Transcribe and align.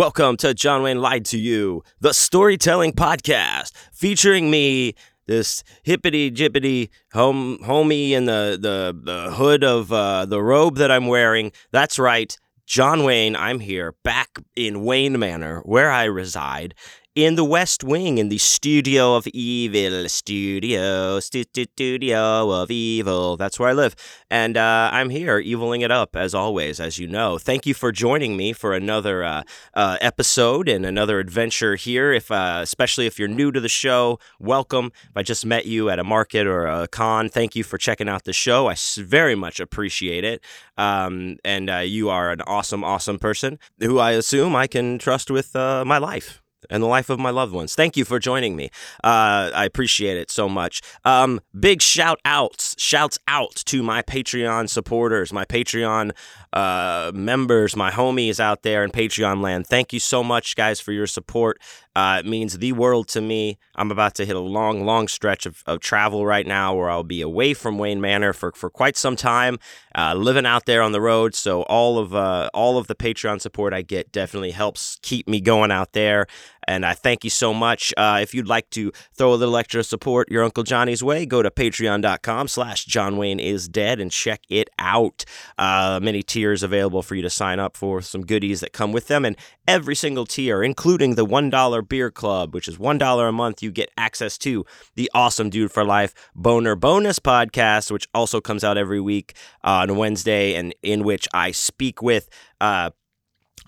Welcome 0.00 0.38
to 0.38 0.54
John 0.54 0.82
Wayne 0.82 1.02
Lied 1.02 1.26
to 1.26 1.38
You, 1.38 1.82
the 2.00 2.14
storytelling 2.14 2.94
podcast 2.94 3.72
featuring 3.92 4.50
me, 4.50 4.94
this 5.26 5.62
hippity 5.82 6.30
jippity 6.30 6.88
home 7.12 7.58
homie 7.58 8.12
in 8.12 8.24
the 8.24 8.58
the 8.58 8.98
the 8.98 9.30
hood 9.34 9.62
of 9.62 9.92
uh, 9.92 10.24
the 10.24 10.42
robe 10.42 10.76
that 10.76 10.90
I'm 10.90 11.06
wearing. 11.06 11.52
That's 11.70 11.98
right, 11.98 12.34
John 12.64 13.04
Wayne. 13.04 13.36
I'm 13.36 13.60
here 13.60 13.94
back 14.02 14.38
in 14.56 14.86
Wayne 14.86 15.18
Manor, 15.18 15.60
where 15.66 15.90
I 15.90 16.04
reside, 16.04 16.74
in 17.16 17.34
the 17.34 17.44
West 17.44 17.82
Wing, 17.82 18.18
in 18.18 18.28
the 18.28 18.38
studio 18.38 19.16
of 19.16 19.26
evil, 19.28 20.08
studio, 20.08 21.18
stu- 21.18 21.42
stu- 21.42 21.64
studio 21.64 22.50
of 22.52 22.70
evil. 22.70 23.36
That's 23.36 23.58
where 23.58 23.70
I 23.70 23.72
live. 23.72 23.96
And 24.30 24.56
uh, 24.56 24.90
I'm 24.92 25.10
here, 25.10 25.40
eviling 25.40 25.80
it 25.80 25.90
up, 25.90 26.14
as 26.14 26.34
always, 26.34 26.78
as 26.78 27.00
you 27.00 27.08
know. 27.08 27.36
Thank 27.36 27.66
you 27.66 27.74
for 27.74 27.90
joining 27.90 28.36
me 28.36 28.52
for 28.52 28.74
another 28.74 29.24
uh, 29.24 29.42
uh, 29.74 29.98
episode 30.00 30.68
and 30.68 30.86
another 30.86 31.18
adventure 31.18 31.74
here. 31.74 32.12
If 32.12 32.30
uh, 32.30 32.60
Especially 32.62 33.06
if 33.06 33.18
you're 33.18 33.28
new 33.28 33.50
to 33.50 33.60
the 33.60 33.68
show, 33.68 34.20
welcome. 34.38 34.92
If 35.02 35.16
I 35.16 35.22
just 35.22 35.44
met 35.44 35.66
you 35.66 35.90
at 35.90 35.98
a 35.98 36.04
market 36.04 36.46
or 36.46 36.66
a 36.66 36.86
con, 36.86 37.28
thank 37.28 37.56
you 37.56 37.64
for 37.64 37.76
checking 37.76 38.08
out 38.08 38.22
the 38.22 38.32
show. 38.32 38.68
I 38.68 38.76
very 38.96 39.34
much 39.34 39.58
appreciate 39.58 40.22
it. 40.22 40.44
Um, 40.78 41.38
and 41.44 41.68
uh, 41.68 41.78
you 41.78 42.08
are 42.08 42.30
an 42.30 42.42
awesome, 42.42 42.84
awesome 42.84 43.18
person 43.18 43.58
who 43.80 43.98
I 43.98 44.12
assume 44.12 44.54
I 44.54 44.68
can 44.68 44.98
trust 44.98 45.28
with 45.28 45.56
uh, 45.56 45.84
my 45.84 45.98
life 45.98 46.39
and 46.68 46.82
the 46.82 46.86
life 46.86 47.10
of 47.10 47.18
my 47.18 47.30
loved 47.30 47.52
ones. 47.52 47.74
Thank 47.74 47.96
you 47.96 48.04
for 48.04 48.18
joining 48.18 48.56
me. 48.56 48.70
Uh, 49.02 49.50
I 49.54 49.64
appreciate 49.64 50.16
it 50.16 50.30
so 50.30 50.48
much. 50.48 50.82
Um, 51.04 51.40
big 51.58 51.80
shout 51.82 52.20
outs, 52.24 52.74
shouts 52.78 53.18
out 53.28 53.54
to 53.66 53.82
my 53.82 54.02
Patreon 54.02 54.68
supporters, 54.68 55.32
my 55.32 55.44
Patreon 55.44 56.12
uh, 56.52 57.12
members, 57.14 57.76
my 57.76 57.90
homies 57.90 58.40
out 58.40 58.62
there 58.62 58.82
in 58.84 58.90
Patreon 58.90 59.40
land. 59.40 59.66
Thank 59.66 59.92
you 59.92 60.00
so 60.00 60.22
much, 60.24 60.56
guys, 60.56 60.80
for 60.80 60.92
your 60.92 61.06
support. 61.06 61.60
Uh, 61.94 62.22
it 62.24 62.28
means 62.28 62.58
the 62.58 62.72
world 62.72 63.08
to 63.08 63.20
me. 63.20 63.58
I'm 63.74 63.90
about 63.90 64.14
to 64.16 64.24
hit 64.24 64.36
a 64.36 64.40
long, 64.40 64.84
long 64.84 65.08
stretch 65.08 65.44
of, 65.46 65.62
of 65.66 65.80
travel 65.80 66.24
right 66.24 66.46
now 66.46 66.74
where 66.74 66.88
I'll 66.88 67.02
be 67.02 67.20
away 67.20 67.52
from 67.54 67.78
Wayne 67.78 68.00
Manor 68.00 68.32
for, 68.32 68.52
for 68.52 68.70
quite 68.70 68.96
some 68.96 69.16
time, 69.16 69.58
uh, 69.94 70.14
living 70.14 70.46
out 70.46 70.66
there 70.66 70.82
on 70.82 70.92
the 70.92 71.00
road. 71.00 71.34
So 71.34 71.62
all 71.62 71.98
of 71.98 72.14
uh, 72.14 72.50
all 72.54 72.78
of 72.78 72.86
the 72.86 72.94
Patreon 72.94 73.40
support 73.40 73.74
I 73.74 73.82
get 73.82 74.12
definitely 74.12 74.52
helps 74.52 74.98
keep 75.02 75.28
me 75.28 75.40
going 75.40 75.70
out 75.70 75.92
there. 75.92 76.26
And 76.70 76.86
I 76.86 76.94
thank 76.94 77.24
you 77.24 77.30
so 77.30 77.52
much. 77.52 77.92
Uh, 77.96 78.20
if 78.22 78.32
you'd 78.32 78.46
like 78.46 78.70
to 78.70 78.92
throw 79.12 79.34
a 79.34 79.34
little 79.34 79.56
extra 79.56 79.82
support 79.82 80.30
your 80.30 80.44
Uncle 80.44 80.62
Johnny's 80.62 81.02
way, 81.02 81.26
go 81.26 81.42
to 81.42 81.50
patreon.com 81.50 82.46
slash 82.46 82.84
John 82.84 83.16
Wayne 83.16 83.40
is 83.40 83.68
dead 83.68 83.98
and 83.98 84.12
check 84.12 84.42
it 84.48 84.70
out. 84.78 85.24
Uh, 85.58 85.98
many 86.00 86.22
tiers 86.22 86.62
available 86.62 87.02
for 87.02 87.16
you 87.16 87.22
to 87.22 87.30
sign 87.30 87.58
up 87.58 87.76
for 87.76 88.00
some 88.00 88.24
goodies 88.24 88.60
that 88.60 88.72
come 88.72 88.92
with 88.92 89.08
them. 89.08 89.24
And 89.24 89.36
every 89.66 89.96
single 89.96 90.26
tier, 90.26 90.62
including 90.62 91.16
the 91.16 91.26
$1 91.26 91.88
beer 91.88 92.12
club, 92.12 92.54
which 92.54 92.68
is 92.68 92.78
$1 92.78 93.28
a 93.28 93.32
month, 93.32 93.64
you 93.64 93.72
get 93.72 93.90
access 93.98 94.38
to 94.38 94.64
the 94.94 95.10
awesome 95.12 95.50
Dude 95.50 95.72
for 95.72 95.84
Life 95.84 96.14
Boner 96.36 96.76
Bonus 96.76 97.18
podcast, 97.18 97.90
which 97.90 98.06
also 98.14 98.40
comes 98.40 98.62
out 98.62 98.78
every 98.78 99.00
week 99.00 99.34
uh, 99.64 99.82
on 99.88 99.96
Wednesday, 99.96 100.54
and 100.54 100.72
in 100.84 101.02
which 101.02 101.26
I 101.34 101.50
speak 101.50 102.00
with 102.00 102.28
uh, 102.60 102.90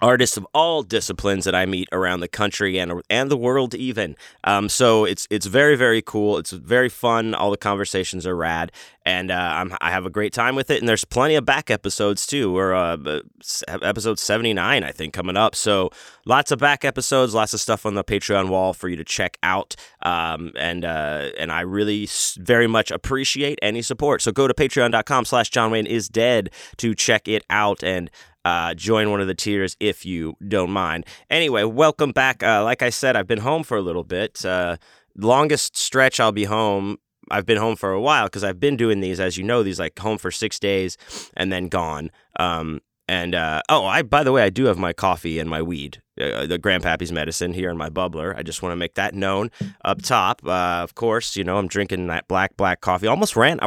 artists 0.03 0.36
of 0.36 0.47
all 0.53 0.83
disciplines 0.83 1.45
that 1.45 1.55
I 1.55 1.64
meet 1.64 1.89
around 1.92 2.20
the 2.20 2.28
country 2.28 2.78
and 2.78 3.00
and 3.08 3.31
the 3.31 3.36
world 3.36 3.75
even. 3.75 4.17
Um, 4.44 4.69
so 4.69 5.05
it's 5.05 5.27
it's 5.31 5.47
very 5.47 5.77
very 5.77 6.03
cool. 6.03 6.37
It's 6.38 6.50
very 6.50 6.88
fun. 6.88 7.34
All 7.34 7.50
the 7.50 7.56
conversations 7.56 8.26
are 8.26 8.37
rad, 8.37 8.72
and 9.06 9.31
uh, 9.31 9.34
I'm, 9.34 9.75
I 9.81 9.91
have 9.91 10.04
a 10.04 10.10
great 10.10 10.32
time 10.32 10.56
with 10.56 10.71
it. 10.71 10.81
And 10.81 10.88
there's 10.88 11.04
plenty 11.04 11.37
of 11.37 11.44
back 11.44 11.71
episodes 11.71 12.26
too, 12.26 12.56
or 12.56 12.75
uh, 12.75 13.21
episode 13.69 14.19
79 14.19 14.82
I 14.82 14.93
think 14.93 15.15
coming 15.15 15.37
up. 15.37 15.54
So 15.54 15.91
lots 16.26 16.50
of 16.50 16.59
back 16.59 16.84
episodes, 16.84 17.32
lots 17.32 17.55
of 17.55 17.60
stuff 17.60 17.87
on 17.87 17.94
the 17.94 18.05
Patreon 18.05 18.49
wall 18.49 18.75
for 18.75 18.88
you 18.88 18.97
to 18.97 19.05
check 19.05 19.38
out. 19.43 19.76
Um, 20.03 20.53
and 20.59 20.84
uh, 20.84 21.31
and 21.38 21.53
I 21.53 21.60
really 21.60 22.09
very 22.38 22.66
much 22.66 22.91
appreciate 22.91 23.59
any 23.62 23.82
support. 23.82 24.21
So 24.21 24.32
go 24.32 24.49
to 24.49 24.55
patreon.com/slash 24.55 25.50
John 25.50 25.71
Wayne 25.71 25.87
is 25.87 26.09
dead 26.09 26.50
to 26.78 26.94
check 26.94 27.28
it 27.28 27.44
out 27.49 27.84
and 27.84 28.10
uh, 28.44 28.75
join 28.75 29.10
one 29.10 29.20
of 29.20 29.26
the 29.26 29.34
tiers 29.34 29.76
if 29.80 30.04
you 30.04 30.36
don't 30.47 30.70
mind. 30.70 31.06
Anyway, 31.30 31.64
welcome 31.64 32.12
back. 32.12 32.42
Uh, 32.42 32.62
like 32.64 32.82
I 32.82 32.91
said, 32.91 33.16
I've 33.16 33.26
been 33.26 33.41
home 33.41 33.62
for 33.62 33.76
a 33.76 33.82
little 33.82 34.04
bit. 34.04 34.44
Uh, 34.44 34.76
longest 35.16 35.76
stretch 35.76 36.20
I'll 36.20 36.32
be 36.32 36.44
home. 36.44 36.98
I've 37.31 37.47
been 37.47 37.58
home 37.58 37.76
for 37.76 37.92
a 37.92 38.00
while 38.00 38.26
because 38.26 38.44
I've 38.44 38.60
been 38.60 38.76
doing 38.76 39.00
these, 39.00 39.20
as 39.20 39.36
you 39.36 39.44
know, 39.44 39.62
these 39.62 39.78
like 39.78 39.98
home 39.98 40.19
for 40.19 40.31
six 40.31 40.58
days 40.58 40.98
and 41.36 41.52
then 41.52 41.69
gone. 41.69 42.10
Um, 42.38 42.81
and 43.08 43.34
uh, 43.34 43.62
oh, 43.69 43.84
I 43.84 44.02
by 44.02 44.22
the 44.22 44.32
way, 44.32 44.42
I 44.42 44.50
do 44.50 44.66
have 44.66 44.78
my 44.78 44.92
coffee 44.92 45.38
and 45.38 45.50
my 45.50 45.60
weed, 45.60 46.00
uh, 46.20 46.47
the 46.47 46.58
Grandpappy's 46.58 47.12
medicine 47.12 47.52
here 47.52 47.69
in 47.69 47.76
my 47.76 47.91
bubbler. 47.91 48.36
I 48.36 48.42
just 48.42 48.62
want 48.62 48.72
to 48.72 48.76
make 48.76 48.94
that 48.94 49.14
known 49.14 49.50
up 49.84 50.02
top. 50.02 50.41
Uh, 50.44 50.81
of 50.82 50.94
course, 50.94 51.36
you 51.36 51.44
know 51.44 51.58
I'm 51.58 51.69
drinking 51.69 52.06
that 52.06 52.28
black 52.28 52.56
black 52.56 52.81
coffee. 52.81 53.08
Almost 53.08 53.36
ran, 53.36 53.58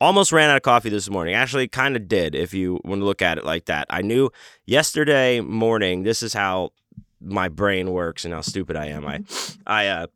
almost 0.00 0.32
ran 0.32 0.50
out 0.50 0.56
of 0.56 0.62
coffee 0.62 0.90
this 0.90 1.08
morning. 1.10 1.34
Actually, 1.34 1.68
kind 1.68 1.96
of 1.96 2.08
did. 2.08 2.34
If 2.34 2.54
you 2.54 2.80
want 2.84 3.00
to 3.00 3.04
look 3.04 3.22
at 3.22 3.38
it 3.38 3.44
like 3.44 3.66
that, 3.66 3.86
I 3.90 4.02
knew 4.02 4.30
yesterday 4.66 5.40
morning. 5.40 6.02
This 6.02 6.22
is 6.22 6.34
how 6.34 6.72
my 7.20 7.48
brain 7.48 7.90
works 7.92 8.24
and 8.24 8.34
how 8.34 8.40
stupid 8.40 8.76
I 8.76 8.86
am. 8.86 9.06
I 9.06 9.24
I 9.66 9.86
uh, 9.88 10.06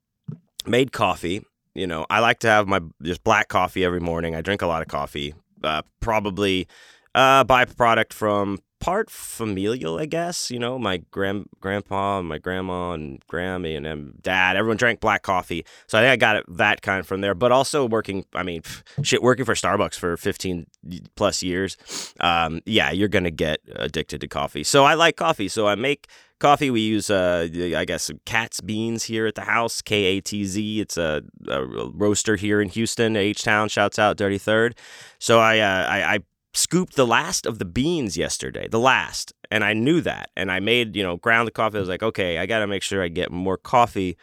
made 0.66 0.92
coffee. 0.92 1.44
You 1.74 1.86
know, 1.86 2.04
I 2.10 2.20
like 2.20 2.40
to 2.40 2.48
have 2.48 2.66
my 2.68 2.80
just 3.02 3.24
black 3.24 3.48
coffee 3.48 3.84
every 3.84 4.00
morning. 4.00 4.34
I 4.34 4.40
drink 4.40 4.62
a 4.62 4.66
lot 4.66 4.82
of 4.82 4.88
coffee. 4.88 5.34
Uh, 5.62 5.82
probably 6.00 6.66
uh, 7.14 7.44
byproduct 7.44 8.12
from 8.12 8.58
part 8.80 9.10
familial, 9.10 9.98
I 9.98 10.06
guess. 10.06 10.50
You 10.50 10.58
know, 10.58 10.78
my 10.78 10.98
grand 11.10 11.48
grandpa 11.60 12.18
and 12.18 12.28
my 12.28 12.38
grandma 12.38 12.92
and 12.92 13.24
Grammy 13.28 13.76
and 13.76 13.86
um, 13.86 14.14
dad, 14.20 14.56
everyone 14.56 14.76
drank 14.76 15.00
black 15.00 15.22
coffee. 15.22 15.64
So 15.86 15.98
I 15.98 16.02
think 16.02 16.12
I 16.12 16.16
got 16.16 16.36
it 16.36 16.44
that 16.48 16.82
kind 16.82 17.06
from 17.06 17.20
there. 17.20 17.34
But 17.34 17.52
also 17.52 17.86
working, 17.86 18.24
I 18.34 18.42
mean, 18.42 18.62
shit, 19.02 19.22
working 19.22 19.44
for 19.44 19.54
Starbucks 19.54 19.94
for 19.94 20.16
15 20.16 20.66
plus 21.14 21.42
years. 21.42 21.76
Um, 22.18 22.60
yeah, 22.66 22.90
you're 22.90 23.08
gonna 23.08 23.30
get 23.30 23.60
addicted 23.76 24.20
to 24.22 24.28
coffee. 24.28 24.64
So 24.64 24.84
I 24.84 24.94
like 24.94 25.16
coffee. 25.16 25.48
So 25.48 25.68
I 25.68 25.74
make 25.76 26.08
coffee. 26.40 26.70
We 26.70 26.80
use, 26.80 27.10
uh, 27.10 27.48
I 27.76 27.84
guess, 27.84 28.10
Katz 28.24 28.60
Beans 28.60 29.04
here 29.04 29.26
at 29.26 29.36
the 29.36 29.42
house. 29.42 29.80
K 29.82 30.04
A 30.04 30.20
T 30.20 30.44
Z. 30.44 30.80
It's 30.80 30.96
a, 30.96 31.22
a 31.46 31.64
roaster 31.64 32.36
here 32.36 32.60
in 32.60 32.70
Houston, 32.70 33.14
H 33.14 33.44
Town. 33.44 33.68
Shouts 33.68 33.98
out 33.98 34.16
Dirty 34.16 34.38
Third. 34.38 34.76
So 35.18 35.38
I, 35.38 35.58
uh, 35.60 35.86
I, 35.86 36.14
I 36.14 36.18
scooped 36.52 36.96
the 36.96 37.06
last 37.06 37.46
of 37.46 37.58
the 37.58 37.64
beans 37.64 38.16
yesterday, 38.16 38.68
the 38.68 38.78
last, 38.78 39.32
and 39.50 39.64
I 39.64 39.72
knew 39.72 40.00
that. 40.00 40.30
And 40.36 40.50
I 40.50 40.60
made, 40.60 40.96
you 40.96 41.02
know, 41.02 41.16
ground 41.16 41.46
the 41.46 41.52
coffee. 41.52 41.78
I 41.78 41.80
was 41.80 41.88
like, 41.88 42.02
okay, 42.02 42.38
I 42.38 42.46
got 42.46 42.60
to 42.60 42.66
make 42.66 42.82
sure 42.82 43.02
I 43.02 43.08
get 43.08 43.30
more 43.30 43.56
coffee 43.56 44.16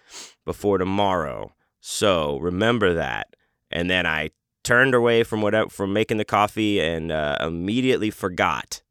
before 0.46 0.78
tomorrow. 0.78 1.54
So 1.80 2.38
remember 2.40 2.94
that. 2.94 3.28
And 3.72 3.90
then 3.90 4.06
I 4.06 4.32
turned 4.64 4.94
away 4.94 5.24
from 5.24 5.42
what 5.42 5.72
from 5.72 5.94
making 5.94 6.18
the 6.18 6.26
coffee 6.26 6.82
and 6.82 7.12
uh, 7.12 7.38
immediately 7.40 8.12
forgot 8.12 8.82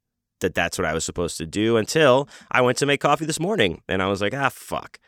that 0.40 0.54
that's 0.54 0.78
what 0.78 0.86
I 0.86 0.94
was 0.94 1.04
supposed 1.04 1.36
to 1.38 1.46
do 1.46 1.76
until 1.76 2.28
I 2.50 2.60
went 2.60 2.78
to 2.78 2.86
make 2.86 3.00
coffee 3.00 3.24
this 3.24 3.40
morning, 3.40 3.82
and 3.88 4.02
I 4.02 4.06
was 4.06 4.20
like, 4.20 4.34
ah, 4.34 4.50
fuck. 4.50 4.98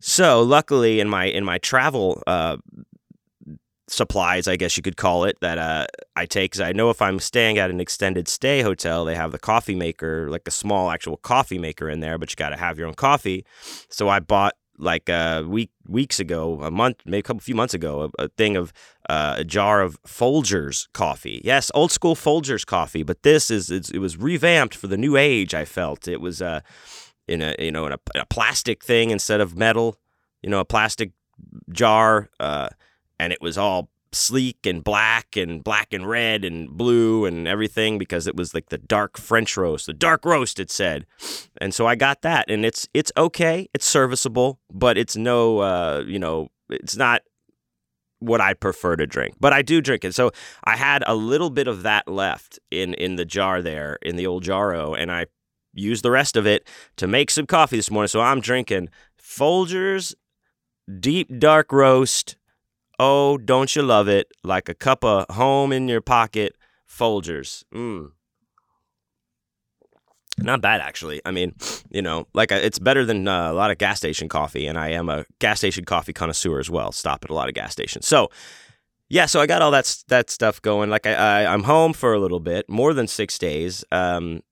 So 0.00 0.42
luckily, 0.42 1.00
in 1.00 1.08
my 1.08 1.24
in 1.24 1.44
my 1.44 1.58
travel 1.58 2.22
uh, 2.26 2.58
supplies, 3.88 4.48
I 4.48 4.56
guess 4.56 4.76
you 4.76 4.82
could 4.82 4.96
call 4.96 5.24
it, 5.24 5.38
that 5.40 5.58
uh, 5.58 5.86
I 6.14 6.26
take. 6.26 6.52
Because 6.52 6.60
I 6.60 6.72
know 6.72 6.90
if 6.90 7.00
I'm 7.00 7.18
staying 7.18 7.58
at 7.58 7.70
an 7.70 7.80
extended 7.80 8.28
stay 8.28 8.62
hotel, 8.62 9.04
they 9.04 9.14
have 9.14 9.32
the 9.32 9.38
coffee 9.38 9.74
maker, 9.74 10.28
like 10.30 10.42
a 10.46 10.50
small 10.50 10.90
actual 10.90 11.16
coffee 11.16 11.58
maker 11.58 11.88
in 11.88 12.00
there, 12.00 12.18
but 12.18 12.30
you 12.30 12.36
got 12.36 12.50
to 12.50 12.56
have 12.56 12.78
your 12.78 12.88
own 12.88 12.94
coffee. 12.94 13.44
So 13.88 14.08
I 14.08 14.20
bought 14.20 14.54
like 14.78 15.08
a 15.08 15.42
week 15.42 15.70
weeks 15.88 16.20
ago, 16.20 16.60
a 16.62 16.70
month, 16.70 16.98
maybe 17.06 17.20
a 17.20 17.22
couple 17.22 17.40
few 17.40 17.54
months 17.54 17.74
ago, 17.74 18.10
a, 18.18 18.24
a 18.24 18.28
thing 18.28 18.56
of 18.56 18.72
uh, 19.08 19.36
a 19.38 19.44
jar 19.44 19.80
of 19.80 20.00
Folgers 20.02 20.86
coffee. 20.92 21.40
Yes, 21.44 21.70
old 21.74 21.92
school 21.92 22.14
Folgers 22.14 22.66
coffee, 22.66 23.02
but 23.02 23.22
this 23.22 23.50
is 23.50 23.70
it 23.70 23.98
was 23.98 24.16
revamped 24.16 24.74
for 24.74 24.86
the 24.86 24.96
new 24.96 25.16
age. 25.16 25.54
I 25.54 25.64
felt 25.64 26.08
it 26.08 26.20
was 26.20 26.42
uh, 26.42 26.60
in 27.26 27.40
a 27.42 27.54
you 27.58 27.72
know 27.72 27.86
in 27.86 27.92
a, 27.92 27.98
in 28.14 28.20
a 28.20 28.26
plastic 28.26 28.84
thing 28.84 29.10
instead 29.10 29.40
of 29.40 29.56
metal, 29.56 29.96
you 30.42 30.50
know, 30.50 30.60
a 30.60 30.64
plastic 30.64 31.12
jar, 31.70 32.28
uh, 32.40 32.68
and 33.18 33.32
it 33.32 33.40
was 33.40 33.56
all 33.58 33.90
sleek 34.12 34.64
and 34.64 34.82
black 34.82 35.36
and 35.36 35.62
black 35.62 35.92
and 35.92 36.08
red 36.08 36.44
and 36.44 36.70
blue 36.70 37.26
and 37.26 37.46
everything 37.46 37.98
because 37.98 38.26
it 38.26 38.36
was 38.36 38.54
like 38.54 38.70
the 38.70 38.78
dark 38.78 39.18
French 39.18 39.56
roast, 39.56 39.86
the 39.86 39.92
dark 39.92 40.24
roast 40.24 40.58
it 40.58 40.70
said. 40.70 41.06
And 41.60 41.74
so 41.74 41.86
I 41.86 41.94
got 41.94 42.22
that 42.22 42.50
and 42.50 42.64
it's 42.64 42.88
it's 42.94 43.12
okay, 43.16 43.68
it's 43.74 43.86
serviceable, 43.86 44.58
but 44.72 44.96
it's 44.96 45.16
no 45.16 45.58
uh, 45.58 46.04
you 46.06 46.18
know, 46.18 46.48
it's 46.70 46.96
not 46.96 47.22
what 48.18 48.40
I 48.40 48.54
prefer 48.54 48.96
to 48.96 49.06
drink. 49.06 49.36
But 49.38 49.52
I 49.52 49.62
do 49.62 49.80
drink 49.80 50.04
it. 50.04 50.14
So 50.14 50.30
I 50.64 50.76
had 50.76 51.04
a 51.06 51.14
little 51.14 51.50
bit 51.50 51.68
of 51.68 51.82
that 51.82 52.08
left 52.08 52.58
in 52.70 52.94
in 52.94 53.16
the 53.16 53.24
jar 53.24 53.60
there 53.60 53.98
in 54.02 54.16
the 54.16 54.26
old 54.26 54.42
jarro 54.42 54.94
and 54.94 55.12
I 55.12 55.26
used 55.74 56.02
the 56.02 56.10
rest 56.10 56.36
of 56.36 56.46
it 56.46 56.66
to 56.96 57.06
make 57.06 57.30
some 57.30 57.46
coffee 57.46 57.76
this 57.76 57.90
morning. 57.90 58.08
So 58.08 58.20
I'm 58.20 58.40
drinking 58.40 58.88
Folgers 59.20 60.14
deep 61.00 61.38
dark 61.38 61.72
roast 61.72 62.36
Oh, 62.98 63.36
don't 63.36 63.74
you 63.76 63.82
love 63.82 64.08
it? 64.08 64.28
Like 64.42 64.68
a 64.68 64.74
cup 64.74 65.04
of 65.04 65.26
home 65.34 65.72
in 65.72 65.88
your 65.88 66.00
pocket 66.00 66.56
Folgers. 66.88 67.64
Mm. 67.74 68.12
Not 70.38 70.60
bad, 70.60 70.80
actually. 70.80 71.20
I 71.24 71.30
mean, 71.30 71.54
you 71.90 72.02
know, 72.02 72.26
like 72.34 72.52
uh, 72.52 72.56
it's 72.56 72.78
better 72.78 73.04
than 73.04 73.26
uh, 73.26 73.50
a 73.50 73.54
lot 73.54 73.70
of 73.70 73.78
gas 73.78 73.98
station 73.98 74.28
coffee, 74.28 74.66
and 74.66 74.78
I 74.78 74.90
am 74.90 75.08
a 75.08 75.24
gas 75.38 75.58
station 75.58 75.84
coffee 75.84 76.12
connoisseur 76.12 76.58
as 76.58 76.70
well. 76.70 76.92
Stop 76.92 77.24
at 77.24 77.30
a 77.30 77.34
lot 77.34 77.48
of 77.48 77.54
gas 77.54 77.72
stations. 77.72 78.06
So, 78.06 78.30
yeah, 79.08 79.26
so 79.26 79.40
I 79.40 79.46
got 79.46 79.62
all 79.62 79.70
that 79.70 80.04
that 80.08 80.28
stuff 80.28 80.60
going. 80.60 80.90
Like 80.90 81.06
I, 81.06 81.14
I 81.14 81.52
I'm 81.52 81.62
home 81.62 81.94
for 81.94 82.12
a 82.12 82.18
little 82.20 82.40
bit, 82.40 82.68
more 82.68 82.92
than 82.92 83.06
six 83.06 83.38
days, 83.38 83.84
um, 83.90 84.42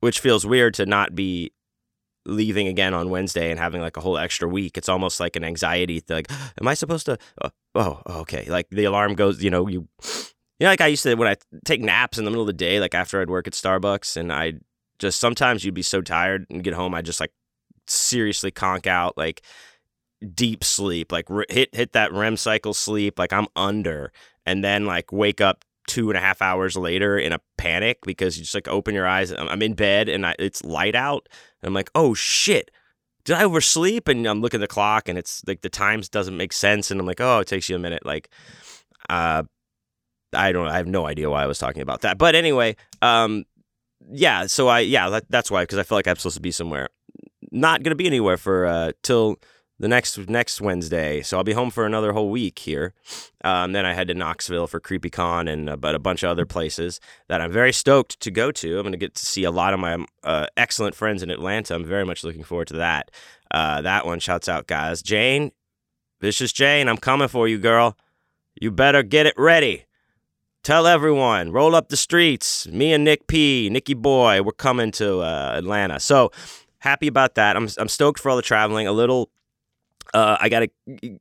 which 0.00 0.20
feels 0.20 0.46
weird 0.46 0.74
to 0.74 0.86
not 0.86 1.16
be 1.16 1.52
leaving 2.28 2.68
again 2.68 2.94
on 2.94 3.10
Wednesday 3.10 3.50
and 3.50 3.58
having 3.58 3.80
like 3.80 3.96
a 3.96 4.00
whole 4.00 4.18
extra 4.18 4.48
week. 4.48 4.76
It's 4.76 4.88
almost 4.88 5.20
like 5.20 5.36
an 5.36 5.44
anxiety. 5.44 6.00
Thing. 6.00 6.16
Like, 6.16 6.32
am 6.60 6.68
I 6.68 6.74
supposed 6.74 7.06
to? 7.06 7.18
Uh, 7.40 7.50
oh, 7.74 8.02
okay. 8.06 8.46
Like 8.48 8.68
the 8.70 8.84
alarm 8.84 9.14
goes. 9.14 9.42
You 9.42 9.50
know, 9.50 9.66
you. 9.66 9.88
You 10.60 10.64
know, 10.64 10.70
like 10.70 10.80
I 10.80 10.88
used 10.88 11.04
to 11.04 11.14
when 11.14 11.28
I 11.28 11.36
take 11.64 11.80
naps 11.80 12.18
in 12.18 12.24
the 12.24 12.32
middle 12.32 12.42
of 12.42 12.48
the 12.48 12.52
day, 12.52 12.80
like 12.80 12.92
after 12.92 13.20
I'd 13.20 13.30
work 13.30 13.46
at 13.46 13.52
Starbucks, 13.52 14.16
and 14.16 14.32
I 14.32 14.54
just 14.98 15.20
sometimes 15.20 15.64
you'd 15.64 15.74
be 15.74 15.82
so 15.82 16.00
tired 16.00 16.46
and 16.50 16.64
get 16.64 16.74
home, 16.74 16.94
I 16.94 17.02
just 17.02 17.20
like 17.20 17.32
seriously 17.86 18.50
conk 18.50 18.86
out 18.86 19.16
like 19.16 19.42
deep 20.34 20.64
sleep, 20.64 21.12
like 21.12 21.28
hit 21.48 21.74
hit 21.74 21.92
that 21.92 22.12
REM 22.12 22.36
cycle 22.36 22.74
sleep, 22.74 23.18
like 23.20 23.32
I'm 23.32 23.46
under, 23.54 24.12
and 24.44 24.64
then 24.64 24.84
like 24.84 25.12
wake 25.12 25.40
up 25.40 25.64
two 25.88 26.10
and 26.10 26.16
a 26.16 26.20
half 26.20 26.40
hours 26.40 26.76
later 26.76 27.18
in 27.18 27.32
a 27.32 27.40
panic 27.56 27.98
because 28.04 28.36
you 28.36 28.44
just 28.44 28.54
like 28.54 28.68
open 28.68 28.94
your 28.94 29.06
eyes. 29.06 29.32
I'm 29.32 29.62
in 29.62 29.74
bed 29.74 30.08
and 30.08 30.24
I, 30.24 30.36
it's 30.38 30.62
light 30.62 30.94
out. 30.94 31.28
And 31.60 31.68
I'm 31.68 31.74
like, 31.74 31.90
oh 31.94 32.14
shit, 32.14 32.70
did 33.24 33.34
I 33.34 33.42
oversleep? 33.42 34.06
And 34.06 34.26
I'm 34.26 34.40
looking 34.40 34.58
at 34.58 34.68
the 34.68 34.72
clock 34.72 35.08
and 35.08 35.18
it's 35.18 35.42
like 35.46 35.62
the 35.62 35.68
times 35.68 36.08
doesn't 36.08 36.36
make 36.36 36.52
sense. 36.52 36.90
And 36.90 37.00
I'm 37.00 37.06
like, 37.06 37.20
oh, 37.20 37.40
it 37.40 37.48
takes 37.48 37.68
you 37.68 37.74
a 37.74 37.80
minute. 37.80 38.06
Like, 38.06 38.28
uh, 39.08 39.42
I 40.32 40.52
don't, 40.52 40.68
I 40.68 40.76
have 40.76 40.86
no 40.86 41.06
idea 41.06 41.30
why 41.30 41.42
I 41.42 41.46
was 41.46 41.58
talking 41.58 41.82
about 41.82 42.02
that. 42.02 42.18
But 42.18 42.34
anyway, 42.34 42.76
um, 43.02 43.44
yeah, 44.10 44.46
so 44.46 44.68
I 44.68 44.80
yeah 44.80 45.10
that, 45.10 45.24
that's 45.28 45.50
why 45.50 45.62
because 45.62 45.78
I 45.78 45.82
feel 45.82 45.98
like 45.98 46.06
I'm 46.06 46.16
supposed 46.16 46.36
to 46.36 46.42
be 46.42 46.50
somewhere. 46.50 46.88
Not 47.50 47.82
gonna 47.82 47.96
be 47.96 48.06
anywhere 48.06 48.36
for 48.36 48.66
uh, 48.66 48.92
till 49.02 49.36
the 49.80 49.88
next 49.88 50.18
next 50.28 50.60
Wednesday, 50.60 51.22
so 51.22 51.36
I'll 51.36 51.44
be 51.44 51.52
home 51.52 51.70
for 51.70 51.86
another 51.86 52.12
whole 52.12 52.30
week 52.30 52.58
here. 52.58 52.94
Um, 53.44 53.72
then 53.72 53.86
I 53.86 53.94
head 53.94 54.08
to 54.08 54.14
Knoxville 54.14 54.66
for 54.66 54.80
CreepyCon 54.80 55.48
and 55.48 55.70
uh, 55.70 55.76
but 55.76 55.94
a 55.94 56.00
bunch 56.00 56.22
of 56.22 56.30
other 56.30 56.46
places 56.46 57.00
that 57.28 57.40
I'm 57.40 57.52
very 57.52 57.72
stoked 57.72 58.18
to 58.20 58.30
go 58.30 58.50
to. 58.52 58.78
I'm 58.78 58.84
gonna 58.84 58.96
get 58.96 59.14
to 59.14 59.24
see 59.24 59.44
a 59.44 59.50
lot 59.50 59.74
of 59.74 59.80
my 59.80 60.04
uh, 60.24 60.46
excellent 60.56 60.94
friends 60.94 61.22
in 61.22 61.30
Atlanta. 61.30 61.74
I'm 61.74 61.84
very 61.84 62.04
much 62.04 62.24
looking 62.24 62.42
forward 62.42 62.68
to 62.68 62.76
that. 62.76 63.10
Uh, 63.50 63.80
that 63.82 64.04
one 64.04 64.18
shouts 64.18 64.48
out, 64.48 64.66
guys. 64.66 65.00
Jane, 65.00 65.52
Vicious 66.20 66.52
Jane, 66.52 66.88
I'm 66.88 66.98
coming 66.98 67.28
for 67.28 67.46
you, 67.46 67.58
girl. 67.58 67.96
You 68.60 68.70
better 68.72 69.04
get 69.04 69.26
it 69.26 69.34
ready. 69.36 69.84
Tell 70.64 70.88
everyone, 70.88 71.52
roll 71.52 71.76
up 71.76 71.88
the 71.88 71.96
streets. 71.96 72.66
Me 72.66 72.92
and 72.92 73.04
Nick 73.04 73.28
P, 73.28 73.70
Nicky 73.70 73.94
Boy, 73.94 74.42
we're 74.42 74.52
coming 74.52 74.90
to 74.92 75.20
uh, 75.20 75.52
Atlanta. 75.56 76.00
So 76.00 76.32
happy 76.80 77.06
about 77.06 77.36
that. 77.36 77.56
I'm 77.56 77.68
I'm 77.78 77.88
stoked 77.88 78.18
for 78.18 78.30
all 78.30 78.36
the 78.36 78.42
traveling. 78.42 78.86
A 78.86 78.92
little. 78.92 79.30
Uh, 80.14 80.36
I 80.40 80.48
got 80.48 80.60
to 80.60 81.18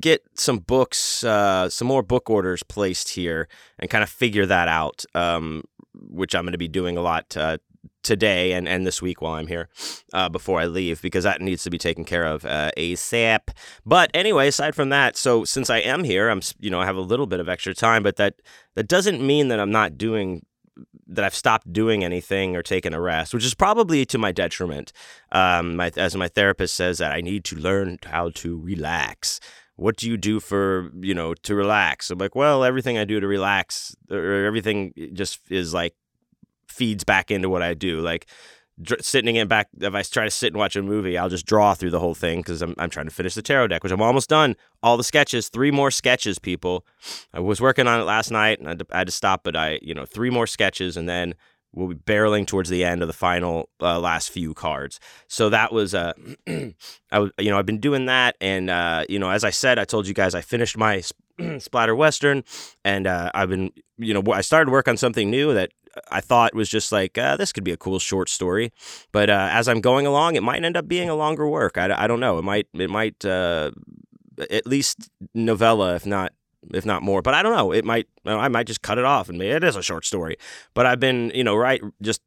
get 0.00 0.22
some 0.34 0.58
books, 0.58 1.22
uh, 1.22 1.68
some 1.68 1.88
more 1.88 2.02
book 2.02 2.30
orders 2.30 2.62
placed 2.62 3.10
here, 3.10 3.48
and 3.78 3.90
kind 3.90 4.02
of 4.02 4.08
figure 4.10 4.46
that 4.46 4.68
out. 4.68 5.04
Um, 5.14 5.64
which 5.94 6.34
I'm 6.34 6.44
going 6.44 6.52
to 6.52 6.58
be 6.58 6.68
doing 6.68 6.96
a 6.96 7.02
lot 7.02 7.36
uh, 7.36 7.58
today 8.02 8.52
and, 8.52 8.68
and 8.68 8.86
this 8.86 9.00
week 9.00 9.20
while 9.20 9.34
I'm 9.34 9.46
here 9.46 9.68
uh, 10.12 10.28
before 10.28 10.60
I 10.60 10.66
leave 10.66 11.02
because 11.02 11.24
that 11.24 11.40
needs 11.40 11.62
to 11.64 11.70
be 11.70 11.78
taken 11.78 12.04
care 12.04 12.24
of 12.24 12.44
uh, 12.44 12.70
ASAP. 12.76 13.50
But 13.84 14.10
anyway, 14.14 14.48
aside 14.48 14.74
from 14.74 14.88
that, 14.90 15.16
so 15.16 15.44
since 15.44 15.70
I 15.70 15.78
am 15.78 16.04
here, 16.04 16.28
I'm 16.28 16.40
you 16.58 16.70
know 16.70 16.80
I 16.80 16.86
have 16.86 16.96
a 16.96 17.00
little 17.00 17.26
bit 17.26 17.40
of 17.40 17.48
extra 17.48 17.74
time, 17.74 18.02
but 18.02 18.16
that 18.16 18.40
that 18.74 18.88
doesn't 18.88 19.24
mean 19.24 19.48
that 19.48 19.60
I'm 19.60 19.70
not 19.70 19.98
doing 19.98 20.44
that 21.06 21.24
I've 21.24 21.34
stopped 21.34 21.72
doing 21.72 22.02
anything 22.04 22.56
or 22.56 22.62
taken 22.62 22.94
a 22.94 23.00
rest, 23.00 23.34
which 23.34 23.44
is 23.44 23.54
probably 23.54 24.04
to 24.06 24.18
my 24.18 24.32
detriment. 24.32 24.92
Um, 25.30 25.76
my, 25.76 25.92
as 25.96 26.16
my 26.16 26.28
therapist 26.28 26.74
says 26.74 26.98
that 26.98 27.12
I 27.12 27.20
need 27.20 27.44
to 27.44 27.56
learn 27.56 27.98
how 28.04 28.30
to 28.36 28.58
relax. 28.58 29.40
What 29.76 29.96
do 29.96 30.08
you 30.08 30.16
do 30.16 30.38
for 30.38 30.90
you 31.00 31.14
know 31.14 31.34
to 31.34 31.54
relax? 31.54 32.10
I'm 32.10 32.18
like, 32.18 32.34
well, 32.34 32.62
everything 32.62 32.98
I 32.98 33.04
do 33.04 33.20
to 33.20 33.26
relax, 33.26 33.96
or 34.10 34.44
everything 34.44 34.92
just 35.12 35.40
is 35.50 35.74
like 35.74 35.94
feeds 36.68 37.04
back 37.04 37.30
into 37.30 37.48
what 37.48 37.62
I 37.62 37.74
do. 37.74 38.00
Like 38.00 38.26
dr- 38.82 39.02
sitting 39.04 39.36
in 39.36 39.48
back, 39.48 39.68
if 39.80 39.94
I 39.94 40.02
try 40.02 40.24
to 40.24 40.30
sit 40.30 40.48
and 40.48 40.56
watch 40.56 40.76
a 40.76 40.82
movie, 40.82 41.16
I'll 41.16 41.28
just 41.28 41.46
draw 41.46 41.74
through 41.74 41.90
the 41.90 42.00
whole 42.00 42.14
thing 42.14 42.40
because 42.40 42.62
I'm, 42.62 42.74
I'm 42.78 42.90
trying 42.90 43.06
to 43.06 43.12
finish 43.12 43.34
the 43.34 43.42
tarot 43.42 43.68
deck, 43.68 43.82
which 43.82 43.92
I'm 43.92 44.02
almost 44.02 44.28
done. 44.28 44.56
All 44.82 44.96
the 44.96 45.04
sketches, 45.04 45.48
three 45.48 45.70
more 45.70 45.90
sketches, 45.90 46.38
people. 46.38 46.84
I 47.32 47.40
was 47.40 47.60
working 47.60 47.86
on 47.86 48.00
it 48.00 48.04
last 48.04 48.30
night 48.30 48.58
and 48.58 48.68
I 48.68 48.70
had 48.72 48.78
to, 48.80 48.86
I 48.90 48.98
had 48.98 49.06
to 49.08 49.12
stop, 49.12 49.42
but 49.44 49.56
I, 49.56 49.78
you 49.82 49.94
know, 49.94 50.04
three 50.04 50.30
more 50.30 50.46
sketches 50.46 50.96
and 50.96 51.08
then 51.08 51.34
we'll 51.72 51.88
be 51.88 51.94
barreling 51.94 52.46
towards 52.46 52.68
the 52.68 52.84
end 52.84 53.02
of 53.02 53.08
the 53.08 53.14
final 53.14 53.70
uh, 53.80 53.98
last 53.98 54.30
few 54.30 54.54
cards. 54.54 55.00
So 55.28 55.48
that 55.50 55.72
was 55.72 55.94
uh 55.94 56.12
I 56.46 57.18
was 57.18 57.30
you 57.38 57.50
know 57.50 57.58
I've 57.58 57.66
been 57.66 57.80
doing 57.80 58.06
that 58.06 58.36
and 58.40 58.68
uh 58.70 59.04
you 59.08 59.18
know 59.18 59.30
as 59.30 59.44
I 59.44 59.50
said 59.50 59.78
I 59.78 59.84
told 59.84 60.06
you 60.06 60.14
guys 60.14 60.34
I 60.34 60.42
finished 60.42 60.76
my 60.76 61.02
splatter 61.58 61.94
western 61.96 62.44
and 62.84 63.06
uh 63.06 63.30
I've 63.34 63.48
been 63.48 63.72
you 63.98 64.14
know 64.14 64.32
I 64.32 64.42
started 64.42 64.70
work 64.70 64.88
on 64.88 64.96
something 64.96 65.30
new 65.30 65.54
that 65.54 65.70
I 66.10 66.20
thought 66.20 66.54
was 66.54 66.68
just 66.68 66.92
like 66.92 67.18
uh, 67.18 67.36
this 67.36 67.52
could 67.52 67.64
be 67.64 67.72
a 67.72 67.76
cool 67.76 67.98
short 67.98 68.28
story, 68.28 68.72
but 69.12 69.28
uh, 69.30 69.48
as 69.50 69.68
I'm 69.68 69.80
going 69.80 70.06
along, 70.06 70.36
it 70.36 70.42
might 70.42 70.64
end 70.64 70.76
up 70.76 70.88
being 70.88 71.08
a 71.08 71.14
longer 71.14 71.48
work. 71.48 71.76
I, 71.76 72.04
I 72.04 72.06
don't 72.06 72.20
know. 72.20 72.38
It 72.38 72.44
might 72.44 72.66
it 72.74 72.90
might 72.90 73.24
uh, 73.24 73.70
at 74.50 74.66
least 74.66 75.10
novella, 75.34 75.94
if 75.94 76.06
not 76.06 76.32
if 76.72 76.86
not 76.86 77.02
more. 77.02 77.22
But 77.22 77.34
I 77.34 77.42
don't 77.42 77.54
know. 77.54 77.72
It 77.72 77.84
might 77.84 78.08
I 78.24 78.48
might 78.48 78.66
just 78.66 78.82
cut 78.82 78.98
it 78.98 79.04
off 79.04 79.28
and 79.28 79.40
it 79.40 79.64
is 79.64 79.76
a 79.76 79.82
short 79.82 80.04
story. 80.04 80.36
But 80.74 80.86
I've 80.86 81.00
been 81.00 81.30
you 81.34 81.44
know 81.44 81.56
right 81.56 81.82
just 82.00 82.22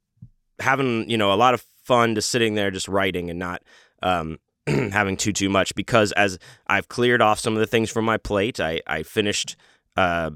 having 0.60 1.10
you 1.10 1.18
know 1.18 1.34
a 1.34 1.36
lot 1.36 1.54
of 1.54 1.64
fun 1.84 2.16
just 2.16 2.30
sitting 2.30 2.56
there 2.56 2.72
just 2.72 2.88
writing 2.88 3.30
and 3.30 3.40
not. 3.40 3.62
Um, 4.04 4.40
having 4.68 5.16
too 5.16 5.32
too 5.32 5.48
much 5.48 5.76
because 5.76 6.12
as 6.14 6.40
I've 6.66 6.88
cleared 6.88 7.22
off 7.22 7.40
some 7.40 7.54
of 7.54 7.60
the 7.60 7.68
things 7.68 7.92
from 7.92 8.04
my 8.04 8.18
plate, 8.18 8.60
I 8.60 8.82
I 8.88 9.04
finished 9.04 9.56
uh, 9.96 10.32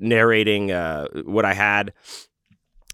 narrating 0.00 0.72
uh, 0.72 1.06
what 1.24 1.44
I 1.44 1.54
had 1.54 1.92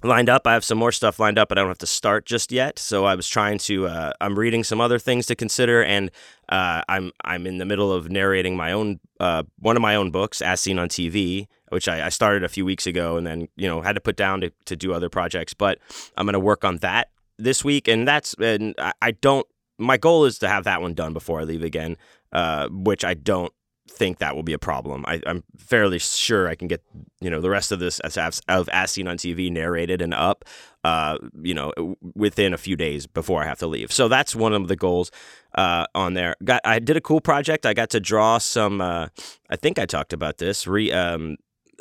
lined 0.03 0.29
up. 0.29 0.47
I 0.47 0.53
have 0.53 0.65
some 0.65 0.79
more 0.79 0.93
stuff 0.93 1.19
lined 1.19 1.39
up, 1.39 1.49
but 1.49 1.59
I 1.59 1.63
don't 1.63 1.71
have 1.71 1.79
to 1.79 1.87
start 1.87 2.27
just 2.27 2.53
yet. 2.53 2.79
So 2.79 3.05
I 3.05 3.15
was 3.15 3.29
trying 3.29 3.59
to. 3.59 3.87
Uh, 3.87 4.13
I'm 4.21 4.39
reading 4.39 4.65
some 4.65 4.81
other 4.81 4.99
things 4.99 5.27
to 5.27 5.35
consider, 5.35 5.83
and 5.83 6.11
uh, 6.49 6.83
I'm 6.89 7.13
I'm 7.25 7.47
in 7.47 7.59
the 7.59 7.65
middle 7.65 7.93
of 7.93 8.11
narrating 8.11 8.57
my 8.57 8.73
own 8.73 9.01
uh, 9.21 9.43
one 9.59 9.77
of 9.77 9.83
my 9.83 9.95
own 9.95 10.11
books, 10.11 10.41
as 10.41 10.61
seen 10.61 10.79
on 10.79 10.89
TV, 10.89 11.47
which 11.71 11.89
I, 11.89 12.07
I, 12.07 12.09
started 12.09 12.45
a 12.45 12.49
few 12.49 12.65
weeks 12.65 12.87
ago, 12.87 13.17
and 13.17 13.27
then 13.27 13.49
you 13.57 13.69
know 13.69 13.81
had 13.81 13.95
to 13.95 14.01
put 14.01 14.17
down 14.17 14.41
to, 14.43 14.53
to 14.67 14.77
do 14.77 14.93
other 14.93 15.09
projects. 15.09 15.55
But 15.55 15.79
I'm 16.17 16.27
going 16.27 16.35
to 16.35 16.41
work 16.41 16.65
on 16.65 16.79
that 16.79 17.11
this 17.39 17.65
week, 17.65 17.89
and 17.89 18.07
that's 18.07 18.35
and 18.35 18.75
I, 18.79 18.93
I, 19.03 19.11
don't. 19.13 19.47
My 19.79 19.97
goal 19.97 20.25
is 20.25 20.39
to 20.41 20.49
have 20.49 20.65
that 20.65 20.81
one 20.81 20.95
done 20.95 21.13
before 21.13 21.41
I 21.41 21.45
leave 21.45 21.63
again, 21.63 21.97
uh, 22.33 22.69
which 22.71 23.05
I 23.05 23.15
don't 23.15 23.53
think 23.91 24.19
that 24.19 24.37
will 24.37 24.43
be 24.43 24.53
a 24.53 24.59
problem. 24.59 25.05
I, 25.07 25.21
am 25.27 25.45
fairly 25.57 25.99
sure 25.99 26.49
I 26.49 26.55
can 26.55 26.69
get 26.69 26.83
you 27.21 27.31
know 27.31 27.41
the 27.41 27.51
rest 27.51 27.73
of 27.73 27.79
this 27.79 28.01
as, 28.01 28.41
of 28.49 28.69
as 28.69 28.91
seen 28.91 29.09
on 29.09 29.17
TV 29.17 29.51
narrated 29.51 30.01
and 30.01 30.15
up, 30.15 30.45
uh, 30.85 31.19
you 31.43 31.55
know, 31.55 31.73
within 32.15 32.55
a 32.55 32.59
few 32.59 32.77
days 32.77 33.07
before 33.07 33.43
I 33.43 33.47
have 33.47 33.59
to 33.61 33.67
leave. 33.67 33.93
So 33.93 34.09
that's 34.09 34.35
one 34.35 34.53
of 34.53 34.69
the 34.69 34.77
goals 34.77 35.11
uh, 35.55 35.87
on 35.95 36.15
there. 36.15 36.37
Got 36.45 36.63
I 36.65 36.79
did 36.79 36.97
a 36.97 37.01
cool 37.01 37.21
project. 37.21 37.67
I 37.67 37.75
got 37.75 37.91
to 37.91 38.01
draw 38.01 38.39
some. 38.39 38.81
Uh, 38.81 39.09
I 39.51 39.57
think 39.57 39.79
I 39.79 39.87
talked 39.87 40.13
about 40.13 40.39
this. 40.39 40.67
Re 40.67 40.93
um, 40.93 41.37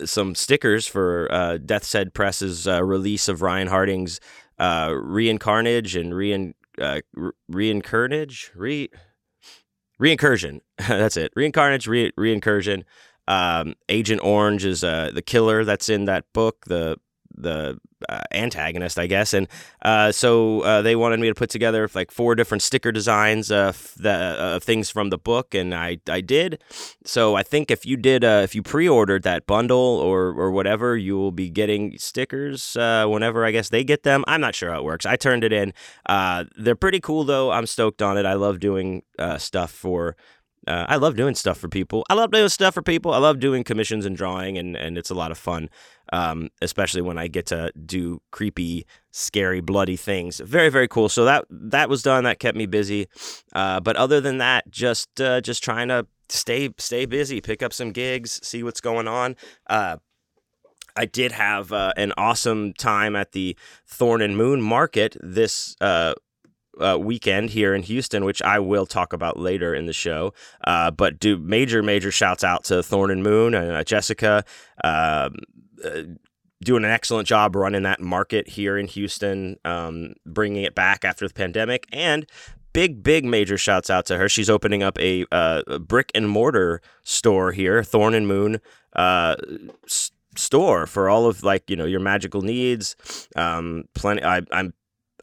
some 0.05 0.35
stickers 0.35 0.87
for 0.87 1.27
uh, 1.31 1.57
Death's 1.57 1.93
Head 1.93 2.13
Press's 2.13 2.67
uh, 2.67 2.83
release 2.83 3.27
of 3.27 3.41
Ryan 3.41 3.67
Harding's 3.67 4.19
uh, 4.59 4.89
Reincarnage 4.89 5.99
and 5.99 6.15
Rein 6.15 6.53
uh, 6.79 7.01
Reincarnage 7.51 8.51
re 8.55 8.89
Reincursion. 10.01 10.61
that's 10.77 11.17
it. 11.17 11.33
Reincarnage, 11.35 11.87
re- 11.87 12.11
Reincursion. 12.17 12.83
Um, 13.27 13.75
Agent 13.89 14.21
Orange 14.23 14.63
is 14.65 14.83
uh, 14.83 15.11
the 15.13 15.21
killer 15.21 15.65
that's 15.65 15.89
in 15.89 16.05
that 16.05 16.25
book. 16.33 16.65
The 16.65 16.97
the 17.35 17.77
uh, 18.07 18.21
antagonist, 18.31 18.99
I 18.99 19.07
guess. 19.07 19.33
And 19.33 19.47
uh, 19.81 20.11
so 20.11 20.61
uh, 20.61 20.81
they 20.81 20.95
wanted 20.95 21.19
me 21.19 21.27
to 21.27 21.35
put 21.35 21.49
together 21.49 21.89
like 21.93 22.11
four 22.11 22.35
different 22.35 22.61
sticker 22.61 22.91
designs 22.91 23.51
of 23.51 23.93
the 23.97 24.11
uh, 24.11 24.59
things 24.59 24.89
from 24.89 25.09
the 25.09 25.17
book, 25.17 25.53
and 25.55 25.73
I 25.73 25.97
I 26.09 26.21
did. 26.21 26.61
So 27.05 27.35
I 27.35 27.43
think 27.43 27.71
if 27.71 27.85
you 27.85 27.97
did 27.97 28.23
uh, 28.23 28.41
if 28.43 28.55
you 28.55 28.61
pre-ordered 28.61 29.23
that 29.23 29.47
bundle 29.47 29.77
or 29.77 30.29
or 30.29 30.51
whatever, 30.51 30.95
you 30.97 31.17
will 31.17 31.31
be 31.31 31.49
getting 31.49 31.97
stickers 31.97 32.75
whenever 32.75 33.45
I 33.45 33.51
guess 33.51 33.69
they 33.69 33.83
get 33.83 34.03
them. 34.03 34.23
I'm 34.27 34.41
not 34.41 34.55
sure 34.55 34.71
how 34.71 34.79
it 34.79 34.83
works. 34.83 35.05
I 35.05 35.15
turned 35.15 35.43
it 35.43 35.53
in. 35.53 35.73
they're 36.57 36.75
pretty 36.75 36.99
cool 36.99 37.23
though. 37.23 37.51
I'm 37.51 37.65
stoked 37.65 38.01
on 38.01 38.17
it. 38.17 38.25
I 38.25 38.33
love 38.33 38.59
doing 38.59 39.03
stuff 39.37 39.71
for 39.71 40.15
uh, 40.67 40.85
I 40.89 40.97
love 40.97 41.15
doing 41.15 41.33
stuff 41.33 41.57
for 41.57 41.69
people. 41.69 42.05
I 42.09 42.13
love 42.13 42.31
doing 42.31 42.49
stuff 42.49 42.73
for 42.73 42.81
people. 42.81 43.13
I 43.13 43.19
love 43.19 43.39
doing 43.39 43.63
commissions 43.63 44.05
and 44.05 44.17
drawing, 44.17 44.57
and, 44.57 44.75
and 44.75 44.97
it's 44.97 45.09
a 45.09 45.15
lot 45.15 45.31
of 45.31 45.37
fun, 45.37 45.69
um, 46.13 46.49
especially 46.61 47.01
when 47.01 47.17
I 47.17 47.27
get 47.27 47.47
to 47.47 47.71
do 47.85 48.21
creepy, 48.31 48.85
scary, 49.11 49.61
bloody 49.61 49.95
things. 49.95 50.39
Very, 50.39 50.69
very 50.69 50.87
cool. 50.87 51.09
So 51.09 51.25
that 51.25 51.45
that 51.49 51.89
was 51.89 52.01
done. 52.03 52.23
That 52.23 52.39
kept 52.39 52.57
me 52.57 52.65
busy. 52.65 53.07
Uh, 53.53 53.79
but 53.79 53.95
other 53.95 54.21
than 54.21 54.37
that, 54.39 54.69
just 54.69 55.19
uh, 55.19 55.41
just 55.41 55.63
trying 55.63 55.87
to 55.89 56.07
stay 56.29 56.69
stay 56.77 57.05
busy, 57.05 57.41
pick 57.41 57.61
up 57.63 57.73
some 57.73 57.91
gigs, 57.91 58.39
see 58.45 58.63
what's 58.63 58.81
going 58.81 59.07
on. 59.07 59.35
Uh, 59.67 59.97
I 60.95 61.05
did 61.05 61.31
have 61.31 61.71
uh, 61.71 61.93
an 61.95 62.11
awesome 62.17 62.73
time 62.73 63.15
at 63.15 63.31
the 63.31 63.55
Thorn 63.85 64.21
and 64.21 64.35
Moon 64.35 64.61
Market 64.61 65.15
this 65.21 65.75
uh, 65.79 66.15
uh, 66.79 66.97
weekend 66.99 67.51
here 67.51 67.73
in 67.73 67.83
Houston, 67.83 68.25
which 68.25 68.41
I 68.41 68.59
will 68.59 68.85
talk 68.85 69.13
about 69.13 69.37
later 69.37 69.73
in 69.73 69.85
the 69.85 69.93
show. 69.93 70.33
Uh, 70.63 70.91
but 70.91 71.19
do 71.19 71.37
major, 71.37 71.83
major 71.83 72.11
shouts 72.11 72.43
out 72.43 72.63
to 72.65 72.81
Thorn 72.81 73.11
and 73.11 73.23
Moon 73.23 73.53
and 73.53 73.71
uh, 73.71 73.83
Jessica. 73.83 74.43
Uh, 75.83 76.01
doing 76.63 76.83
an 76.83 76.89
excellent 76.89 77.27
job 77.27 77.55
running 77.55 77.83
that 77.83 78.01
market 78.01 78.49
here 78.49 78.77
in 78.77 78.87
Houston, 78.87 79.57
um, 79.63 80.13
bringing 80.25 80.63
it 80.63 80.73
back 80.73 81.05
after 81.05 81.27
the 81.27 81.33
pandemic, 81.33 81.85
and 81.93 82.25
big, 82.73 83.03
big 83.03 83.25
major 83.25 83.57
shouts 83.57 83.89
out 83.89 84.05
to 84.07 84.17
her. 84.17 84.27
She's 84.27 84.49
opening 84.49 84.81
up 84.83 84.97
a, 84.99 85.25
uh, 85.31 85.61
a 85.67 85.79
brick 85.79 86.11
and 86.15 86.27
mortar 86.29 86.81
store 87.03 87.51
here, 87.51 87.83
Thorn 87.83 88.13
and 88.13 88.27
Moon 88.27 88.59
uh, 88.95 89.35
s- 89.85 90.11
store 90.35 90.85
for 90.87 91.09
all 91.09 91.27
of 91.27 91.43
like 91.43 91.69
you 91.69 91.75
know 91.75 91.85
your 91.85 91.99
magical 91.99 92.41
needs. 92.41 92.95
Um, 93.35 93.85
plenty. 93.93 94.23
I, 94.23 94.41
I'm 94.51 94.73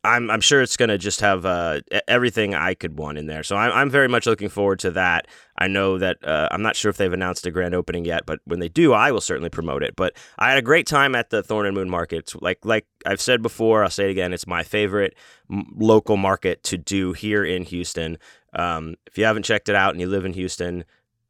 I'm 0.05 0.31
I'm 0.31 0.41
sure 0.41 0.61
it's 0.61 0.77
gonna 0.77 0.99
just 0.99 1.21
have 1.23 1.47
uh, 1.47 1.81
everything 2.07 2.55
I 2.55 2.75
could 2.75 2.99
want 2.99 3.17
in 3.17 3.27
there. 3.27 3.43
So 3.43 3.57
I'm 3.57 3.73
I'm 3.73 3.91
very 3.91 4.09
much 4.09 4.27
looking 4.27 4.51
forward 4.51 4.79
to 4.81 4.91
that. 4.93 5.27
I 5.59 5.67
know 5.67 5.99
that 5.99 6.19
uh, 6.23 6.49
I'm 6.51 6.63
not 6.63 6.77
sure 6.77 6.91
if 6.91 6.99
they've 6.99 7.13
announced 7.13 7.47
a 7.47 7.51
grand 7.51 7.75
opening 7.75 8.05
yet, 8.05 8.27
but 8.27 8.41
when 8.45 8.61
they 8.61 8.69
do, 8.69 8.93
I 8.93 9.11
will 9.13 9.21
certainly 9.23 9.49
promote 9.49 9.83
it. 9.83 9.97
But 9.97 10.15
I 10.39 10.51
had 10.51 10.59
a 10.59 10.63
great 10.63 10.87
time 10.87 11.15
at 11.15 11.31
the 11.31 11.43
Thorn 11.43 11.67
and 11.67 11.75
Moon 11.75 11.89
Market. 11.89 12.33
Like 12.43 12.59
like 12.65 12.87
I've 13.07 13.21
said 13.21 13.41
before, 13.43 13.83
I'll 13.83 13.91
say 13.91 14.05
it 14.05 14.11
again. 14.11 14.33
It's 14.35 14.47
my 14.47 14.63
favorite 14.63 15.17
m- 15.51 15.65
local 15.75 16.19
market 16.19 16.63
to 16.65 16.77
do 16.77 17.15
here 17.15 17.45
in 17.45 17.65
Houston. 17.65 18.19
Um, 18.53 18.97
if 19.07 19.17
you 19.17 19.25
haven't 19.25 19.45
checked 19.45 19.69
it 19.71 19.75
out 19.75 19.93
and 19.93 20.01
you 20.01 20.07
live 20.07 20.27
in 20.27 20.35
Houston, 20.35 20.85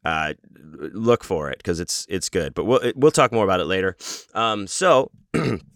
uh, 0.05 0.35
look 0.93 1.23
for 1.23 1.49
it 1.51 1.59
because 1.59 1.79
it's 1.79 2.07
it's 2.09 2.29
good. 2.29 2.55
But 2.55 2.65
we'll 2.65 2.93
we'll 2.97 3.13
talk 3.13 3.31
more 3.33 3.45
about 3.45 3.61
it 3.61 3.67
later. 3.67 3.97
Um, 4.35 4.67
so. 4.67 5.13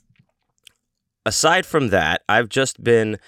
aside 1.27 1.67
from 1.67 1.89
that, 1.89 2.23
I've 2.29 2.49
just 2.49 2.83
been 2.83 3.19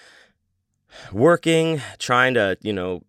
working, 1.12 1.80
trying 1.98 2.34
to, 2.34 2.56
you 2.60 2.72
know, 2.72 3.02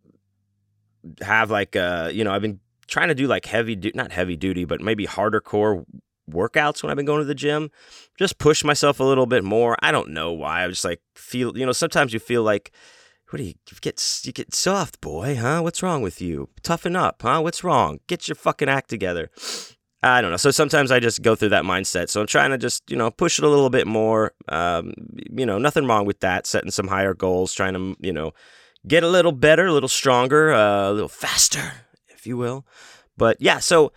have 1.21 1.49
like, 1.49 1.75
uh, 1.75 2.09
you 2.13 2.23
know, 2.23 2.31
I've 2.31 2.41
been 2.41 2.59
trying 2.87 3.07
to 3.07 3.15
do 3.15 3.27
like 3.27 3.45
heavy, 3.45 3.75
du- 3.75 3.91
not 3.95 4.11
heavy 4.11 4.35
duty, 4.35 4.65
but 4.65 4.81
maybe 4.81 5.05
harder 5.05 5.41
core 5.41 5.85
workouts 6.29 6.81
when 6.83 6.89
I've 6.89 6.97
been 6.97 7.05
going 7.05 7.19
to 7.19 7.25
the 7.25 7.35
gym. 7.35 7.71
Just 8.17 8.37
push 8.37 8.63
myself 8.63 8.99
a 8.99 9.03
little 9.03 9.25
bit 9.25 9.43
more. 9.43 9.75
I 9.81 9.91
don't 9.91 10.09
know 10.09 10.31
why. 10.31 10.63
I 10.63 10.67
just 10.67 10.85
like 10.85 11.01
feel, 11.15 11.57
you 11.57 11.65
know, 11.65 11.71
sometimes 11.71 12.13
you 12.13 12.19
feel 12.19 12.43
like, 12.43 12.71
what 13.29 13.37
do 13.37 13.43
you, 13.43 13.53
you 13.69 13.77
get? 13.79 14.21
You 14.25 14.33
get 14.33 14.53
soft, 14.53 14.99
boy, 14.99 15.37
huh? 15.37 15.61
What's 15.61 15.81
wrong 15.81 16.01
with 16.01 16.21
you? 16.21 16.49
Toughen 16.63 16.97
up, 16.97 17.21
huh? 17.21 17.39
What's 17.39 17.63
wrong? 17.63 17.99
Get 18.07 18.27
your 18.27 18.35
fucking 18.35 18.67
act 18.67 18.89
together. 18.89 19.29
I 20.03 20.21
don't 20.21 20.31
know. 20.31 20.37
So 20.37 20.49
sometimes 20.49 20.91
I 20.91 20.99
just 20.99 21.21
go 21.21 21.35
through 21.35 21.49
that 21.49 21.63
mindset. 21.63 22.09
So 22.09 22.21
I'm 22.21 22.27
trying 22.27 22.49
to 22.49 22.57
just, 22.57 22.89
you 22.89 22.97
know, 22.97 23.11
push 23.11 23.37
it 23.37 23.45
a 23.45 23.49
little 23.49 23.69
bit 23.69 23.85
more. 23.85 24.33
Um, 24.49 24.93
you 25.31 25.45
know, 25.45 25.59
nothing 25.59 25.85
wrong 25.85 26.05
with 26.05 26.21
that. 26.21 26.47
Setting 26.47 26.71
some 26.71 26.87
higher 26.87 27.13
goals, 27.13 27.53
trying 27.53 27.73
to, 27.73 27.95
you 27.99 28.11
know, 28.11 28.33
get 28.87 29.03
a 29.03 29.07
little 29.07 29.31
better, 29.31 29.67
a 29.67 29.73
little 29.73 29.89
stronger, 29.89 30.53
uh, 30.53 30.89
a 30.89 30.93
little 30.93 31.09
faster, 31.09 31.71
if 32.09 32.25
you 32.25 32.35
will. 32.35 32.65
But 33.15 33.37
yeah, 33.39 33.59
so 33.59 33.91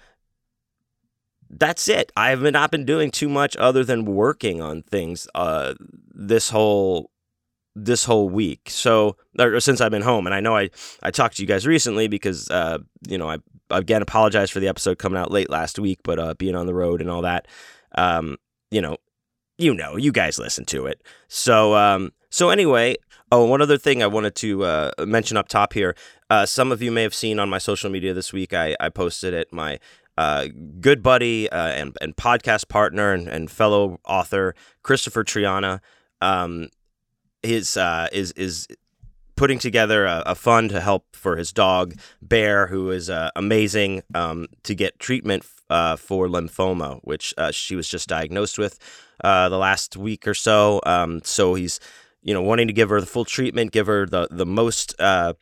that's 1.49 1.89
it. 1.89 2.13
I 2.17 2.31
have 2.31 2.43
not 2.43 2.71
been 2.71 2.85
doing 2.85 3.11
too 3.11 3.29
much 3.29 3.57
other 3.57 3.83
than 3.83 4.05
working 4.05 4.61
on 4.61 4.83
things 4.83 5.27
uh, 5.35 5.75
this 5.81 6.51
whole 6.51 7.11
this 7.75 8.05
whole 8.05 8.29
week. 8.29 8.69
So 8.71 9.17
or 9.39 9.61
since 9.61 9.81
I've 9.81 9.91
been 9.91 10.03
home, 10.03 10.27
and 10.27 10.35
I 10.35 10.41
know 10.41 10.57
I 10.57 10.71
I 11.03 11.11
talked 11.11 11.37
to 11.37 11.43
you 11.43 11.49
guys 11.49 11.67
recently 11.67 12.09
because 12.09 12.51
uh, 12.51 12.79
you 13.09 13.19
know 13.19 13.29
I 13.29 13.39
again 13.71 14.03
apologize 14.03 14.51
for 14.51 14.61
the 14.61 14.69
episode 14.69 14.99
coming 14.99 15.19
out 15.19 15.31
late 15.31 15.51
last 15.51 15.79
week, 15.79 16.01
but 16.05 16.19
uh, 16.19 16.35
being 16.35 16.55
on 16.55 16.67
the 16.67 16.75
road 16.75 17.01
and 17.01 17.11
all 17.11 17.23
that, 17.23 17.49
um, 17.97 18.37
you 18.71 18.81
know, 18.81 18.97
you 19.59 19.75
know, 19.75 19.97
you 19.97 20.13
guys 20.13 20.39
listen 20.39 20.65
to 20.67 20.87
it. 20.87 21.03
So 21.29 21.75
um, 21.75 22.13
so 22.31 22.51
anyway, 22.51 22.97
oh, 23.33 23.45
one 23.45 23.63
other 23.63 23.79
thing 23.79 24.03
I 24.03 24.07
wanted 24.07 24.35
to 24.37 24.65
uh, 24.65 24.91
mention 25.01 25.37
up 25.37 25.49
top 25.49 25.73
here. 25.73 25.97
Uh, 26.31 26.47
some 26.47 26.73
of 26.73 26.83
you 26.83 26.91
may 26.91 27.03
have 27.03 27.15
seen 27.15 27.39
on 27.39 27.49
my 27.49 27.59
social 27.59 27.91
media 27.91 28.15
this 28.15 28.33
week. 28.33 28.53
I 28.55 28.77
I 28.81 28.89
posted 28.89 29.35
it 29.35 29.53
my. 29.53 29.79
Uh, 30.17 30.47
good 30.81 31.03
buddy 31.03 31.51
uh, 31.51 31.71
and, 31.71 31.97
and 32.01 32.15
podcast 32.15 32.69
partner 32.69 33.13
and, 33.13 33.27
and 33.27 33.51
fellow 33.51 33.99
author 34.05 34.55
Christopher 34.85 35.25
Triana 35.25 35.81
um, 36.21 36.69
his 37.45 37.77
uh, 37.77 38.09
is 38.13 38.33
is 38.33 38.67
putting 39.37 39.59
together 39.59 40.07
a, 40.07 40.23
a, 40.27 40.35
fund 40.35 40.71
to 40.71 40.81
help 40.81 41.05
for 41.17 41.37
his 41.37 41.53
dog 41.53 41.95
Bear, 42.23 42.69
who 42.69 42.91
is 42.91 43.11
uh, 43.11 43.31
amazing, 43.35 44.03
um, 44.15 44.47
to 44.63 44.75
get 44.75 44.99
treatment 45.01 45.45
uh, 45.69 45.97
for 45.97 46.29
lymphoma, 46.29 47.01
which 47.03 47.35
uh, 47.37 47.51
she 47.51 47.75
was 47.75 47.89
just 47.89 48.09
diagnosed 48.09 48.59
with 48.59 48.79
uh, 49.23 49.49
the 49.49 49.59
last 49.59 49.97
week 49.97 50.29
or 50.29 50.35
so. 50.35 50.81
Um, 50.87 51.21
so 51.25 51.55
he's 51.55 51.81
you 52.23 52.33
know 52.33 52.43
wanting 52.43 52.67
to 52.69 52.73
give 52.73 52.89
her 52.91 53.01
the 53.01 53.07
full 53.07 53.25
treatment, 53.25 53.73
give 53.73 53.87
her 53.87 54.07
the 54.07 54.29
the 54.31 54.47
most 54.47 54.95
uh, 55.01 55.35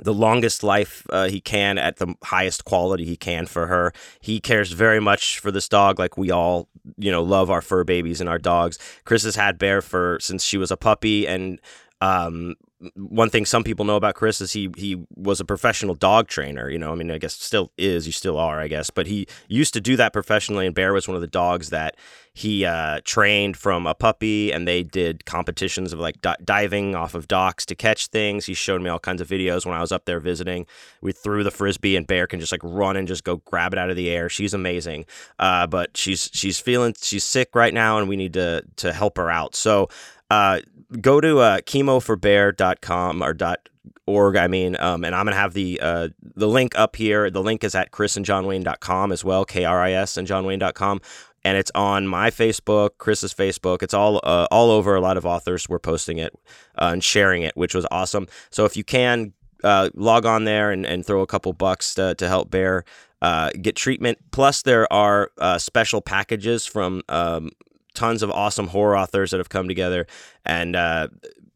the 0.00 0.14
longest 0.14 0.62
life 0.62 1.06
uh, 1.10 1.28
he 1.28 1.40
can 1.40 1.78
at 1.78 1.96
the 1.96 2.14
highest 2.24 2.64
quality 2.64 3.04
he 3.04 3.16
can 3.16 3.46
for 3.46 3.66
her. 3.66 3.92
He 4.20 4.40
cares 4.40 4.72
very 4.72 5.00
much 5.00 5.38
for 5.38 5.50
this 5.50 5.68
dog, 5.68 5.98
like 5.98 6.16
we 6.16 6.30
all, 6.30 6.68
you 6.96 7.10
know, 7.10 7.22
love 7.22 7.50
our 7.50 7.62
fur 7.62 7.84
babies 7.84 8.20
and 8.20 8.28
our 8.28 8.38
dogs. 8.38 8.78
Chris 9.04 9.22
has 9.22 9.36
had 9.36 9.58
Bear 9.58 9.80
for 9.80 10.18
since 10.20 10.42
she 10.44 10.58
was 10.58 10.70
a 10.70 10.76
puppy, 10.76 11.26
and 11.26 11.60
um, 12.00 12.54
one 12.96 13.30
thing 13.30 13.46
some 13.46 13.64
people 13.64 13.84
know 13.84 13.96
about 13.96 14.14
Chris 14.14 14.40
is 14.40 14.52
he 14.52 14.70
he 14.76 15.02
was 15.14 15.40
a 15.40 15.44
professional 15.44 15.94
dog 15.94 16.28
trainer. 16.28 16.68
You 16.68 16.78
know, 16.78 16.92
I 16.92 16.96
mean, 16.96 17.10
I 17.10 17.18
guess 17.18 17.34
still 17.34 17.70
is. 17.78 18.06
You 18.06 18.12
still 18.12 18.36
are, 18.36 18.60
I 18.60 18.68
guess. 18.68 18.90
But 18.90 19.06
he 19.06 19.26
used 19.48 19.74
to 19.74 19.80
do 19.80 19.96
that 19.96 20.12
professionally, 20.12 20.66
and 20.66 20.74
Bear 20.74 20.92
was 20.92 21.06
one 21.06 21.14
of 21.14 21.20
the 21.20 21.26
dogs 21.26 21.70
that 21.70 21.96
he 22.36 22.64
uh, 22.64 23.00
trained 23.04 23.56
from 23.56 23.86
a 23.86 23.94
puppy, 23.94 24.52
and 24.52 24.66
they 24.66 24.82
did 24.82 25.24
competitions 25.24 25.92
of 25.92 26.00
like 26.00 26.20
di- 26.20 26.36
diving 26.42 26.96
off 26.96 27.14
of 27.14 27.28
docks 27.28 27.64
to 27.66 27.76
catch 27.76 28.08
things. 28.08 28.46
He 28.46 28.54
showed 28.54 28.82
me 28.82 28.90
all 28.90 28.98
kinds 28.98 29.20
of 29.20 29.28
videos 29.28 29.64
when 29.64 29.76
I 29.76 29.80
was 29.80 29.92
up 29.92 30.04
there 30.04 30.18
visiting. 30.18 30.66
We 31.00 31.12
threw 31.12 31.44
the 31.44 31.52
frisbee, 31.52 31.94
and 31.94 32.08
Bear 32.08 32.26
can 32.26 32.40
just 32.40 32.50
like 32.50 32.60
run 32.64 32.96
and 32.96 33.06
just 33.06 33.22
go 33.22 33.36
grab 33.44 33.72
it 33.72 33.78
out 33.78 33.88
of 33.88 33.94
the 33.94 34.10
air. 34.10 34.28
She's 34.28 34.52
amazing, 34.52 35.06
uh, 35.38 35.68
but 35.68 35.96
she's 35.96 36.28
she's 36.32 36.58
feeling 36.58 36.96
she's 37.00 37.22
sick 37.22 37.54
right 37.54 37.72
now, 37.72 37.98
and 37.98 38.08
we 38.08 38.16
need 38.16 38.32
to 38.34 38.64
to 38.76 38.92
help 38.92 39.16
her 39.16 39.30
out. 39.30 39.54
So. 39.54 39.88
Uh, 40.30 40.58
go 41.00 41.20
to 41.20 41.38
uh, 41.38 41.60
chemoforbear.com 41.60 43.22
or 43.22 43.34
dot 43.34 43.68
org 44.06 44.36
i 44.36 44.46
mean 44.46 44.76
um, 44.80 45.04
and 45.04 45.14
i'm 45.14 45.24
gonna 45.24 45.36
have 45.36 45.54
the 45.54 45.78
uh, 45.80 46.08
the 46.34 46.48
link 46.48 46.76
up 46.76 46.96
here 46.96 47.30
the 47.30 47.42
link 47.42 47.62
is 47.62 47.74
at 47.74 47.90
krisandjohnwayne.com 47.90 49.12
as 49.12 49.24
well 49.24 49.44
k-r-i-s 49.44 50.16
and 50.16 50.26
johnwayne.com 50.26 51.00
and 51.44 51.56
it's 51.56 51.70
on 51.74 52.06
my 52.06 52.30
facebook 52.30 52.90
chris's 52.98 53.34
facebook. 53.34 53.82
It's 53.82 53.94
all 53.94 54.20
uh, 54.24 54.46
all 54.50 54.70
over. 54.70 54.94
A 54.94 55.00
lot 55.00 55.16
of 55.16 55.26
authors 55.26 55.68
were 55.68 55.78
posting 55.78 56.18
it 56.18 56.32
uh, 56.78 56.90
and 56.92 57.04
sharing 57.04 57.42
it 57.42 57.56
which 57.56 57.74
was 57.74 57.86
awesome. 57.90 58.26
So 58.50 58.64
if 58.64 58.76
you 58.76 58.84
can 58.84 59.32
uh, 59.62 59.88
log 59.94 60.26
on 60.26 60.44
there 60.44 60.70
and, 60.70 60.84
and 60.84 61.04
throw 61.04 61.22
a 61.22 61.26
couple 61.26 61.52
bucks 61.52 61.94
to, 61.94 62.14
to 62.16 62.28
help 62.28 62.50
bear 62.50 62.84
uh, 63.22 63.50
get 63.60 63.74
treatment. 63.74 64.18
Plus 64.30 64.62
there 64.62 64.92
are 64.92 65.30
uh, 65.38 65.56
special 65.56 66.02
packages 66.02 66.66
from 66.66 67.02
um, 67.08 67.50
tons 67.94 68.22
of 68.22 68.30
awesome 68.30 68.68
horror 68.68 68.96
authors 68.96 69.30
that 69.30 69.38
have 69.38 69.48
come 69.48 69.66
together 69.66 70.06
and 70.44 70.76
uh, 70.76 71.08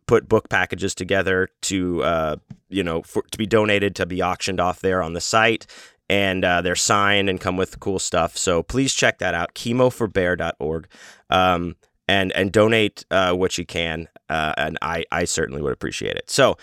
put 0.07 0.28
book 0.28 0.49
packages 0.49 0.95
together 0.95 1.50
to 1.61 2.02
uh, 2.02 2.37
you 2.71 2.83
know 2.83 3.02
for, 3.02 3.23
to 3.30 3.37
be 3.37 3.47
donated 3.47 3.95
to 3.97 4.07
be 4.07 4.23
auctioned 4.23 4.59
off 4.59 4.80
there 4.80 5.02
on 5.02 5.12
the 5.12 5.21
site 5.21 5.66
and 6.09 6.45
uh, 6.45 6.62
they're 6.62 6.77
signed 6.77 7.29
and 7.29 7.41
come 7.41 7.57
with 7.57 7.81
cool 7.81 7.99
stuff. 7.99 8.37
So 8.37 8.62
please 8.62 8.95
check 8.95 9.19
that 9.19 9.35
out 9.35 9.55
chemoforbear.org 9.55 10.88
um, 11.31 11.77
and 12.07 12.33
and 12.33 12.53
donate 12.53 13.05
uh, 13.11 13.33
what 13.35 13.59
you 13.59 13.67
can 13.67 14.09
uh, 14.29 14.55
and 14.57 14.79
I, 14.83 15.05
I 15.11 15.25
certainly 15.25 15.62
would 15.62 15.73
appreciate 15.73 16.17
it. 16.17 16.31
So 16.31 16.57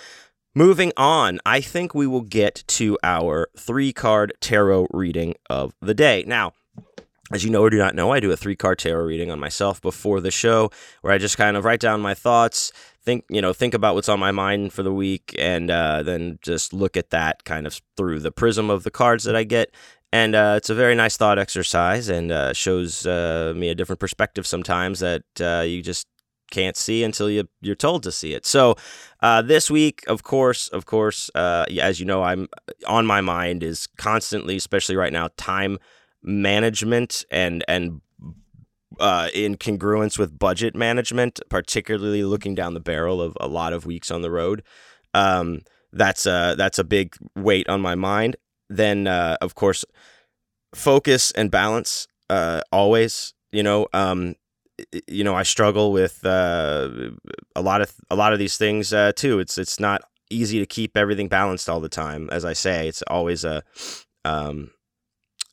moving 0.58 0.94
on 0.96 1.38
i 1.46 1.60
think 1.60 1.94
we 1.94 2.08
will 2.08 2.22
get 2.22 2.64
to 2.66 2.98
our 3.04 3.50
three 3.58 3.92
card 3.92 4.32
tarot 4.40 4.88
reading 4.92 5.36
of 5.50 5.76
the 5.82 5.94
day. 5.94 6.24
Now 6.26 6.54
as 7.32 7.44
you 7.44 7.50
know 7.50 7.64
or 7.64 7.70
do 7.70 7.78
not 7.78 7.96
know, 7.96 8.12
I 8.12 8.20
do 8.20 8.32
a 8.32 8.38
three 8.38 8.56
card 8.56 8.80
tarot 8.80 9.04
reading 9.04 9.32
on 9.32 9.40
myself 9.40 9.82
before 9.82 10.22
the 10.22 10.32
show, 10.32 10.70
where 11.02 11.12
I 11.14 11.18
just 11.18 11.38
kind 11.38 11.58
of 11.58 11.66
write 11.66 11.80
down 11.80 12.02
my 12.02 12.14
thoughts, 12.14 12.72
think 13.06 13.26
you 13.30 13.42
know, 13.42 13.54
think 13.54 13.74
about 13.74 13.96
what's 13.96 14.10
on 14.10 14.20
my 14.20 14.32
mind 14.32 14.74
for 14.74 14.84
the 14.84 14.94
week, 14.94 15.36
and 15.38 15.70
uh, 15.72 16.04
then 16.04 16.40
just 16.42 16.74
look 16.74 16.98
at 16.98 17.12
that 17.12 17.44
kind 17.44 17.68
of 17.68 17.80
through 17.96 18.20
the 18.20 18.32
prism 18.32 18.70
of 18.70 18.84
the 18.84 18.92
cards 18.92 19.24
that 19.26 19.36
I 19.36 19.44
get. 19.44 19.74
And 20.12 20.36
uh, 20.36 20.56
it's 20.58 20.70
a 20.70 20.76
very 20.76 20.96
nice 20.96 21.18
thought 21.18 21.40
exercise, 21.40 22.10
and 22.10 22.32
uh, 22.32 22.54
shows 22.54 23.06
uh, 23.06 23.54
me 23.56 23.70
a 23.70 23.76
different 23.76 24.00
perspective 24.00 24.48
sometimes 24.48 25.00
that 25.00 25.24
uh, 25.40 25.64
you 25.66 25.82
just 25.82 26.08
can't 26.52 26.78
see 26.78 27.04
until 27.04 27.30
you 27.30 27.48
you're 27.62 27.76
told 27.76 28.04
to 28.04 28.12
see 28.12 28.34
it. 28.34 28.46
So 28.46 28.76
uh, 29.22 29.42
this 29.42 29.70
week, 29.70 30.04
of 30.08 30.24
course, 30.24 30.68
of 30.70 30.86
course, 30.86 31.30
as 31.36 32.00
you 32.00 32.06
know, 32.06 32.24
I'm 32.24 32.48
on 32.88 33.06
my 33.06 33.22
mind 33.22 33.64
is 33.64 33.88
constantly, 33.98 34.56
especially 34.58 34.96
right 34.96 35.14
now, 35.14 35.30
time 35.38 35.78
management 36.24 37.24
and 37.30 37.64
and 37.68 38.02
uh, 39.00 39.30
in 39.34 39.56
congruence 39.56 40.18
with 40.18 40.38
budget 40.38 40.76
management, 40.76 41.40
particularly 41.50 42.24
looking 42.24 42.56
down 42.56 42.74
the 42.74 42.80
barrel 42.80 43.22
of 43.22 43.38
a 43.40 43.48
lot 43.48 43.74
of 43.74 43.86
weeks 43.86 44.12
on 44.12 44.22
the 44.22 44.32
road. 44.32 44.64
Um, 45.14 45.62
that's 45.92 46.26
a 46.26 46.56
that's 46.58 46.80
a 46.80 46.84
big 46.84 47.16
weight 47.36 47.70
on 47.70 47.82
my 47.82 47.96
mind. 47.96 48.36
Then, 48.70 49.08
uh, 49.08 49.38
of 49.42 49.56
course, 49.56 49.86
focus 50.74 51.32
and 51.32 51.50
balance. 51.50 52.08
Uh, 52.30 52.62
always, 52.72 53.34
you 53.52 53.64
know, 53.64 53.88
um, 53.94 54.36
you 55.08 55.24
know, 55.24 55.36
I 55.36 55.44
struggle 55.44 55.92
with 55.92 56.26
uh, 56.26 56.90
a 57.56 57.62
lot 57.62 57.82
of 57.82 57.94
a 58.10 58.16
lot 58.16 58.34
of 58.34 58.40
these 58.40 58.58
things 58.58 58.94
uh, 58.94 59.12
too. 59.16 59.40
It's 59.40 59.58
it's 59.58 59.80
not 59.80 60.02
easy 60.30 60.60
to 60.60 60.66
keep 60.66 60.98
everything 60.98 61.28
balanced 61.28 61.70
all 61.70 61.80
the 61.80 61.90
time. 61.90 62.30
As 62.32 62.44
I 62.44 62.54
say, 62.54 62.88
it's 62.88 63.02
always 63.04 63.44
a 63.44 63.64
um, 64.26 64.72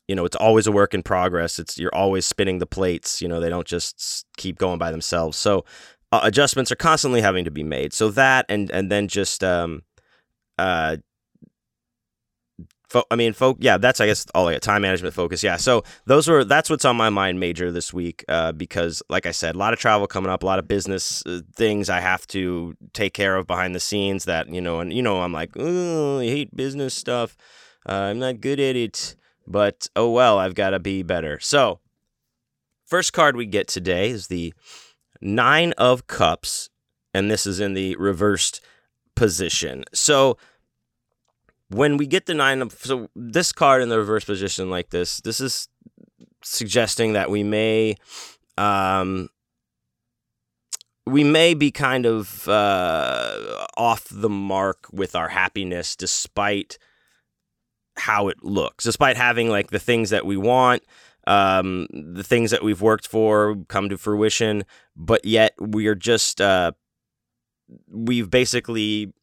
you 0.07 0.15
know, 0.15 0.25
it's 0.25 0.35
always 0.35 0.67
a 0.67 0.71
work 0.71 0.93
in 0.93 1.03
progress. 1.03 1.59
It's 1.59 1.77
you're 1.77 1.93
always 1.95 2.25
spinning 2.25 2.59
the 2.59 2.65
plates. 2.65 3.21
You 3.21 3.27
know, 3.27 3.39
they 3.39 3.49
don't 3.49 3.67
just 3.67 4.25
keep 4.37 4.57
going 4.57 4.77
by 4.77 4.91
themselves. 4.91 5.37
So 5.37 5.65
uh, 6.11 6.21
adjustments 6.23 6.71
are 6.71 6.75
constantly 6.75 7.21
having 7.21 7.45
to 7.45 7.51
be 7.51 7.63
made. 7.63 7.93
So 7.93 8.09
that 8.09 8.45
and 8.49 8.69
and 8.71 8.91
then 8.91 9.07
just 9.07 9.43
um, 9.43 9.83
uh, 10.59 10.97
fo- 12.89 13.05
I 13.09 13.15
mean, 13.15 13.33
folk. 13.33 13.57
Yeah, 13.59 13.77
that's 13.77 13.99
I 13.99 14.05
guess 14.05 14.25
all 14.35 14.47
I 14.47 14.53
got. 14.53 14.61
Time 14.61 14.81
management 14.81 15.13
focus. 15.13 15.41
Yeah. 15.41 15.55
So 15.55 15.83
those 16.05 16.27
were 16.27 16.43
that's 16.43 16.69
what's 16.69 16.85
on 16.85 16.95
my 16.95 17.09
mind 17.09 17.39
major 17.39 17.71
this 17.71 17.93
week 17.93 18.23
uh, 18.27 18.51
because, 18.51 19.01
like 19.09 19.25
I 19.25 19.31
said, 19.31 19.55
a 19.55 19.57
lot 19.57 19.73
of 19.73 19.79
travel 19.79 20.05
coming 20.05 20.29
up, 20.29 20.43
a 20.43 20.45
lot 20.45 20.59
of 20.59 20.67
business 20.67 21.25
uh, 21.25 21.39
things 21.55 21.89
I 21.89 21.99
have 21.99 22.27
to 22.27 22.75
take 22.93 23.13
care 23.13 23.35
of 23.35 23.47
behind 23.47 23.73
the 23.73 23.79
scenes. 23.79 24.25
That 24.25 24.49
you 24.49 24.61
know, 24.61 24.79
and 24.79 24.93
you 24.93 25.01
know, 25.01 25.21
I'm 25.21 25.33
like, 25.33 25.51
oh, 25.57 26.19
I 26.19 26.25
hate 26.25 26.55
business 26.55 26.93
stuff. 26.93 27.35
Uh, 27.87 27.93
I'm 27.93 28.19
not 28.19 28.41
good 28.41 28.59
at 28.59 28.75
it. 28.75 29.15
But 29.45 29.87
oh 29.95 30.09
well, 30.09 30.39
I've 30.39 30.55
got 30.55 30.71
to 30.71 30.79
be 30.79 31.03
better. 31.03 31.39
So, 31.39 31.79
first 32.85 33.13
card 33.13 33.35
we 33.35 33.45
get 33.45 33.67
today 33.67 34.09
is 34.09 34.27
the 34.27 34.53
Nine 35.21 35.73
of 35.77 36.07
Cups, 36.07 36.69
and 37.13 37.29
this 37.29 37.45
is 37.45 37.59
in 37.59 37.73
the 37.73 37.95
reversed 37.97 38.61
position. 39.15 39.83
So, 39.93 40.37
when 41.69 41.97
we 41.97 42.07
get 42.07 42.25
the 42.25 42.33
Nine 42.33 42.61
of 42.61 42.73
so 42.73 43.09
this 43.15 43.51
card 43.51 43.81
in 43.81 43.89
the 43.89 43.97
reverse 43.97 44.25
position 44.25 44.69
like 44.69 44.89
this, 44.89 45.19
this 45.21 45.39
is 45.41 45.67
suggesting 46.43 47.13
that 47.13 47.29
we 47.29 47.43
may 47.43 47.95
um 48.57 49.29
we 51.05 51.23
may 51.23 51.53
be 51.53 51.71
kind 51.71 52.05
of 52.05 52.47
uh, 52.47 53.65
off 53.75 54.07
the 54.09 54.29
mark 54.29 54.87
with 54.91 55.15
our 55.15 55.29
happiness 55.29 55.95
despite 55.95 56.77
how 57.95 58.27
it 58.27 58.43
looks, 58.43 58.83
despite 58.83 59.17
having 59.17 59.49
like 59.49 59.69
the 59.69 59.79
things 59.79 60.09
that 60.09 60.25
we 60.25 60.37
want, 60.37 60.83
um, 61.27 61.87
the 61.91 62.23
things 62.23 62.51
that 62.51 62.63
we've 62.63 62.81
worked 62.81 63.07
for 63.07 63.55
come 63.67 63.89
to 63.89 63.97
fruition, 63.97 64.65
but 64.95 65.23
yet 65.25 65.53
we 65.59 65.87
are 65.87 65.95
just 65.95 66.41
uh, 66.41 66.71
we've 67.89 68.29
basically 68.29 69.13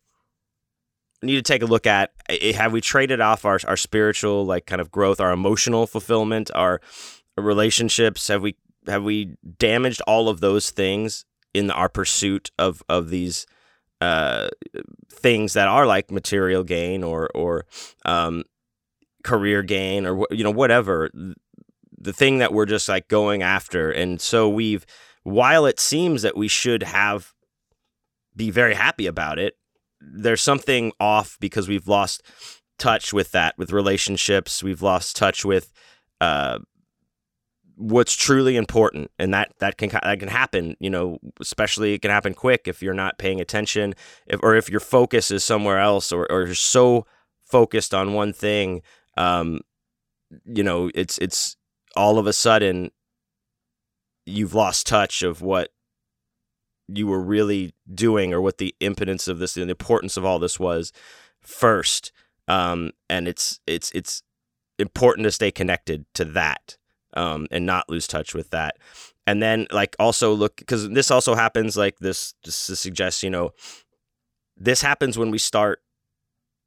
need 1.22 1.36
to 1.36 1.42
take 1.42 1.62
a 1.62 1.66
look 1.66 1.86
at 1.86 2.12
have 2.54 2.72
we 2.72 2.80
traded 2.80 3.20
off 3.20 3.44
our, 3.44 3.60
our 3.66 3.76
spiritual 3.76 4.46
like 4.46 4.64
kind 4.64 4.80
of 4.80 4.90
growth 4.90 5.20
our 5.20 5.32
emotional 5.32 5.86
fulfillment 5.86 6.50
our 6.54 6.80
relationships? 7.36 8.28
Have 8.28 8.42
we 8.42 8.56
have 8.86 9.02
we 9.02 9.34
damaged 9.58 10.00
all 10.06 10.28
of 10.28 10.40
those 10.40 10.70
things 10.70 11.24
in 11.52 11.70
our 11.70 11.88
pursuit 11.88 12.50
of 12.58 12.82
of 12.88 13.10
these 13.10 13.46
uh, 14.00 14.48
things 15.12 15.52
that 15.52 15.68
are 15.68 15.86
like 15.86 16.10
material 16.10 16.64
gain 16.64 17.04
or 17.04 17.28
or 17.34 17.66
um, 18.04 18.44
career 19.22 19.62
gain 19.62 20.06
or 20.06 20.26
you 20.30 20.44
know 20.44 20.50
whatever 20.50 21.10
the 22.00 22.12
thing 22.12 22.38
that 22.38 22.52
we're 22.52 22.66
just 22.66 22.88
like 22.88 23.08
going 23.08 23.42
after. 23.42 23.90
And 23.90 24.20
so 24.20 24.48
we've 24.48 24.86
while 25.22 25.66
it 25.66 25.78
seems 25.78 26.22
that 26.22 26.36
we 26.36 26.48
should 26.48 26.82
have 26.82 27.34
be 28.34 28.50
very 28.50 28.74
happy 28.74 29.06
about 29.06 29.38
it 29.38 29.54
there's 30.00 30.40
something 30.40 30.92
off 30.98 31.36
because 31.40 31.68
we've 31.68 31.86
lost 31.86 32.22
touch 32.78 33.12
with 33.12 33.32
that 33.32 33.54
with 33.58 33.70
relationships. 33.70 34.62
We've 34.62 34.82
lost 34.82 35.16
touch 35.16 35.44
with 35.44 35.72
uh 36.20 36.58
what's 37.76 38.14
truly 38.14 38.56
important. 38.56 39.10
And 39.18 39.34
that 39.34 39.52
that 39.58 39.76
can 39.76 39.90
that 39.90 40.18
can 40.18 40.28
happen 40.28 40.76
you 40.80 40.88
know 40.88 41.18
especially 41.40 41.94
it 41.94 42.02
can 42.02 42.10
happen 42.10 42.32
quick 42.32 42.62
if 42.66 42.82
you're 42.82 42.94
not 42.94 43.18
paying 43.18 43.40
attention 43.40 43.94
if, 44.26 44.40
or 44.42 44.54
if 44.54 44.70
your 44.70 44.80
focus 44.80 45.30
is 45.30 45.44
somewhere 45.44 45.78
else 45.78 46.12
or, 46.12 46.30
or 46.32 46.46
you're 46.46 46.54
so 46.54 47.06
focused 47.44 47.92
on 47.92 48.14
one 48.14 48.32
thing 48.32 48.80
um, 49.16 49.60
you 50.44 50.62
know, 50.62 50.90
it's 50.94 51.18
it's 51.18 51.56
all 51.96 52.18
of 52.18 52.26
a 52.26 52.32
sudden 52.32 52.90
you've 54.26 54.54
lost 54.54 54.86
touch 54.86 55.22
of 55.22 55.42
what 55.42 55.70
you 56.88 57.06
were 57.06 57.20
really 57.20 57.72
doing 57.92 58.32
or 58.32 58.40
what 58.40 58.58
the 58.58 58.74
impotence 58.80 59.28
of 59.28 59.38
this 59.38 59.56
and 59.56 59.68
the 59.68 59.72
importance 59.72 60.16
of 60.16 60.24
all 60.24 60.38
this 60.38 60.58
was 60.58 60.92
first. 61.42 62.12
Um, 62.48 62.92
and 63.08 63.28
it's 63.28 63.60
it's 63.66 63.90
it's 63.92 64.22
important 64.78 65.24
to 65.24 65.30
stay 65.30 65.50
connected 65.50 66.04
to 66.14 66.24
that 66.24 66.76
um, 67.14 67.46
and 67.50 67.66
not 67.66 67.88
lose 67.88 68.06
touch 68.06 68.34
with 68.34 68.50
that. 68.50 68.76
And 69.26 69.42
then 69.42 69.66
like 69.70 69.94
also 69.98 70.32
look 70.32 70.56
because 70.56 70.88
this 70.90 71.10
also 71.10 71.34
happens 71.34 71.76
like 71.76 71.98
this 71.98 72.34
just 72.44 72.66
to 72.66 72.76
suggest 72.76 73.22
you 73.22 73.30
know 73.30 73.52
this 74.56 74.82
happens 74.82 75.16
when 75.16 75.30
we 75.30 75.38
start 75.38 75.80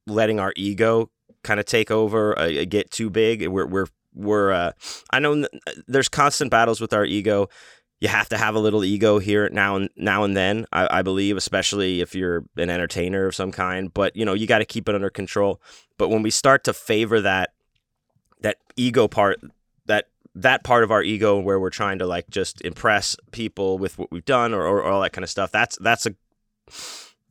letting 0.08 0.40
our 0.40 0.54
ego 0.56 1.10
kind 1.44 1.60
of 1.60 1.66
take 1.66 1.92
over, 1.92 2.38
uh, 2.38 2.50
uh, 2.50 2.66
get 2.66 2.92
too 2.92 3.10
big. 3.10 3.48
We're 3.48 3.66
we're 3.66 3.88
we're. 4.14 4.52
Uh, 4.52 4.72
I 5.12 5.20
know 5.20 5.46
there's 5.88 6.10
constant 6.10 6.52
battles 6.52 6.82
with 6.82 6.94
our 6.94 7.06
ego. 7.06 7.50
You 8.00 8.10
have 8.10 8.28
to 8.30 8.38
have 8.38 8.56
a 8.56 8.60
little 8.60 8.84
ego 8.84 9.20
here 9.20 9.50
now 9.50 9.78
and 9.78 9.90
now 9.96 10.24
and 10.24 10.36
then. 10.36 10.66
I, 10.74 11.00
I 11.00 11.02
believe, 11.04 11.38
especially 11.38 12.02
if 12.02 12.16
you're 12.16 12.44
an 12.58 12.70
entertainer 12.70 13.28
of 13.28 13.36
some 13.36 13.52
kind. 13.52 13.94
But 13.94 14.16
you 14.16 14.26
know, 14.26 14.34
you 14.34 14.48
got 14.48 14.60
to 14.60 14.66
keep 14.66 14.90
it 14.90 14.96
under 14.96 15.10
control. 15.10 15.62
But 15.98 16.10
when 16.10 16.22
we 16.22 16.32
start 16.32 16.64
to 16.66 16.74
favor 16.74 17.22
that 17.22 17.54
that 18.42 18.58
ego 18.76 19.08
part, 19.08 19.40
that 19.86 20.08
that 20.36 20.64
part 20.64 20.84
of 20.84 20.92
our 20.92 21.04
ego 21.04 21.40
where 21.40 21.60
we're 21.60 21.70
trying 21.70 22.00
to 22.00 22.08
like 22.08 22.30
just 22.30 22.62
impress 22.62 23.16
people 23.32 23.78
with 23.78 23.98
what 23.98 24.12
we've 24.12 24.26
done 24.26 24.54
or, 24.54 24.64
or, 24.64 24.82
or 24.82 24.92
all 24.92 25.02
that 25.02 25.14
kind 25.14 25.24
of 25.24 25.30
stuff. 25.30 25.52
That's 25.52 25.78
that's 25.80 26.06
a 26.06 26.16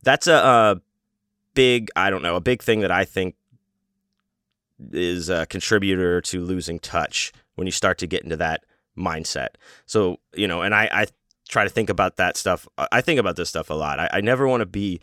that's 0.03 0.27
a, 0.27 0.33
a 0.33 0.81
big 1.53 1.89
I 1.95 2.09
don't 2.09 2.21
know 2.21 2.35
a 2.35 2.41
big 2.41 2.63
thing 2.63 2.79
that 2.81 2.91
I 2.91 3.05
think 3.05 3.35
is 4.91 5.29
a 5.29 5.45
contributor 5.45 6.21
to 6.21 6.41
losing 6.41 6.79
touch 6.79 7.31
when 7.55 7.67
you 7.67 7.71
start 7.71 7.97
to 7.99 8.07
get 8.07 8.23
into 8.23 8.37
that 8.37 8.63
mindset. 8.97 9.49
So, 9.85 10.17
you 10.35 10.47
know, 10.47 10.61
and 10.61 10.73
I, 10.73 10.89
I 10.91 11.05
try 11.49 11.63
to 11.63 11.69
think 11.69 11.89
about 11.89 12.17
that 12.17 12.37
stuff. 12.37 12.67
I 12.77 13.01
think 13.01 13.19
about 13.19 13.35
this 13.35 13.49
stuff 13.49 13.69
a 13.69 13.73
lot. 13.73 13.99
I, 13.99 14.09
I 14.13 14.21
never 14.21 14.47
want 14.47 14.61
to 14.61 14.65
be 14.65 14.99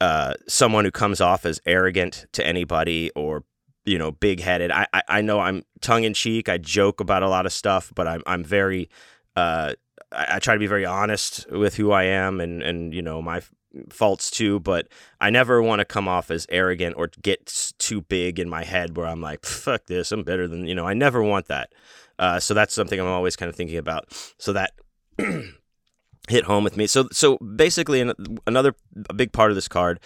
uh, 0.00 0.34
someone 0.46 0.84
who 0.84 0.90
comes 0.90 1.20
off 1.20 1.46
as 1.46 1.60
arrogant 1.66 2.26
to 2.32 2.46
anybody 2.46 3.10
or, 3.16 3.44
you 3.84 3.98
know, 3.98 4.10
big 4.10 4.40
headed. 4.40 4.70
I, 4.70 4.86
I, 4.92 5.02
I, 5.08 5.20
know 5.22 5.40
I'm 5.40 5.62
tongue 5.80 6.04
in 6.04 6.12
cheek. 6.12 6.48
I 6.48 6.58
joke 6.58 7.00
about 7.00 7.22
a 7.22 7.28
lot 7.28 7.46
of 7.46 7.52
stuff, 7.52 7.92
but 7.94 8.06
I'm, 8.06 8.22
I'm 8.26 8.44
very, 8.44 8.90
uh, 9.36 9.72
I, 10.12 10.26
I 10.34 10.38
try 10.38 10.54
to 10.54 10.60
be 10.60 10.66
very 10.66 10.84
honest 10.84 11.50
with 11.50 11.76
who 11.76 11.92
I 11.92 12.04
am 12.04 12.40
and, 12.40 12.62
and, 12.62 12.92
you 12.92 13.00
know, 13.00 13.22
my 13.22 13.42
faults 13.90 14.30
too, 14.30 14.60
but 14.60 14.88
I 15.20 15.30
never 15.30 15.62
want 15.62 15.80
to 15.80 15.84
come 15.84 16.08
off 16.08 16.30
as 16.30 16.46
arrogant 16.50 16.96
or 16.96 17.10
get 17.22 17.72
too 17.78 18.02
big 18.02 18.38
in 18.38 18.48
my 18.48 18.64
head 18.64 18.96
where 18.96 19.06
I'm 19.06 19.20
like, 19.20 19.44
fuck 19.44 19.86
this, 19.86 20.12
I'm 20.12 20.22
better 20.22 20.48
than, 20.48 20.66
you 20.66 20.74
know, 20.74 20.86
I 20.86 20.94
never 20.94 21.22
want 21.22 21.46
that. 21.48 21.72
Uh, 22.18 22.40
so 22.40 22.54
that's 22.54 22.74
something 22.74 22.98
I'm 22.98 23.06
always 23.06 23.36
kind 23.36 23.48
of 23.48 23.56
thinking 23.56 23.78
about. 23.78 24.06
So 24.38 24.52
that 24.52 24.72
hit 26.28 26.44
home 26.44 26.64
with 26.64 26.76
me. 26.76 26.86
So, 26.86 27.08
so 27.12 27.38
basically, 27.38 28.00
another 28.46 28.74
a 29.08 29.14
big 29.14 29.32
part 29.32 29.50
of 29.50 29.54
this 29.54 29.68
card 29.68 30.00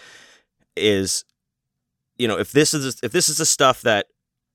is, 0.75 1.23
you 2.17 2.27
know, 2.27 2.37
if 2.37 2.51
this 2.51 2.73
is 2.73 2.99
if 3.01 3.11
this 3.11 3.29
is 3.29 3.37
the 3.37 3.45
stuff 3.45 3.81
that 3.81 4.07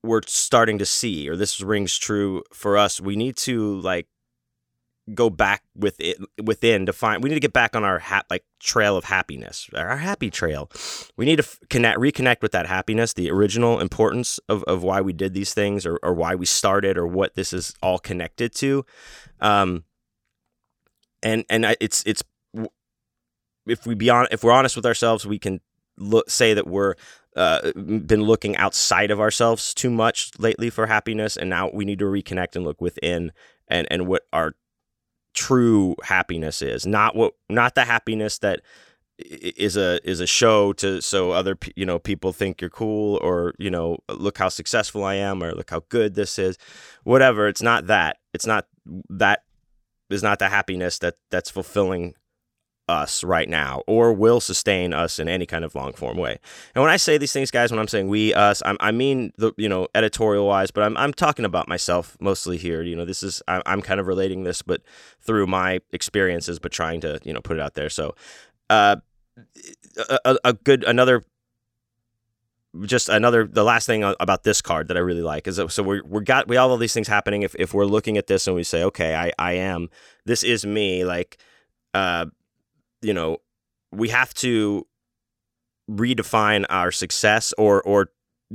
we're 0.03 0.23
starting 0.27 0.79
to 0.79 0.87
see, 0.87 1.29
or 1.29 1.37
this 1.37 1.61
rings 1.61 1.97
true 1.97 2.43
for 2.53 2.77
us, 2.77 3.01
we 3.01 3.17
need 3.17 3.37
to 3.39 3.81
like 3.81 4.07
go 5.15 5.31
back 5.31 5.63
with 5.77 5.95
it 6.01 6.19
within 6.43 6.85
to 6.87 6.93
find 6.93 7.23
we 7.23 7.29
need 7.29 7.37
to 7.37 7.41
get 7.41 7.53
back 7.53 7.77
on 7.77 7.85
our 7.85 8.01
ha- 8.01 8.25
like 8.29 8.45
trail 8.59 8.97
of 8.97 9.05
happiness 9.05 9.71
our 9.75 9.97
happy 9.97 10.31
trail. 10.31 10.71
We 11.17 11.25
need 11.25 11.37
to 11.37 11.45
f- 11.45 11.61
connect 11.71 11.99
reconnect 11.99 12.43
with 12.43 12.53
that 12.53 12.67
happiness 12.67 13.13
the 13.13 13.31
original 13.31 13.81
importance 13.81 14.41
of, 14.49 14.65
of 14.65 14.83
why 14.83 15.01
we 15.01 15.13
did 15.13 15.33
these 15.33 15.55
things 15.55 15.87
or, 15.87 15.99
or 16.03 16.13
why 16.13 16.35
we 16.35 16.47
started 16.47 16.99
or 16.99 17.07
what 17.07 17.35
this 17.35 17.53
is 17.53 17.75
all 17.83 17.99
connected 17.99 18.55
to. 18.57 18.85
Um 19.41 19.85
and 21.23 21.45
and 21.49 21.67
I, 21.67 21.77
it's 21.81 22.03
it's 22.05 22.23
if 23.67 23.87
we 23.87 23.95
be 23.95 24.11
on 24.11 24.27
if 24.31 24.43
we're 24.43 24.53
honest 24.53 24.77
with 24.77 24.87
ourselves 24.87 25.27
we 25.27 25.39
can 25.39 25.61
look 25.99 26.29
say 26.29 26.53
that 26.55 26.67
we're 26.67 26.95
uh, 27.37 27.71
been 27.75 28.23
looking 28.23 28.57
outside 28.57 29.11
of 29.11 29.21
ourselves 29.21 29.75
too 29.75 29.91
much 29.91 30.31
lately 30.39 30.71
for 30.71 30.87
happiness 30.87 31.37
and 31.37 31.51
now 31.51 31.71
we 31.73 31.85
need 31.85 31.99
to 31.99 32.07
reconnect 32.07 32.57
and 32.57 32.65
look 32.65 32.81
within 32.81 33.31
and 33.69 33.87
and 33.91 34.07
what 34.07 34.23
our 34.33 34.55
true 35.37 35.95
happiness 36.03 36.63
is 36.63 36.87
not 36.87 37.15
what 37.15 37.35
not 37.49 37.75
the 37.75 37.85
happiness 37.85 38.39
that 38.39 38.63
is 39.19 39.77
a 39.77 40.01
is 40.09 40.21
a 40.21 40.27
show 40.27 40.73
to 40.73 41.01
so 41.01 41.31
other 41.31 41.57
you 41.77 41.87
know 41.87 41.99
people 41.99 42.33
think 42.33 42.61
you're 42.61 42.71
cool 42.71 43.19
or 43.23 43.55
you 43.59 43.71
know 43.71 43.99
look 44.11 44.39
how 44.39 44.49
successful 44.49 45.05
I 45.05 45.15
am 45.15 45.43
or 45.43 45.53
look 45.53 45.71
how 45.71 45.83
good 45.89 46.15
this 46.15 46.39
is 46.39 46.59
whatever 47.05 47.47
it's 47.47 47.63
not 47.63 47.87
that. 47.87 48.17
It's 48.35 48.47
not 48.47 48.67
that 49.09 49.45
is 50.11 50.23
not 50.23 50.39
the 50.39 50.49
happiness 50.49 50.99
that 50.99 51.15
that's 51.31 51.51
fulfilling 51.51 52.15
us 52.89 53.25
right 53.25 53.49
now 53.49 53.83
or 53.87 54.13
will 54.13 54.41
sustain 54.41 54.93
us 54.93 55.19
in 55.19 55.29
any 55.29 55.47
kind 55.47 55.65
of 55.65 55.75
long 55.75 55.93
form 55.93 56.17
way. 56.17 56.39
And 56.75 56.83
when 56.83 56.91
I 56.91 56.97
say 56.97 57.19
these 57.19 57.33
things, 57.33 57.51
guys, 57.51 57.71
when 57.71 57.81
I'm 57.81 57.89
saying 57.89 58.09
we, 58.09 58.33
us, 58.35 58.63
I'm, 58.65 58.77
i 58.81 58.93
mean 58.93 59.33
the 59.37 59.53
you 59.57 59.69
know 59.69 59.89
editorial 59.95 60.47
wise, 60.47 60.71
but 60.71 60.85
I'm 60.85 60.97
I'm 60.97 61.13
talking 61.13 61.45
about 61.45 61.69
myself 61.69 62.17
mostly 62.21 62.57
here. 62.57 62.83
You 62.83 62.97
know, 62.97 63.05
this 63.05 63.23
is 63.23 63.43
I'm, 63.49 63.63
I'm 63.67 63.83
kind 63.83 64.01
of 64.01 64.07
relating 64.07 64.45
this, 64.45 64.63
but 64.63 64.83
through 65.21 65.47
my 65.47 65.81
experiences, 65.93 66.59
but 66.59 66.73
trying 66.73 67.01
to 67.01 67.19
you 67.25 67.33
know 67.33 67.41
put 67.41 67.57
it 67.57 67.63
out 67.63 67.75
there. 67.75 67.91
So, 67.91 68.15
uh, 68.71 68.97
a, 70.25 70.37
a 70.45 70.53
good 70.53 70.85
another 70.85 71.25
just 72.85 73.09
another 73.09 73.47
the 73.47 73.65
last 73.65 73.87
thing 73.87 74.03
about 74.21 74.45
this 74.45 74.61
card 74.61 74.89
that 74.89 74.97
I 74.97 75.01
really 75.01 75.23
like 75.23 75.47
is 75.47 75.57
that 75.57 75.73
so 75.73 75.83
we 75.83 76.01
we 76.03 76.23
got 76.23 76.47
we 76.47 76.57
have 76.57 76.71
all 76.71 76.77
these 76.77 76.93
things 76.93 77.09
happening 77.09 77.43
if 77.43 77.55
if 77.59 77.73
we're 77.73 77.87
looking 77.87 78.19
at 78.19 78.27
this 78.27 78.47
and 78.47 78.55
we 78.55 78.65
say 78.65 78.83
okay 78.85 79.15
I 79.15 79.33
I 79.39 79.53
am 79.53 79.89
this 80.27 80.43
is 80.43 80.67
me 80.67 81.05
like 81.05 81.39
uh 81.95 82.27
you 83.07 83.15
know 83.15 83.39
we 83.93 84.09
have 84.09 84.35
to 84.35 84.87
redefine 85.91 86.65
our 86.69 86.91
success 86.91 87.55
or 87.57 87.83
or 87.83 88.11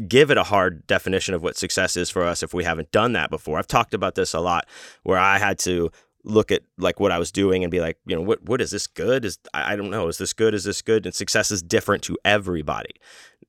give 0.08 0.32
it 0.32 0.38
a 0.38 0.44
hard 0.44 0.86
definition 0.88 1.34
of 1.34 1.42
what 1.42 1.58
success 1.58 1.98
is 1.98 2.10
for 2.10 2.24
us 2.24 2.44
if 2.44 2.54
we 2.54 2.64
haven't 2.64 2.92
done 2.92 3.14
that 3.14 3.30
before. 3.30 3.58
I've 3.58 3.68
talked 3.68 3.94
about 3.94 4.16
this 4.16 4.34
a 4.34 4.40
lot 4.40 4.68
where 5.04 5.18
I 5.18 5.38
had 5.38 5.60
to 5.60 5.92
look 6.24 6.52
at 6.52 6.62
like 6.78 7.00
what 7.00 7.12
I 7.12 7.18
was 7.18 7.32
doing 7.32 7.64
and 7.64 7.72
be 7.72 7.80
like, 7.80 7.98
you 8.06 8.16
know, 8.16 8.22
what 8.22 8.44
what 8.44 8.62
is 8.62 8.72
this 8.72 8.88
good? 8.88 9.26
Is 9.26 9.38
I 9.54 9.76
don't 9.76 9.90
know, 9.90 10.08
is 10.08 10.18
this 10.18 10.34
good? 10.34 10.54
Is 10.54 10.66
this 10.66 10.82
good? 10.82 11.06
And 11.06 11.16
success 11.16 11.52
is 11.52 11.62
different 11.62 12.04
to 12.04 12.18
everybody 12.24 12.92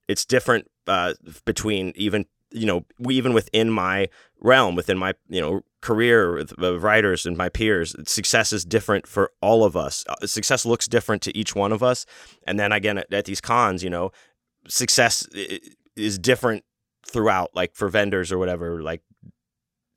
it's 0.09 0.25
different 0.25 0.71
uh, 0.87 1.15
between 1.45 1.93
even 1.97 2.27
you 2.55 2.67
know 2.67 2.85
even 3.11 3.33
within 3.33 3.71
my 3.71 4.09
realm 4.41 4.75
within 4.75 4.99
my 4.99 5.15
you 5.29 5.41
know 5.41 5.63
career 5.81 6.35
with 6.35 6.83
writers 6.83 7.27
and 7.27 7.37
my 7.37 7.49
peers 7.49 7.95
success 8.07 8.53
is 8.53 8.65
different 8.65 9.07
for 9.07 9.33
all 9.41 9.65
of 9.65 9.77
us. 9.77 10.05
Uh, 10.09 10.27
success 10.27 10.65
looks 10.65 10.87
different 10.87 11.23
to 11.23 11.37
each 11.37 11.55
one 11.55 11.73
of 11.73 11.83
us. 11.83 12.07
And 12.47 12.59
then 12.59 12.73
again 12.73 12.99
at, 12.99 13.13
at 13.13 13.25
these 13.25 13.41
cons 13.41 13.83
you 13.83 13.91
know 13.91 14.13
success 14.69 15.27
is 15.97 16.19
different 16.19 16.65
throughout 17.07 17.51
like 17.55 17.75
for 17.75 17.89
vendors 17.89 18.31
or 18.31 18.39
whatever 18.39 18.83
like 18.83 19.03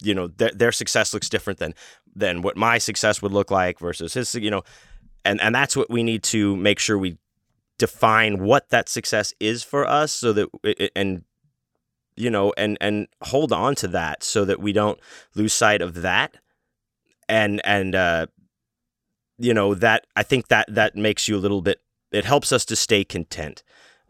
you 0.02 0.14
know 0.14 0.28
their, 0.28 0.52
their 0.52 0.72
success 0.72 1.14
looks 1.14 1.30
different 1.30 1.60
than 1.60 1.74
than 2.16 2.42
what 2.42 2.58
my 2.58 2.78
success 2.78 3.22
would 3.22 3.32
look 3.32 3.52
like 3.52 3.80
versus 3.80 4.14
his 4.14 4.34
you 4.36 4.52
know 4.52 4.64
and 5.24 5.40
and 5.42 5.54
that's 5.54 5.76
what 5.76 5.90
we 5.90 6.04
need 6.04 6.24
to 6.24 6.56
make 6.56 6.80
sure 6.80 6.98
we 6.98 7.18
define 7.78 8.44
what 8.44 8.70
that 8.70 8.90
success 8.90 9.34
is 9.40 9.64
for 9.64 9.86
us 9.86 10.12
so 10.12 10.34
that 10.34 10.50
it, 10.64 10.92
and 10.96 11.24
you 12.16 12.30
know 12.30 12.54
and 12.58 12.78
and 12.82 13.08
hold 13.22 13.52
on 13.52 13.76
to 13.76 13.88
that 13.88 14.24
so 14.24 14.46
that 14.46 14.60
we 14.60 14.74
don't 14.74 15.00
lose 15.36 15.54
sight 15.54 15.82
of 15.82 16.02
that. 16.02 16.38
And 17.28 17.62
and 17.66 17.96
uh 17.96 18.28
you 19.38 19.54
know 19.54 19.74
that 19.74 20.08
i 20.16 20.24
think 20.24 20.48
that 20.48 20.66
that 20.74 20.96
makes 20.96 21.28
you 21.28 21.36
a 21.36 21.40
little 21.40 21.62
bit 21.62 21.82
it 22.14 22.24
helps 22.24 22.54
us 22.54 22.64
to 22.64 22.74
stay 22.74 23.04
content 23.04 23.64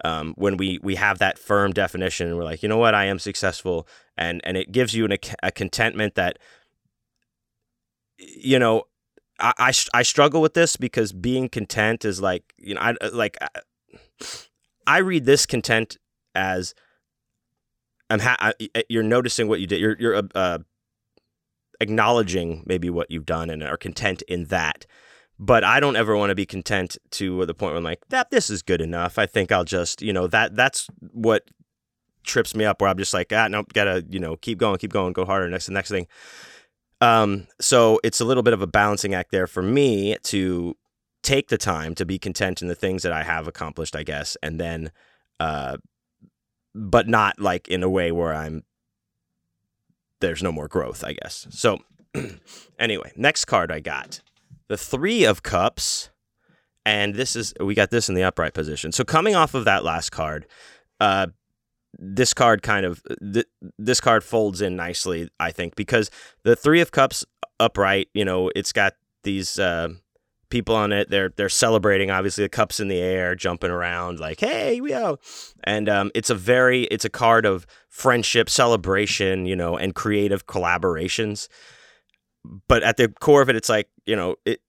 um, 0.04 0.34
when 0.38 0.58
we 0.58 0.80
we 0.84 0.96
have 0.96 1.20
that 1.20 1.40
firm 1.40 1.72
definition 1.72 2.28
and 2.28 2.38
we're 2.38 2.44
like 2.44 2.62
you 2.62 2.70
know 2.70 2.78
what? 2.78 2.94
I 2.94 3.06
am 3.06 3.20
successful. 3.20 3.88
And 4.18 4.42
and 4.44 4.58
it 4.58 4.72
gives 4.72 4.94
you 4.94 5.06
an, 5.06 5.18
a 5.42 5.52
contentment 5.52 6.16
that 6.16 6.38
you 8.18 8.60
know 8.60 8.84
I, 9.40 9.54
I, 9.58 9.74
I 9.94 10.04
struggle 10.04 10.42
with 10.42 10.54
this 10.54 10.76
because 10.76 11.12
being 11.12 11.50
content 11.50 12.06
is 12.06 12.22
like 12.22 12.54
you 12.58 12.76
know 12.76 12.82
I 12.82 12.96
like 13.12 13.38
I 14.88 14.98
read 15.00 15.26
this 15.26 15.46
content 15.46 15.98
as 16.34 16.74
I'm 18.10 18.20
ha- 18.20 18.54
you're 18.90 19.04
noticing 19.04 19.48
what 19.48 19.60
you 19.60 19.68
did. 19.68 19.80
You're 19.80 19.98
you're 20.00 20.16
uh, 20.16 20.24
uh, 20.36 20.58
acknowledging 21.80 22.64
maybe 22.66 22.90
what 22.90 23.10
you've 23.10 23.26
done 23.26 23.50
and 23.50 23.64
are 23.64 23.78
content 23.78 24.22
in 24.24 24.46
that. 24.46 24.86
But 25.38 25.64
I 25.64 25.80
don't 25.80 25.98
ever 25.98 26.16
want 26.16 26.30
to 26.30 26.36
be 26.36 26.46
content 26.46 26.98
to 27.12 27.46
the 27.46 27.54
point 27.54 27.74
where 27.74 27.78
I'm 27.78 27.84
like 27.84 28.08
that 28.10 28.32
this 28.32 28.50
is 28.50 28.62
good 28.62 28.82
enough. 28.82 29.18
I 29.18 29.26
think 29.26 29.52
I'll 29.52 29.66
just 29.66 30.02
you 30.02 30.14
know 30.14 30.28
that 30.28 30.56
that's 30.56 30.88
what 31.12 31.50
trips 32.24 32.56
me 32.56 32.66
up 32.66 32.82
where 32.82 32.90
I'm 32.90 32.98
just 32.98 33.14
like 33.14 33.32
ah 33.32 33.48
no 33.48 33.64
gotta 33.74 34.04
you 34.10 34.20
know 34.20 34.36
keep 34.36 34.58
going 34.58 34.78
keep 34.78 34.92
going 34.92 35.14
go 35.14 35.26
harder 35.26 35.50
next 35.50 35.66
the 35.66 35.74
next 35.74 35.90
thing. 35.90 36.08
Um, 37.02 37.48
so 37.60 38.00
it's 38.04 38.22
a 38.22 38.26
little 38.26 38.44
bit 38.44 38.54
of 38.54 38.62
a 38.62 38.68
balancing 38.68 39.14
act 39.14 39.32
there 39.32 39.48
for 39.48 39.62
me 39.62 40.18
to 40.24 40.76
take 41.24 41.50
the 41.50 41.58
time 41.58 41.96
to 41.96 42.06
be 42.06 42.18
content 42.18 42.62
in 42.62 42.68
the 42.68 42.76
things 42.76 43.04
that 43.04 43.12
I 43.12 43.24
have 43.24 43.48
accomplished, 43.48 43.96
I 43.96 44.04
guess, 44.04 44.38
and 44.42 44.60
then, 44.60 44.92
uh, 45.40 45.78
but 46.76 47.08
not 47.08 47.40
like 47.40 47.70
in 47.70 47.82
a 47.82 47.90
way 47.90 48.12
where 48.12 48.34
I'm 48.34 48.64
there's 50.20 50.44
no 50.44 50.52
more 50.52 50.68
growth, 50.68 51.04
I 51.04 51.14
guess. 51.14 51.48
So, 51.50 51.80
anyway, 52.80 53.12
next 53.16 53.46
card 53.46 53.72
I 53.72 53.80
got 53.80 54.22
the 54.68 54.78
Three 54.78 55.24
of 55.24 55.42
Cups, 55.44 56.10
and 56.86 57.16
this 57.16 57.36
is 57.36 57.54
we 57.60 57.74
got 57.76 57.92
this 57.92 58.10
in 58.10 58.16
the 58.16 58.24
upright 58.24 58.54
position. 58.54 58.92
So, 58.92 59.04
coming 59.04 59.36
off 59.36 59.54
of 59.54 59.66
that 59.66 59.84
last 59.84 60.12
card, 60.12 60.46
uh, 61.00 61.28
this 61.98 62.34
card 62.34 62.62
kind 62.62 62.86
of 62.86 63.02
th- 63.22 63.48
this 63.78 64.02
card 64.02 64.24
folds 64.24 64.62
in 64.62 64.76
nicely, 64.76 65.30
I 65.40 65.52
think, 65.52 65.76
because 65.76 66.12
the 66.44 66.56
three 66.56 66.82
of 66.82 66.92
cups 66.92 67.24
upright, 67.60 68.10
you 68.14 68.26
know, 68.26 68.52
it's 68.56 68.74
got 68.74 68.94
these 69.24 69.60
uh, 69.60 69.90
people 70.56 70.76
on 70.76 70.94
it. 70.94 71.10
They're 71.10 71.34
they're 71.36 71.50
celebrating, 71.50 72.10
obviously, 72.10 72.46
the 72.46 72.50
cups 72.50 72.80
in 72.80 72.88
the 72.88 73.00
air, 73.00 73.36
jumping 73.36 73.72
around, 73.72 74.22
like 74.22 74.40
hey, 74.40 74.80
we 74.80 74.90
go, 74.90 75.20
and 75.66 75.90
um, 75.90 76.12
it's 76.16 76.30
a 76.30 76.36
very 76.36 76.84
it's 76.86 77.04
a 77.04 77.10
card 77.10 77.46
of 77.46 77.68
friendship, 77.90 78.50
celebration, 78.50 79.46
you 79.46 79.56
know, 79.56 79.76
and 79.78 79.94
creative 79.94 80.48
collaborations. 80.48 81.50
But 82.70 82.84
at 82.84 82.96
the 82.96 83.10
core 83.10 83.42
of 83.42 83.50
it, 83.50 83.58
it's 83.58 83.68
like 83.68 83.90
you 84.06 84.16
know 84.16 84.38
it. 84.46 84.62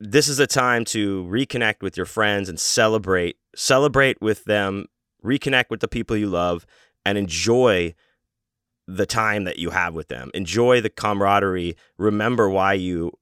This 0.00 0.26
is 0.26 0.40
a 0.40 0.46
time 0.46 0.84
to 0.86 1.24
reconnect 1.24 1.82
with 1.82 1.96
your 1.96 2.06
friends 2.06 2.48
and 2.48 2.58
celebrate 2.58 3.36
celebrate 3.54 4.20
with 4.20 4.44
them 4.44 4.86
reconnect 5.24 5.70
with 5.70 5.80
the 5.80 5.88
people 5.88 6.16
you 6.16 6.28
love, 6.28 6.66
and 7.04 7.16
enjoy 7.16 7.94
the 8.88 9.06
time 9.06 9.44
that 9.44 9.58
you 9.58 9.70
have 9.70 9.94
with 9.94 10.08
them. 10.08 10.30
Enjoy 10.34 10.80
the 10.80 10.90
camaraderie. 10.90 11.76
Remember 11.96 12.48
why 12.48 12.72
you 12.72 13.12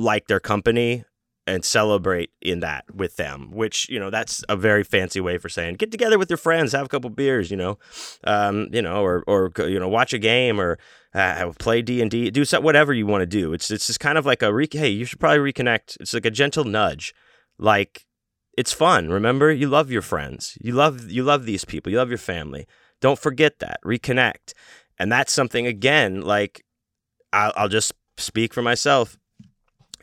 like 0.00 0.26
their 0.26 0.40
company 0.40 1.04
and 1.46 1.64
celebrate 1.64 2.30
in 2.40 2.60
that 2.60 2.84
with 2.94 3.16
them, 3.16 3.50
which, 3.50 3.88
you 3.88 3.98
know, 3.98 4.10
that's 4.10 4.44
a 4.48 4.56
very 4.56 4.84
fancy 4.84 5.20
way 5.20 5.38
for 5.38 5.48
saying 5.48 5.74
get 5.74 5.90
together 5.90 6.18
with 6.18 6.30
your 6.30 6.36
friends, 6.36 6.72
have 6.72 6.86
a 6.86 6.88
couple 6.88 7.10
beers, 7.10 7.50
you 7.50 7.56
know, 7.56 7.78
um, 8.24 8.68
you 8.72 8.82
know, 8.82 9.02
or, 9.02 9.24
or, 9.26 9.50
you 9.58 9.78
know, 9.80 9.88
watch 9.88 10.12
a 10.12 10.18
game 10.18 10.60
or 10.60 10.78
uh, 11.14 11.50
play 11.58 11.82
D 11.82 12.00
and 12.02 12.10
D, 12.10 12.30
do 12.30 12.44
so, 12.44 12.60
whatever 12.60 12.92
you 12.92 13.06
want 13.06 13.22
to 13.22 13.26
do. 13.26 13.52
It's, 13.52 13.70
it's 13.70 13.86
just 13.86 14.00
kind 14.00 14.18
of 14.18 14.26
like 14.26 14.42
a, 14.42 14.52
re- 14.52 14.68
hey, 14.70 14.88
you 14.88 15.04
should 15.04 15.18
probably 15.18 15.52
reconnect. 15.52 15.96
It's 16.00 16.14
like 16.14 16.26
a 16.26 16.30
gentle 16.30 16.64
nudge. 16.64 17.14
Like, 17.58 18.06
it's 18.56 18.72
fun. 18.72 19.08
Remember, 19.08 19.50
you 19.50 19.68
love 19.68 19.90
your 19.90 20.02
friends. 20.02 20.58
You 20.60 20.74
love 20.74 21.10
you 21.10 21.22
love 21.22 21.46
these 21.46 21.64
people. 21.64 21.90
You 21.90 21.98
love 21.98 22.10
your 22.10 22.18
family. 22.18 22.66
Don't 23.00 23.18
forget 23.18 23.58
that. 23.60 23.78
Reconnect. 23.84 24.52
And 24.98 25.10
that's 25.10 25.32
something 25.32 25.66
again. 25.66 26.20
Like 26.20 26.62
I'll, 27.32 27.52
I'll 27.56 27.68
just 27.68 27.92
speak 28.18 28.52
for 28.52 28.60
myself. 28.60 29.16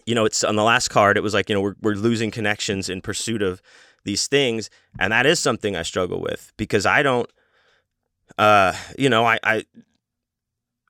You 0.07 0.15
know, 0.15 0.25
it's 0.25 0.43
on 0.43 0.55
the 0.55 0.63
last 0.63 0.87
card. 0.87 1.17
It 1.17 1.21
was 1.21 1.35
like 1.35 1.49
you 1.49 1.55
know 1.55 1.61
we're 1.61 1.75
we're 1.81 1.93
losing 1.93 2.31
connections 2.31 2.89
in 2.89 3.01
pursuit 3.01 3.43
of 3.43 3.61
these 4.05 4.27
things, 4.27 4.69
and 4.99 5.13
that 5.13 5.25
is 5.25 5.39
something 5.39 5.75
I 5.75 5.83
struggle 5.83 6.19
with 6.21 6.51
because 6.57 6.85
I 6.85 7.03
don't. 7.03 7.29
Uh, 8.37 8.73
you 8.97 9.09
know, 9.09 9.25
I, 9.25 9.39
I 9.43 9.65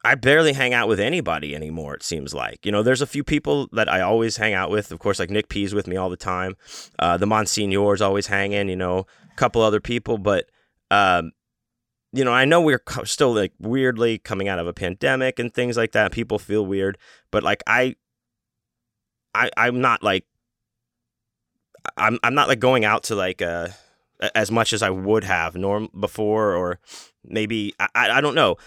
I 0.03 0.15
barely 0.15 0.53
hang 0.53 0.73
out 0.73 0.87
with 0.87 0.99
anybody 0.99 1.55
anymore. 1.55 1.95
It 1.95 2.03
seems 2.03 2.33
like 2.33 2.65
you 2.65 2.71
know, 2.71 2.83
there's 2.83 3.01
a 3.01 3.07
few 3.07 3.23
people 3.23 3.67
that 3.73 3.89
I 3.89 4.01
always 4.01 4.37
hang 4.37 4.53
out 4.53 4.69
with. 4.69 4.91
Of 4.91 4.99
course, 4.99 5.19
like 5.19 5.29
Nick 5.29 5.49
P's 5.49 5.73
with 5.73 5.87
me 5.87 5.97
all 5.97 6.09
the 6.09 6.15
time. 6.15 6.55
Uh, 6.99 7.17
the 7.17 7.25
Monsignor's 7.25 8.01
always 8.01 8.27
hanging. 8.27 8.69
You 8.69 8.77
know, 8.77 8.99
a 9.31 9.35
couple 9.35 9.61
other 9.61 9.81
people, 9.81 10.17
but 10.17 10.45
um, 10.91 11.31
you 12.13 12.23
know, 12.23 12.31
I 12.31 12.45
know 12.45 12.61
we're 12.61 12.81
still 13.03 13.33
like 13.33 13.53
weirdly 13.59 14.17
coming 14.17 14.47
out 14.47 14.59
of 14.59 14.67
a 14.67 14.73
pandemic 14.73 15.39
and 15.39 15.53
things 15.53 15.77
like 15.77 15.91
that. 15.91 16.11
People 16.11 16.39
feel 16.39 16.65
weird, 16.65 16.97
but 17.31 17.43
like 17.43 17.63
I, 17.67 17.95
I, 19.45 19.49
I'm 19.57 19.81
not 19.81 20.03
like, 20.03 20.25
I'm 21.95 22.19
I'm 22.23 22.33
not 22.33 22.47
like 22.47 22.59
going 22.59 22.85
out 22.85 23.03
to 23.03 23.15
like 23.15 23.41
uh 23.41 23.69
as 24.35 24.51
much 24.51 24.73
as 24.73 24.81
I 24.81 24.89
would 24.89 25.23
have 25.23 25.55
norm 25.55 25.89
before 25.97 26.55
or 26.55 26.79
maybe 27.23 27.73
I 27.79 27.87
I 27.95 28.21
don't 28.21 28.35
know 28.35 28.57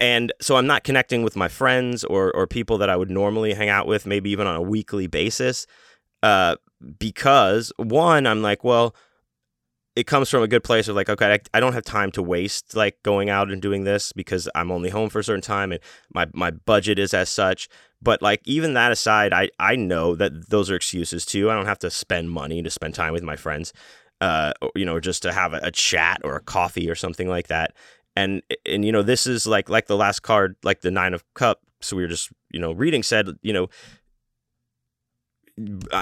and 0.00 0.32
so 0.40 0.56
I'm 0.56 0.66
not 0.66 0.84
connecting 0.84 1.22
with 1.22 1.36
my 1.36 1.48
friends 1.48 2.04
or 2.04 2.34
or 2.34 2.46
people 2.46 2.78
that 2.78 2.90
I 2.90 2.96
would 2.96 3.10
normally 3.10 3.54
hang 3.54 3.68
out 3.68 3.86
with, 3.86 4.06
maybe 4.06 4.30
even 4.30 4.46
on 4.46 4.56
a 4.56 4.62
weekly 4.62 5.06
basis, 5.06 5.66
uh, 6.22 6.56
because 6.98 7.72
one, 7.76 8.26
I'm 8.26 8.42
like, 8.42 8.64
well, 8.64 8.94
it 9.94 10.06
comes 10.06 10.30
from 10.30 10.42
a 10.42 10.48
good 10.48 10.64
place 10.64 10.88
of 10.88 10.96
like, 10.96 11.10
okay, 11.10 11.34
I, 11.34 11.38
I, 11.56 11.60
don't 11.60 11.74
have 11.74 11.84
time 11.84 12.10
to 12.12 12.22
waste 12.22 12.74
like 12.74 13.02
going 13.02 13.28
out 13.28 13.50
and 13.50 13.60
doing 13.60 13.84
this 13.84 14.12
because 14.12 14.48
I'm 14.54 14.72
only 14.72 14.88
home 14.88 15.10
for 15.10 15.18
a 15.18 15.24
certain 15.24 15.42
time 15.42 15.70
and 15.70 15.80
my 16.14 16.26
my 16.32 16.50
budget 16.50 16.98
is 16.98 17.12
as 17.12 17.28
such. 17.28 17.68
But 18.02 18.20
like 18.20 18.40
even 18.44 18.74
that 18.74 18.92
aside, 18.92 19.32
I 19.32 19.50
I 19.58 19.76
know 19.76 20.14
that 20.16 20.50
those 20.50 20.70
are 20.70 20.76
excuses 20.76 21.24
too. 21.24 21.50
I 21.50 21.54
don't 21.54 21.66
have 21.66 21.78
to 21.80 21.90
spend 21.90 22.30
money 22.30 22.62
to 22.62 22.70
spend 22.70 22.94
time 22.94 23.12
with 23.12 23.22
my 23.22 23.36
friends. 23.36 23.72
Uh, 24.20 24.52
you 24.76 24.84
know, 24.84 25.00
just 25.00 25.22
to 25.22 25.32
have 25.32 25.52
a, 25.52 25.60
a 25.64 25.70
chat 25.72 26.20
or 26.22 26.36
a 26.36 26.40
coffee 26.40 26.88
or 26.88 26.94
something 26.94 27.28
like 27.28 27.48
that 27.48 27.74
and 28.14 28.42
and 28.66 28.84
you 28.84 28.92
know 28.92 29.00
this 29.02 29.26
is 29.26 29.46
like 29.46 29.70
like 29.70 29.86
the 29.86 29.96
last 29.96 30.20
card 30.20 30.54
like 30.62 30.82
the 30.82 30.90
nine 30.90 31.14
of 31.14 31.24
cups 31.32 31.62
So 31.80 31.96
we 31.96 32.02
were 32.02 32.08
just 32.08 32.30
you 32.50 32.60
know 32.60 32.72
reading 32.72 33.02
said 33.02 33.26
you 33.40 33.54
know 33.54 33.68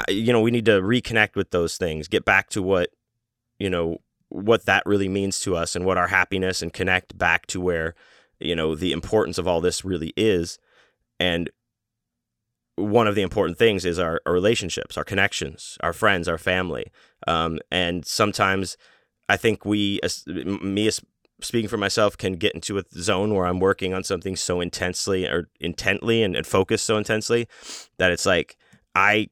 you 0.08 0.32
know, 0.32 0.40
we 0.40 0.50
need 0.50 0.64
to 0.66 0.80
reconnect 0.80 1.36
with 1.36 1.50
those 1.50 1.76
things, 1.76 2.08
get 2.08 2.24
back 2.24 2.50
to 2.50 2.62
what, 2.62 2.90
you 3.58 3.68
know, 3.68 3.98
what 4.28 4.64
that 4.66 4.84
really 4.86 5.08
means 5.08 5.40
to 5.40 5.56
us 5.56 5.74
and 5.74 5.84
what 5.84 5.98
our 5.98 6.06
happiness 6.06 6.62
and 6.62 6.72
connect 6.72 7.18
back 7.18 7.46
to 7.46 7.60
where, 7.60 7.94
you 8.38 8.54
know, 8.54 8.74
the 8.74 8.92
importance 8.92 9.38
of 9.38 9.48
all 9.48 9.60
this 9.60 9.84
really 9.84 10.12
is. 10.16 10.58
And 11.18 11.50
one 12.81 13.07
of 13.07 13.14
the 13.14 13.23
important 13.23 13.59
things 13.59 13.85
is 13.85 13.99
our, 13.99 14.21
our 14.27 14.33
relationships, 14.33 14.97
our 14.97 15.05
connections, 15.05 15.77
our 15.81 15.93
friends, 15.93 16.29
our 16.29 16.38
family. 16.38 16.90
Um, 17.27 17.59
and 17.71 18.05
sometimes 18.07 18.77
I 19.29 19.37
think 19.37 19.64
we, 19.64 20.01
as, 20.03 20.27
me 20.27 20.87
as 20.87 21.01
speaking 21.40 21.69
for 21.69 21.77
myself, 21.77 22.16
can 22.16 22.35
get 22.35 22.55
into 22.55 22.79
a 22.79 22.85
zone 22.93 23.35
where 23.35 23.47
I'm 23.47 23.61
working 23.61 23.95
on 23.95 24.05
something 24.05 24.37
so 24.37 24.61
intensely 24.61 25.27
or 25.27 25.49
intently 25.61 26.23
and, 26.23 26.37
and 26.37 26.47
focused 26.47 26.85
so 26.85 26.97
intensely 26.97 27.49
that 27.99 28.11
it's 28.11 28.27
like 28.27 28.57
I, 28.95 29.29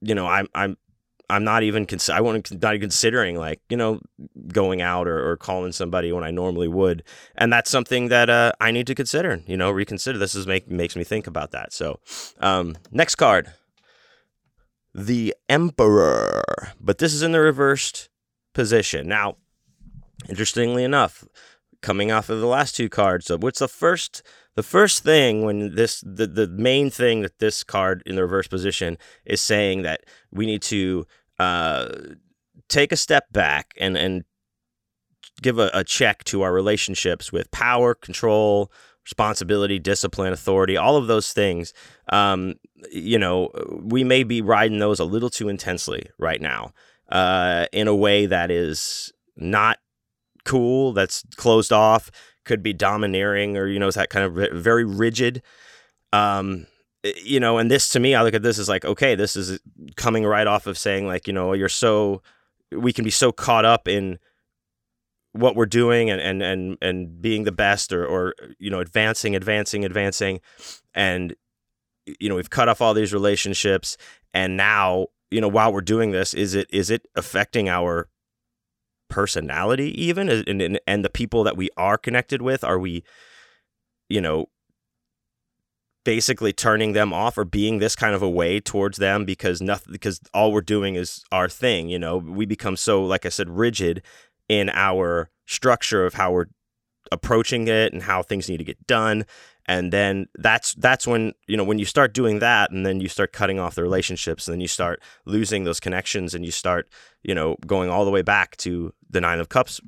you 0.00 0.14
know, 0.14 0.26
I'm 0.26 0.48
I'm 0.54 0.76
I'm 1.30 1.44
not 1.44 1.62
even 1.62 1.86
cons- 1.86 2.10
I 2.10 2.20
won't 2.20 2.50
not 2.62 2.74
even 2.74 2.88
considering 2.88 3.36
like 3.36 3.60
you 3.68 3.76
know 3.76 4.00
going 4.52 4.82
out 4.82 5.06
or, 5.06 5.30
or 5.30 5.36
calling 5.36 5.72
somebody 5.72 6.12
when 6.12 6.24
I 6.24 6.30
normally 6.30 6.68
would, 6.68 7.02
and 7.36 7.52
that's 7.52 7.70
something 7.70 8.08
that 8.08 8.28
uh, 8.28 8.52
I 8.60 8.70
need 8.70 8.86
to 8.88 8.94
consider. 8.94 9.40
You 9.46 9.56
know, 9.56 9.70
reconsider. 9.70 10.18
This 10.18 10.34
is 10.34 10.46
make 10.46 10.70
makes 10.70 10.96
me 10.96 11.04
think 11.04 11.26
about 11.26 11.52
that. 11.52 11.72
So, 11.72 12.00
um, 12.40 12.76
next 12.90 13.14
card, 13.14 13.52
the 14.94 15.34
Emperor, 15.48 16.42
but 16.80 16.98
this 16.98 17.14
is 17.14 17.22
in 17.22 17.32
the 17.32 17.40
reversed 17.40 18.08
position. 18.54 19.08
Now, 19.08 19.36
interestingly 20.28 20.84
enough, 20.84 21.24
coming 21.80 22.10
off 22.10 22.28
of 22.28 22.40
the 22.40 22.46
last 22.46 22.76
two 22.76 22.88
cards, 22.88 23.30
what's 23.30 23.60
the 23.60 23.68
first? 23.68 24.22
The 24.56 24.62
first 24.64 25.04
thing 25.04 25.44
when 25.44 25.74
this 25.76 26.02
the, 26.04 26.26
the 26.26 26.48
main 26.48 26.90
thing 26.90 27.22
that 27.22 27.38
this 27.38 27.62
card 27.62 28.02
in 28.04 28.16
the 28.16 28.22
reverse 28.22 28.48
position 28.48 28.98
is 29.24 29.40
saying 29.40 29.82
that 29.82 30.02
we 30.32 30.44
need 30.44 30.60
to 30.62 31.06
uh, 31.40 31.88
take 32.68 32.92
a 32.92 32.96
step 32.96 33.32
back 33.32 33.72
and 33.78 33.96
and 33.96 34.24
give 35.42 35.58
a, 35.58 35.70
a 35.72 35.84
check 35.84 36.22
to 36.24 36.42
our 36.42 36.52
relationships 36.52 37.32
with 37.32 37.50
power, 37.50 37.94
control, 37.94 38.70
responsibility, 39.04 39.78
discipline, 39.78 40.32
authority, 40.32 40.76
all 40.76 40.96
of 40.96 41.06
those 41.06 41.32
things. 41.32 41.72
Um, 42.12 42.54
you 42.92 43.18
know, 43.18 43.50
we 43.82 44.04
may 44.04 44.22
be 44.22 44.42
riding 44.42 44.78
those 44.78 45.00
a 45.00 45.04
little 45.04 45.30
too 45.30 45.48
intensely 45.48 46.10
right 46.18 46.40
now 46.42 46.72
uh, 47.08 47.66
in 47.72 47.88
a 47.88 47.94
way 47.94 48.26
that 48.26 48.50
is 48.50 49.12
not 49.36 49.78
cool, 50.44 50.92
that's 50.92 51.24
closed 51.36 51.72
off, 51.72 52.10
could 52.44 52.62
be 52.62 52.74
domineering, 52.74 53.56
or, 53.56 53.66
you 53.66 53.78
know, 53.78 53.88
is 53.88 53.94
that 53.94 54.10
kind 54.10 54.26
of 54.26 54.52
very 54.52 54.84
rigid. 54.84 55.42
Um, 56.12 56.66
Eh, 57.04 57.12
you 57.22 57.40
know, 57.40 57.58
and 57.58 57.70
this 57.70 57.88
to 57.90 58.00
me, 58.00 58.14
I 58.14 58.22
look 58.22 58.34
at 58.34 58.42
this 58.42 58.58
as 58.58 58.68
like, 58.68 58.84
okay, 58.84 59.14
this 59.14 59.36
is 59.36 59.58
coming 59.96 60.24
right 60.24 60.46
off 60.46 60.66
of 60.66 60.78
saying 60.78 61.06
like, 61.06 61.26
you 61.26 61.32
know, 61.32 61.52
you're 61.52 61.68
so 61.68 62.22
we 62.72 62.92
can 62.92 63.04
be 63.04 63.10
so 63.10 63.32
caught 63.32 63.64
up 63.64 63.88
in 63.88 64.18
what 65.32 65.54
we're 65.54 65.66
doing 65.66 66.10
and 66.10 66.20
and 66.20 66.42
and 66.42 66.76
and 66.82 67.22
being 67.22 67.44
the 67.44 67.52
best 67.52 67.92
or 67.92 68.04
or 68.04 68.34
you 68.58 68.68
know 68.68 68.80
advancing 68.80 69.36
advancing 69.36 69.84
advancing 69.84 70.40
and 70.92 71.36
you 72.18 72.28
know 72.28 72.34
we've 72.34 72.50
cut 72.50 72.68
off 72.68 72.80
all 72.80 72.94
these 72.94 73.12
relationships 73.12 73.96
and 74.34 74.56
now 74.56 75.06
you 75.30 75.40
know 75.40 75.46
while 75.46 75.72
we're 75.72 75.82
doing 75.82 76.10
this 76.10 76.34
is 76.34 76.54
it 76.54 76.66
is 76.72 76.90
it 76.90 77.06
affecting 77.14 77.68
our 77.68 78.08
personality 79.10 80.02
even? 80.02 80.30
And 80.30 80.62
and, 80.62 80.80
and 80.86 81.04
the 81.04 81.10
people 81.10 81.44
that 81.44 81.56
we 81.56 81.68
are 81.76 81.98
connected 81.98 82.40
with 82.40 82.64
are 82.64 82.78
we 82.78 83.04
you 84.08 84.22
know 84.22 84.46
basically 86.04 86.52
turning 86.52 86.92
them 86.92 87.12
off 87.12 87.36
or 87.36 87.44
being 87.44 87.78
this 87.78 87.94
kind 87.94 88.14
of 88.14 88.22
a 88.22 88.30
way 88.30 88.58
towards 88.58 88.98
them 88.98 89.24
because 89.24 89.60
nothing 89.60 89.92
because 89.92 90.20
all 90.32 90.52
we're 90.52 90.60
doing 90.60 90.94
is 90.94 91.22
our 91.30 91.48
thing 91.48 91.88
you 91.88 91.98
know? 91.98 92.16
We 92.16 92.46
become 92.46 92.76
so 92.76 93.04
like 93.04 93.26
i 93.26 93.28
said 93.28 93.50
rigid 93.50 94.02
in 94.48 94.70
our 94.70 95.30
structure 95.46 96.06
of 96.06 96.14
how 96.14 96.32
we're 96.32 96.46
approaching 97.12 97.68
it 97.68 97.92
and 97.92 98.02
how 98.02 98.22
things 98.22 98.48
need 98.48 98.58
to 98.58 98.64
get 98.64 98.86
done. 98.86 99.24
And 99.66 99.92
then 99.92 100.26
that's 100.36 100.74
that's 100.74 101.06
when 101.06 101.32
you 101.46 101.56
know 101.56 101.62
when 101.62 101.78
you 101.78 101.84
start 101.84 102.12
doing 102.12 102.40
that 102.40 102.72
and 102.72 102.84
then 102.84 103.00
you 103.00 103.08
start 103.08 103.32
cutting 103.32 103.60
off 103.60 103.76
the 103.76 103.82
relationships 103.82 104.48
and 104.48 104.54
then 104.54 104.60
you 104.60 104.66
start 104.66 105.00
losing 105.26 105.64
those 105.64 105.78
connections 105.78 106.34
and 106.34 106.44
you 106.44 106.50
start 106.50 106.88
you 107.22 107.34
know 107.34 107.56
going 107.66 107.88
all 107.88 108.04
the 108.04 108.10
way 108.10 108.22
back 108.22 108.56
to 108.56 108.92
the 109.08 109.20
nine 109.20 109.38
of 109.38 109.48
cups 109.48 109.80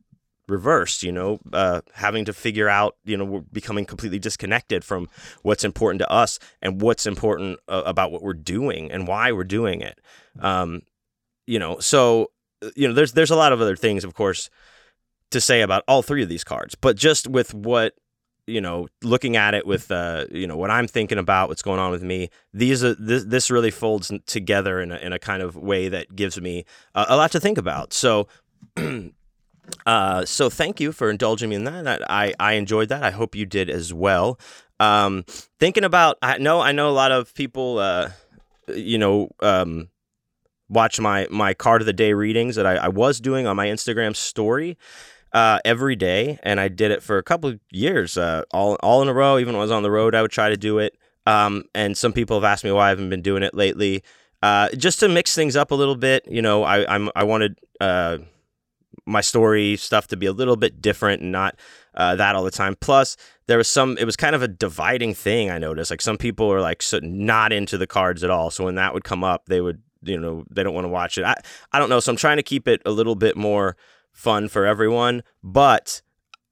reversed, 0.49 1.03
you 1.03 1.13
know, 1.13 1.39
uh, 1.53 1.81
having 1.95 2.25
to 2.25 2.33
figure 2.33 2.69
out, 2.69 2.97
you 3.05 3.17
know, 3.17 3.25
we're 3.25 3.41
becoming 3.41 3.85
completely 3.85 4.19
disconnected 4.19 4.85
from 4.85 5.09
what's 5.43 5.65
important 5.65 6.01
to 6.01 6.11
us 6.11 6.39
and 6.61 6.81
what's 6.81 7.07
important 7.07 7.59
uh, 7.69 7.83
about 7.87 8.13
what 8.13 8.23
we're 8.23 8.35
doing 8.35 8.91
and 8.91 9.07
why 9.07 9.33
we're 9.33 9.45
doing 9.45 9.81
it. 9.81 10.01
Um, 10.41 10.83
you 11.47 11.59
know, 11.59 11.79
so 11.79 12.31
uh, 12.63 12.71
you 12.77 12.89
know, 12.89 12.95
there's 12.95 13.13
there's 13.13 13.31
a 13.31 13.37
lot 13.37 13.53
of 13.53 13.61
other 13.61 13.77
things, 13.77 14.05
of 14.05 14.15
course, 14.15 14.51
to 15.31 15.41
say 15.41 15.63
about 15.63 15.85
all 15.89 16.03
three 16.03 16.23
of 16.23 16.29
these 16.29 16.45
cards, 16.45 16.75
but 16.75 16.97
just 16.97 17.27
with 17.27 17.55
what 17.55 17.95
you 18.47 18.61
know, 18.61 18.89
looking 19.03 19.37
at 19.37 19.55
it 19.55 19.67
with 19.67 19.91
uh, 19.91 20.27
you 20.31 20.47
know 20.47 20.57
what 20.57 20.71
I'm 20.71 20.89
thinking 20.89 21.19
about, 21.19 21.49
what's 21.49 21.63
going 21.63 21.79
on 21.79 21.91
with 21.91 22.03
me. 22.03 22.29
These 22.53 22.83
are 22.83 22.95
this, 22.95 23.25
this 23.25 23.51
really 23.51 23.71
folds 23.71 24.13
together 24.27 24.81
in 24.81 24.91
a, 24.91 24.97
in 24.97 25.13
a 25.13 25.19
kind 25.19 25.43
of 25.43 25.57
way 25.57 25.89
that 25.89 26.15
gives 26.17 26.41
me 26.41 26.65
a, 26.95 27.07
a 27.11 27.17
lot 27.17 27.33
to 27.33 27.41
think 27.41 27.59
about. 27.59 27.93
So. 27.93 28.29
Uh, 29.87 30.25
so 30.25 30.51
thank 30.51 30.81
you 30.81 30.93
for 30.93 31.11
indulging 31.11 31.51
me 31.51 31.57
in 31.57 31.65
that. 31.65 32.11
I, 32.11 32.35
I 32.39 32.55
enjoyed 32.55 32.89
that. 32.89 33.03
I 33.03 33.11
hope 33.11 33.35
you 33.35 33.47
did 33.47 33.71
as 33.71 33.93
well. 33.93 34.39
Um, 34.81 35.25
thinking 35.59 35.85
about, 35.85 36.19
I 36.23 36.39
know, 36.39 36.61
I 36.61 36.73
know 36.73 36.89
a 36.89 36.93
lot 36.93 37.13
of 37.13 37.35
people, 37.35 37.79
uh, 37.79 38.11
you 38.69 38.99
know, 38.99 39.31
um, 39.41 39.89
watch 40.69 40.99
my, 40.99 41.29
my 41.31 41.55
card 41.55 41.83
of 41.83 41.87
the 41.87 41.93
day 41.93 42.13
readings 42.13 42.57
that 42.57 42.67
I, 42.67 42.77
I 42.77 42.89
was 42.89 43.21
doing 43.21 43.47
on 43.47 43.57
my 43.57 43.67
Instagram 43.67 44.17
story, 44.17 44.77
uh, 45.33 45.61
every 45.65 45.97
day. 45.97 46.39
And 46.43 46.59
I 46.59 46.69
did 46.69 46.91
it 46.91 47.03
for 47.03 47.19
a 47.19 47.23
couple 47.23 47.51
of 47.51 47.61
years, 47.71 48.17
uh, 48.17 48.43
all, 48.51 48.75
all 48.83 49.03
in 49.03 49.09
a 49.09 49.15
row. 49.15 49.39
Even 49.39 49.55
when 49.55 49.61
I 49.61 49.65
was 49.65 49.71
on 49.71 49.83
the 49.83 49.91
road, 49.91 50.15
I 50.15 50.23
would 50.23 50.33
try 50.33 50.49
to 50.49 50.57
do 50.57 50.79
it. 50.79 50.97
Um, 51.25 51.65
and 51.75 51.97
some 51.97 52.13
people 52.13 52.37
have 52.37 52.45
asked 52.45 52.65
me 52.65 52.73
why 52.73 52.87
I 52.87 52.89
haven't 52.89 53.11
been 53.11 53.23
doing 53.23 53.45
it 53.45 53.55
lately. 53.55 54.03
Uh, 54.43 54.69
just 54.71 54.99
to 55.01 55.09
mix 55.09 55.37
things 55.37 55.55
up 55.55 55.71
a 55.71 55.75
little 55.77 55.95
bit, 55.95 56.27
you 56.29 56.43
know, 56.43 56.65
I, 56.65 56.93
I'm, 56.93 57.11
I 57.15 57.23
wanted, 57.23 57.61
uh, 57.81 58.19
my 59.07 59.21
story 59.21 59.77
stuff 59.77 60.07
to 60.09 60.17
be 60.17 60.27
a 60.27 60.33
little 60.33 60.57
bit 60.57 60.81
different 60.81 61.23
and 61.23 61.33
not 61.33 61.57
uh, 61.95 62.15
that 62.17 62.35
all 62.37 62.45
the 62.45 62.51
time. 62.51 62.77
Plus, 62.81 63.17
there 63.47 63.59
was 63.59 63.69
some. 63.69 63.99
It 63.99 64.05
was 64.05 64.17
kind 64.17 64.35
of 64.35 64.43
a 64.43 64.49
dividing 64.49 65.15
thing. 65.15 65.51
I 65.51 65.59
noticed. 65.59 65.91
Like 65.91 66.01
some 66.01 66.19
people 66.19 66.53
are 66.53 66.61
like 66.61 66.83
so 66.83 67.01
not 67.03 67.53
into 67.53 67.79
the 67.79 67.87
cards 67.87 68.23
at 68.25 68.31
all. 68.31 68.51
So 68.51 68.65
when 68.65 68.77
that 68.77 68.95
would 68.95 69.05
come 69.05 69.25
up, 69.25 69.47
they 69.47 69.61
would 69.61 69.83
you 70.03 70.19
know 70.19 70.45
they 70.51 70.63
don't 70.63 70.75
want 70.75 70.85
to 70.85 70.91
watch 70.91 71.19
it. 71.19 71.25
I 71.25 71.35
I 71.73 71.79
don't 71.79 71.89
know. 71.89 72.01
So 72.01 72.13
I'm 72.13 72.17
trying 72.17 72.39
to 72.39 72.43
keep 72.43 72.69
it 72.69 72.83
a 72.87 72.91
little 72.91 73.15
bit 73.15 73.37
more 73.37 73.77
fun 74.13 74.49
for 74.49 74.65
everyone. 74.65 75.23
But 75.43 76.03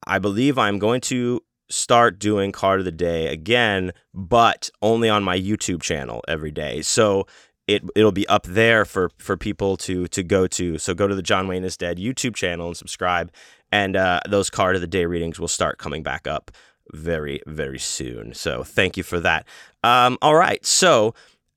I 0.05 0.19
believe 0.19 0.57
I'm 0.57 0.79
going 0.79 1.01
to 1.01 1.41
start 1.69 2.19
doing 2.19 2.51
card 2.51 2.79
of 2.79 2.85
the 2.85 2.91
day 2.91 3.27
again, 3.27 3.93
but 4.13 4.69
only 4.81 5.09
on 5.09 5.23
my 5.23 5.39
YouTube 5.39 5.81
channel 5.81 6.21
every 6.27 6.51
day. 6.51 6.81
So 6.81 7.27
it 7.67 7.83
it'll 7.95 8.11
be 8.11 8.27
up 8.27 8.43
there 8.43 8.85
for 8.85 9.11
for 9.17 9.37
people 9.37 9.77
to 9.77 10.07
to 10.07 10.23
go 10.23 10.47
to. 10.47 10.77
So 10.77 10.93
go 10.93 11.07
to 11.07 11.15
the 11.15 11.21
John 11.21 11.47
Wayne 11.47 11.63
is 11.63 11.77
Dead 11.77 11.97
YouTube 11.97 12.35
channel 12.35 12.67
and 12.67 12.77
subscribe, 12.77 13.31
and 13.71 13.95
uh, 13.95 14.19
those 14.27 14.49
card 14.49 14.75
of 14.75 14.81
the 14.81 14.87
day 14.87 15.05
readings 15.05 15.39
will 15.39 15.47
start 15.47 15.77
coming 15.77 16.03
back 16.03 16.27
up 16.27 16.51
very 16.93 17.41
very 17.47 17.79
soon. 17.79 18.33
So 18.33 18.63
thank 18.63 18.97
you 18.97 19.03
for 19.03 19.19
that. 19.19 19.47
Um, 19.83 20.17
all 20.21 20.35
right, 20.35 20.65
so. 20.65 21.13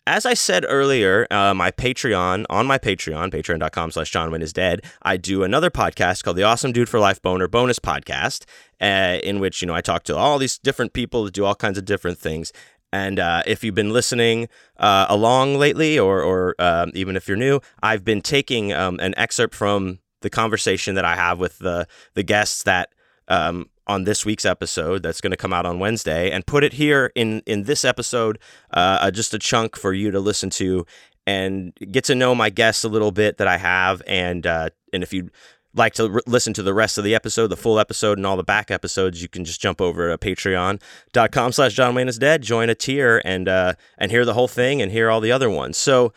As 0.07 0.27
I 0.27 0.35
said 0.35 0.67
earlier, 0.69 1.27
uh, 1.31 1.55
my 1.55 1.71
Patreon, 1.71 2.45
on 2.51 2.67
my 2.67 2.77
Patreon, 2.77 3.31
patreon.com 3.31 3.90
slash 3.90 4.11
John 4.11 4.31
Wayne 4.31 4.43
is 4.43 4.53
Dead, 4.53 4.83
I 5.01 5.17
do 5.17 5.45
another 5.45 5.71
podcast 5.71 6.23
called 6.23 6.37
the 6.37 6.43
Awesome 6.43 6.73
Dude 6.73 6.90
for 6.90 7.01
Life 7.01 7.23
Boner 7.23 7.49
Bonus 7.49 7.79
Podcast, 7.79 8.45
uh, 8.83 9.19
in 9.25 9.40
which, 9.40 9.62
you 9.62 9.67
know, 9.67 9.75
I 9.75 9.81
talk 9.81 10.03
to 10.03 10.14
all 10.14 10.37
these 10.37 10.59
different 10.59 10.93
people 10.93 11.25
that 11.25 11.33
do 11.33 11.47
all 11.47 11.55
kinds 11.55 11.79
of 11.79 11.87
different 11.87 12.19
things. 12.19 12.53
And 12.94 13.18
uh, 13.18 13.42
if 13.44 13.64
you've 13.64 13.74
been 13.74 13.92
listening 13.92 14.48
uh, 14.76 15.07
along 15.09 15.57
lately, 15.57 15.98
or, 15.98 16.22
or 16.22 16.54
um, 16.61 16.92
even 16.94 17.16
if 17.16 17.26
you're 17.26 17.37
new, 17.37 17.59
I've 17.83 18.04
been 18.04 18.22
taking 18.22 18.72
um, 18.72 19.00
an 19.00 19.14
excerpt 19.16 19.52
from 19.52 19.98
the 20.20 20.30
conversation 20.30 20.94
that 20.94 21.04
I 21.04 21.16
have 21.16 21.40
with 21.40 21.59
the 21.59 21.88
the 22.14 22.22
guests 22.22 22.62
that 22.62 22.90
um, 23.26 23.68
on 23.88 24.04
this 24.04 24.24
week's 24.24 24.44
episode 24.44 25.02
that's 25.02 25.20
going 25.20 25.33
to 25.33 25.37
come 25.37 25.52
out 25.52 25.66
on 25.66 25.80
Wednesday, 25.80 26.30
and 26.30 26.46
put 26.46 26.62
it 26.62 26.74
here 26.74 27.11
in 27.16 27.42
in 27.46 27.64
this 27.64 27.85
episode, 27.85 28.38
uh, 28.70 29.11
just 29.11 29.35
a 29.35 29.40
chunk 29.40 29.76
for 29.76 29.92
you 29.92 30.12
to 30.12 30.20
listen 30.20 30.48
to 30.50 30.87
and 31.26 31.74
get 31.90 32.04
to 32.04 32.14
know 32.14 32.33
my 32.33 32.48
guests 32.48 32.85
a 32.85 32.88
little 32.88 33.11
bit 33.11 33.38
that 33.38 33.48
I 33.48 33.57
have, 33.57 34.02
and 34.07 34.46
uh, 34.46 34.70
and 34.92 35.02
if 35.02 35.12
you 35.12 35.30
like 35.75 35.95
to 35.95 36.09
re- 36.09 36.21
listen 36.27 36.53
to 36.55 36.63
the 36.63 36.75
rest 36.75 36.99
of 36.99 37.05
the 37.05 37.15
episode, 37.15 37.49
the 37.49 37.57
full 37.57 37.79
episode, 37.79 38.19
and 38.19 38.27
all 38.27 38.37
the 38.37 38.45
back 38.45 38.71
episodes, 38.71 39.21
you 39.21 39.29
can 39.29 39.45
just 39.45 39.61
jump 39.61 39.81
over 39.81 40.11
to 40.11 40.19
patreon.com 40.19 41.53
slash 41.53 41.75
John 41.75 41.95
Wayne 41.95 42.09
is 42.09 42.19
dead, 42.19 42.43
join 42.43 42.71
a 42.71 42.75
tier, 42.75 43.21
and 43.25 43.49
uh, 43.49 43.75
and 43.99 44.11
hear 44.11 44.25
the 44.25 44.35
whole 44.35 44.49
thing 44.49 44.81
and 44.81 44.91
hear 44.93 45.11
all 45.11 45.21
the 45.21 45.33
other 45.33 45.51
ones. 45.51 45.77
So 45.77 46.13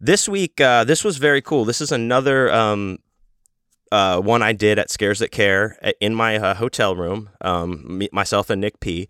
this 0.00 0.28
week, 0.28 0.60
uh, 0.60 0.84
this 0.84 1.04
was 1.04 1.18
very 1.18 1.42
cool. 1.42 1.64
This 1.64 1.80
is 1.80 1.92
another 1.92 2.52
um, 2.52 2.98
uh, 3.90 4.20
one 4.20 4.42
I 4.42 4.52
did 4.52 4.78
at 4.78 4.90
Scares 4.90 5.18
That 5.18 5.30
Care 5.30 5.76
in 6.00 6.14
my 6.14 6.36
uh, 6.36 6.54
hotel 6.54 6.94
room, 6.94 7.30
um, 7.40 7.98
me, 7.98 8.08
myself 8.12 8.50
and 8.50 8.60
Nick 8.60 8.80
P. 8.80 9.08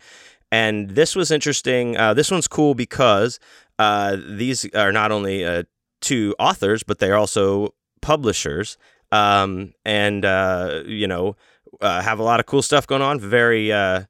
and 0.50 0.90
this 0.90 1.16
was 1.16 1.30
interesting. 1.30 1.96
Uh, 1.96 2.14
this 2.14 2.30
one's 2.30 2.48
cool 2.48 2.74
because 2.74 3.38
uh, 3.78 4.16
these 4.28 4.68
are 4.74 4.92
not 4.92 5.12
only 5.12 5.44
uh, 5.44 5.64
two 6.00 6.34
authors, 6.38 6.82
but 6.82 6.98
they're 6.98 7.16
also 7.16 7.74
publishers, 8.00 8.78
um, 9.12 9.72
and 9.84 10.24
uh, 10.24 10.82
you 10.86 11.06
know 11.06 11.36
uh, 11.80 12.02
have 12.02 12.18
a 12.18 12.22
lot 12.22 12.40
of 12.40 12.46
cool 12.46 12.62
stuff 12.62 12.86
going 12.86 13.02
on. 13.02 13.20
Very 13.20 13.72
uh, 13.72 14.04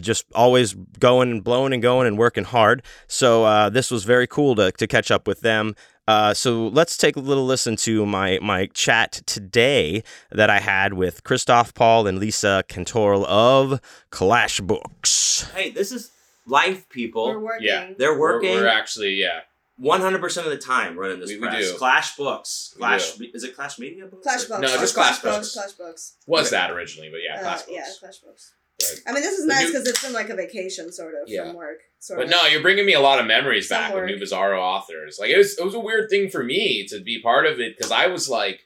just 0.00 0.26
always 0.34 0.74
going 0.74 1.30
and 1.30 1.44
blowing 1.44 1.72
and 1.72 1.82
going 1.82 2.06
and 2.06 2.18
working 2.18 2.44
hard. 2.44 2.82
So 3.06 3.44
uh, 3.44 3.70
this 3.70 3.90
was 3.90 4.04
very 4.04 4.26
cool 4.26 4.54
to, 4.56 4.72
to 4.72 4.86
catch 4.86 5.10
up 5.10 5.26
with 5.26 5.40
them. 5.40 5.74
Uh, 6.06 6.34
so 6.34 6.68
let's 6.68 6.98
take 6.98 7.16
a 7.16 7.20
little 7.20 7.46
listen 7.46 7.76
to 7.76 8.04
my 8.04 8.38
my 8.42 8.66
chat 8.74 9.22
today 9.24 10.02
that 10.30 10.50
I 10.50 10.60
had 10.60 10.94
with 10.94 11.24
Christoph 11.24 11.72
Paul 11.72 12.06
and 12.06 12.20
Leza 12.20 12.62
Cantoral 12.64 13.24
of 13.24 13.80
Clash 14.10 14.60
Books. 14.60 15.50
Hey, 15.54 15.70
this 15.70 15.92
is 15.92 16.10
life, 16.46 16.88
people. 16.90 17.28
We're 17.28 17.38
working. 17.38 17.66
Yeah. 17.66 17.90
They're 17.96 18.12
We're, 18.12 18.34
working 18.34 18.50
we're 18.50 18.66
actually, 18.66 19.14
yeah. 19.14 19.40
One 19.76 20.00
hundred 20.00 20.20
percent 20.20 20.46
of 20.46 20.52
the 20.52 20.58
time 20.58 20.96
running 20.98 21.18
this 21.20 21.30
We- 21.30 21.38
we 21.38 21.48
press. 21.48 21.70
do. 21.72 21.76
Clash 21.78 22.16
Books. 22.16 22.72
We 22.76 22.78
Clash 22.80 23.18
is 23.20 23.44
it 23.44 23.54
Clash 23.56 23.78
Media 23.78 24.06
Books? 24.06 24.22
Clash 24.22 24.44
books. 24.44 24.60
No, 24.60 24.68
just 24.78 24.94
Clash 24.94 25.18
Clash 25.18 25.22
books. 25.22 25.36
Books. 25.36 25.54
Clash 25.54 25.72
books. 25.72 26.16
Was 26.26 26.50
that 26.50 26.70
originally, 26.70 27.10
but 27.10 27.20
yeah, 27.22 27.38
Uh, 27.40 27.42
class 27.42 27.64
yeah. 27.68 27.84
Clash 28.00 28.18
books. 28.18 28.52
Right. 28.82 29.00
I 29.06 29.12
mean, 29.12 29.22
this 29.22 29.38
is 29.38 29.46
But 29.46 29.54
nice 29.54 29.62
you- 29.62 29.68
because 29.72 29.86
it's 29.88 30.02
been 30.02 30.12
like 30.12 30.30
a 30.30 30.34
vacation, 30.36 30.92
sort 30.92 31.14
of, 31.14 31.28
Yeah. 31.28 31.44
from 31.46 31.54
work. 31.54 31.78
Sort 32.00 32.18
But 32.18 32.24
of. 32.24 32.30
no, 32.30 32.46
you're 32.46 32.60
bringing 32.62 32.84
me 32.86 32.92
a 32.94 33.00
lot 33.00 33.18
of 33.20 33.26
memories 33.26 33.68
Some 33.68 33.78
back 33.80 33.90
of 33.90 33.94
work. 33.96 34.06
New 34.06 34.16
Bizarro 34.18 34.58
authors. 34.58 35.18
Like 35.20 35.30
it 35.30 35.38
was, 35.38 35.58
it 35.58 35.64
was 35.64 35.74
a 35.74 35.80
weird 35.80 36.10
thing 36.10 36.28
for 36.28 36.42
me 36.42 36.86
to 36.88 37.00
be 37.00 37.20
part 37.22 37.46
of 37.46 37.60
it 37.60 37.76
because 37.76 37.90
I 37.92 38.08
was 38.08 38.28
like, 38.28 38.60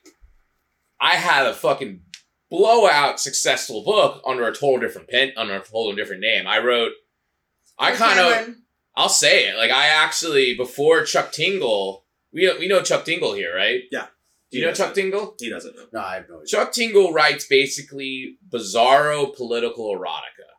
I 0.99 1.15
had 1.15 1.45
a 1.45 1.53
fucking 1.53 2.01
blowout 2.49 3.19
successful 3.19 3.83
book 3.83 4.21
under 4.25 4.47
a 4.47 4.51
total 4.51 4.79
different 4.79 5.07
pen, 5.09 5.31
under 5.37 5.55
a 5.55 5.59
total 5.59 5.93
different 5.95 6.21
name. 6.21 6.47
I 6.47 6.57
wrote, 6.59 6.91
I 7.77 7.95
kind 7.95 8.19
of, 8.19 8.33
Cameron, 8.33 8.63
I'll 8.99 9.09
say 9.09 9.47
it. 9.47 9.55
Like 9.57 9.71
I 9.71 9.85
actually 9.87 10.55
before 10.57 11.03
Chuck 11.05 11.31
Tingle, 11.31 12.05
we 12.33 12.51
we 12.59 12.67
know 12.67 12.81
Chuck 12.81 13.05
Tingle 13.05 13.33
here, 13.33 13.55
right? 13.55 13.81
Yeah. 13.91 14.07
Do 14.51 14.57
you 14.57 14.65
know 14.65 14.73
Chuck 14.73 14.93
Tingle? 14.95 15.35
He 15.39 15.49
doesn't 15.49 15.75
know. 15.75 15.85
No, 15.93 15.99
I 16.01 16.15
have 16.15 16.25
no 16.29 16.35
idea. 16.37 16.47
Chuck 16.47 16.71
Tingle 16.73 17.13
writes 17.13 17.45
basically 17.47 18.37
bizarro 18.51 19.35
political 19.35 19.95
erotica. 19.95 20.49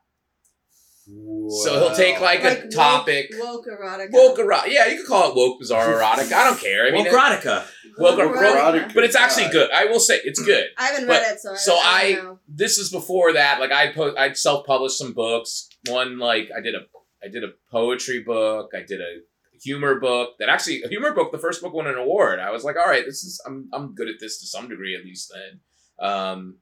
So 1.63 1.75
he'll 1.81 1.95
take 1.97 2.21
like, 2.21 2.45
like 2.45 2.65
a 2.65 2.69
topic. 2.69 3.31
Woke, 3.37 3.67
woke 3.67 3.81
erotica. 3.81 4.09
Woke 4.13 4.39
erotica. 4.39 4.69
Yeah, 4.69 4.87
you 4.87 4.99
could 4.99 5.07
call 5.09 5.31
it 5.31 5.35
woke 5.37 5.61
bizarro 5.61 5.95
erotic. 5.95 6.33
I 6.33 6.45
don't 6.49 6.61
care. 6.61 6.87
I 6.87 6.93
mean, 6.93 7.05
well, 7.05 7.15
Erotica. 7.37 7.67
Woke 7.99 8.19
Woke 8.19 8.37
erotica. 8.37 8.73
erotica. 8.73 8.95
but 8.95 9.03
it's 9.05 9.17
actually 9.17 9.49
good. 9.51 9.71
I 9.73 9.87
will 9.87 9.99
say 9.99 10.21
it's 10.23 10.41
good. 10.41 10.67
I 10.79 10.87
haven't 10.87 11.09
But- 11.09 11.23
read 11.23 11.33
it, 11.33 11.41
so, 11.41 11.55
so 11.57 11.75
I, 11.75 11.81
I 11.83 11.99
I- 12.01 12.13
don't 12.13 12.25
know. 12.25 12.39
This 12.49 12.79
is 12.79 12.91
before 12.93 13.33
that. 13.33 13.59
Like 13.59 13.73
I 13.73 13.93
po- 13.93 14.15
I'd 14.17 14.37
self 14.37 14.65
published 14.67 14.99
some 14.99 15.13
books. 15.13 15.69
One 15.89 16.19
like 16.19 16.51
I 16.57 16.61
did 16.61 16.75
a 16.77 16.81
I 17.23 17.29
did 17.29 17.45
a 17.45 17.53
poetry 17.71 18.21
book. 18.23 18.71
I 18.75 18.83
did 18.83 19.01
a 19.01 19.21
humor 19.63 20.01
book. 20.01 20.39
That 20.39 20.49
actually 20.49 20.83
a 20.83 20.89
humor 20.89 21.13
book. 21.13 21.33
The 21.33 21.39
first 21.39 21.63
book 21.63 21.73
won 21.73 21.87
an 21.87 21.97
award. 21.97 22.41
I 22.41 22.51
was 22.51 22.65
like, 22.65 22.77
all 22.77 22.91
right, 22.91 23.05
this 23.05 23.25
is 23.25 23.41
I'm 23.47 23.69
I'm 23.73 23.95
good 23.95 24.09
at 24.09 24.21
this 24.21 24.39
to 24.41 24.47
some 24.47 24.69
degree 24.69 24.97
at 24.97 25.05
least. 25.05 25.33
Then, 25.33 25.61
um, 26.09 26.57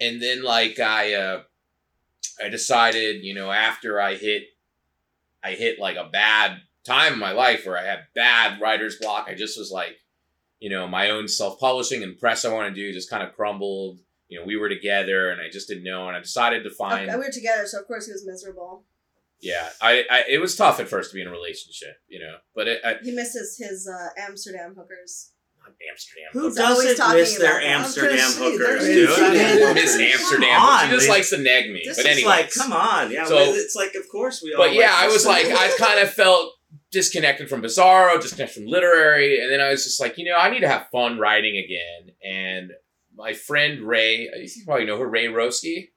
and 0.00 0.20
then 0.20 0.42
like 0.42 0.78
I 0.78 1.14
uh, 1.14 1.42
I 2.42 2.48
decided 2.48 3.24
you 3.24 3.34
know 3.34 3.50
after 3.50 4.00
I 4.00 4.14
hit 4.14 4.44
I 5.42 5.52
hit 5.52 5.78
like 5.78 5.96
a 5.96 6.08
bad 6.10 6.62
time 6.84 7.14
in 7.14 7.18
my 7.18 7.32
life 7.32 7.66
where 7.66 7.78
I 7.78 7.84
had 7.84 8.06
bad 8.14 8.60
writer's 8.60 8.98
block. 8.98 9.26
I 9.28 9.34
just 9.34 9.58
was 9.58 9.70
like, 9.70 9.96
you 10.58 10.70
know, 10.70 10.86
my 10.86 11.10
own 11.10 11.28
self 11.28 11.58
publishing 11.60 12.02
and 12.02 12.18
press 12.18 12.44
I 12.44 12.52
want 12.52 12.74
to 12.74 12.74
do 12.74 12.92
just 12.92 13.10
kind 13.10 13.22
of 13.22 13.34
crumbled. 13.34 14.00
You 14.28 14.40
know, 14.40 14.46
we 14.46 14.56
were 14.56 14.68
together 14.68 15.30
and 15.30 15.40
I 15.40 15.50
just 15.50 15.68
didn't 15.68 15.84
know. 15.84 16.08
And 16.08 16.16
I 16.16 16.20
decided 16.20 16.64
to 16.64 16.70
find, 16.70 17.08
Okay, 17.08 17.18
we 17.18 17.26
were 17.26 17.30
together, 17.30 17.66
so 17.66 17.80
of 17.80 17.86
course 17.86 18.06
he 18.06 18.12
was 18.12 18.26
miserable. 18.26 18.84
Yeah, 19.44 19.68
I, 19.80 20.04
I, 20.10 20.24
it 20.28 20.38
was 20.40 20.56
tough 20.56 20.80
at 20.80 20.88
first 20.88 21.10
to 21.10 21.14
be 21.14 21.20
in 21.22 21.28
a 21.28 21.30
relationship, 21.30 21.96
you 22.08 22.18
know, 22.20 22.36
but 22.54 22.68
it, 22.68 22.80
I, 22.84 22.96
He 23.02 23.12
misses 23.12 23.56
his 23.58 23.88
uh, 23.88 24.08
Amsterdam 24.20 24.74
hookers. 24.76 25.30
Amsterdam. 25.90 26.28
Who 26.34 26.48
He's 26.48 26.58
always 26.58 26.78
doesn't 26.88 26.96
talking 26.98 27.20
miss 27.20 27.38
their 27.38 27.56
about. 27.58 27.62
Amsterdam 27.66 28.10
I 28.12 28.24
was 28.26 28.38
gonna 28.38 28.50
say, 28.50 28.58
hookers, 28.58 28.84
dude? 28.84 29.08
inside. 29.08 29.74
Miss 29.74 29.96
Amsterdam. 29.98 30.50
Come 30.50 30.62
on, 30.62 30.84
she 30.84 30.90
just 30.94 31.06
man. 31.08 31.16
likes 31.16 31.30
to 31.30 31.38
nag 31.38 31.70
me. 31.72 31.82
This 31.86 31.96
but 31.96 32.06
anyway, 32.06 32.28
like, 32.28 32.52
come 32.52 32.72
on, 32.72 33.10
yeah. 33.10 33.24
So- 33.24 33.38
it's 33.38 33.74
like, 33.74 33.94
of 33.94 34.06
course 34.10 34.42
we 34.44 34.52
all. 34.52 34.62
but 34.62 34.74
yeah, 34.74 34.90
like 34.92 35.02
I 35.04 35.06
was 35.06 35.24
this. 35.24 35.26
like, 35.26 35.46
I 35.46 35.74
kind 35.78 36.00
of 36.00 36.10
felt 36.12 36.52
disconnected 36.92 37.48
from 37.48 37.62
Bizarro, 37.62 38.20
disconnected 38.20 38.54
from 38.62 38.66
literary, 38.70 39.40
and 39.40 39.50
then 39.50 39.60
I 39.62 39.70
was 39.70 39.84
just 39.84 40.00
like, 40.00 40.18
you 40.18 40.26
know, 40.26 40.36
I 40.36 40.50
need 40.50 40.60
to 40.60 40.68
have 40.68 40.86
fun 40.92 41.18
writing 41.18 41.56
again. 41.56 42.14
And 42.22 42.72
my 43.16 43.32
friend 43.32 43.80
Ray, 43.80 44.28
you 44.36 44.64
probably 44.66 44.84
know 44.84 44.98
her, 44.98 45.08
Ray 45.08 45.28
Roski. 45.28 45.88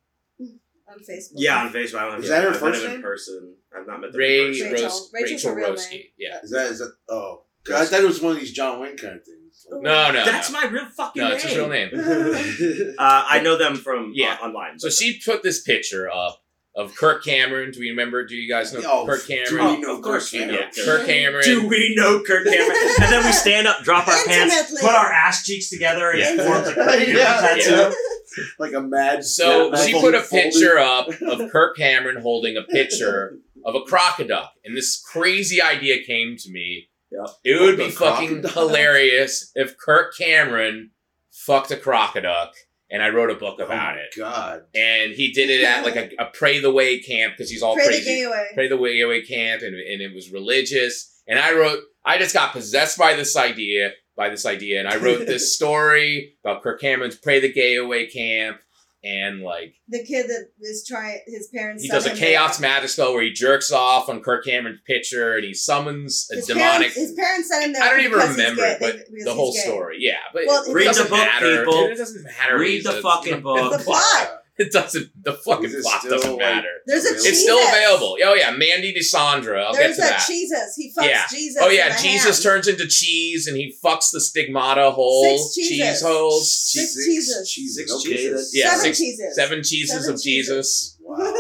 On 0.90 1.00
Facebook. 1.00 1.32
yeah, 1.36 1.62
on 1.64 1.70
Facebook. 1.74 1.96
I 2.00 2.04
don't 2.04 2.12
have 2.14 2.24
Is 2.24 2.30
that 2.30 2.44
her 2.44 2.50
I've 2.50 2.54
met 2.54 2.60
first 2.62 2.80
him 2.82 2.86
in 2.88 2.92
name? 2.94 3.02
person. 3.02 3.56
I've 3.78 3.88
not 3.88 4.02
met 4.02 4.12
them 4.12 4.20
Ray 4.20 4.42
in 4.42 4.48
person. 4.54 4.72
Rachel. 4.72 4.84
Ros- 4.88 5.10
Rachel's 5.14 5.32
Rachel 5.44 5.50
her 5.52 5.56
real 5.58 5.70
Roski. 5.74 6.04
Yeah. 6.18 6.40
Is 6.44 6.52
that 6.52 6.68
is 6.72 6.80
that? 6.80 6.94
Oh, 7.10 7.44
I 7.74 7.86
thought 7.86 8.00
it 8.02 8.06
was 8.08 8.22
one 8.22 8.34
of 8.34 8.40
these 8.40 8.54
John 8.54 8.80
Wayne 8.80 8.96
kind 8.98 9.16
of 9.18 9.26
things. 9.26 9.66
No, 9.70 10.12
no. 10.12 10.24
That's 10.26 10.52
no. 10.52 10.62
my 10.62 10.68
real 10.68 10.86
fucking 10.96 11.22
No, 11.22 11.28
name. 11.30 11.36
it's 11.36 11.44
his 11.44 11.58
real 11.58 11.68
name. 11.68 11.90
uh, 12.98 13.26
I 13.28 13.42
know 13.42 13.58
them 13.58 13.76
from 13.76 14.12
Yeah. 14.16 14.38
uh, 14.42 14.46
online. 14.46 14.80
So 14.80 14.90
she 14.90 15.20
put 15.26 15.44
this 15.44 15.62
picture 15.62 16.10
up 16.10 16.42
of 16.76 16.96
Kirk 16.96 17.26
Cameron. 17.26 17.72
Do 17.72 17.80
we 17.82 17.90
remember? 17.90 18.26
Do 18.26 18.36
you 18.36 18.48
guys 18.50 18.72
know 18.72 18.82
Oh, 18.86 19.06
Kirk 19.06 19.26
do 19.28 19.36
Cameron? 19.46 19.66
we 19.76 19.82
know 19.82 19.96
of 19.98 20.02
course 20.04 20.32
we 20.32 20.46
know. 20.46 20.54
yeah, 20.54 20.70
Kirk 20.86 21.06
Cameron. 21.08 21.44
Do 21.44 21.68
we 21.68 21.94
know 21.98 22.22
Kirk 22.24 22.46
Cameron? 22.46 22.78
and 23.02 23.12
then 23.12 23.26
we 23.26 23.32
stand 23.34 23.68
up, 23.68 23.82
drop 23.84 24.08
our 24.08 24.26
pants, 24.26 24.54
Intimately. 24.56 24.88
put 24.88 24.96
our 24.96 25.12
ass 25.12 25.44
cheeks 25.44 25.70
together, 25.70 26.12
and 26.12 26.20
Yeah. 26.20 26.34
it 26.34 26.46
forms 26.48 26.68
a 26.70 26.74
Kirk 26.76 26.88
Cameron 26.90 27.18
Yeah. 27.18 27.42
tattoo. 27.42 27.96
Yeah. 28.38 28.44
like 28.60 28.74
a 28.74 28.82
mad. 28.82 29.24
So 29.24 29.72
mad 29.72 29.86
she 29.86 29.94
put 30.00 30.16
a 30.16 30.22
folded- 30.22 30.52
picture 30.52 30.78
up 30.78 31.08
of 31.22 31.50
Kirk 31.52 31.76
Cameron 31.78 32.22
holding 32.22 32.58
a 32.58 32.64
picture 32.64 33.38
of 33.66 33.76
a 33.76 33.82
crocodile, 33.82 34.52
and 34.64 34.76
this 34.78 35.02
crazy 35.02 35.62
idea 35.62 36.04
came 36.04 36.36
to 36.38 36.52
me. 36.52 36.90
Yep. 37.12 37.30
It 37.44 37.62
would 37.62 37.78
be 37.78 37.90
fucking 37.90 38.42
crocodile? 38.42 38.68
hilarious 38.68 39.52
if 39.56 39.78
Kirk 39.78 40.14
Cameron 40.18 40.92
fucked 41.32 41.72
a 41.72 41.78
crocodile, 41.78 42.52
and 42.92 43.02
I 43.02 43.10
wrote 43.10 43.30
a 43.32 43.36
book 43.36 43.58
oh 43.60 43.66
about 43.66 43.98
oh 43.98 44.02
it. 44.02 44.18
God. 44.18 44.62
And 44.76 45.14
he 45.14 45.32
did 45.32 45.50
it 45.50 45.64
at 45.64 45.86
like 45.86 45.96
a, 45.96 46.10
a 46.20 46.26
pray 46.34 46.60
the 46.60 46.72
way 46.72 47.00
camp 47.00 47.34
because 47.38 47.50
he's 47.50 47.62
all 47.64 47.76
Pray 47.76 47.86
the 47.86 47.90
crazy. 47.92 48.06
gay 48.06 48.24
away. 48.24 48.48
Pray 48.54 48.68
the 48.68 48.78
Way 48.78 49.00
Away 49.02 49.22
camp, 49.22 49.62
and, 49.62 49.74
and 49.76 50.02
it 50.02 50.14
was 50.14 50.32
religious. 50.32 51.14
And 51.28 51.38
I 51.40 51.54
wrote, 51.54 51.80
I 52.06 52.18
just 52.18 52.34
got 52.34 52.54
possessed 52.54 52.98
by 52.98 53.14
this 53.16 53.36
idea, 53.36 53.92
by 54.18 54.30
this 54.30 54.46
idea, 54.46 54.80
and 54.80 54.88
I 54.90 54.98
wrote 54.98 55.26
this 55.28 55.56
story 55.56 56.36
about 56.44 56.64
Kirk 56.64 56.82
Cameron's 56.82 57.16
Pray 57.16 57.40
the 57.40 57.54
Gay 57.54 57.76
Away 57.76 58.08
camp, 58.08 58.58
and 59.04 59.42
like 59.44 59.76
The 59.88 60.04
kid 60.04 60.28
that 60.28 60.48
is 60.60 60.84
trying, 60.86 61.20
his 61.28 61.48
parents. 61.54 61.84
he 61.84 61.88
does 61.90 62.08
a 62.08 62.16
chaos 62.16 62.60
magic 62.60 62.90
spell 62.90 63.14
where 63.14 63.22
he 63.24 63.32
jerks 63.32 63.72
off 63.72 64.10
on 64.10 64.22
Kirk 64.22 64.44
Cameron's 64.44 64.82
picture, 64.88 65.36
and 65.36 65.46
he 65.46 65.54
summons 65.54 66.28
a 66.32 66.38
His 66.38 66.48
demonic. 66.48 66.94
Parents, 66.94 66.96
his 66.96 67.12
parents 67.14 67.48
sent 67.50 67.66
him 67.66 67.74
there. 67.74 67.84
I 67.84 67.90
don't 67.92 68.00
even 68.02 68.20
remember 68.20 68.62
gay, 68.64 68.72
it, 68.72 68.78
but 68.80 68.96
they- 69.16 69.24
the 69.24 69.34
whole 69.36 69.54
gay. 69.54 69.60
story, 69.60 69.98
yeah. 70.00 70.16
But 70.34 70.44
Well, 70.48 70.64
it 70.64 70.74
Read 70.74 70.86
doesn't 70.86 71.04
the 71.06 71.10
book, 71.12 71.20
matter. 71.20 71.58
people. 71.66 71.86
It 71.86 71.98
doesn't 71.98 72.24
matter. 72.24 72.58
Read 72.58 72.84
the 72.84 72.94
fucking 73.02 73.42
book. 73.42 73.78
The 73.78 73.84
plot. 73.84 74.32
It 74.64 74.72
doesn't. 74.72 75.12
The 75.24 75.34
fucking 75.34 75.66
Is 75.66 75.84
plot 75.84 76.00
still, 76.00 76.12
doesn't 76.18 76.32
like, 76.32 76.40
matter. 76.40 76.68
There's 76.88 77.06
a 77.06 77.10
It's 77.14 77.26
It's 77.28 77.42
still 77.44 77.60
available. 77.60 78.18
Oh 78.26 78.34
yeah, 78.34 78.50
Mandy 78.50 78.92
DeSandra. 78.92 79.64
I'll 79.66 79.74
There's 79.74 79.98
get 79.98 80.04
to 80.08 80.08
a 80.08 80.18
that. 80.18 80.26
Jesus. 80.28 80.76
He 80.76 80.92
fucks 80.98 81.08
Yeah. 81.10 81.24
Jesus. 81.30 81.62
Oh 81.62 81.70
yeah, 81.70 81.96
Jesus 81.96 82.44
hand. 82.44 82.44
turns 82.44 82.68
into 82.68 82.88
cheese 82.88 83.46
and 83.46 83.56
he 83.56 83.76
fucks 83.86 84.10
the 84.12 84.20
stigmata 84.20 84.90
hole. 84.90 85.38
Six 85.38 85.54
cheese 85.56 86.02
holes. 86.02 86.52
Six 86.52 86.94
Six 86.96 87.06
cheeses. 87.06 87.52
cheeses. 87.52 87.76
Six 87.78 87.92
Okay, 87.94 88.16
cheeses. 88.16 88.30
that's- 88.32 88.52
Yeah, 88.56 88.70
Seven 88.72 88.82
six- 88.86 88.98
cheeses. 88.98 89.36
Seven 89.36 89.64
cheeses 89.64 89.92
Seven 89.92 90.14
of 90.16 90.22
Jesus. 90.24 90.97
Wow. 91.08 91.34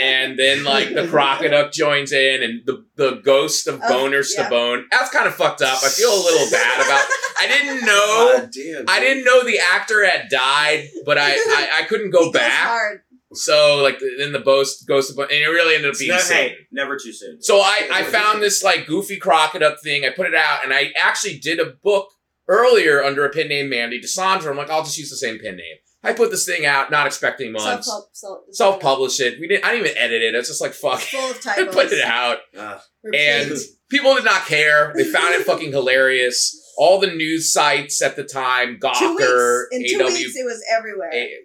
And 0.00 0.38
then 0.38 0.64
like 0.74 0.94
the 0.94 1.06
crocodile 1.06 1.70
joins 1.70 2.12
in 2.12 2.42
and 2.42 2.62
the 2.64 2.84
the 2.96 3.20
ghost 3.24 3.66
of 3.68 3.80
Oh, 3.84 3.88
Boner 3.88 4.16
yeah. 4.18 4.48
Stabone. 4.48 4.84
That's 4.90 5.10
kind 5.10 5.26
of 5.26 5.34
fucked 5.34 5.60
up. 5.62 5.78
I 5.84 5.88
feel 5.88 6.10
a 6.12 6.22
little 6.22 6.50
bad 6.50 6.76
about 6.80 7.06
I 7.40 7.46
didn't 7.46 7.84
know 7.84 8.38
God 8.38 8.50
damn. 8.52 8.84
I 8.88 9.00
didn't 9.00 9.24
know 9.24 9.44
the 9.44 9.58
actor 9.58 10.04
had 10.06 10.28
died, 10.30 10.88
but 11.04 11.18
I 11.18 11.32
I, 11.32 11.68
I 11.80 11.82
couldn't 11.84 12.10
go 12.10 12.26
He 12.26 12.32
back. 12.32 13.00
So 13.34 13.82
like 13.82 13.98
then 14.18 14.32
the 14.32 14.40
ghost 14.40 14.86
ghost 14.86 15.10
of 15.10 15.16
Boner 15.16 15.28
and 15.30 15.40
it 15.42 15.46
really 15.46 15.74
ended 15.74 15.90
up 15.92 15.98
being 15.98 16.10
No, 16.10 16.18
hey, 16.18 16.54
never 16.70 16.96
too 16.98 17.12
soon. 17.12 17.42
So 17.42 17.58
I, 17.60 17.88
I 17.92 18.02
found 18.04 18.42
this 18.42 18.62
like 18.62 18.86
goofy 18.86 19.16
crocodile 19.18 19.76
thing. 19.82 20.04
I 20.04 20.10
put 20.10 20.26
it 20.26 20.34
out, 20.34 20.64
and 20.64 20.72
I 20.72 20.92
actually 21.02 21.38
did 21.38 21.58
a 21.58 21.72
book 21.82 22.08
earlier 22.48 23.02
under 23.02 23.24
a 23.24 23.30
pen 23.30 23.48
name 23.48 23.70
Mandy 23.70 24.00
DeSandra. 24.00 24.50
I'm 24.50 24.56
like, 24.56 24.68
I'll 24.70 24.84
just 24.84 24.98
use 24.98 25.08
the 25.10 25.16
same 25.16 25.38
pen 25.38 25.56
name. 25.56 25.76
I 26.04 26.12
put 26.12 26.30
this 26.30 26.44
thing 26.44 26.66
out, 26.66 26.90
not 26.90 27.06
expecting 27.06 27.52
much. 27.52 27.84
Self, 27.84 28.04
self, 28.12 28.38
Self 28.50 28.80
publish 28.80 29.20
it. 29.20 29.38
We 29.40 29.46
didn't. 29.46 29.64
I 29.64 29.72
didn't 29.72 29.86
even 29.86 29.98
edit 29.98 30.22
it. 30.22 30.34
It's 30.34 30.48
just 30.48 30.60
like 30.60 30.72
fuck. 30.72 30.98
Full 31.00 31.30
of 31.30 31.36
I 31.46 31.56
typos. 31.56 31.74
put 31.74 31.92
it 31.92 32.04
out, 32.04 32.38
Uh, 32.58 32.78
and 33.14 33.52
people 33.88 34.14
did 34.16 34.24
not 34.24 34.46
care. 34.46 34.92
They 34.96 35.04
found 35.04 35.34
it 35.34 35.44
fucking 35.46 35.70
hilarious. 35.70 36.58
All 36.78 36.98
the 36.98 37.06
news 37.08 37.52
sites 37.52 38.00
at 38.00 38.16
the 38.16 38.24
time, 38.24 38.78
two 38.80 38.88
Gawker, 38.88 39.64
weeks. 39.70 39.92
In 39.92 39.98
two 39.98 40.04
AW, 40.04 40.08
weeks, 40.08 40.34
it 40.34 40.44
was 40.44 40.64
everywhere. 40.74 41.10
A- 41.12 41.38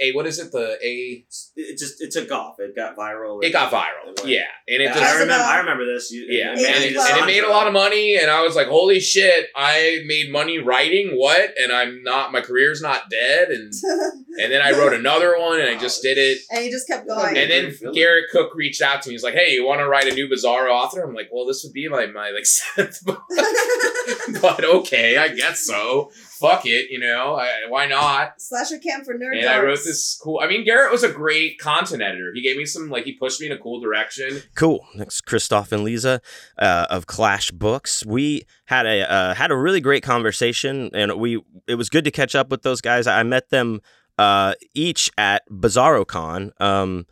a 0.00 0.12
what 0.12 0.26
is 0.26 0.38
it? 0.38 0.52
The 0.52 0.78
a 0.84 1.24
It 1.54 1.78
just 1.78 2.00
it 2.00 2.10
took 2.10 2.30
off. 2.30 2.56
It 2.60 2.74
got 2.74 2.96
viral. 2.96 3.44
it 3.44 3.50
got 3.52 3.70
viral. 3.70 4.26
Yeah, 4.26 4.44
and 4.68 4.82
it 4.82 4.90
I 4.90 4.94
just 4.94 5.12
remember. 5.14 5.34
about- 5.34 5.50
I 5.54 5.58
remember 5.58 5.84
this. 5.84 6.10
You, 6.10 6.24
yeah, 6.26 6.52
and, 6.52 6.58
It 6.58 6.92
it, 6.92 6.96
and 6.96 7.18
it 7.18 7.26
made 7.26 7.44
a 7.44 7.50
lot 7.50 7.66
of 7.66 7.74
money, 7.74 8.16
and 8.16 8.30
I 8.30 8.40
was 8.40 8.56
like, 8.56 8.68
"Holy 8.68 9.00
shit! 9.00 9.48
I 9.54 10.00
made 10.06 10.32
money 10.32 10.58
writing 10.58 11.10
what? 11.18 11.50
And 11.60 11.70
I'm 11.70 12.02
not. 12.02 12.32
My 12.32 12.40
career's 12.40 12.80
not 12.80 13.10
dead." 13.10 13.48
And 13.50 13.70
and 14.40 14.50
then 14.50 14.62
I 14.62 14.70
wrote 14.70 14.94
another 14.94 15.38
one, 15.38 15.60
and 15.60 15.68
I 15.68 15.76
just 15.76 16.02
did 16.02 16.16
it. 16.16 16.38
and 16.50 16.64
he 16.64 16.70
just 16.70 16.86
kept 16.88 17.06
going. 17.06 17.36
And 17.36 17.50
then 17.50 17.74
Garrett 17.92 18.30
Cook 18.32 18.54
reached 18.54 18.80
out 18.80 19.02
to 19.02 19.10
me. 19.10 19.14
He's 19.14 19.22
like, 19.24 19.34
"Hey, 19.34 19.50
you 19.52 19.66
want 19.66 19.80
to 19.80 19.88
write 19.88 20.06
a 20.06 20.14
new 20.14 20.28
Bizarro 20.28 20.70
author?" 20.70 21.02
I'm 21.02 21.14
like, 21.14 21.28
"Well, 21.30 21.44
this 21.46 21.62
would 21.64 21.74
be 21.74 21.86
my 21.86 22.06
my 22.06 22.30
like 22.30 22.46
seventh 22.46 23.04
book, 23.04 23.22
but 24.40 24.64
okay, 24.64 25.18
I 25.18 25.28
guess 25.28 25.60
so. 25.66 26.10
Fuck 26.42 26.66
it, 26.66 26.90
you 26.90 26.98
know, 26.98 27.36
I, 27.36 27.48
why 27.68 27.86
not?" 27.86 28.40
Slasher 28.40 28.78
camp 28.78 29.04
for 29.04 29.14
nerds. 29.14 29.38
And 29.38 29.48
I 29.48 29.62
wrote 29.62 29.78
this 29.84 30.18
cool. 30.22 30.40
I 30.42 30.48
mean, 30.48 30.64
Garrett 30.64 30.92
was 30.92 31.02
a 31.02 31.12
great 31.12 31.58
content 31.58 32.02
editor. 32.02 32.32
He 32.34 32.42
gave 32.42 32.56
me 32.56 32.66
some 32.66 32.90
like 32.90 33.04
he 33.04 33.12
pushed 33.12 33.40
me 33.40 33.46
in 33.46 33.52
a 33.52 33.58
cool 33.58 33.80
direction. 33.80 34.42
Cool. 34.56 34.84
Next, 34.94 35.22
Christoph 35.22 35.72
and 35.72 35.86
Leza 35.86 36.20
uh, 36.58 36.86
of 36.90 37.06
Clash 37.06 37.50
Books. 37.52 38.04
We 38.04 38.42
had 38.66 38.84
a 38.84 39.10
uh, 39.10 39.34
had 39.34 39.50
a 39.50 39.56
really 39.56 39.80
great 39.80 40.02
conversation, 40.02 40.90
and 40.92 41.14
we 41.14 41.40
it 41.66 41.76
was 41.76 41.88
good 41.88 42.04
to 42.04 42.10
catch 42.10 42.34
up 42.34 42.50
with 42.50 42.62
those 42.62 42.80
guys. 42.80 43.06
I 43.06 43.22
met 43.22 43.50
them 43.50 43.80
uh, 44.18 44.54
each 44.74 45.10
at 45.16 45.42
BizarroCon. 45.50 46.60
Um, 46.60 47.06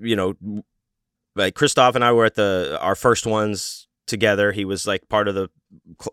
you 0.00 0.16
know, 0.16 0.34
like 1.36 1.54
Christoph 1.54 1.94
and 1.94 2.04
I 2.04 2.12
were 2.12 2.24
at 2.24 2.34
the 2.34 2.78
our 2.80 2.94
first 2.94 3.26
ones 3.26 3.88
together. 4.06 4.52
He 4.52 4.64
was 4.64 4.86
like 4.86 5.08
part 5.08 5.28
of 5.28 5.34
the, 5.34 5.42
cl- 5.42 5.61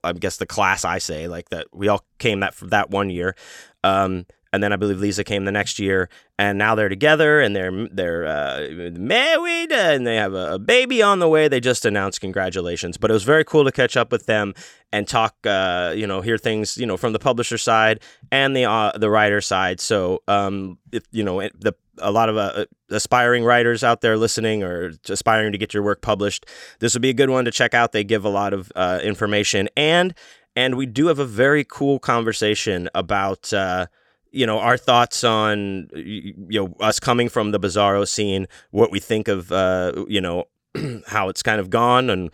I 0.04 0.14
guess 0.14 0.38
the 0.38 0.46
class 0.46 0.86
I 0.86 1.00
say 1.00 1.28
like 1.28 1.50
that. 1.50 1.68
We 1.74 1.88
all 1.88 2.06
came 2.18 2.40
that 2.42 2.54
for 2.54 2.68
that 2.68 2.90
one 2.90 3.10
year. 3.10 3.36
Um, 3.84 4.26
and 4.52 4.64
then 4.64 4.74
I 4.74 4.78
believe 4.78 4.98
Leza 4.98 5.24
came 5.24 5.46
the 5.46 5.52
next 5.52 5.78
year, 5.80 6.10
and 6.38 6.58
now 6.58 6.74
they're 6.74 6.90
together 6.90 7.40
and 7.40 7.56
they're 7.56 7.88
they're 7.90 8.26
uh, 8.26 8.90
married 8.94 9.72
and 9.72 10.08
they 10.08 10.16
have 10.16 10.34
a, 10.34 10.58
baby 10.58 11.02
on 11.02 11.20
the 11.20 11.28
way. 11.28 11.48
They 11.48 11.60
just 11.60 11.86
announced 11.86 12.20
congratulations, 12.22 12.98
but 12.98 13.12
it 13.12 13.14
was 13.14 13.24
very 13.24 13.46
cool 13.46 13.64
to 13.66 13.72
catch 13.72 13.96
up 13.96 14.12
with 14.12 14.26
them 14.26 14.54
and 14.92 15.08
talk. 15.08 15.36
Uh, 15.46 15.94
you 15.96 16.08
know, 16.08 16.22
hear 16.22 16.38
things 16.38 16.78
you 16.78 16.86
know 16.86 16.98
from 16.98 17.14
the 17.14 17.20
publisher 17.20 17.58
side 17.58 18.02
and 18.32 18.56
the 18.56 18.66
uh, 18.66 18.98
the 18.98 19.10
writer 19.10 19.42
side. 19.42 19.80
So, 19.80 20.24
um, 20.28 20.80
if 20.92 21.04
you 21.12 21.24
know 21.24 21.42
the 21.42 21.76
a 22.02 22.12
lot 22.12 22.30
of 22.30 22.38
uh, 22.38 22.66
aspiring 22.90 23.44
writers 23.44 23.84
out 23.84 24.02
there 24.02 24.18
listening 24.18 24.64
or 24.64 24.92
aspiring 25.08 25.52
to 25.52 25.58
get 25.58 25.74
your 25.74 25.84
work 25.84 26.02
published, 26.02 26.46
this 26.80 26.94
would 26.94 27.02
be 27.02 27.10
a 27.10 27.14
good 27.14 27.30
one 27.30 27.46
to 27.46 27.52
check 27.52 27.74
out. 27.74 27.92
They 27.92 28.04
give 28.04 28.26
a 28.26 28.30
lot 28.30 28.54
of 28.54 28.72
uh, 28.76 29.00
information 29.04 29.70
and 29.76 30.14
and 30.56 30.76
we 30.76 30.86
do 30.86 31.08
have 31.08 31.20
a 31.20 31.26
very 31.26 31.64
cool 31.64 32.00
conversation 32.00 32.90
about. 32.94 33.54
Uh, 33.54 33.88
you 34.32 34.46
know 34.46 34.60
our 34.60 34.78
thoughts 34.78 35.24
on 35.24 35.90
you 35.96 36.36
know 36.62 36.76
us 36.80 37.00
coming 37.00 37.30
from 37.30 37.50
the 37.52 37.60
bizarro 37.60 38.08
scene 38.08 38.48
what 38.72 38.92
we 38.92 39.00
think 39.00 39.28
of 39.28 39.52
uh 39.52 39.92
you 40.08 40.22
know 40.22 40.46
how 41.08 41.30
it's 41.30 41.42
kind 41.42 41.60
of 41.60 41.70
gone 41.70 42.10
and 42.10 42.32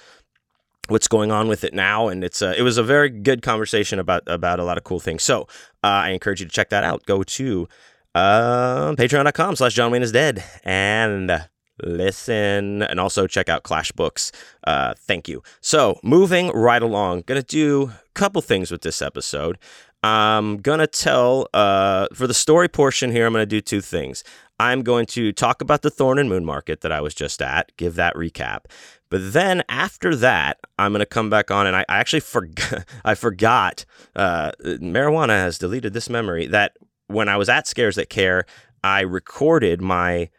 what's 0.87 1.07
going 1.07 1.31
on 1.31 1.47
with 1.47 1.63
it 1.63 1.73
now 1.73 2.07
and 2.07 2.23
it's 2.23 2.41
uh, 2.41 2.53
it 2.57 2.61
was 2.61 2.77
a 2.77 2.83
very 2.83 3.09
good 3.09 3.41
conversation 3.41 3.97
about 3.97 4.23
about 4.27 4.59
a 4.59 4.63
lot 4.63 4.77
of 4.77 4.83
cool 4.83 4.99
things 4.99 5.23
so 5.23 5.43
uh, 5.83 6.03
i 6.03 6.09
encourage 6.09 6.39
you 6.39 6.45
to 6.45 6.51
check 6.51 6.69
that 6.69 6.83
out 6.83 7.05
go 7.05 7.23
to 7.23 7.67
uh, 8.15 8.93
patreon.com 8.95 9.55
slash 9.55 9.73
john 9.73 9.91
wayne 9.91 10.01
is 10.01 10.11
dead 10.11 10.43
and 10.63 11.47
listen 11.83 12.81
and 12.81 12.99
also 12.99 13.27
check 13.27 13.49
out 13.49 13.63
clash 13.63 13.91
books 13.91 14.31
uh, 14.65 14.93
thank 14.97 15.27
you 15.27 15.43
so 15.61 15.99
moving 16.03 16.47
right 16.49 16.81
along 16.81 17.21
gonna 17.27 17.43
do 17.43 17.91
a 17.91 18.13
couple 18.13 18.41
things 18.41 18.71
with 18.71 18.81
this 18.81 19.01
episode 19.01 19.59
I'm 20.05 20.57
gonna 20.57 20.85
tell 20.85 21.47
uh, 21.51 22.07
for 22.13 22.27
the 22.27 22.33
story 22.35 22.67
portion 22.69 23.11
here. 23.11 23.25
I'm 23.25 23.33
gonna 23.33 23.47
do 23.47 23.59
two 23.59 23.81
things. 23.81 24.23
I'm 24.59 24.83
going 24.83 25.07
to 25.07 25.31
talk 25.31 25.61
about 25.61 25.81
the 25.81 25.89
Thorn 25.89 26.19
and 26.19 26.29
Moon 26.29 26.45
Market 26.45 26.81
that 26.81 26.91
I 26.91 27.01
was 27.01 27.15
just 27.15 27.41
at, 27.41 27.71
give 27.75 27.95
that 27.95 28.13
recap. 28.13 28.65
But 29.09 29.33
then 29.33 29.63
after 29.67 30.15
that, 30.17 30.59
I'm 30.77 30.91
gonna 30.91 31.07
come 31.07 31.31
back 31.31 31.49
on, 31.49 31.65
and 31.65 31.75
I, 31.75 31.85
I 31.89 31.97
actually 31.97 32.19
forgot. 32.19 32.85
I 33.05 33.15
forgot. 33.15 33.85
Uh, 34.15 34.51
marijuana 34.63 35.29
has 35.29 35.57
deleted 35.57 35.93
this 35.93 36.07
memory 36.07 36.45
that 36.47 36.77
when 37.07 37.29
I 37.29 37.37
was 37.37 37.49
at 37.49 37.67
Scares 37.67 37.95
That 37.95 38.09
Care, 38.09 38.45
I 38.83 39.01
recorded 39.01 39.81
my 39.81 40.29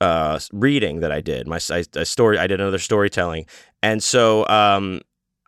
uh, 0.00 0.38
reading 0.52 1.00
that 1.00 1.12
I 1.12 1.20
did. 1.20 1.46
My 1.46 1.60
I, 1.70 1.82
story. 2.04 2.38
I 2.38 2.46
did 2.46 2.60
another 2.60 2.78
storytelling, 2.78 3.46
and 3.82 4.02
so 4.02 4.46
um, 4.48 5.00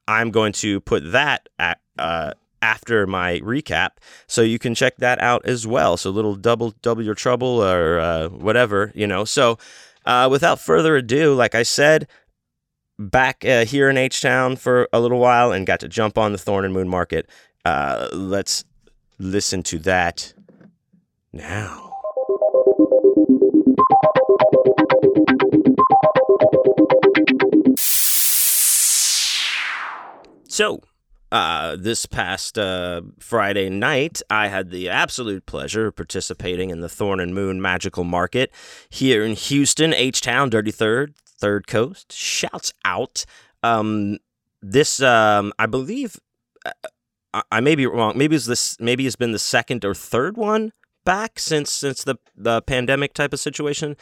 I'm 0.06 0.30
going 0.30 0.52
to 0.54 0.80
put 0.80 1.12
that 1.12 1.48
at. 1.58 1.80
Uh, 1.98 2.32
after 2.62 3.06
my 3.06 3.40
recap, 3.40 3.90
so 4.26 4.40
you 4.40 4.58
can 4.58 4.74
check 4.74 4.96
that 4.96 5.20
out 5.20 5.44
as 5.44 5.66
well. 5.66 5.98
So 5.98 6.08
little 6.08 6.34
double 6.34 6.70
double 6.80 7.02
your 7.02 7.14
trouble 7.14 7.62
or 7.62 8.00
uh, 8.00 8.28
whatever, 8.30 8.90
you 8.94 9.06
know. 9.06 9.26
So 9.26 9.58
uh, 10.06 10.28
without 10.30 10.58
further 10.60 10.96
ado, 10.96 11.34
like 11.34 11.54
I 11.54 11.62
said, 11.62 12.08
back 12.98 13.44
uh, 13.44 13.64
here 13.64 13.90
in 13.90 13.98
H 13.98 14.20
Town 14.20 14.56
for 14.56 14.88
a 14.92 15.00
little 15.00 15.18
while 15.18 15.52
and 15.52 15.66
got 15.66 15.80
to 15.80 15.88
jump 15.88 16.16
on 16.18 16.32
the 16.32 16.38
Thorn 16.38 16.64
and 16.64 16.74
Moon 16.74 16.88
Market. 16.88 17.28
Uh, 17.64 18.08
let's 18.12 18.64
listen 19.18 19.62
to 19.64 19.78
that 19.80 20.33
now. 21.34 21.90
So, 30.48 30.80
uh, 31.32 31.74
this 31.76 32.06
past 32.06 32.56
uh, 32.56 33.02
Friday 33.18 33.68
night, 33.68 34.22
I 34.30 34.46
had 34.46 34.70
the 34.70 34.88
absolute 34.88 35.46
pleasure 35.46 35.88
of 35.88 35.96
participating 35.96 36.70
in 36.70 36.80
the 36.80 36.88
Thorn 36.88 37.18
and 37.18 37.34
Moon 37.34 37.60
Magical 37.60 38.04
Market 38.04 38.52
here 38.88 39.24
in 39.24 39.32
Houston, 39.34 39.92
H 39.92 40.20
Town, 40.20 40.50
Dirty 40.50 40.70
Third, 40.70 41.14
Third 41.26 41.66
Coast. 41.66 42.12
Shouts 42.12 42.72
out. 42.84 43.24
Um, 43.64 44.18
this, 44.62 45.02
um, 45.02 45.52
I 45.58 45.66
believe, 45.66 46.20
uh, 46.64 46.70
I, 47.32 47.42
I 47.50 47.60
may 47.60 47.74
be 47.74 47.86
wrong. 47.86 48.16
Maybe 48.16 48.36
it's 48.36 48.46
this. 48.46 48.78
Maybe 48.78 49.04
it's 49.04 49.16
been 49.16 49.32
the 49.32 49.40
second 49.40 49.84
or 49.84 49.92
third 49.92 50.36
one 50.36 50.70
back 51.04 51.38
since 51.38 51.72
since 51.72 52.04
the 52.04 52.16
the 52.36 52.62
pandemic 52.62 53.14
type 53.14 53.32
of 53.32 53.40
situation, 53.40 53.96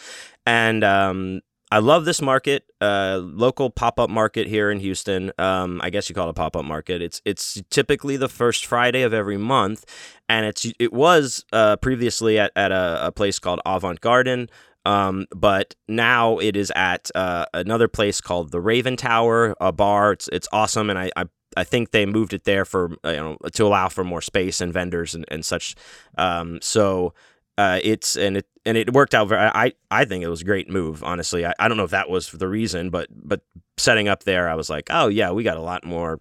and 0.46 0.84
um, 0.84 1.40
I 1.72 1.78
love 1.78 2.04
this 2.04 2.20
market, 2.20 2.66
uh, 2.82 3.18
local 3.22 3.70
pop 3.70 3.98
up 3.98 4.10
market 4.10 4.46
here 4.46 4.70
in 4.70 4.78
Houston. 4.80 5.32
Um, 5.38 5.80
I 5.82 5.88
guess 5.88 6.06
you 6.06 6.14
call 6.14 6.26
it 6.26 6.32
a 6.32 6.34
pop 6.34 6.54
up 6.54 6.66
market. 6.66 7.00
It's 7.00 7.22
it's 7.24 7.62
typically 7.70 8.18
the 8.18 8.28
first 8.28 8.66
Friday 8.66 9.00
of 9.00 9.14
every 9.14 9.38
month, 9.38 9.86
and 10.28 10.44
it's 10.44 10.66
it 10.78 10.92
was 10.92 11.46
uh, 11.50 11.76
previously 11.76 12.38
at, 12.38 12.52
at 12.56 12.72
a, 12.72 13.06
a 13.06 13.10
place 13.10 13.38
called 13.38 13.60
Avant 13.64 14.02
Garden. 14.02 14.50
Um, 14.84 15.26
but 15.34 15.74
now 15.88 16.38
it 16.38 16.56
is 16.56 16.70
at 16.76 17.10
uh, 17.14 17.46
another 17.54 17.88
place 17.88 18.20
called 18.20 18.50
the 18.50 18.60
Raven 18.60 18.98
Tower, 18.98 19.54
a 19.58 19.72
bar. 19.72 20.12
It's 20.12 20.28
it's 20.30 20.48
awesome, 20.52 20.90
and 20.90 20.98
I, 20.98 21.10
I 21.16 21.24
I 21.56 21.64
think 21.64 21.90
they 21.90 22.06
moved 22.06 22.32
it 22.32 22.44
there 22.44 22.64
for 22.64 22.90
you 23.04 23.16
know 23.16 23.36
to 23.52 23.64
allow 23.64 23.88
for 23.88 24.04
more 24.04 24.20
space 24.20 24.60
and 24.60 24.72
vendors 24.72 25.14
and, 25.14 25.24
and 25.28 25.44
such. 25.44 25.74
Um, 26.16 26.60
so 26.62 27.14
uh, 27.58 27.80
it's 27.82 28.16
and 28.16 28.38
it 28.38 28.46
and 28.64 28.76
it 28.76 28.92
worked 28.92 29.14
out 29.14 29.28
very. 29.28 29.50
I 29.54 29.72
I 29.90 30.04
think 30.04 30.24
it 30.24 30.28
was 30.28 30.42
a 30.42 30.44
great 30.44 30.68
move. 30.68 31.02
Honestly, 31.04 31.44
I, 31.46 31.52
I 31.58 31.68
don't 31.68 31.76
know 31.76 31.84
if 31.84 31.90
that 31.90 32.08
was 32.08 32.30
the 32.30 32.48
reason, 32.48 32.90
but 32.90 33.08
but 33.12 33.42
setting 33.76 34.08
up 34.08 34.24
there, 34.24 34.48
I 34.48 34.54
was 34.54 34.70
like, 34.70 34.88
oh 34.90 35.08
yeah, 35.08 35.30
we 35.30 35.42
got 35.42 35.56
a 35.56 35.62
lot 35.62 35.84
more 35.84 36.20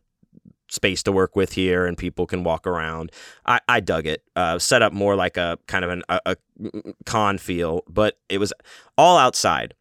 space 0.69 1.03
to 1.03 1.11
work 1.11 1.36
with 1.36 1.53
here, 1.53 1.86
and 1.86 1.97
people 1.97 2.25
can 2.25 2.43
walk 2.43 2.65
around. 2.65 3.11
I, 3.45 3.59
I 3.67 3.79
dug 3.79 4.07
it. 4.07 4.23
Uh, 4.36 4.57
set 4.57 4.82
up 4.82 4.93
more 4.93 5.15
like 5.15 5.38
a 5.38 5.57
kind 5.67 5.86
of 5.86 5.91
an, 5.91 6.03
a, 6.09 6.19
a 6.25 6.38
con 7.05 7.38
feel, 7.38 7.84
but 7.88 8.17
it 8.29 8.38
was 8.38 8.53
all 8.97 9.17
outside. 9.17 9.73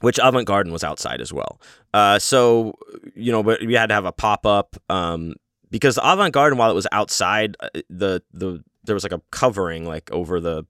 Which 0.00 0.18
Avant 0.22 0.46
Garden 0.46 0.72
was 0.72 0.82
outside 0.82 1.20
as 1.20 1.32
well. 1.32 1.60
Uh, 1.92 2.18
so 2.18 2.74
you 3.14 3.32
know, 3.32 3.42
but 3.42 3.60
we 3.64 3.74
had 3.74 3.88
to 3.88 3.94
have 3.94 4.06
a 4.06 4.12
pop 4.12 4.46
up 4.46 4.76
um, 4.88 5.34
because 5.70 5.98
Avant 6.02 6.32
Garden, 6.32 6.58
while 6.58 6.70
it 6.70 6.74
was 6.74 6.86
outside, 6.92 7.56
uh, 7.60 7.68
the 7.88 8.22
the 8.32 8.62
there 8.84 8.94
was 8.94 9.04
like 9.04 9.12
a 9.12 9.22
covering 9.30 9.86
like 9.86 10.10
over 10.10 10.40
the 10.40 10.64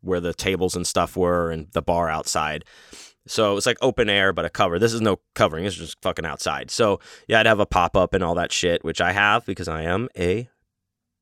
where 0.00 0.20
the 0.20 0.32
tables 0.32 0.76
and 0.76 0.86
stuff 0.86 1.16
were 1.16 1.50
and 1.50 1.70
the 1.72 1.82
bar 1.82 2.08
outside. 2.08 2.64
So 3.26 3.52
it 3.52 3.54
was 3.54 3.66
like 3.66 3.76
open 3.82 4.08
air, 4.08 4.32
but 4.32 4.44
a 4.44 4.50
cover. 4.50 4.78
This 4.78 4.94
is 4.94 5.00
no 5.00 5.20
covering. 5.34 5.64
It's 5.64 5.76
just 5.76 6.00
fucking 6.02 6.24
outside. 6.24 6.70
So 6.70 7.00
yeah, 7.26 7.40
I'd 7.40 7.46
have 7.46 7.60
a 7.60 7.66
pop 7.66 7.96
up 7.96 8.14
and 8.14 8.24
all 8.24 8.34
that 8.36 8.52
shit, 8.52 8.84
which 8.84 9.00
I 9.00 9.12
have 9.12 9.44
because 9.44 9.68
I 9.68 9.82
am 9.82 10.08
a 10.16 10.48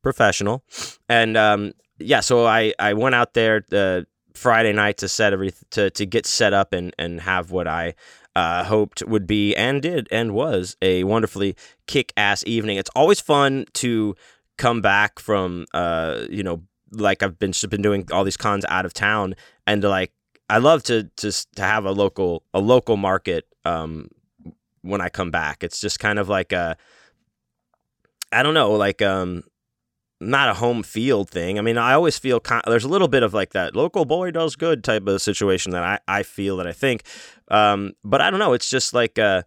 professional. 0.03 0.63
And 1.09 1.37
um, 1.37 1.73
yeah, 1.99 2.21
so 2.21 2.47
I 2.47 2.73
I 2.79 2.95
went 2.95 3.15
out 3.15 3.35
there 3.35 3.65
the 3.69 4.07
Friday 4.37 4.73
night 4.73 4.99
to 4.99 5.09
set 5.09 5.33
every 5.33 5.53
to 5.71 5.91
to 5.91 6.07
get 6.07 6.27
set 6.27 6.53
up 6.53 6.73
and 6.73 6.95
and 6.99 7.21
have 7.21 7.51
what 7.51 7.67
I 7.67 7.95
uh, 8.35 8.65
hoped 8.65 9.03
would 9.07 9.27
be 9.27 9.55
and 9.57 9.81
did 9.81 10.09
and 10.11 10.33
was 10.33 10.77
a 10.83 11.05
wonderfully 11.05 11.57
kick 11.87 12.13
ass 12.17 12.45
evening. 12.47 12.77
It's 12.77 12.91
always 12.95 13.21
fun 13.21 13.65
to 13.75 14.15
come 14.59 14.81
back 14.81 15.19
from 15.19 15.67
uh 15.75 16.25
you 16.31 16.43
know 16.43 16.63
like 16.93 17.23
I've 17.23 17.39
been 17.39 17.53
just 17.53 17.69
been 17.69 17.83
doing 17.83 18.07
all 18.13 18.25
these 18.25 18.37
cons 18.37 18.65
out 18.69 18.87
of 18.87 18.95
town 18.95 19.35
and 19.67 19.83
to 19.83 19.89
like 19.89 20.13
I 20.49 20.59
love 20.59 20.83
to 20.85 21.05
to 21.17 21.33
to 21.57 21.63
have 21.63 21.85
a 21.85 21.91
local 21.93 22.43
a 22.55 22.61
local 22.61 22.97
market 22.97 23.47
um 23.65 24.09
when 24.83 25.01
I 25.01 25.09
come 25.09 25.31
back. 25.31 25.65
It's 25.65 25.81
just 25.81 25.99
kind 25.99 26.19
of 26.19 26.29
like 26.29 26.53
a 26.53 26.77
I 28.33 28.43
don't 28.43 28.55
know 28.55 28.73
like 28.73 29.03
um 29.03 29.45
not 30.21 30.49
a 30.49 30.55
home 30.55 30.83
field 30.83 31.29
thing. 31.31 31.59
I 31.59 31.63
mean, 31.63 31.77
I 31.77 31.93
always 31.93 32.19
feel 32.19 32.41
con- 32.41 32.63
there's 32.67 32.85
a 32.85 32.89
little 32.89 33.09
bit 33.09 33.23
of 33.23 33.35
like 33.35 33.53
that 33.53 33.77
local 33.77 34.05
boy 34.05 34.31
does 34.31 34.57
good 34.57 34.83
type 34.83 35.07
of 35.07 35.21
situation 35.21 35.73
that 35.73 35.83
I, 35.83 35.99
I 36.09 36.23
feel 36.23 36.57
that 36.57 36.67
I 36.67 36.73
think. 36.73 37.03
Um, 37.49 37.93
but 38.03 38.21
I 38.21 38.31
don't 38.31 38.41
know. 38.41 38.55
It's 38.55 38.71
just 38.71 38.95
like, 38.95 39.19
uh, 39.19 39.43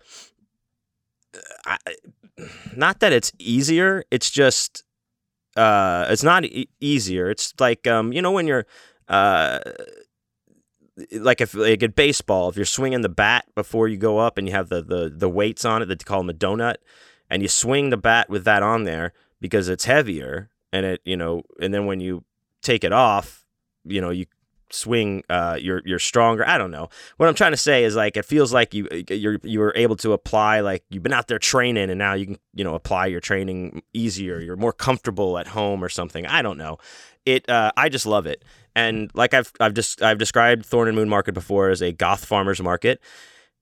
I, 1.65 1.77
not 2.75 2.99
that 2.99 3.13
it's 3.13 3.31
easier. 3.39 4.03
It's 4.11 4.29
just, 4.29 4.83
uh, 5.55 6.05
it's 6.09 6.23
not 6.23 6.45
e- 6.45 6.69
easier. 6.79 7.29
It's 7.29 7.53
like, 7.59 7.87
um, 7.87 8.13
you 8.13 8.21
know, 8.21 8.31
when 8.31 8.47
you're, 8.47 8.65
uh, 9.07 9.59
like 11.13 11.41
if 11.41 11.53
like 11.53 11.81
at 11.81 11.95
baseball, 11.95 12.49
if 12.49 12.55
you're 12.55 12.65
swinging 12.65 13.01
the 13.01 13.09
bat 13.09 13.45
before 13.55 13.87
you 13.87 13.97
go 13.97 14.17
up 14.17 14.37
and 14.37 14.47
you 14.47 14.53
have 14.53 14.69
the 14.69 14.81
the 14.81 15.09
the 15.09 15.29
weights 15.29 15.63
on 15.63 15.81
it 15.81 15.85
that 15.85 15.99
they 15.99 16.03
call 16.03 16.19
them 16.19 16.29
a 16.29 16.33
donut, 16.33 16.75
and 17.29 17.41
you 17.41 17.47
swing 17.47 17.89
the 17.89 17.97
bat 17.97 18.29
with 18.29 18.43
that 18.43 18.63
on 18.63 18.83
there 18.83 19.13
because 19.39 19.69
it's 19.69 19.85
heavier 19.85 20.49
and 20.71 20.85
it 20.85 21.01
you 21.05 21.17
know 21.17 21.43
and 21.61 21.73
then 21.73 21.85
when 21.85 21.99
you 21.99 22.23
take 22.61 22.83
it 22.83 22.93
off, 22.93 23.45
you 23.85 24.01
know 24.01 24.09
you 24.09 24.25
swing 24.71 25.23
uh 25.31 25.57
you're 25.59 25.81
you're 25.83 25.97
stronger 25.97 26.47
i 26.47 26.57
don't 26.57 26.71
know. 26.71 26.89
What 27.17 27.27
i'm 27.27 27.35
trying 27.35 27.53
to 27.53 27.57
say 27.57 27.83
is 27.83 27.95
like 27.95 28.15
it 28.17 28.25
feels 28.25 28.53
like 28.53 28.73
you 28.73 28.87
you're 29.09 29.39
you 29.43 29.59
were 29.59 29.73
able 29.75 29.95
to 29.97 30.13
apply 30.13 30.59
like 30.59 30.83
you've 30.89 31.03
been 31.03 31.13
out 31.13 31.27
there 31.27 31.39
training 31.39 31.89
and 31.89 31.97
now 31.97 32.13
you 32.13 32.27
can 32.27 32.37
you 32.53 32.63
know 32.63 32.75
apply 32.75 33.07
your 33.07 33.19
training 33.19 33.81
easier. 33.93 34.39
You're 34.39 34.57
more 34.57 34.73
comfortable 34.73 35.37
at 35.37 35.47
home 35.47 35.83
or 35.83 35.89
something. 35.89 36.25
I 36.27 36.41
don't 36.41 36.57
know. 36.57 36.77
It 37.25 37.49
uh 37.49 37.71
i 37.77 37.89
just 37.89 38.05
love 38.05 38.27
it. 38.27 38.43
And 38.75 39.09
like 39.15 39.33
i've 39.33 39.51
i've 39.59 39.73
just 39.73 40.03
i've 40.03 40.19
described 40.19 40.65
thorn 40.65 40.87
and 40.87 40.95
moon 40.95 41.09
market 41.09 41.33
before 41.33 41.69
as 41.69 41.81
a 41.81 41.91
goth 41.91 42.25
farmers 42.25 42.61
market. 42.61 43.01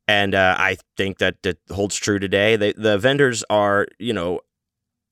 And 0.07 0.35
uh, 0.35 0.55
I 0.57 0.77
think 0.95 1.17
that 1.17 1.43
that 1.43 1.57
holds 1.69 1.95
true 1.95 2.17
today. 2.17 2.55
They, 2.55 2.71
the 2.71 2.97
vendors 2.97 3.43
are, 3.49 3.87
you 3.99 4.13
know, 4.13 4.39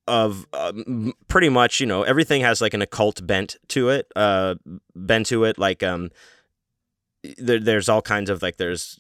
of 0.08 0.46
um, 0.54 1.14
pretty 1.28 1.50
much, 1.50 1.80
you 1.80 1.86
know, 1.86 2.04
everything 2.04 2.42
has 2.42 2.62
like 2.62 2.74
an 2.74 2.82
occult 2.82 3.26
bent 3.26 3.56
to 3.70 3.90
it, 3.90 4.12
uh, 4.16 4.56
bent 4.96 5.28
to 5.28 5.44
it. 5.46 5.58
Like, 5.58 5.84
um, 5.84 6.10
there, 7.38 7.60
there's 7.60 7.90
all 7.90 8.02
kinds 8.02 8.30
of 8.30 8.42
like, 8.42 8.58
there's, 8.58 9.00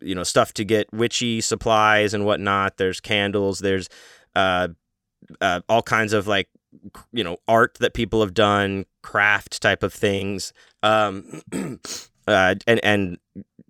you 0.00 0.14
know, 0.14 0.24
stuff 0.24 0.52
to 0.54 0.64
get 0.64 0.92
witchy 0.92 1.40
supplies 1.40 2.12
and 2.14 2.24
whatnot. 2.24 2.76
There's 2.76 3.00
candles. 3.00 3.60
There's, 3.60 3.88
uh, 4.34 4.68
uh, 5.40 5.60
all 5.68 5.82
kinds 5.82 6.12
of 6.12 6.26
like, 6.26 6.48
you 7.12 7.22
know, 7.22 7.36
art 7.46 7.76
that 7.80 7.94
people 7.94 8.20
have 8.20 8.34
done, 8.34 8.86
craft 9.02 9.60
type 9.62 9.82
of 9.82 9.92
things. 9.92 10.52
Um, 10.82 11.42
uh, 12.26 12.54
and 12.66 12.80
and 12.82 13.18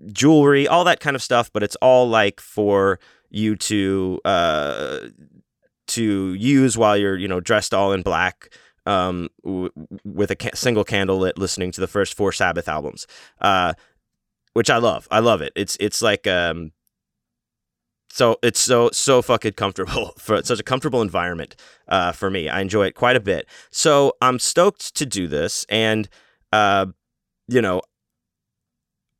jewelry, 0.06 0.66
all 0.68 0.84
that 0.84 1.00
kind 1.00 1.16
of 1.16 1.22
stuff, 1.22 1.52
but 1.52 1.62
it's 1.62 1.76
all 1.76 2.08
like 2.08 2.40
for 2.40 2.98
you 3.30 3.56
to 3.56 4.20
uh, 4.24 4.98
to 5.94 6.34
use 6.34 6.76
while 6.76 6.96
you're 6.96 7.16
you 7.16 7.28
know 7.28 7.40
dressed 7.40 7.74
all 7.74 7.92
in 7.92 8.02
black 8.02 8.50
um, 8.86 9.28
w- 9.44 9.70
with 10.04 10.30
a 10.30 10.36
ca- 10.36 10.50
single 10.54 10.84
candle 10.84 11.18
lit, 11.18 11.38
listening 11.38 11.72
to 11.72 11.80
the 11.80 11.86
first 11.86 12.14
four 12.14 12.32
Sabbath 12.32 12.68
albums, 12.68 13.06
uh, 13.40 13.74
which 14.54 14.70
I 14.70 14.78
love. 14.78 15.06
I 15.10 15.20
love 15.20 15.40
it. 15.40 15.52
It's 15.56 15.76
it's 15.80 16.02
like 16.02 16.26
um, 16.26 16.72
so 18.10 18.36
it's 18.42 18.60
so 18.60 18.90
so 18.92 19.22
fucking 19.22 19.54
comfortable 19.54 20.12
for 20.18 20.42
such 20.42 20.60
a 20.60 20.64
comfortable 20.64 21.02
environment 21.02 21.56
uh, 21.88 22.12
for 22.12 22.30
me. 22.30 22.48
I 22.48 22.60
enjoy 22.60 22.86
it 22.86 22.94
quite 22.94 23.16
a 23.16 23.20
bit. 23.20 23.46
So 23.70 24.14
I'm 24.20 24.38
stoked 24.38 24.94
to 24.96 25.06
do 25.06 25.26
this, 25.26 25.64
and 25.68 26.08
uh, 26.52 26.86
you 27.48 27.62
know 27.62 27.82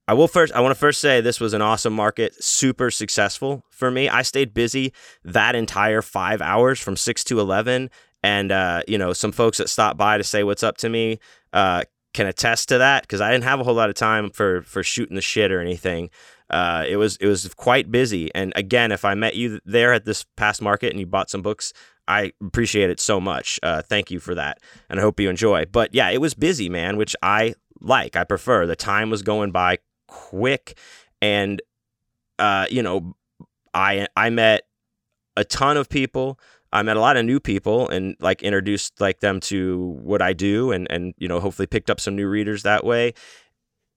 I 0.08 0.14
will 0.14 0.28
first 0.28 0.52
I 0.52 0.60
want 0.60 0.72
to 0.72 0.78
first 0.78 1.00
say 1.00 1.20
this 1.20 1.40
was 1.40 1.54
an 1.54 1.62
awesome 1.62 1.92
market, 1.92 2.42
super 2.42 2.90
successful 2.90 3.64
for 3.70 3.90
me. 3.90 4.08
I 4.08 4.22
stayed 4.22 4.52
busy 4.52 4.92
that 5.24 5.54
entire 5.54 6.02
5 6.02 6.42
hours 6.42 6.80
from 6.80 6.96
6 6.96 7.24
to 7.24 7.40
11 7.40 7.88
and 8.22 8.52
uh, 8.52 8.82
you 8.86 8.98
know, 8.98 9.12
some 9.12 9.32
folks 9.32 9.58
that 9.58 9.68
stopped 9.68 9.98
by 9.98 10.18
to 10.18 10.24
say 10.24 10.44
what's 10.44 10.62
up 10.62 10.76
to 10.78 10.88
me 10.88 11.18
uh, 11.52 11.82
can 12.14 12.26
attest 12.26 12.68
to 12.68 12.78
that 12.78 13.02
because 13.02 13.20
I 13.20 13.30
didn't 13.30 13.44
have 13.44 13.60
a 13.60 13.64
whole 13.64 13.74
lot 13.74 13.88
of 13.88 13.94
time 13.94 14.30
for 14.30 14.62
for 14.62 14.82
shooting 14.82 15.14
the 15.14 15.22
shit 15.22 15.50
or 15.50 15.60
anything. 15.60 16.10
Uh, 16.50 16.84
it 16.86 16.96
was 16.96 17.16
it 17.16 17.26
was 17.26 17.52
quite 17.54 17.90
busy, 17.90 18.32
and 18.34 18.52
again, 18.56 18.92
if 18.92 19.04
I 19.04 19.14
met 19.14 19.36
you 19.36 19.60
there 19.64 19.92
at 19.92 20.04
this 20.04 20.24
past 20.36 20.60
market 20.60 20.90
and 20.90 21.00
you 21.00 21.06
bought 21.06 21.30
some 21.30 21.40
books, 21.40 21.72
I 22.06 22.32
appreciate 22.42 22.90
it 22.90 23.00
so 23.00 23.20
much. 23.20 23.58
Uh, 23.62 23.80
thank 23.80 24.10
you 24.10 24.20
for 24.20 24.34
that, 24.34 24.58
and 24.90 25.00
I 25.00 25.02
hope 25.02 25.18
you 25.18 25.30
enjoy. 25.30 25.64
But 25.64 25.94
yeah, 25.94 26.10
it 26.10 26.20
was 26.20 26.34
busy, 26.34 26.68
man, 26.68 26.98
which 26.98 27.16
I 27.22 27.54
like. 27.80 28.16
I 28.16 28.24
prefer. 28.24 28.66
The 28.66 28.76
time 28.76 29.08
was 29.08 29.22
going 29.22 29.50
by 29.50 29.78
quick. 30.12 30.76
And 31.22 31.62
uh, 32.38 32.66
you 32.70 32.82
know 32.82 33.14
i 33.72 34.06
i 34.16 34.28
met 34.28 34.62
a 35.36 35.44
ton 35.44 35.76
of 35.78 35.88
people. 35.88 36.38
I 36.74 36.82
met 36.82 36.96
a 36.96 37.00
lot 37.00 37.16
of 37.16 37.24
new 37.24 37.40
people 37.40 37.88
and 37.88 38.16
like 38.20 38.42
introduced 38.42 39.00
like 39.00 39.20
them 39.20 39.40
to 39.40 39.98
what 40.02 40.20
i 40.20 40.32
do 40.34 40.72
and 40.72 40.90
and 40.90 41.14
you 41.16 41.28
know 41.28 41.40
hopefully 41.40 41.66
picked 41.66 41.88
up 41.88 42.00
some 42.00 42.16
new 42.16 42.28
readers 42.28 42.62
that 42.64 42.84
way. 42.84 43.14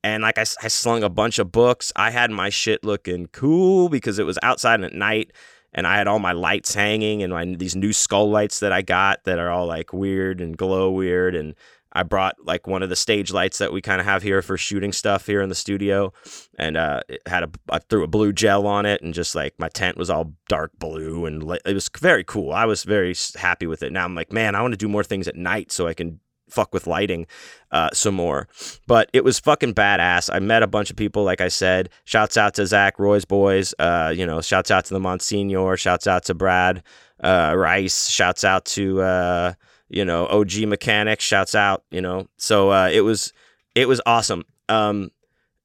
And 0.04 0.24
like 0.24 0.38
I, 0.38 0.46
I 0.62 0.68
slung 0.68 1.04
a 1.04 1.10
bunch 1.10 1.40
of 1.40 1.52
books. 1.52 1.92
I 1.96 2.12
had 2.12 2.30
my 2.30 2.50
shit 2.50 2.84
looking 2.84 3.28
cool 3.28 3.90
because 3.90 4.20
it 4.20 4.26
was 4.26 4.38
outside 4.44 4.82
at 4.82 4.94
night 4.94 5.32
and 5.74 5.86
i 5.86 5.98
had 5.98 6.08
all 6.08 6.20
my 6.20 6.32
lights 6.32 6.74
hanging 6.74 7.22
and 7.22 7.34
my 7.34 7.46
these 7.46 7.76
new 7.76 7.94
skull 7.94 8.30
lights 8.30 8.60
that 8.62 8.72
i 8.72 8.82
got 8.82 9.24
that 9.26 9.38
are 9.38 9.52
all 9.52 9.68
like 9.68 9.92
weird 9.94 10.42
and 10.42 10.58
glow 10.58 10.90
weird 10.90 11.36
and 11.36 11.54
I 11.96 12.04
brought 12.04 12.36
like 12.44 12.68
one 12.68 12.84
of 12.84 12.90
the 12.90 12.96
stage 12.96 13.32
lights 13.32 13.58
that 13.58 13.72
we 13.72 13.82
kind 13.82 14.00
of 14.00 14.06
have 14.06 14.22
here 14.22 14.42
for 14.42 14.58
shooting 14.58 14.92
stuff 14.92 15.26
here 15.26 15.42
in 15.42 15.50
the 15.50 15.56
studio, 15.56 16.14
and 16.60 16.76
uh, 16.76 17.00
it 17.08 17.22
had 17.26 17.44
a 17.44 17.50
I 17.70 17.80
threw 17.80 18.04
a 18.04 18.08
blue 18.08 18.34
gel 18.34 18.68
on 18.68 18.86
it, 18.86 19.02
and 19.02 19.14
just 19.14 19.34
like 19.34 19.56
my 19.58 19.70
tent 19.70 19.98
was 19.98 20.10
all 20.10 20.34
dark 20.50 20.78
blue, 20.78 21.26
and 21.26 21.42
it 21.66 21.74
was 21.74 21.90
very 22.00 22.24
cool. 22.24 22.52
I 22.52 22.66
was 22.66 22.84
very 22.84 23.16
happy 23.36 23.66
with 23.66 23.82
it. 23.82 23.92
Now 23.92 24.04
I'm 24.04 24.14
like, 24.14 24.32
man, 24.32 24.56
I 24.56 24.62
want 24.62 24.74
to 24.74 24.78
do 24.78 24.90
more 24.90 25.04
things 25.04 25.28
at 25.28 25.36
night 25.36 25.72
so 25.72 25.88
I 25.88 25.94
can 25.94 26.20
fuck 26.50 26.74
with 26.74 26.88
lighting 26.88 27.26
uh, 27.72 27.90
some 27.94 28.16
more. 28.16 28.48
But 28.88 29.10
it 29.14 29.24
was 29.24 29.40
fucking 29.40 29.74
badass. 29.74 30.30
I 30.34 30.40
met 30.40 30.64
a 30.64 30.68
bunch 30.68 30.90
of 30.90 30.96
people, 30.96 31.24
like 31.24 31.42
I 31.42 31.48
said. 31.48 31.90
Shouts 32.04 32.38
out 32.38 32.54
to 32.56 32.66
Zach 32.66 33.00
Roy's 33.00 33.26
boys. 33.26 33.74
Uh, 33.80 34.14
you 34.16 34.26
know, 34.26 34.42
shouts 34.42 34.72
out 34.72 34.86
to 34.86 34.94
the 34.94 35.00
Monsignor. 35.00 35.78
Shouts 35.78 36.08
out 36.08 36.26
to 36.26 36.34
Brad 36.34 36.84
uh, 37.24 37.54
Rice. 37.56 38.10
Shouts 38.10 38.44
out 38.44 38.66
to 38.66 39.02
uh, 39.02 39.54
you 39.90 40.06
know, 40.06 40.28
OG 40.28 40.68
mechanic 40.68 41.20
shouts 41.20 41.56
out, 41.56 41.84
you 41.92 42.02
know. 42.02 42.28
So 42.38 42.72
uh, 42.72 42.90
it 42.92 43.02
was 43.02 43.34
it 43.76 43.88
was 43.88 44.02
awesome. 44.06 44.44
Um, 44.70 45.12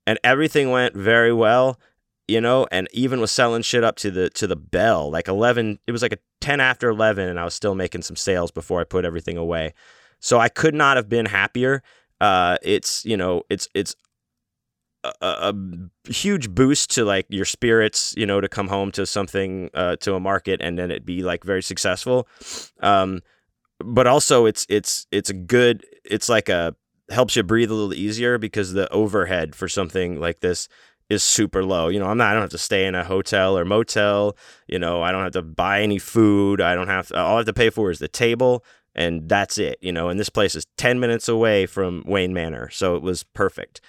and 0.06 0.18
everything 0.24 0.70
went 0.70 0.94
very 0.94 1.32
well, 1.32 1.78
you 2.26 2.40
know, 2.40 2.66
and 2.70 2.88
even 2.92 3.20
was 3.20 3.30
selling 3.30 3.62
shit 3.62 3.84
up 3.84 3.96
to 3.96 4.10
the 4.10 4.30
to 4.30 4.46
the 4.46 4.56
bell. 4.56 5.10
Like 5.10 5.28
11, 5.28 5.78
it 5.86 5.92
was 5.92 6.02
like 6.02 6.12
a 6.12 6.18
10 6.40 6.60
after 6.60 6.88
11 6.88 7.28
and 7.28 7.38
I 7.38 7.44
was 7.44 7.54
still 7.54 7.74
making 7.74 8.02
some 8.02 8.16
sales 8.16 8.50
before 8.50 8.80
I 8.80 8.84
put 8.84 9.04
everything 9.04 9.36
away. 9.36 9.74
So 10.20 10.38
I 10.38 10.48
could 10.48 10.74
not 10.74 10.96
have 10.96 11.08
been 11.08 11.26
happier. 11.26 11.82
Uh, 12.20 12.58
it's, 12.62 13.04
you 13.04 13.16
know, 13.16 13.42
it's 13.48 13.68
it's 13.74 13.94
a, 15.04 15.12
a, 15.22 15.54
huge 16.10 16.50
boost 16.50 16.90
to 16.90 17.04
like 17.04 17.24
your 17.30 17.46
spirits, 17.46 18.12
you 18.16 18.26
know, 18.26 18.40
to 18.40 18.48
come 18.48 18.68
home 18.68 18.92
to 18.92 19.06
something, 19.06 19.70
uh, 19.72 19.96
to 19.96 20.14
a 20.14 20.20
market 20.20 20.60
and 20.60 20.78
then 20.78 20.90
it 20.90 21.06
be 21.06 21.22
like 21.22 21.42
very 21.44 21.62
successful. 21.62 22.28
Um, 22.80 23.22
but 23.84 24.06
also 24.06 24.46
it's 24.46 24.66
it's 24.68 25.06
it's 25.10 25.30
a 25.30 25.34
good 25.34 25.84
it's 26.04 26.28
like 26.28 26.48
a 26.48 26.74
helps 27.10 27.34
you 27.36 27.42
breathe 27.42 27.70
a 27.70 27.74
little 27.74 27.94
easier 27.94 28.38
because 28.38 28.72
the 28.72 28.90
overhead 28.92 29.54
for 29.54 29.68
something 29.68 30.20
like 30.20 30.40
this 30.40 30.68
is 31.08 31.24
super 31.24 31.64
low. 31.64 31.88
You 31.88 31.98
know, 31.98 32.06
I'm 32.06 32.18
not 32.18 32.30
I 32.30 32.32
don't 32.34 32.42
have 32.42 32.50
to 32.50 32.58
stay 32.58 32.86
in 32.86 32.94
a 32.94 33.04
hotel 33.04 33.58
or 33.58 33.64
motel, 33.64 34.36
you 34.68 34.78
know, 34.78 35.02
I 35.02 35.10
don't 35.10 35.24
have 35.24 35.32
to 35.32 35.42
buy 35.42 35.82
any 35.82 35.98
food. 35.98 36.60
I 36.60 36.74
don't 36.74 36.88
have 36.88 37.08
to, 37.08 37.18
all 37.18 37.34
I 37.34 37.36
have 37.38 37.46
to 37.46 37.52
pay 37.52 37.70
for 37.70 37.90
is 37.90 37.98
the 37.98 38.08
table 38.08 38.64
and 38.94 39.28
that's 39.28 39.58
it, 39.58 39.78
you 39.80 39.92
know, 39.92 40.08
and 40.08 40.18
this 40.18 40.28
place 40.28 40.54
is 40.54 40.66
10 40.76 41.00
minutes 41.00 41.28
away 41.28 41.66
from 41.66 42.02
Wayne 42.06 42.32
Manor. 42.32 42.70
So 42.70 42.96
it 42.96 43.02
was 43.02 43.22
perfect. 43.22 43.80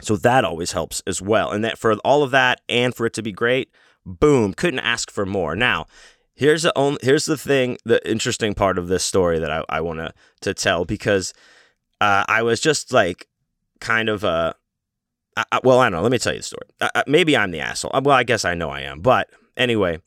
So 0.00 0.16
that 0.16 0.44
always 0.44 0.72
helps 0.72 1.02
as 1.06 1.20
well. 1.20 1.50
And 1.50 1.64
that 1.64 1.78
for 1.78 1.94
all 2.04 2.22
of 2.22 2.30
that 2.30 2.60
and 2.68 2.94
for 2.94 3.06
it 3.06 3.12
to 3.14 3.22
be 3.22 3.32
great, 3.32 3.70
boom, 4.04 4.54
couldn't 4.54 4.80
ask 4.80 5.10
for 5.10 5.26
more. 5.26 5.54
Now, 5.54 5.86
Here's 6.34 6.62
the 6.62 6.76
only, 6.76 6.98
here's 7.02 7.26
the 7.26 7.36
thing, 7.36 7.78
the 7.84 8.06
interesting 8.08 8.54
part 8.54 8.78
of 8.78 8.88
this 8.88 9.04
story 9.04 9.38
that 9.38 9.50
I, 9.50 9.64
I 9.68 9.80
want 9.80 9.98
to 9.98 10.12
to 10.40 10.54
tell 10.54 10.84
because 10.84 11.34
uh, 12.00 12.24
I 12.28 12.42
was 12.42 12.60
just 12.60 12.92
like 12.92 13.28
kind 13.80 14.08
of 14.08 14.24
uh, 14.24 14.54
well, 15.64 15.78
I 15.78 15.86
don't 15.86 15.92
know. 15.92 16.02
Let 16.02 16.12
me 16.12 16.18
tell 16.18 16.32
you 16.32 16.40
the 16.40 16.44
story. 16.44 16.66
Maybe 17.06 17.36
I'm 17.36 17.50
the 17.50 17.60
asshole. 17.60 17.92
Well, 18.02 18.16
I 18.16 18.22
guess 18.22 18.44
I 18.44 18.54
know 18.54 18.70
I 18.70 18.80
am. 18.80 19.00
But 19.00 19.30
anyway, 19.56 20.00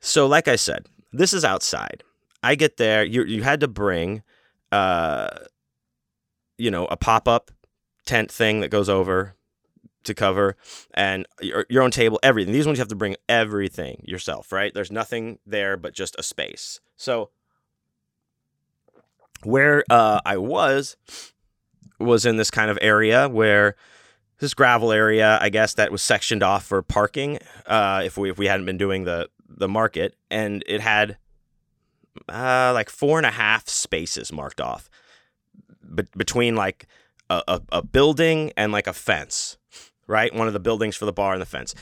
so 0.00 0.26
like 0.26 0.48
I 0.48 0.56
said, 0.56 0.86
this 1.12 1.32
is 1.32 1.44
outside. 1.44 2.02
I 2.42 2.54
get 2.54 2.76
there. 2.76 3.04
You 3.04 3.24
you 3.24 3.42
had 3.42 3.60
to 3.60 3.68
bring, 3.68 4.22
uh, 4.72 5.28
you 6.58 6.70
know, 6.70 6.86
a 6.86 6.96
pop 6.96 7.28
up 7.28 7.50
tent 8.06 8.30
thing 8.30 8.60
that 8.60 8.68
goes 8.68 8.88
over 8.88 9.34
to 10.04 10.14
cover 10.14 10.56
and 10.94 11.26
your, 11.40 11.66
your 11.68 11.82
own 11.82 11.90
table, 11.90 12.20
everything. 12.22 12.52
These 12.52 12.66
ones 12.66 12.78
you 12.78 12.82
have 12.82 12.88
to 12.88 12.96
bring 12.96 13.16
everything 13.28 14.02
yourself, 14.06 14.52
right? 14.52 14.72
There's 14.72 14.92
nothing 14.92 15.38
there 15.46 15.76
but 15.76 15.94
just 15.94 16.16
a 16.18 16.22
space. 16.22 16.80
So 16.96 17.30
where 19.42 19.84
uh, 19.90 20.20
I 20.24 20.36
was 20.36 20.96
was 21.98 22.26
in 22.26 22.36
this 22.36 22.50
kind 22.50 22.70
of 22.70 22.78
area 22.80 23.28
where 23.28 23.76
this 24.38 24.54
gravel 24.54 24.92
area, 24.92 25.38
I 25.40 25.48
guess 25.48 25.74
that 25.74 25.92
was 25.92 26.02
sectioned 26.02 26.42
off 26.42 26.64
for 26.66 26.82
parking. 26.82 27.38
Uh, 27.66 28.02
if 28.04 28.18
we 28.18 28.30
if 28.30 28.38
we 28.38 28.46
hadn't 28.46 28.66
been 28.66 28.78
doing 28.78 29.04
the 29.04 29.28
the 29.48 29.68
market, 29.68 30.16
and 30.30 30.64
it 30.66 30.80
had 30.80 31.16
uh, 32.28 32.72
like 32.72 32.90
four 32.90 33.18
and 33.18 33.26
a 33.26 33.30
half 33.30 33.68
spaces 33.68 34.32
marked 34.32 34.60
off 34.60 34.90
be- 35.94 36.04
between 36.16 36.56
like 36.56 36.86
a, 37.30 37.42
a, 37.46 37.60
a 37.72 37.82
building 37.82 38.52
and 38.56 38.72
like 38.72 38.86
a 38.86 38.92
fence, 38.92 39.56
right? 40.06 40.34
One 40.34 40.46
of 40.46 40.52
the 40.52 40.60
buildings 40.60 40.96
for 40.96 41.04
the 41.04 41.12
bar 41.12 41.32
and 41.32 41.42
the 41.42 41.46
fence. 41.46 41.74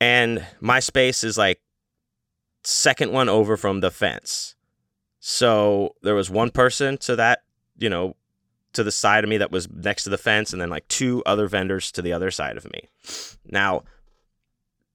And 0.00 0.44
my 0.60 0.80
space 0.80 1.24
is 1.24 1.38
like 1.38 1.60
second 2.64 3.12
one 3.12 3.28
over 3.28 3.56
from 3.56 3.80
the 3.80 3.90
fence. 3.90 4.54
So 5.20 5.94
there 6.02 6.14
was 6.14 6.28
one 6.28 6.50
person 6.50 6.98
to 6.98 7.16
that, 7.16 7.42
you 7.78 7.88
know, 7.88 8.16
to 8.74 8.82
the 8.82 8.90
side 8.90 9.24
of 9.24 9.30
me 9.30 9.38
that 9.38 9.52
was 9.52 9.70
next 9.70 10.04
to 10.04 10.10
the 10.10 10.18
fence, 10.18 10.52
and 10.52 10.60
then 10.60 10.68
like 10.68 10.86
two 10.88 11.22
other 11.24 11.46
vendors 11.46 11.92
to 11.92 12.02
the 12.02 12.12
other 12.12 12.30
side 12.30 12.56
of 12.56 12.70
me. 12.72 12.88
Now, 13.46 13.84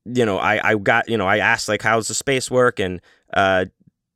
you 0.05 0.26
know, 0.26 0.38
I, 0.38 0.72
I 0.72 0.76
got, 0.76 1.07
you 1.10 1.18
know, 1.18 1.28
I 1.28 1.38
asked 1.38 1.70
like, 1.70 1.82
how's 1.82 2.07
the 2.07 2.14
space 2.14 2.51
work? 2.51 2.80
And, 2.80 2.99
uh, 3.34 3.66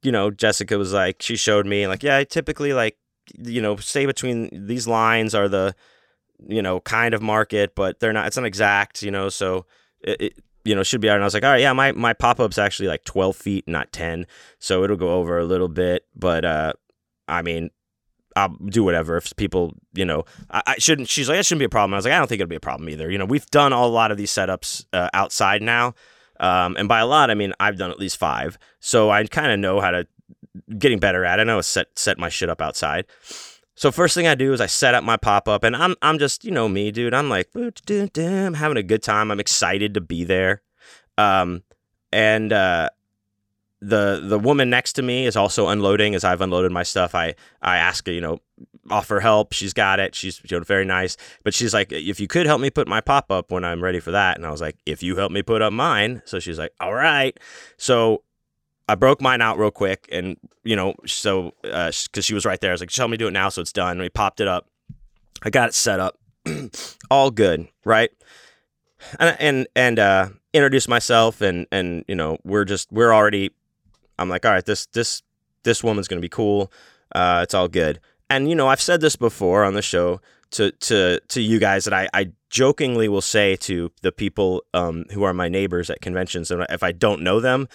you 0.01 0.11
know, 0.11 0.31
Jessica 0.31 0.77
was 0.77 0.91
like, 0.91 1.21
she 1.21 1.37
showed 1.37 1.65
me 1.65 1.87
like, 1.87 2.03
yeah, 2.03 2.17
I 2.17 2.25
typically 2.25 2.73
like, 2.73 2.97
you 3.37 3.61
know, 3.61 3.77
stay 3.77 4.05
between 4.05 4.67
these 4.67 4.87
lines 4.87 5.33
are 5.33 5.47
the, 5.47 5.75
you 6.47 6.61
know, 6.61 6.79
kind 6.81 7.13
of 7.13 7.21
market, 7.21 7.75
but 7.75 7.99
they're 7.99 8.13
not, 8.13 8.27
it's 8.27 8.37
not 8.37 8.45
exact, 8.45 9.01
you 9.01 9.11
know, 9.11 9.29
so 9.29 9.65
it, 10.01 10.21
it 10.21 10.33
you 10.65 10.75
know, 10.75 10.83
should 10.83 11.01
be 11.01 11.09
out. 11.09 11.15
And 11.15 11.23
I 11.23 11.25
was 11.25 11.33
like, 11.33 11.43
all 11.43 11.51
right, 11.51 11.61
yeah, 11.61 11.73
my, 11.73 11.91
my 11.91 12.13
pop 12.13 12.39
up's 12.39 12.57
actually 12.57 12.87
like 12.87 13.03
12 13.03 13.35
feet, 13.35 13.67
not 13.67 13.91
10. 13.91 14.25
So 14.59 14.83
it'll 14.83 14.97
go 14.97 15.15
over 15.15 15.37
a 15.37 15.45
little 15.45 15.67
bit. 15.67 16.05
But, 16.15 16.45
uh, 16.45 16.73
I 17.27 17.41
mean, 17.41 17.69
I'll 18.35 18.55
do 18.65 18.83
whatever 18.83 19.17
if 19.17 19.35
people, 19.35 19.73
you 19.93 20.05
know, 20.05 20.25
I, 20.49 20.63
I 20.67 20.75
shouldn't. 20.77 21.09
She's 21.09 21.29
like, 21.29 21.39
it 21.39 21.45
shouldn't 21.45 21.59
be 21.59 21.65
a 21.65 21.69
problem. 21.69 21.93
I 21.93 21.97
was 21.97 22.05
like, 22.05 22.13
I 22.13 22.17
don't 22.17 22.27
think 22.27 22.41
it'll 22.41 22.49
be 22.49 22.55
a 22.55 22.61
problem 22.61 22.89
either. 22.89 23.11
You 23.11 23.17
know, 23.17 23.25
we've 23.25 23.49
done 23.51 23.73
a 23.73 23.85
lot 23.85 24.11
of 24.11 24.17
these 24.17 24.31
setups 24.31 24.85
uh, 24.93 25.09
outside 25.13 25.61
now, 25.61 25.93
um, 26.39 26.75
and 26.77 26.87
by 26.87 26.99
a 26.99 27.05
lot, 27.05 27.29
I 27.29 27.35
mean 27.35 27.53
I've 27.59 27.77
done 27.77 27.91
at 27.91 27.99
least 27.99 28.17
five, 28.17 28.57
so 28.79 29.09
I 29.09 29.23
kind 29.25 29.51
of 29.51 29.59
know 29.59 29.79
how 29.79 29.91
to 29.91 30.07
getting 30.77 30.99
better 30.99 31.23
at. 31.25 31.39
it. 31.39 31.43
I 31.43 31.45
know 31.45 31.61
set 31.61 31.87
set 31.97 32.17
my 32.17 32.29
shit 32.29 32.49
up 32.49 32.61
outside. 32.61 33.05
So 33.75 33.91
first 33.91 34.13
thing 34.15 34.27
I 34.27 34.35
do 34.35 34.53
is 34.53 34.61
I 34.61 34.67
set 34.67 34.93
up 34.93 35.03
my 35.03 35.17
pop 35.17 35.47
up, 35.47 35.63
and 35.63 35.75
I'm 35.75 35.95
I'm 36.01 36.19
just 36.19 36.45
you 36.45 36.51
know 36.51 36.69
me, 36.69 36.91
dude. 36.91 37.13
I'm 37.13 37.29
like, 37.29 37.49
I'm 37.55 38.53
having 38.53 38.77
a 38.77 38.83
good 38.83 39.03
time. 39.03 39.31
I'm 39.31 39.39
excited 39.39 39.93
to 39.95 40.01
be 40.01 40.23
there, 40.23 40.61
um, 41.17 41.63
and 42.11 42.53
uh, 42.53 42.89
the 43.81 44.21
the 44.23 44.39
woman 44.39 44.69
next 44.69 44.93
to 44.93 45.01
me 45.01 45.25
is 45.25 45.35
also 45.35 45.67
unloading 45.67 46.15
as 46.15 46.23
I've 46.23 46.41
unloaded 46.41 46.71
my 46.71 46.83
stuff. 46.83 47.15
I 47.15 47.35
I 47.61 47.77
ask 47.77 48.07
you 48.07 48.21
know, 48.21 48.39
offer 48.89 49.19
help. 49.19 49.53
She's 49.53 49.73
got 49.73 49.99
it. 49.99 50.15
She's 50.15 50.41
you 50.43 50.57
know, 50.57 50.63
very 50.63 50.85
nice. 50.85 51.17
But 51.43 51.53
she's 51.53 51.73
like, 51.73 51.91
if 51.91 52.19
you 52.19 52.27
could 52.27 52.45
help 52.45 52.61
me 52.61 52.69
put 52.69 52.87
my 52.87 53.01
pop 53.01 53.31
up 53.31 53.51
when 53.51 53.65
I'm 53.65 53.83
ready 53.83 53.99
for 53.99 54.11
that. 54.11 54.37
And 54.37 54.45
I 54.45 54.51
was 54.51 54.61
like, 54.61 54.77
if 54.85 55.03
you 55.03 55.15
help 55.15 55.31
me 55.31 55.41
put 55.41 55.61
up 55.61 55.73
mine. 55.73 56.21
So 56.25 56.39
she's 56.39 56.59
like, 56.59 56.73
all 56.79 56.93
right. 56.93 57.37
So 57.77 58.23
I 58.87 58.95
broke 58.95 59.21
mine 59.21 59.41
out 59.41 59.57
real 59.57 59.71
quick, 59.71 60.07
and 60.11 60.37
you 60.63 60.75
know, 60.75 60.95
so 61.05 61.53
because 61.61 62.07
uh, 62.17 62.21
she 62.21 62.33
was 62.33 62.45
right 62.45 62.59
there, 62.59 62.71
I 62.71 62.73
was 62.73 62.81
like, 62.81 62.93
help 62.93 63.11
me 63.11 63.17
do 63.17 63.27
it 63.27 63.31
now, 63.31 63.49
so 63.49 63.61
it's 63.61 63.71
done. 63.71 63.91
And 63.91 64.01
we 64.01 64.09
popped 64.09 64.41
it 64.41 64.47
up. 64.47 64.67
I 65.41 65.49
got 65.49 65.69
it 65.69 65.73
set 65.73 65.99
up, 65.99 66.19
all 67.09 67.31
good, 67.31 67.67
right? 67.85 68.11
And 69.19 69.37
and 69.39 69.67
and 69.75 69.99
uh, 69.99 70.29
introduced 70.53 70.89
myself, 70.89 71.41
and 71.41 71.65
and 71.71 72.03
you 72.07 72.15
know, 72.15 72.37
we're 72.43 72.65
just 72.65 72.91
we're 72.91 73.13
already 73.13 73.51
I'm 74.19 74.29
like, 74.29 74.45
all 74.45 74.51
right, 74.51 74.65
this 74.65 74.85
this 74.87 75.21
this 75.63 75.83
woman's 75.83 76.07
gonna 76.07 76.21
be 76.21 76.29
cool. 76.29 76.71
Uh, 77.13 77.41
it's 77.43 77.53
all 77.53 77.67
good. 77.67 77.99
And 78.29 78.49
you 78.49 78.55
know, 78.55 78.67
I've 78.67 78.81
said 78.81 79.01
this 79.01 79.15
before 79.15 79.63
on 79.63 79.73
the 79.73 79.81
show 79.81 80.21
to 80.51 80.71
to 80.71 81.19
to 81.19 81.41
you 81.41 81.59
guys 81.59 81.85
that 81.85 81.93
I, 81.93 82.09
I 82.13 82.31
jokingly 82.49 83.07
will 83.07 83.21
say 83.21 83.55
to 83.57 83.91
the 84.01 84.11
people 84.11 84.63
um, 84.73 85.05
who 85.11 85.23
are 85.23 85.33
my 85.33 85.49
neighbors 85.49 85.89
at 85.89 86.01
conventions, 86.01 86.51
and 86.51 86.65
if 86.69 86.83
I 86.83 86.91
don't 86.91 87.21
know 87.21 87.39
them, 87.39 87.67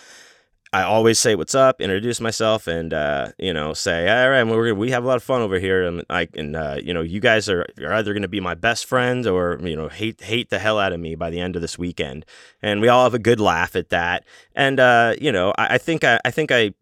I 0.73 0.83
always 0.83 1.19
say 1.19 1.35
what's 1.35 1.55
up, 1.55 1.81
introduce 1.81 2.21
myself, 2.21 2.67
and 2.67 2.93
uh, 2.93 3.29
you 3.39 3.53
know 3.55 3.73
say 3.73 4.09
all 4.09 4.31
right, 4.31 4.43
we're 4.45 4.75
we 4.75 4.91
have 4.91 5.05
a 5.05 5.07
lot 5.07 5.17
of 5.17 5.23
fun 5.23 5.41
over 5.41 5.59
here, 5.59 5.85
and 5.85 6.05
I 6.11 6.29
and 6.35 6.55
uh, 6.55 6.77
you 6.83 6.93
know 6.93 7.01
you 7.01 7.21
guys 7.21 7.49
are 7.49 7.67
you're 7.79 7.93
either 7.95 8.13
going 8.13 8.23
to 8.23 8.29
be 8.29 8.41
my 8.41 8.55
best 8.55 8.85
friends 8.87 9.27
or 9.27 9.59
you 9.63 9.77
know 9.77 9.89
hate 9.89 10.21
hate 10.21 10.51
the 10.51 10.59
hell 10.59 10.79
out 10.79 10.93
of 10.93 11.01
me 11.01 11.15
by 11.15 11.31
the 11.31 11.41
end 11.41 11.57
of 11.57 11.63
this 11.63 11.79
weekend, 11.79 12.27
and 12.61 12.81
we 12.81 12.89
all 12.89 13.05
have 13.05 13.15
a 13.15 13.19
good 13.19 13.41
laugh 13.41 13.77
at 13.77 13.89
that, 13.89 14.25
and 14.55 14.79
uh, 14.79 15.15
you 15.21 15.33
know 15.33 15.55
I, 15.57 15.75
I 15.75 15.79
think 15.79 16.05
I, 16.05 16.21
I 16.25 16.31
think 16.31 16.53
I 16.53 16.75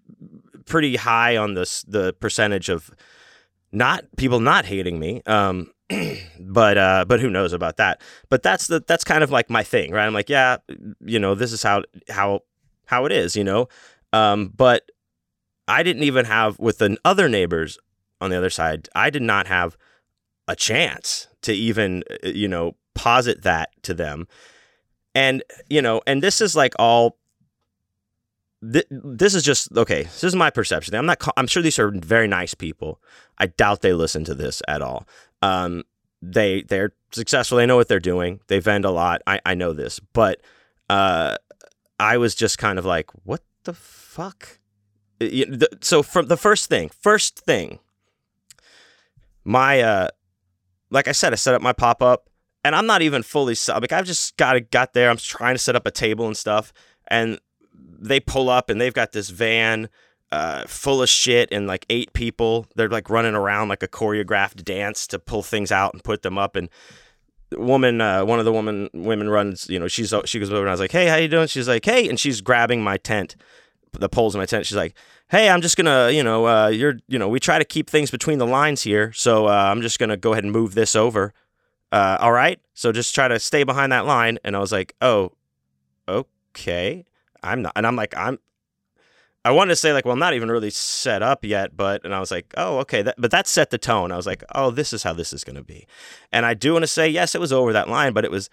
pretty 0.65 0.97
high 0.97 1.37
on 1.37 1.55
this 1.55 1.83
the 1.83 2.13
percentage 2.15 2.69
of 2.69 2.91
not 3.73 4.05
people 4.17 4.41
not 4.41 4.65
hating 4.65 4.99
me. 4.99 5.23
Um, 5.27 5.71
but 6.41 6.77
uh, 6.77 7.05
but 7.07 7.21
who 7.21 7.31
knows 7.31 7.53
about 7.53 7.77
that? 7.77 8.01
But 8.29 8.43
that's 8.43 8.67
the 8.67 8.83
that's 8.85 9.05
kind 9.05 9.23
of 9.23 9.31
like 9.31 9.49
my 9.49 9.63
thing, 9.63 9.93
right? 9.93 10.07
I'm 10.07 10.15
like, 10.15 10.29
yeah, 10.29 10.57
you 11.05 11.21
know, 11.21 11.37
this 11.37 11.53
is 11.53 11.63
how 11.63 11.85
how 12.09 12.43
how 12.87 13.05
it 13.05 13.13
is, 13.13 13.37
you 13.37 13.45
know. 13.45 13.69
Um, 14.13 14.53
but 14.57 14.91
I 15.69 15.83
didn't 15.83 16.05
even 16.05 16.25
have 16.25 16.59
with 16.59 16.79
the 16.79 16.97
other 17.05 17.29
neighbors 17.29 17.79
on 18.21 18.31
the 18.31 18.37
other 18.39 18.51
side. 18.51 18.89
I 18.95 19.11
did 19.11 19.23
not 19.23 19.47
have 19.47 19.77
a 20.49 20.57
chance 20.57 21.29
to 21.43 21.53
even 21.53 22.03
uh, 22.25 22.29
you 22.29 22.49
know 22.49 22.77
posit 22.95 23.43
that 23.43 23.71
to 23.83 23.95
them, 23.95 24.27
and 25.15 25.43
you 25.69 25.83
know, 25.83 26.01
and 26.07 26.23
this 26.23 26.41
is 26.41 26.57
like 26.57 26.75
all. 26.79 27.19
Th- 28.73 28.87
this 28.91 29.35
is 29.35 29.43
just 29.43 29.71
okay. 29.77 30.05
This 30.05 30.25
is 30.25 30.35
my 30.35 30.51
perception. 30.51 30.95
I'm 30.95 31.07
not. 31.07 31.23
I'm 31.37 31.47
sure 31.47 31.63
these 31.63 31.79
are 31.79 31.91
very 31.91 32.27
nice 32.27 32.55
people. 32.55 33.01
I 33.39 33.47
doubt 33.47 33.83
they 33.83 33.93
listen 33.93 34.25
to 34.25 34.35
this 34.35 34.63
at 34.67 34.81
all. 34.81 35.07
Um, 35.43 35.85
they 36.23 36.63
they're 36.63 36.93
successful. 37.13 37.59
They 37.59 37.67
know 37.67 37.77
what 37.77 37.89
they're 37.89 38.01
doing. 38.01 38.41
They 38.47 38.59
vend 38.59 38.85
a 38.85 38.91
lot. 38.91 39.21
I 39.27 39.41
I 39.45 39.55
know 39.55 39.73
this, 39.73 40.01
but 40.01 40.41
uh, 40.89 41.37
I 41.99 42.19
was 42.19 42.35
just 42.35 42.59
kind 42.59 42.79
of 42.79 42.85
like, 42.85 43.11
what 43.25 43.43
the 43.65 43.73
fuck? 43.75 44.59
So 45.81 46.03
from 46.03 46.27
the 46.27 46.37
first 46.37 46.69
thing, 46.69 46.91
first 47.01 47.39
thing, 47.41 47.79
my 49.45 49.81
uh, 49.81 50.09
like 50.91 51.09
I 51.09 51.13
said, 51.13 51.33
I 51.33 51.37
set 51.37 51.55
up 51.55 51.63
my 51.63 51.73
pop 51.73 52.03
up, 52.03 52.29
and 52.65 52.75
I'm 52.75 52.87
not 52.87 53.03
even 53.03 53.23
fully. 53.23 53.55
Like 53.69 53.93
I've 53.93 54.05
just 54.05 54.37
got 54.37 54.71
got 54.71 54.93
there. 54.93 55.09
I'm 55.09 55.17
trying 55.17 55.55
to 55.55 55.59
set 55.59 55.77
up 55.77 55.87
a 55.87 55.91
table 55.91 56.27
and 56.27 56.37
stuff, 56.37 56.73
and 57.09 57.39
they 57.99 58.21
pull 58.21 58.49
up 58.49 58.71
and 58.71 58.81
they've 58.81 58.95
got 58.95 59.13
this 59.13 59.31
van 59.31 59.89
uh, 60.33 60.65
full 60.67 61.03
of 61.03 61.09
shit 61.09 61.49
and 61.53 61.67
like 61.67 61.87
eight 61.89 62.13
people. 62.13 62.67
They're 62.75 62.89
like 62.89 63.11
running 63.11 63.35
around 63.35 63.69
like 63.69 63.83
a 63.83 63.89
choreographed 63.89 64.65
dance 64.65 65.07
to 65.09 65.19
pull 65.19 65.43
things 65.43 65.73
out 65.73 65.95
and 65.95 66.03
put 66.03 66.23
them 66.23 66.39
up 66.39 66.57
and 66.57 66.69
woman, 67.53 68.01
uh, 68.01 68.25
one 68.25 68.39
of 68.39 68.45
the 68.45 68.53
woman 68.53 68.89
women 68.93 69.29
runs. 69.29 69.69
You 69.69 69.79
know, 69.79 69.89
she's 69.89 70.13
she 70.25 70.39
goes 70.39 70.51
over 70.51 70.61
and 70.61 70.69
I 70.69 70.73
was 70.73 70.81
like, 70.81 70.93
"Hey, 70.93 71.07
how 71.07 71.17
you 71.17 71.29
doing?" 71.29 71.47
She's 71.47 71.69
like, 71.69 71.85
"Hey," 71.85 72.09
and 72.09 72.19
she's 72.19 72.41
grabbing 72.41 72.83
my 72.83 72.97
tent, 72.97 73.37
the 73.93 74.09
poles 74.09 74.35
in 74.35 74.39
my 74.41 74.47
tent. 74.47 74.67
She's 74.67 74.77
like, 74.77 74.95
"Hey, 75.29 75.49
I'm 75.49 75.61
just 75.61 75.77
gonna, 75.77 76.11
you 76.11 76.23
know, 76.23 76.47
uh, 76.47 76.69
you're, 76.69 76.97
you 77.09 77.19
know, 77.19 77.29
we 77.29 77.41
try 77.41 77.59
to 77.59 77.65
keep 77.65 77.89
things 77.89 78.11
between 78.11 78.39
the 78.39 78.47
lines 78.47 78.83
here, 78.83 79.13
so 79.13 79.47
uh, 79.47 79.69
I'm 79.71 79.83
just 79.83 79.99
gonna 79.99 80.17
go 80.17 80.33
ahead 80.33 80.45
and 80.45 80.53
move 80.53 80.75
this 80.75 80.97
over. 80.97 81.33
Uh, 81.93 82.19
all 82.21 82.33
right, 82.33 82.61
so 82.75 82.93
just 82.93 83.15
try 83.15 83.29
to 83.29 83.39
stay 83.39 83.65
behind 83.65 83.93
that 83.93 84.07
line." 84.07 84.39
And 84.45 84.57
I 84.57 84.59
was 84.59 84.73
like, 84.73 84.95
"Oh, 85.01 85.33
okay." 86.09 87.05
I'm 87.43 87.63
not, 87.63 87.73
and 87.77 87.87
I'm 87.87 87.97
like, 87.97 88.15
I'm, 88.17 88.39
I 89.47 89.53
wanted 89.53 89.71
to 89.71 89.77
say 89.77 89.93
like, 89.93 90.05
well, 90.05 90.17
not 90.17 90.35
even 90.35 90.51
really 90.51 90.71
set 90.71 91.23
up 91.23 91.45
yet, 91.45 91.77
but 91.77 92.05
and 92.05 92.13
I 92.13 92.19
was 92.19 92.33
like, 92.33 92.53
oh, 92.57 92.79
okay, 92.79 93.03
that, 93.03 93.15
but 93.17 93.31
that 93.31 93.47
set 93.47 93.71
the 93.71 93.79
tone. 93.79 94.11
I 94.11 94.17
was 94.17 94.27
like, 94.27 94.43
oh, 94.57 94.73
this 94.73 94.93
is 94.93 95.05
how 95.05 95.13
this 95.13 95.33
is 95.33 95.45
going 95.45 95.55
to 95.55 95.63
be, 95.63 95.87
and 96.33 96.45
I 96.45 96.55
do 96.55 96.73
want 96.73 96.83
to 96.83 96.89
say, 96.89 97.09
yes, 97.09 97.37
it 97.37 97.41
was 97.41 97.53
over 97.53 97.73
that 97.73 97.89
line, 97.89 98.13
but 98.13 98.25
it 98.25 98.33
was 98.33 98.51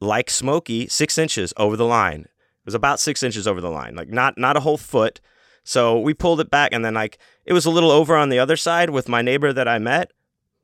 like 0.00 0.30
Smokey, 0.30 0.88
six 0.88 1.18
inches 1.18 1.52
over 1.58 1.76
the 1.76 1.84
line. 1.84 2.22
It 2.22 2.64
was 2.64 2.74
about 2.74 3.00
six 3.00 3.22
inches 3.22 3.46
over 3.46 3.60
the 3.60 3.68
line, 3.68 3.96
like 3.96 4.08
not 4.08 4.38
not 4.38 4.56
a 4.56 4.60
whole 4.60 4.78
foot. 4.78 5.20
So 5.62 6.00
we 6.00 6.14
pulled 6.14 6.40
it 6.40 6.50
back, 6.50 6.72
and 6.72 6.82
then 6.82 6.94
like 6.94 7.18
it 7.44 7.52
was 7.52 7.66
a 7.66 7.70
little 7.70 7.90
over 7.90 8.16
on 8.16 8.30
the 8.30 8.38
other 8.38 8.56
side 8.56 8.88
with 8.88 9.10
my 9.10 9.20
neighbor 9.20 9.52
that 9.52 9.68
I 9.68 9.78
met. 9.78 10.10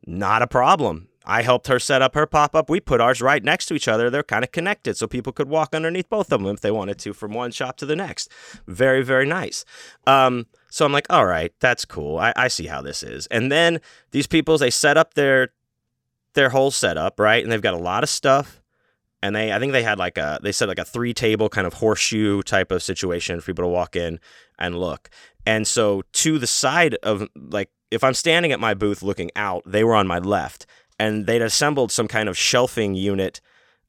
Not 0.07 0.41
a 0.41 0.47
problem. 0.47 1.10
I 1.31 1.43
helped 1.43 1.69
her 1.69 1.79
set 1.79 2.03
up 2.03 2.17
her 2.17 2.27
pop 2.27 2.57
up. 2.57 2.69
We 2.69 2.81
put 2.81 3.01
ours 3.01 3.23
right 3.23 3.45
next 3.45 3.67
to 3.67 3.75
each 3.75 3.87
other. 3.87 4.11
They're 4.11 4.25
kind 4.25 4.43
of 4.43 4.51
connected, 4.51 4.97
so 4.97 5.07
people 5.07 5.33
could 5.33 5.49
walk 5.49 5.77
underneath 5.77 6.09
both 6.09 6.33
of 6.33 6.43
them 6.43 6.53
if 6.53 6.61
they 6.61 6.73
wanted 6.73 6.99
to 6.99 7.13
from 7.13 7.33
one 7.35 7.53
shop 7.53 7.77
to 7.77 7.87
the 7.87 7.95
next. 7.95 8.29
Very, 8.67 9.05
very 9.05 9.27
nice. 9.27 9.65
Um, 10.09 10.47
so 10.71 10.85
I'm 10.85 10.93
like, 10.93 11.07
all 11.09 11.27
right, 11.27 11.53
that's 11.61 11.85
cool. 11.85 12.19
I, 12.19 12.33
I 12.35 12.49
see 12.49 12.67
how 12.67 12.83
this 12.83 13.05
is. 13.05 13.29
And 13.29 13.51
then 13.51 13.81
these 14.11 14.27
people, 14.27 14.59
they 14.59 14.71
set 14.71 14.97
up 14.97 15.15
their 15.15 15.51
their 16.35 16.51
whole 16.51 16.73
setup, 16.73 17.21
right? 17.21 17.43
And 17.43 17.53
they've 17.53 17.63
got 17.63 17.75
a 17.75 17.79
lot 17.79 18.03
of 18.03 18.09
stuff. 18.09 18.61
And 19.23 19.37
they, 19.37 19.53
I 19.53 19.61
think 19.61 19.73
they 19.73 19.83
had 19.85 19.99
like 19.99 20.19
a, 20.19 20.41
they 20.43 20.53
said 20.53 20.69
like 20.69 20.79
a 20.79 20.85
three 20.85 21.15
table 21.15 21.49
kind 21.49 21.67
of 21.67 21.75
horseshoe 21.75 22.43
type 22.43 22.73
of 22.73 22.83
situation 22.83 23.41
for 23.41 23.47
people 23.47 23.65
to 23.65 23.69
walk 23.69 23.95
in 23.95 24.19
and 24.59 24.79
look. 24.79 25.11
And 25.47 25.67
so 25.67 26.03
to 26.13 26.39
the 26.39 26.47
side 26.47 26.97
of 27.03 27.29
like, 27.37 27.71
if 27.91 28.03
I'm 28.03 28.15
standing 28.15 28.53
at 28.53 28.61
my 28.61 28.75
booth 28.75 29.03
looking 29.03 29.31
out, 29.37 29.63
they 29.67 29.85
were 29.85 29.95
on 29.95 30.07
my 30.07 30.19
left 30.19 30.67
and 31.01 31.27
they'd 31.27 31.41
assembled 31.41 31.91
some 31.91 32.07
kind 32.07 32.29
of 32.29 32.37
shelving 32.37 32.95
unit 32.95 33.41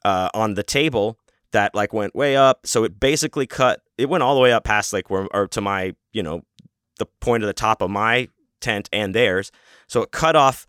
uh, 0.06 0.30
on 0.34 0.54
the 0.54 0.64
table 0.64 1.20
that 1.52 1.76
like 1.76 1.92
went 1.92 2.16
way 2.16 2.38
up. 2.38 2.66
So 2.66 2.86
it 2.86 3.00
basically 3.00 3.46
cut. 3.46 3.82
It 3.98 4.08
went 4.08 4.24
all 4.24 4.34
the 4.34 4.40
way 4.40 4.54
up 4.54 4.64
past 4.64 4.94
like 4.94 5.10
where 5.10 5.28
or 5.34 5.48
to 5.50 5.62
my 5.62 5.94
you 6.14 6.24
know 6.24 6.44
the 7.00 7.06
point 7.20 7.44
of 7.44 7.48
the 7.48 7.54
top 7.54 7.82
of 7.82 7.90
my 7.90 8.30
tent 8.62 8.88
and 8.94 9.14
theirs. 9.14 9.52
So 9.88 10.02
it 10.04 10.12
cut 10.12 10.38
off 10.38 10.66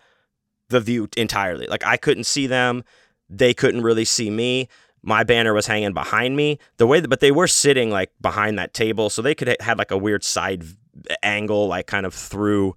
the 0.68 0.80
view 0.80 1.08
entirely. 1.16 1.66
Like 1.66 1.86
I 1.86 1.96
couldn't 1.96 2.24
see 2.24 2.48
them. 2.48 2.82
They 3.30 3.54
couldn't 3.54 3.82
really 3.82 4.04
see 4.04 4.28
me. 4.28 4.68
My 5.04 5.22
banner 5.22 5.54
was 5.54 5.66
hanging 5.68 5.94
behind 5.94 6.36
me. 6.36 6.58
The 6.76 6.88
way 6.88 6.98
that, 6.98 7.08
but 7.08 7.20
they 7.20 7.32
were 7.32 7.46
sitting 7.46 7.90
like 7.90 8.10
behind 8.20 8.58
that 8.58 8.74
table, 8.74 9.10
so 9.10 9.22
they 9.22 9.34
could 9.36 9.48
ha- 9.48 9.56
had 9.60 9.78
like 9.78 9.92
a 9.92 9.96
weird 9.96 10.24
side 10.24 10.64
angle, 11.22 11.68
like 11.68 11.86
kind 11.86 12.04
of 12.04 12.14
through 12.14 12.74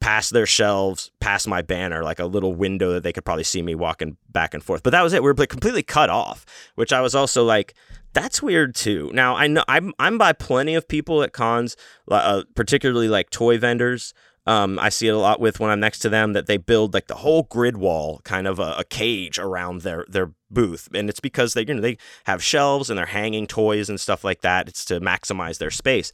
past 0.00 0.32
their 0.32 0.46
shelves, 0.46 1.10
past 1.20 1.48
my 1.48 1.62
banner, 1.62 2.02
like 2.02 2.18
a 2.18 2.26
little 2.26 2.54
window 2.54 2.92
that 2.92 3.02
they 3.02 3.12
could 3.12 3.24
probably 3.24 3.44
see 3.44 3.62
me 3.62 3.74
walking 3.74 4.16
back 4.30 4.54
and 4.54 4.62
forth. 4.62 4.82
But 4.82 4.90
that 4.90 5.02
was 5.02 5.12
it. 5.12 5.22
We 5.22 5.32
were 5.32 5.46
completely 5.46 5.82
cut 5.82 6.10
off, 6.10 6.44
which 6.74 6.92
I 6.92 7.00
was 7.00 7.14
also 7.14 7.44
like, 7.44 7.74
that's 8.12 8.42
weird 8.42 8.74
too. 8.74 9.10
Now 9.12 9.36
I 9.36 9.46
know 9.46 9.62
I'm 9.68 9.92
I'm 9.98 10.16
by 10.16 10.32
plenty 10.32 10.74
of 10.74 10.88
people 10.88 11.22
at 11.22 11.32
cons, 11.32 11.76
uh, 12.10 12.44
particularly 12.54 13.08
like 13.08 13.30
toy 13.30 13.58
vendors. 13.58 14.14
Um, 14.46 14.78
I 14.78 14.90
see 14.90 15.08
it 15.08 15.14
a 15.14 15.18
lot 15.18 15.40
with 15.40 15.58
when 15.58 15.70
I'm 15.70 15.80
next 15.80 15.98
to 16.00 16.08
them 16.08 16.32
that 16.34 16.46
they 16.46 16.56
build 16.56 16.94
like 16.94 17.08
the 17.08 17.16
whole 17.16 17.42
grid 17.42 17.76
wall, 17.76 18.20
kind 18.24 18.46
of 18.46 18.60
a, 18.60 18.76
a 18.78 18.84
cage 18.84 19.38
around 19.38 19.82
their 19.82 20.06
their 20.08 20.32
booth, 20.50 20.88
and 20.94 21.10
it's 21.10 21.20
because 21.20 21.54
they 21.54 21.66
you 21.66 21.74
know 21.74 21.80
they 21.80 21.98
have 22.24 22.42
shelves 22.42 22.88
and 22.88 22.98
they're 22.98 23.06
hanging 23.06 23.46
toys 23.46 23.90
and 23.90 24.00
stuff 24.00 24.24
like 24.24 24.40
that. 24.42 24.68
It's 24.68 24.84
to 24.86 25.00
maximize 25.00 25.58
their 25.58 25.72
space. 25.72 26.12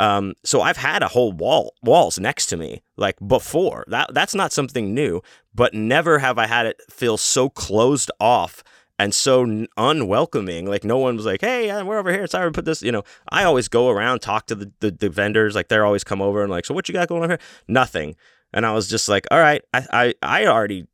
Um, 0.00 0.32
so 0.42 0.62
I've 0.62 0.78
had 0.78 1.02
a 1.02 1.08
whole 1.08 1.30
wall 1.30 1.74
walls 1.82 2.18
next 2.18 2.46
to 2.46 2.56
me 2.56 2.82
like 2.96 3.16
before. 3.24 3.84
That 3.88 4.14
that's 4.14 4.34
not 4.34 4.50
something 4.50 4.94
new, 4.94 5.20
but 5.54 5.74
never 5.74 6.18
have 6.18 6.38
I 6.38 6.46
had 6.46 6.64
it 6.64 6.80
feel 6.90 7.18
so 7.18 7.50
closed 7.50 8.10
off 8.18 8.64
and 8.98 9.14
so 9.14 9.66
unwelcoming. 9.76 10.64
Like 10.64 10.84
no 10.84 10.96
one 10.96 11.16
was 11.16 11.26
like, 11.26 11.42
"Hey, 11.42 11.82
we're 11.82 11.98
over 11.98 12.10
here. 12.10 12.26
Sorry, 12.26 12.46
we 12.46 12.52
put 12.52 12.64
this." 12.64 12.82
You 12.82 12.92
know, 12.92 13.02
I 13.28 13.44
always 13.44 13.68
go 13.68 13.90
around 13.90 14.20
talk 14.20 14.46
to 14.46 14.54
the, 14.54 14.72
the 14.80 14.90
the 14.90 15.10
vendors. 15.10 15.54
Like 15.54 15.68
they're 15.68 15.84
always 15.84 16.02
come 16.02 16.22
over 16.22 16.42
and 16.42 16.50
like, 16.50 16.64
"So 16.64 16.72
what 16.72 16.88
you 16.88 16.94
got 16.94 17.08
going 17.08 17.22
on 17.22 17.28
here?" 17.28 17.40
Nothing. 17.68 18.16
And 18.54 18.64
I 18.64 18.72
was 18.72 18.88
just 18.88 19.06
like, 19.06 19.26
"All 19.30 19.38
right, 19.38 19.62
I 19.74 19.86
I, 19.92 20.14
I 20.22 20.46
already 20.46 20.86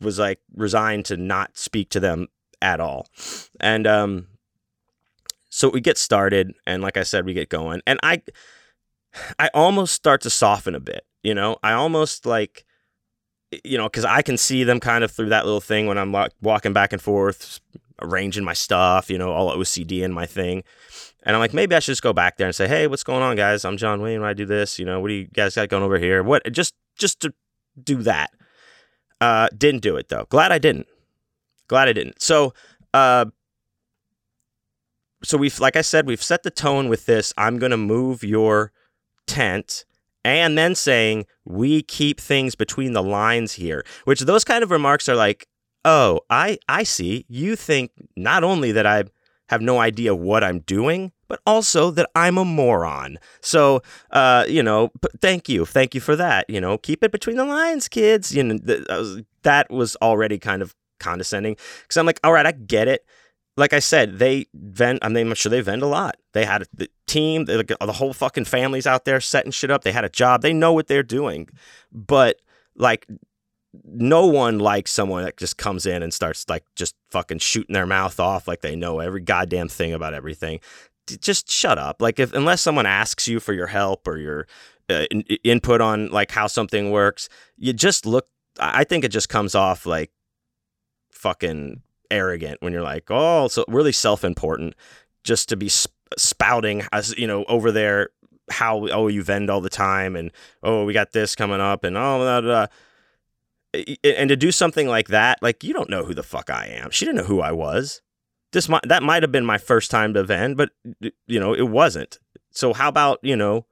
was 0.00 0.18
like 0.18 0.40
resigned 0.54 1.04
to 1.06 1.18
not 1.18 1.58
speak 1.58 1.90
to 1.90 2.00
them 2.00 2.28
at 2.62 2.80
all." 2.80 3.08
And 3.60 3.86
um, 3.86 4.28
so 5.54 5.68
we 5.68 5.80
get 5.80 5.96
started, 5.96 6.52
and 6.66 6.82
like 6.82 6.96
I 6.96 7.04
said, 7.04 7.24
we 7.24 7.32
get 7.32 7.48
going, 7.48 7.80
and 7.86 8.00
I 8.02 8.22
I 9.38 9.50
almost 9.54 9.94
start 9.94 10.20
to 10.22 10.30
soften 10.30 10.74
a 10.74 10.80
bit. 10.80 11.06
You 11.22 11.32
know, 11.32 11.58
I 11.62 11.74
almost 11.74 12.26
like 12.26 12.64
you 13.62 13.78
know, 13.78 13.84
because 13.84 14.04
I 14.04 14.20
can 14.22 14.36
see 14.36 14.64
them 14.64 14.80
kind 14.80 15.04
of 15.04 15.12
through 15.12 15.28
that 15.28 15.44
little 15.44 15.60
thing 15.60 15.86
when 15.86 15.96
I'm 15.96 16.10
like 16.10 16.32
walking 16.42 16.72
back 16.72 16.92
and 16.92 17.00
forth, 17.00 17.60
arranging 18.02 18.42
my 18.42 18.52
stuff, 18.52 19.08
you 19.08 19.16
know, 19.16 19.30
all 19.30 19.56
OCD 19.56 20.02
in 20.02 20.12
my 20.12 20.26
thing. 20.26 20.64
And 21.22 21.36
I'm 21.36 21.40
like, 21.40 21.54
maybe 21.54 21.76
I 21.76 21.78
should 21.78 21.92
just 21.92 22.02
go 22.02 22.12
back 22.12 22.36
there 22.36 22.48
and 22.48 22.56
say, 22.56 22.66
hey, 22.66 22.88
what's 22.88 23.04
going 23.04 23.22
on, 23.22 23.36
guys? 23.36 23.64
I'm 23.64 23.76
John 23.76 24.02
Wayne. 24.02 24.24
I 24.24 24.32
do 24.32 24.46
this. 24.46 24.80
You 24.80 24.86
know, 24.86 24.98
what 24.98 25.06
do 25.06 25.14
you 25.14 25.26
guys 25.26 25.54
got 25.54 25.68
going 25.68 25.84
over 25.84 26.00
here? 26.00 26.24
What? 26.24 26.50
Just, 26.52 26.74
just 26.96 27.20
to 27.20 27.32
do 27.80 28.02
that. 28.02 28.32
Uh, 29.20 29.46
didn't 29.56 29.82
do 29.82 29.94
it 29.98 30.08
though. 30.08 30.26
Glad 30.30 30.50
I 30.50 30.58
didn't. 30.58 30.88
Glad 31.68 31.86
I 31.86 31.92
didn't. 31.92 32.20
So, 32.20 32.54
uh, 32.92 33.26
so 35.24 35.38
we've, 35.38 35.58
like 35.58 35.76
I 35.76 35.82
said, 35.82 36.06
we've 36.06 36.22
set 36.22 36.42
the 36.42 36.50
tone 36.50 36.88
with 36.88 37.06
this. 37.06 37.32
I'm 37.36 37.58
gonna 37.58 37.76
move 37.76 38.22
your 38.22 38.72
tent 39.26 39.84
and 40.24 40.56
then 40.56 40.74
saying 40.74 41.26
we 41.44 41.82
keep 41.82 42.20
things 42.20 42.54
between 42.54 42.92
the 42.92 43.02
lines 43.02 43.52
here 43.52 43.84
which 44.04 44.20
those 44.20 44.44
kind 44.44 44.62
of 44.62 44.70
remarks 44.70 45.08
are 45.08 45.16
like 45.16 45.46
oh 45.84 46.20
i 46.30 46.58
i 46.68 46.82
see. 46.82 47.24
You 47.28 47.56
think 47.56 47.90
not 48.16 48.44
only 48.44 48.72
that 48.72 48.86
i 48.86 49.04
have 49.48 49.60
no 49.60 49.78
idea 49.78 50.14
what 50.14 50.42
i'm 50.42 50.60
doing 50.60 51.12
but 51.28 51.40
also 51.46 51.90
that 51.90 52.08
i'm 52.14 52.38
a 52.38 52.44
moron. 52.44 53.18
So 53.40 53.82
uh 54.10 54.44
you 54.48 54.62
know 54.62 54.90
thank 55.20 55.48
you. 55.48 55.64
Thank 55.64 55.94
you 55.94 56.00
for 56.00 56.16
that 56.16 56.48
you 56.48 56.60
know. 56.60 56.78
Keep 56.78 57.04
it 57.04 57.12
between 57.12 57.36
the 57.36 57.44
lines 57.44 57.88
kids. 57.88 58.34
You 58.34 58.42
know 58.42 58.58
th- 58.58 59.24
that 59.42 59.70
was 59.70 59.96
already 59.96 60.38
kind 60.38 60.62
of 60.62 60.74
condescending 61.00 61.56
because 61.82 61.96
i'm 61.98 62.06
like 62.06 62.20
all 62.24 62.32
right 62.32 62.46
i 62.46 62.52
get 62.52 62.88
it 62.88 63.04
like 63.56 63.72
I 63.72 63.78
said, 63.78 64.18
they 64.18 64.46
vend. 64.54 64.98
I 65.02 65.08
mean, 65.08 65.28
I'm 65.28 65.34
sure 65.34 65.50
they 65.50 65.60
vend 65.60 65.82
a 65.82 65.86
lot. 65.86 66.16
They 66.32 66.44
had 66.44 66.66
the 66.72 66.88
team, 67.06 67.44
like, 67.48 67.68
the 67.68 67.92
whole 67.92 68.12
fucking 68.12 68.46
families 68.46 68.86
out 68.86 69.04
there 69.04 69.20
setting 69.20 69.52
shit 69.52 69.70
up. 69.70 69.84
They 69.84 69.92
had 69.92 70.04
a 70.04 70.08
job. 70.08 70.42
They 70.42 70.52
know 70.52 70.72
what 70.72 70.88
they're 70.88 71.02
doing. 71.02 71.48
But 71.92 72.40
like, 72.76 73.06
no 73.84 74.26
one 74.26 74.58
likes 74.58 74.90
someone 74.90 75.24
that 75.24 75.36
just 75.36 75.56
comes 75.56 75.86
in 75.86 76.02
and 76.02 76.12
starts 76.12 76.48
like 76.48 76.64
just 76.76 76.94
fucking 77.10 77.38
shooting 77.38 77.74
their 77.74 77.86
mouth 77.86 78.20
off 78.20 78.46
like 78.46 78.60
they 78.60 78.76
know 78.76 79.00
every 79.00 79.20
goddamn 79.20 79.68
thing 79.68 79.92
about 79.92 80.14
everything. 80.14 80.60
Just 81.06 81.50
shut 81.50 81.78
up. 81.78 82.00
Like, 82.00 82.18
if 82.18 82.32
unless 82.32 82.60
someone 82.60 82.86
asks 82.86 83.28
you 83.28 83.38
for 83.38 83.52
your 83.52 83.66
help 83.66 84.08
or 84.08 84.16
your 84.16 84.46
uh, 84.90 85.04
in- 85.10 85.22
input 85.44 85.80
on 85.80 86.08
like 86.08 86.30
how 86.30 86.46
something 86.46 86.90
works, 86.90 87.28
you 87.56 87.72
just 87.72 88.06
look. 88.06 88.26
I 88.58 88.84
think 88.84 89.04
it 89.04 89.10
just 89.10 89.28
comes 89.28 89.54
off 89.54 89.84
like 89.84 90.10
fucking 91.10 91.82
arrogant 92.14 92.58
when 92.60 92.72
you're 92.72 92.82
like, 92.82 93.10
oh, 93.10 93.48
so 93.48 93.64
really 93.68 93.92
self-important, 93.92 94.74
just 95.24 95.48
to 95.48 95.56
be 95.56 95.68
sp- 95.68 95.92
spouting 96.18 96.82
as 96.92 97.16
you 97.18 97.26
know 97.26 97.44
over 97.44 97.72
there 97.72 98.10
how 98.50 98.86
oh 98.88 99.08
you 99.08 99.22
vend 99.22 99.50
all 99.50 99.60
the 99.60 99.70
time 99.70 100.16
and 100.16 100.30
oh 100.62 100.84
we 100.84 100.92
got 100.92 101.12
this 101.12 101.34
coming 101.34 101.60
up 101.60 101.82
and 101.82 101.96
oh 101.96 102.40
blah. 102.42 102.66
and 104.04 104.28
to 104.28 104.36
do 104.36 104.52
something 104.52 104.86
like 104.86 105.08
that, 105.08 105.42
like 105.42 105.64
you 105.64 105.72
don't 105.72 105.90
know 105.90 106.04
who 106.04 106.14
the 106.14 106.22
fuck 106.22 106.50
I 106.50 106.66
am. 106.66 106.90
She 106.90 107.04
didn't 107.04 107.18
know 107.18 107.24
who 107.24 107.40
I 107.40 107.52
was. 107.52 108.02
This 108.52 108.68
might 108.68 108.86
that 108.86 109.02
might 109.02 109.22
have 109.22 109.32
been 109.32 109.46
my 109.46 109.58
first 109.58 109.90
time 109.90 110.14
to 110.14 110.22
vend, 110.22 110.56
but 110.56 110.70
you 111.26 111.40
know 111.40 111.54
it 111.54 111.68
wasn't. 111.68 112.18
So 112.50 112.72
how 112.72 112.88
about 112.88 113.18
you 113.22 113.34
know 113.34 113.66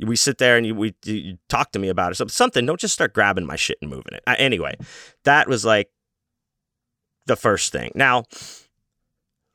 we 0.00 0.16
sit 0.16 0.38
there 0.38 0.56
and 0.56 0.66
you 0.66 0.74
we 0.74 0.94
you 1.04 1.38
talk 1.48 1.72
to 1.72 1.78
me 1.78 1.88
about 1.88 2.12
it. 2.12 2.30
Something. 2.30 2.66
Don't 2.66 2.80
just 2.80 2.94
start 2.94 3.12
grabbing 3.12 3.46
my 3.46 3.56
shit 3.56 3.78
and 3.80 3.90
moving 3.90 4.12
it. 4.12 4.22
Uh, 4.26 4.34
anyway, 4.38 4.76
that 5.24 5.48
was 5.48 5.64
like 5.64 5.90
the 7.26 7.36
first 7.36 7.72
thing. 7.72 7.92
Now, 7.94 8.24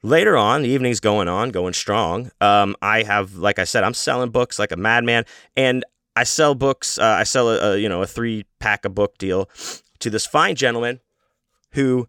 later 0.03 0.37
on, 0.37 0.63
the 0.63 0.69
evening's 0.69 0.99
going 0.99 1.27
on, 1.27 1.49
going 1.49 1.73
strong. 1.73 2.31
Um, 2.41 2.75
I 2.81 3.03
have, 3.03 3.35
like 3.35 3.59
I 3.59 3.63
said, 3.63 3.83
I'm 3.83 3.93
selling 3.93 4.29
books 4.29 4.59
like 4.59 4.71
a 4.71 4.77
madman, 4.77 5.25
and 5.55 5.83
I 6.15 6.23
sell 6.23 6.55
books. 6.55 6.97
Uh, 6.97 7.05
I 7.05 7.23
sell 7.23 7.49
a, 7.49 7.73
a 7.73 7.77
you 7.77 7.89
know 7.89 8.01
a 8.01 8.07
three 8.07 8.45
pack 8.59 8.85
a 8.85 8.89
book 8.89 9.17
deal 9.17 9.49
to 9.99 10.09
this 10.09 10.25
fine 10.25 10.55
gentleman 10.55 10.99
who, 11.71 12.07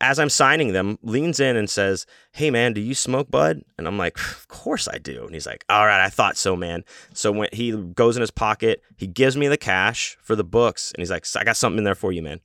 as 0.00 0.18
I'm 0.18 0.28
signing 0.28 0.72
them, 0.72 0.98
leans 1.02 1.40
in 1.40 1.56
and 1.56 1.68
says, 1.68 2.06
"Hey 2.32 2.50
man, 2.50 2.74
do 2.74 2.80
you 2.80 2.94
smoke 2.94 3.30
bud?" 3.30 3.62
And 3.78 3.88
I'm 3.88 3.98
like, 3.98 4.18
"Of 4.18 4.48
course 4.48 4.86
I 4.88 4.98
do." 4.98 5.24
And 5.24 5.34
he's 5.34 5.46
like, 5.46 5.64
"All 5.68 5.86
right, 5.86 6.04
I 6.04 6.10
thought 6.10 6.36
so, 6.36 6.54
man." 6.54 6.84
So 7.14 7.32
when 7.32 7.48
he 7.52 7.72
goes 7.72 8.16
in 8.16 8.20
his 8.20 8.30
pocket, 8.30 8.82
he 8.96 9.06
gives 9.06 9.36
me 9.36 9.48
the 9.48 9.56
cash 9.56 10.16
for 10.22 10.36
the 10.36 10.44
books, 10.44 10.92
and 10.92 11.00
he's 11.00 11.10
like, 11.10 11.26
"I 11.36 11.44
got 11.44 11.56
something 11.56 11.78
in 11.78 11.84
there 11.84 11.94
for 11.94 12.12
you, 12.12 12.22
man." 12.22 12.40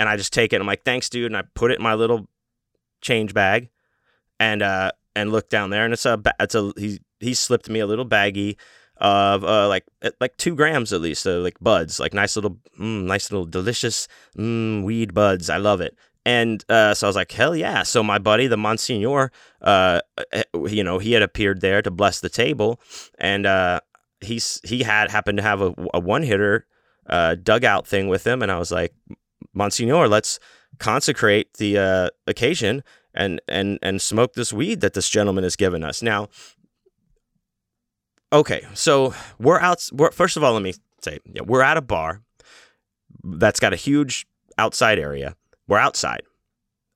And 0.00 0.08
I 0.08 0.16
just 0.16 0.32
take 0.32 0.54
it. 0.54 0.60
I'm 0.60 0.66
like, 0.66 0.82
"Thanks, 0.82 1.10
dude." 1.10 1.26
And 1.26 1.36
I 1.36 1.42
put 1.54 1.70
it 1.70 1.76
in 1.76 1.82
my 1.82 1.92
little 1.92 2.26
change 3.02 3.34
bag, 3.34 3.68
and 4.38 4.62
uh, 4.62 4.92
and 5.14 5.30
look 5.30 5.50
down 5.50 5.68
there, 5.68 5.84
and 5.84 5.92
it's 5.92 6.06
a 6.06 6.20
it's 6.40 6.54
a 6.54 6.72
he 6.78 7.00
he 7.20 7.34
slipped 7.34 7.68
me 7.68 7.80
a 7.80 7.86
little 7.86 8.06
baggie 8.06 8.56
of 8.96 9.44
uh 9.44 9.68
like 9.68 9.84
uh, 10.02 10.10
like 10.20 10.36
two 10.38 10.54
grams 10.54 10.94
at 10.94 11.02
least, 11.02 11.26
uh, 11.26 11.38
like 11.40 11.58
buds, 11.60 12.00
like 12.00 12.14
nice 12.14 12.34
little, 12.34 12.58
mm, 12.78 13.04
nice 13.04 13.30
little 13.30 13.44
delicious 13.44 14.08
mm, 14.38 14.82
weed 14.82 15.12
buds. 15.12 15.50
I 15.50 15.58
love 15.58 15.82
it. 15.82 15.96
And 16.26 16.64
uh, 16.68 16.94
so 16.94 17.06
I 17.06 17.08
was 17.08 17.16
like, 17.16 17.32
hell 17.32 17.56
yeah. 17.56 17.82
So 17.82 18.02
my 18.02 18.18
buddy, 18.18 18.46
the 18.46 18.56
Monsignor, 18.56 19.32
uh, 19.62 20.00
uh, 20.32 20.42
you 20.66 20.84
know, 20.84 20.98
he 20.98 21.12
had 21.12 21.22
appeared 21.22 21.60
there 21.60 21.80
to 21.82 21.90
bless 21.90 22.20
the 22.20 22.28
table, 22.28 22.80
and 23.18 23.46
uh, 23.46 23.80
he's 24.20 24.60
he 24.64 24.82
had 24.82 25.10
happened 25.10 25.38
to 25.38 25.42
have 25.42 25.60
a, 25.60 25.74
a 25.94 26.00
one 26.00 26.22
hitter 26.22 26.66
uh, 27.06 27.36
dugout 27.36 27.86
thing 27.86 28.08
with 28.08 28.26
him, 28.26 28.42
and 28.42 28.52
I 28.52 28.58
was 28.58 28.70
like, 28.70 28.94
Monsignor, 29.52 30.08
let's 30.08 30.38
consecrate 30.78 31.54
the 31.54 31.78
uh, 31.78 32.10
occasion 32.26 32.82
and 33.14 33.40
and 33.48 33.78
and 33.82 34.00
smoke 34.00 34.34
this 34.34 34.52
weed 34.52 34.80
that 34.80 34.94
this 34.94 35.08
gentleman 35.08 35.44
has 35.44 35.56
given 35.56 35.82
us. 35.82 36.02
Now, 36.02 36.28
okay, 38.32 38.66
so 38.74 39.14
we're 39.38 39.60
out. 39.60 39.88
We're, 39.92 40.10
first 40.10 40.36
of 40.36 40.44
all, 40.44 40.52
let 40.52 40.62
me 40.62 40.74
say, 41.02 41.18
yeah, 41.32 41.42
we're 41.42 41.62
at 41.62 41.76
a 41.76 41.82
bar 41.82 42.22
that's 43.24 43.60
got 43.60 43.72
a 43.72 43.76
huge 43.76 44.26
outside 44.58 44.98
area. 44.98 45.36
We're 45.66 45.78
outside. 45.78 46.22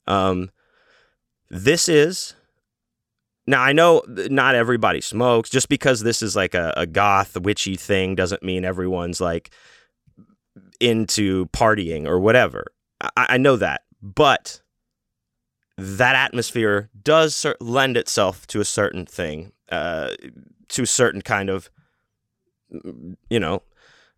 Um, 0.06 0.50
this 1.50 1.88
is 1.88 2.34
now 3.46 3.62
I 3.62 3.72
know 3.72 4.02
not 4.08 4.54
everybody 4.54 5.00
smokes. 5.00 5.50
Just 5.50 5.68
because 5.68 6.00
this 6.00 6.22
is 6.22 6.36
like 6.36 6.54
a, 6.54 6.72
a 6.76 6.86
goth 6.86 7.38
witchy 7.38 7.76
thing 7.76 8.14
doesn't 8.14 8.42
mean 8.42 8.64
everyone's 8.64 9.20
like 9.20 9.50
into 10.80 11.46
partying 11.46 12.06
or 12.06 12.18
whatever. 12.18 12.66
I, 13.00 13.26
I 13.30 13.36
know 13.38 13.56
that, 13.56 13.82
but 14.02 14.60
that 15.76 16.14
atmosphere 16.14 16.90
does 17.02 17.46
lend 17.60 17.96
itself 17.96 18.46
to 18.48 18.60
a 18.60 18.64
certain 18.64 19.06
thing, 19.06 19.52
uh, 19.70 20.10
to 20.68 20.82
a 20.82 20.86
certain 20.86 21.22
kind 21.22 21.50
of, 21.50 21.70
you 23.28 23.40
know, 23.40 23.62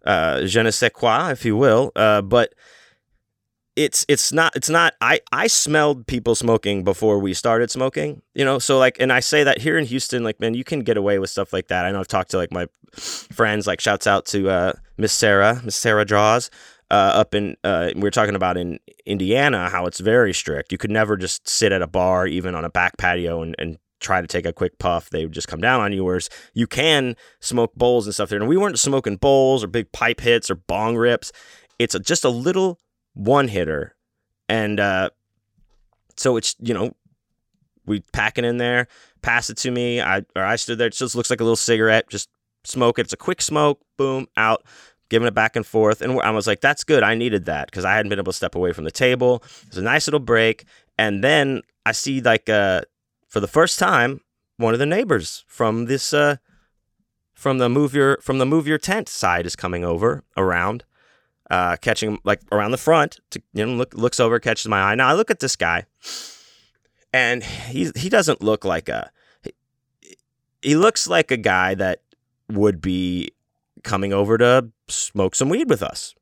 uh, 0.04 0.44
je 0.44 0.62
ne 0.62 0.70
sais 0.70 0.90
quoi, 0.92 1.30
if 1.30 1.44
you 1.44 1.56
will. 1.56 1.92
Uh, 1.96 2.22
but 2.22 2.54
it's 3.76 4.04
it's 4.08 4.32
not 4.32 4.56
it's 4.56 4.70
not. 4.70 4.94
I 5.00 5.20
I 5.30 5.46
smelled 5.46 6.06
people 6.06 6.34
smoking 6.34 6.82
before 6.82 7.18
we 7.18 7.34
started 7.34 7.70
smoking. 7.70 8.22
You 8.34 8.44
know, 8.44 8.58
so 8.58 8.78
like, 8.78 8.96
and 8.98 9.12
I 9.12 9.20
say 9.20 9.44
that 9.44 9.58
here 9.58 9.78
in 9.78 9.84
Houston, 9.84 10.24
like, 10.24 10.40
man, 10.40 10.54
you 10.54 10.64
can 10.64 10.80
get 10.80 10.96
away 10.96 11.18
with 11.18 11.30
stuff 11.30 11.52
like 11.52 11.68
that. 11.68 11.84
I 11.84 11.92
know 11.92 12.00
I've 12.00 12.08
talked 12.08 12.30
to 12.30 12.38
like 12.38 12.52
my 12.52 12.66
friends, 12.94 13.66
like, 13.66 13.80
shouts 13.80 14.06
out 14.06 14.26
to 14.26 14.48
uh, 14.48 14.72
Miss 14.96 15.12
Sarah, 15.12 15.60
Miss 15.64 15.76
Sarah 15.76 16.04
Draws 16.04 16.50
uh, 16.90 17.12
up 17.14 17.34
in 17.34 17.56
uh, 17.64 17.90
we 17.96 18.06
are 18.06 18.12
talking 18.12 18.34
about 18.34 18.56
in 18.56 18.78
Indiana 19.04 19.68
how 19.68 19.86
it's 19.86 20.00
very 20.00 20.32
strict. 20.32 20.72
You 20.72 20.78
could 20.78 20.90
never 20.90 21.16
just 21.16 21.48
sit 21.48 21.72
at 21.72 21.82
a 21.82 21.86
bar, 21.86 22.26
even 22.26 22.54
on 22.54 22.64
a 22.64 22.70
back 22.70 22.96
patio, 22.96 23.42
and, 23.42 23.54
and 23.58 23.78
try 24.00 24.20
to 24.20 24.26
take 24.26 24.46
a 24.46 24.52
quick 24.52 24.78
puff, 24.78 25.10
they 25.10 25.24
would 25.24 25.32
just 25.32 25.48
come 25.48 25.60
down 25.60 25.80
on 25.80 25.92
you. 25.92 26.04
Whereas 26.04 26.28
you 26.54 26.66
can 26.66 27.16
smoke 27.40 27.74
bowls 27.74 28.06
and 28.06 28.14
stuff 28.14 28.28
there. 28.28 28.38
And 28.38 28.48
we 28.48 28.56
weren't 28.56 28.78
smoking 28.78 29.16
bowls 29.16 29.64
or 29.64 29.68
big 29.68 29.90
pipe 29.92 30.20
hits 30.20 30.50
or 30.50 30.54
bong 30.54 30.96
rips. 30.96 31.32
It's 31.78 31.94
a, 31.94 31.98
just 31.98 32.24
a 32.24 32.28
little 32.28 32.78
one 33.16 33.48
hitter. 33.48 33.96
And 34.48 34.78
uh, 34.78 35.10
so 36.16 36.36
it's, 36.36 36.54
you 36.60 36.74
know, 36.74 36.94
we 37.86 38.00
pack 38.12 38.38
it 38.38 38.44
in 38.44 38.58
there, 38.58 38.86
pass 39.22 39.50
it 39.50 39.56
to 39.58 39.70
me. 39.70 40.00
I 40.00 40.22
or 40.36 40.44
I 40.44 40.56
stood 40.56 40.78
there. 40.78 40.88
It 40.88 40.92
just 40.92 41.14
looks 41.14 41.30
like 41.30 41.40
a 41.40 41.44
little 41.44 41.56
cigarette. 41.56 42.08
Just 42.08 42.28
smoke 42.64 42.98
it. 42.98 43.02
It's 43.02 43.12
a 43.12 43.16
quick 43.16 43.40
smoke. 43.40 43.80
Boom, 43.96 44.26
out. 44.36 44.64
Giving 45.08 45.28
it 45.28 45.34
back 45.34 45.54
and 45.54 45.64
forth, 45.64 46.02
and 46.02 46.20
I 46.20 46.30
was 46.30 46.48
like, 46.48 46.60
"That's 46.60 46.82
good. 46.82 47.04
I 47.04 47.14
needed 47.14 47.44
that 47.44 47.70
because 47.70 47.84
I 47.84 47.94
hadn't 47.94 48.08
been 48.08 48.18
able 48.18 48.32
to 48.32 48.36
step 48.36 48.56
away 48.56 48.72
from 48.72 48.82
the 48.82 48.90
table." 48.90 49.40
It's 49.68 49.76
a 49.76 49.82
nice 49.82 50.08
little 50.08 50.18
break, 50.18 50.64
and 50.98 51.22
then 51.22 51.62
I 51.84 51.92
see 51.92 52.20
like 52.20 52.48
uh, 52.48 52.80
for 53.28 53.38
the 53.38 53.46
first 53.46 53.78
time, 53.78 54.20
one 54.56 54.72
of 54.72 54.80
the 54.80 54.86
neighbors 54.86 55.44
from 55.46 55.84
this 55.84 56.12
uh, 56.12 56.38
from 57.34 57.58
the 57.58 57.68
move 57.68 57.94
your 57.94 58.18
from 58.20 58.38
the 58.38 58.46
move 58.46 58.66
your 58.66 58.78
tent 58.78 59.08
side 59.08 59.46
is 59.46 59.54
coming 59.54 59.84
over 59.84 60.24
around, 60.36 60.82
uh, 61.50 61.76
catching 61.76 62.18
like 62.24 62.40
around 62.52 62.70
the 62.70 62.78
front. 62.78 63.20
To, 63.30 63.42
you 63.52 63.66
know, 63.66 63.72
look 63.72 63.94
looks 63.94 64.20
over, 64.20 64.38
catches 64.38 64.68
my 64.68 64.80
eye. 64.80 64.94
Now 64.94 65.08
I 65.08 65.14
look 65.14 65.30
at 65.30 65.40
this 65.40 65.56
guy, 65.56 65.86
and 67.12 67.42
he 67.42 67.90
he 67.96 68.08
doesn't 68.08 68.42
look 68.42 68.64
like 68.64 68.88
a 68.88 69.10
he, 69.42 69.52
he 70.62 70.76
looks 70.76 71.08
like 71.08 71.30
a 71.30 71.36
guy 71.36 71.74
that 71.74 72.02
would 72.48 72.80
be 72.80 73.32
coming 73.82 74.12
over 74.12 74.38
to 74.38 74.70
smoke 74.88 75.34
some 75.34 75.48
weed 75.48 75.68
with 75.68 75.82
us. 75.82 76.14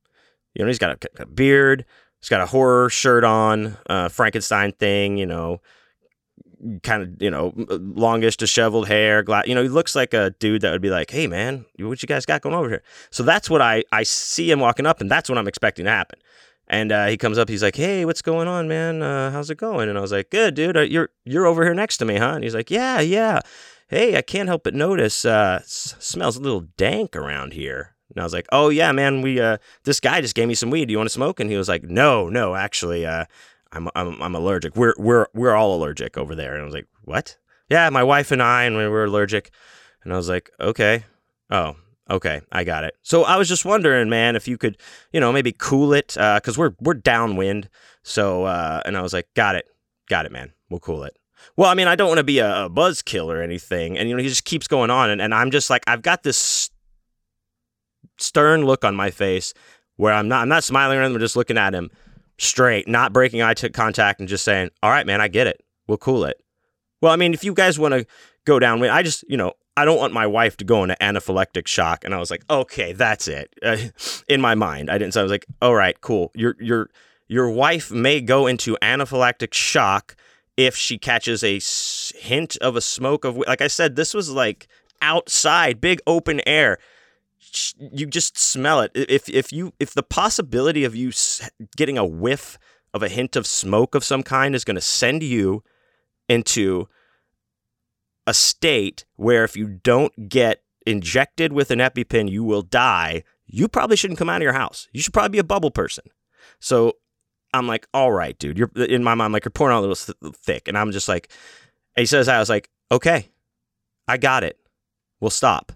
You 0.55 0.65
know, 0.65 0.69
he's 0.69 0.79
got 0.79 1.05
a, 1.05 1.23
a 1.23 1.27
beard, 1.27 1.85
he's 2.21 2.29
got 2.29 2.41
a 2.41 2.47
horror 2.47 2.89
shirt 2.89 3.25
on, 3.25 3.77
uh, 3.89 4.09
Frankenstein 4.09 4.73
thing, 4.73 5.17
you 5.19 5.27
know, 5.27 5.61
kind 6.83 7.03
of, 7.03 7.23
you 7.23 7.31
know, 7.31 7.53
longish 7.57 8.37
disheveled 8.37 8.89
hair, 8.89 9.23
gla- 9.23 9.45
you 9.47 9.55
know, 9.55 9.63
he 9.63 9.69
looks 9.69 9.95
like 9.95 10.15
a 10.15 10.31
dude 10.39 10.63
that 10.63 10.73
would 10.73 10.83
be 10.83 10.91
like, 10.91 11.11
"Hey 11.11 11.27
man, 11.27 11.65
what 11.79 12.03
you 12.03 12.07
guys 12.07 12.27
got 12.27 12.43
going 12.43 12.55
over 12.55 12.69
here?" 12.69 12.83
So 13.11 13.23
that's 13.23 13.49
what 13.51 13.61
I 13.61 13.85
I 13.93 14.03
see 14.03 14.51
him 14.51 14.61
walking 14.61 14.87
up 14.87 15.01
and 15.01 15.11
that's 15.11 15.29
what 15.29 15.39
I'm 15.39 15.49
expecting 15.49 15.85
to 15.85 15.91
happen. 15.91 16.19
And 16.67 16.93
uh, 16.93 17.07
he 17.07 17.17
comes 17.17 17.37
up. 17.39 17.49
He's 17.49 17.63
like, 17.63 17.77
"Hey, 17.77 18.05
what's 18.05 18.23
going 18.23 18.49
on, 18.49 18.69
man? 18.69 19.03
Uh, 19.03 19.31
how's 19.31 19.51
it 19.51 19.59
going?" 19.59 19.89
And 19.89 19.99
I 19.99 20.01
was 20.01 20.13
like, 20.13 20.31
"Good, 20.31 20.55
dude. 20.55 20.77
Uh, 20.77 20.81
you're 20.81 21.11
you're 21.25 21.47
over 21.47 21.63
here 21.63 21.75
next 21.75 21.99
to 21.99 22.05
me, 22.05 22.17
huh?" 22.17 22.33
And 22.35 22.45
he's 22.45 22.55
like, 22.55 22.71
"Yeah, 22.71 23.01
yeah. 23.01 23.41
Hey, 23.89 24.17
I 24.17 24.23
can't 24.23 24.49
help 24.49 24.65
but 24.65 24.75
notice. 24.75 25.25
Uh, 25.25 25.61
smells 25.67 26.37
a 26.37 26.41
little 26.41 26.63
dank 26.77 27.17
around 27.17 27.53
here." 27.53 27.95
And 28.09 28.21
I 28.21 28.25
was 28.25 28.33
like, 28.33 28.47
"Oh 28.51 28.71
yeah, 28.71 28.93
man. 28.93 29.21
We 29.21 29.41
uh, 29.41 29.59
this 29.85 30.01
guy 30.01 30.23
just 30.23 30.35
gave 30.35 30.49
me 30.49 30.55
some 30.55 30.71
weed. 30.71 30.87
Do 30.87 30.93
you 30.93 30.99
want 30.99 31.09
to 31.11 31.15
smoke?" 31.15 31.39
And 31.39 31.51
he 31.51 31.57
was 31.57 31.69
like, 31.69 31.85
"No, 31.85 32.31
no. 32.31 32.55
Actually, 32.55 33.05
uh, 33.05 33.27
I'm 33.75 33.89
I'm 33.95 34.21
I'm 34.23 34.35
allergic. 34.35 34.77
We're 34.77 34.95
we're 34.97 35.27
we're 35.35 35.55
all 35.55 35.75
allergic 35.75 36.17
over 36.17 36.35
there." 36.35 36.55
And 36.55 36.63
I 36.63 36.65
was 36.65 36.75
like, 36.75 36.87
"What?" 37.03 37.37
Yeah, 37.69 37.91
my 37.91 38.03
wife 38.03 38.31
and 38.31 38.43
I, 38.43 38.65
and 38.65 38.77
we 38.77 38.87
were 38.89 39.05
allergic. 39.05 39.51
And 40.03 40.13
I 40.13 40.17
was 40.17 40.29
like, 40.29 40.51
"Okay. 40.61 41.05
Oh, 41.51 41.77
Okay, 42.11 42.43
I 42.53 42.65
got 42.65 42.85
it. 42.85 42.97
So 43.03 43.25
I 43.25 43.37
was 43.37 43.49
just 43.49 43.65
wondering, 43.65 44.11
man, 44.11 44.37
if 44.37 44.47
you 44.47 44.59
could, 44.59 44.77
you 45.13 45.21
know, 45.21 45.33
maybe 45.33 45.53
cool 45.53 45.95
it, 45.95 46.09
because 46.09 46.59
we're 46.59 46.75
we're 46.81 46.95
downwind. 46.95 47.71
So, 48.03 48.45
uh, 48.45 48.83
and 48.85 48.97
I 48.97 49.03
was 49.03 49.15
like, 49.15 49.29
got 49.35 49.57
it, 49.57 49.67
got 50.09 50.27
it, 50.27 50.33
man. 50.33 50.53
We'll 50.69 50.81
cool 50.81 51.05
it. 51.05 51.19
Well, 51.57 51.71
I 51.71 51.75
mean, 51.75 51.89
I 51.89 51.97
don't 51.97 52.09
want 52.09 52.19
to 52.19 52.25
be 52.25 52.41
a, 52.41 52.67
a 52.67 52.71
buzzkill 52.71 53.27
or 53.27 53.41
anything, 53.43 53.97
and 53.97 54.09
you 54.09 54.17
know, 54.17 54.23
he 54.23 54.29
just 54.29 54.45
keeps 54.45 54.69
going 54.69 54.91
on, 54.91 55.09
and, 55.09 55.21
and 55.23 55.35
I'm 55.35 55.51
just 55.51 55.71
like, 55.71 55.83
I've 55.87 56.03
got 56.03 56.23
this 56.23 56.71
stern 58.19 58.65
look 58.67 58.85
on 58.85 58.95
my 58.95 59.11
face 59.11 59.55
where 59.97 60.13
I'm 60.13 60.29
not, 60.29 60.43
I'm 60.43 60.49
not 60.49 60.65
smiling 60.65 60.99
at 60.99 61.05
him, 61.05 61.15
I'm 61.15 61.21
just 61.21 61.37
looking 61.37 61.59
at 61.59 61.75
him 61.75 61.91
straight, 62.39 62.89
not 62.89 63.13
breaking 63.13 63.43
eye 63.43 63.55
contact, 63.55 64.21
and 64.21 64.29
just 64.29 64.45
saying, 64.45 64.71
all 64.83 64.91
right, 64.91 65.07
man, 65.07 65.21
I 65.21 65.29
get 65.29 65.47
it. 65.47 65.63
We'll 65.87 65.99
cool 65.99 66.25
it. 66.25 66.41
Well, 67.01 67.13
I 67.13 67.17
mean, 67.17 67.35
if 67.35 67.45
you 67.45 67.55
guys 67.55 67.79
want 67.79 67.93
to 67.93 68.07
go 68.45 68.59
downwind, 68.59 68.93
I 68.93 69.03
just, 69.03 69.25
you 69.29 69.37
know, 69.37 69.53
I 69.77 69.85
don't 69.85 69.99
want 69.99 70.13
my 70.13 70.27
wife 70.27 70.57
to 70.59 70.65
go 70.65 70.83
into 70.83 70.97
anaphylactic 71.01 71.67
shock. 71.67 72.05
And 72.05 72.15
I 72.15 72.19
was 72.19 72.31
like, 72.31 72.45
okay, 72.49 72.93
that's 72.93 73.29
it. 73.29 73.53
Uh, 73.63 73.77
in 74.29 74.41
my 74.41 74.55
mind, 74.55 74.91
I 74.91 74.99
didn't. 74.99 75.15
So 75.15 75.21
I 75.21 75.23
was 75.23 75.33
like, 75.33 75.47
all 75.61 75.75
right, 75.75 76.01
cool. 76.01 76.31
Your 76.35 76.57
your 76.61 76.91
your 77.27 77.51
wife 77.51 77.91
may 77.91 78.21
go 78.21 78.47
into 78.47 78.77
anaphylactic 78.81 79.53
shock 79.53 80.17
if 80.57 80.77
she 80.77 80.99
catches 80.99 81.43
a 81.43 81.61
hint 82.19 82.57
of 82.59 82.77
a 82.77 82.81
smoke 82.81 83.25
of. 83.25 83.37
Like 83.37 83.61
I 83.61 83.69
said, 83.69 83.97
this 83.97 84.15
was 84.15 84.31
like 84.31 84.69
outside, 85.03 85.81
big 85.81 86.01
open 86.07 86.41
air. 86.47 86.79
You 87.79 88.07
just 88.07 88.39
smell 88.39 88.81
it. 88.81 88.93
If 88.95 89.29
if 89.29 89.53
you 89.53 89.73
if 89.79 89.95
the 89.95 90.03
possibility 90.03 90.85
of 90.85 90.95
you 90.95 91.13
getting 91.77 91.99
a 91.99 92.05
whiff 92.05 92.59
of 92.93 93.03
a 93.03 93.09
hint 93.09 93.37
of 93.37 93.47
smoke 93.47 93.95
of 93.95 94.05
some 94.05 94.23
kind 94.23 94.55
is 94.55 94.65
going 94.65 94.77
to 94.77 94.81
send 94.81 95.23
you 95.23 95.63
into 96.29 96.89
a 98.27 98.33
state 98.33 99.05
where 99.17 99.45
if 99.45 99.57
you 99.57 99.67
don't 99.67 100.29
get 100.29 100.63
injected 100.87 101.53
with 101.53 101.71
an 101.71 101.79
EpiPen, 101.79 102.31
you 102.31 102.45
will 102.45 102.63
die, 102.63 103.25
you 103.47 103.69
probably 103.69 103.97
shouldn't 103.97 104.19
come 104.19 104.31
out 104.31 104.37
of 104.37 104.43
your 104.43 104.53
house. 104.53 104.89
You 104.93 105.01
should 105.01 105.13
probably 105.13 105.31
be 105.31 105.39
a 105.39 105.45
bubble 105.45 105.71
person. 105.71 106.05
So 106.61 106.95
I'm 107.53 107.67
like, 107.67 107.87
all 107.93 108.13
right, 108.13 108.39
dude. 108.39 108.59
You're 108.59 108.71
in 108.77 109.05
my 109.05 109.15
mind, 109.15 109.33
like 109.33 109.45
you're 109.45 109.51
pouring 109.51 109.75
out 109.75 109.81
a 109.81 109.87
little 109.87 109.97
th- 109.97 110.35
thick, 110.37 110.69
and 110.69 110.77
I'm 110.79 110.93
just 110.93 111.09
like, 111.09 111.31
he 111.97 112.07
says, 112.07 112.29
I 112.29 112.39
was 112.39 112.49
like, 112.49 112.71
okay, 112.91 113.29
I 114.09 114.17
got 114.17 114.45
it. 114.45 114.59
We'll 115.21 115.31
stop. 115.31 115.73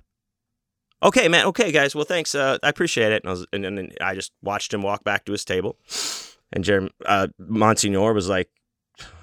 Okay, 1.02 1.28
man. 1.28 1.46
Okay, 1.46 1.70
guys. 1.70 1.94
Well, 1.94 2.04
thanks. 2.04 2.34
Uh, 2.34 2.58
I 2.62 2.68
appreciate 2.68 3.12
it. 3.12 3.22
And, 3.22 3.28
I 3.28 3.32
was, 3.32 3.46
and 3.52 3.64
then 3.64 3.92
I 4.00 4.14
just 4.14 4.32
watched 4.42 4.74
him 4.74 4.82
walk 4.82 5.04
back 5.04 5.24
to 5.26 5.32
his 5.32 5.44
table, 5.44 5.78
and 6.52 6.64
Jeremy, 6.64 6.90
uh, 7.06 7.28
Monsignor 7.38 8.12
was 8.12 8.28
like, 8.28 8.50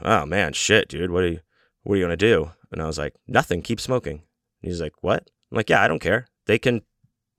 "Oh 0.02 0.26
man, 0.26 0.54
shit, 0.54 0.88
dude. 0.88 1.12
What 1.12 1.24
are 1.24 1.30
you, 1.30 1.40
what 1.84 1.96
are 1.96 1.98
you 1.98 2.04
gonna 2.04 2.18
do?" 2.18 2.52
And 2.76 2.82
I 2.82 2.88
was 2.88 2.98
like, 2.98 3.16
nothing, 3.26 3.62
keep 3.62 3.80
smoking. 3.80 4.16
And 4.62 4.72
he's 4.72 4.82
like, 4.82 4.94
what? 5.00 5.30
I'm 5.50 5.56
like, 5.56 5.70
yeah, 5.70 5.82
I 5.82 5.88
don't 5.88 6.02
care. 6.02 6.28
They 6.46 6.60
can, 6.60 6.82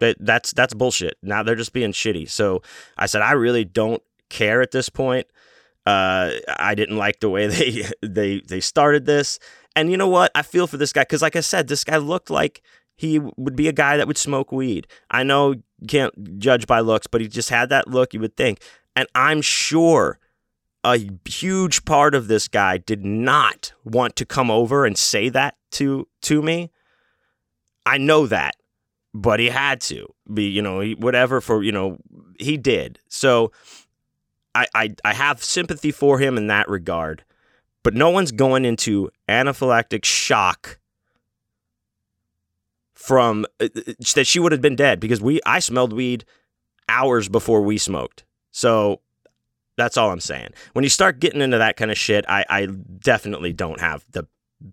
that, 0.01 0.17
that's, 0.19 0.53
that's 0.53 0.73
bullshit. 0.73 1.19
Now 1.23 1.43
they're 1.43 1.55
just 1.55 1.75
being 1.75 1.93
shitty. 1.93 2.31
So 2.31 2.63
I 2.97 3.05
said, 3.05 3.21
I 3.21 3.33
really 3.33 3.65
don't 3.65 4.03
care 4.31 4.63
at 4.63 4.71
this 4.71 4.89
point. 4.89 5.27
Uh, 5.85 6.33
I 6.59 6.75
didn't 6.75 6.97
like 6.97 7.21
the 7.21 7.29
way 7.29 7.47
they, 7.49 7.85
they, 8.01 8.41
they 8.41 8.61
started 8.61 9.05
this. 9.05 9.39
And 9.77 9.91
you 9.91 9.99
know 9.99 10.09
what? 10.09 10.31
I 10.35 10.41
feel 10.41 10.67
for 10.67 10.79
this 10.79 10.93
guy. 10.93 11.05
Cause 11.05 11.21
like 11.21 11.37
I 11.37 11.41
said, 11.41 11.69
this 11.69 11.85
guy 11.85 11.99
looked 11.99 12.31
like 12.31 12.63
he 12.97 13.19
would 13.37 13.55
be 13.57 13.69
a 13.69 13.73
guy 13.73 13.97
that 13.97 14.07
would 14.07 14.19
smoke 14.19 14.51
weed. 14.51 14.87
I 15.11 15.23
know 15.23 15.53
you 15.53 15.87
can't 15.87 16.39
judge 16.39 16.67
by 16.67 16.81
looks, 16.81 17.07
but 17.07 17.21
he 17.21 17.29
just 17.29 17.51
had 17.51 17.69
that 17.69 17.89
look 17.89 18.15
you 18.15 18.21
would 18.21 18.37
think. 18.37 18.63
And 18.95 19.07
I'm 19.15 19.43
sure 19.43 20.19
a 20.83 20.99
huge 21.27 21.85
part 21.85 22.15
of 22.15 22.29
this 22.29 22.49
guy 22.49 22.79
did 22.79 23.05
not 23.05 23.73
want 23.85 24.17
to 24.17 24.25
come 24.25 24.51
over 24.51 24.87
and 24.87 24.97
say 24.97 25.29
that 25.29 25.57
to 25.73 26.09
to 26.23 26.43
me. 26.43 26.71
I 27.85 27.99
know 27.99 28.27
that, 28.27 28.57
but 29.13 29.39
he 29.39 29.49
had 29.49 29.81
to 29.83 30.07
be, 30.33 30.49
you 30.49 30.63
know, 30.63 30.85
whatever 30.93 31.41
for, 31.41 31.63
you 31.63 31.73
know, 31.73 31.99
he 32.39 32.57
did. 32.57 32.99
So 33.09 33.53
I, 34.55 34.67
I 34.75 34.95
I 35.05 35.13
have 35.13 35.45
sympathy 35.45 35.93
for 35.93 36.19
him 36.19 36.39
in 36.39 36.47
that 36.47 36.69
regard, 36.69 37.25
but 37.83 37.95
no 37.95 38.09
one's 38.09 38.33
going 38.33 38.65
into 38.65 39.11
anaphylactic 39.29 40.05
shock 40.05 40.79
from 43.07 43.47
uh, 43.61 43.69
that 44.17 44.27
she 44.27 44.41
would 44.41 44.51
have 44.51 44.61
been 44.61 44.75
dead 44.75 44.99
because 44.99 45.21
we 45.21 45.41
I 45.47 45.61
smelled 45.61 45.93
weed 45.93 46.25
hours 46.89 47.29
before 47.29 47.63
we 47.63 47.79
smoked. 47.79 48.25
So 48.51 49.01
that's 49.77 49.97
all 49.97 50.11
I'm 50.11 50.19
saying. 50.19 50.51
When 50.73 50.83
you 50.83 50.89
start 50.89 51.21
getting 51.21 51.41
into 51.41 51.59
that 51.59 51.77
kind 51.77 51.93
of 51.93 51.99
shit, 51.99 52.25
I, 52.29 52.45
I 52.49 52.67
definitely 52.67 53.53
don't 53.53 53.81
have 53.81 54.05
the 54.11 54.27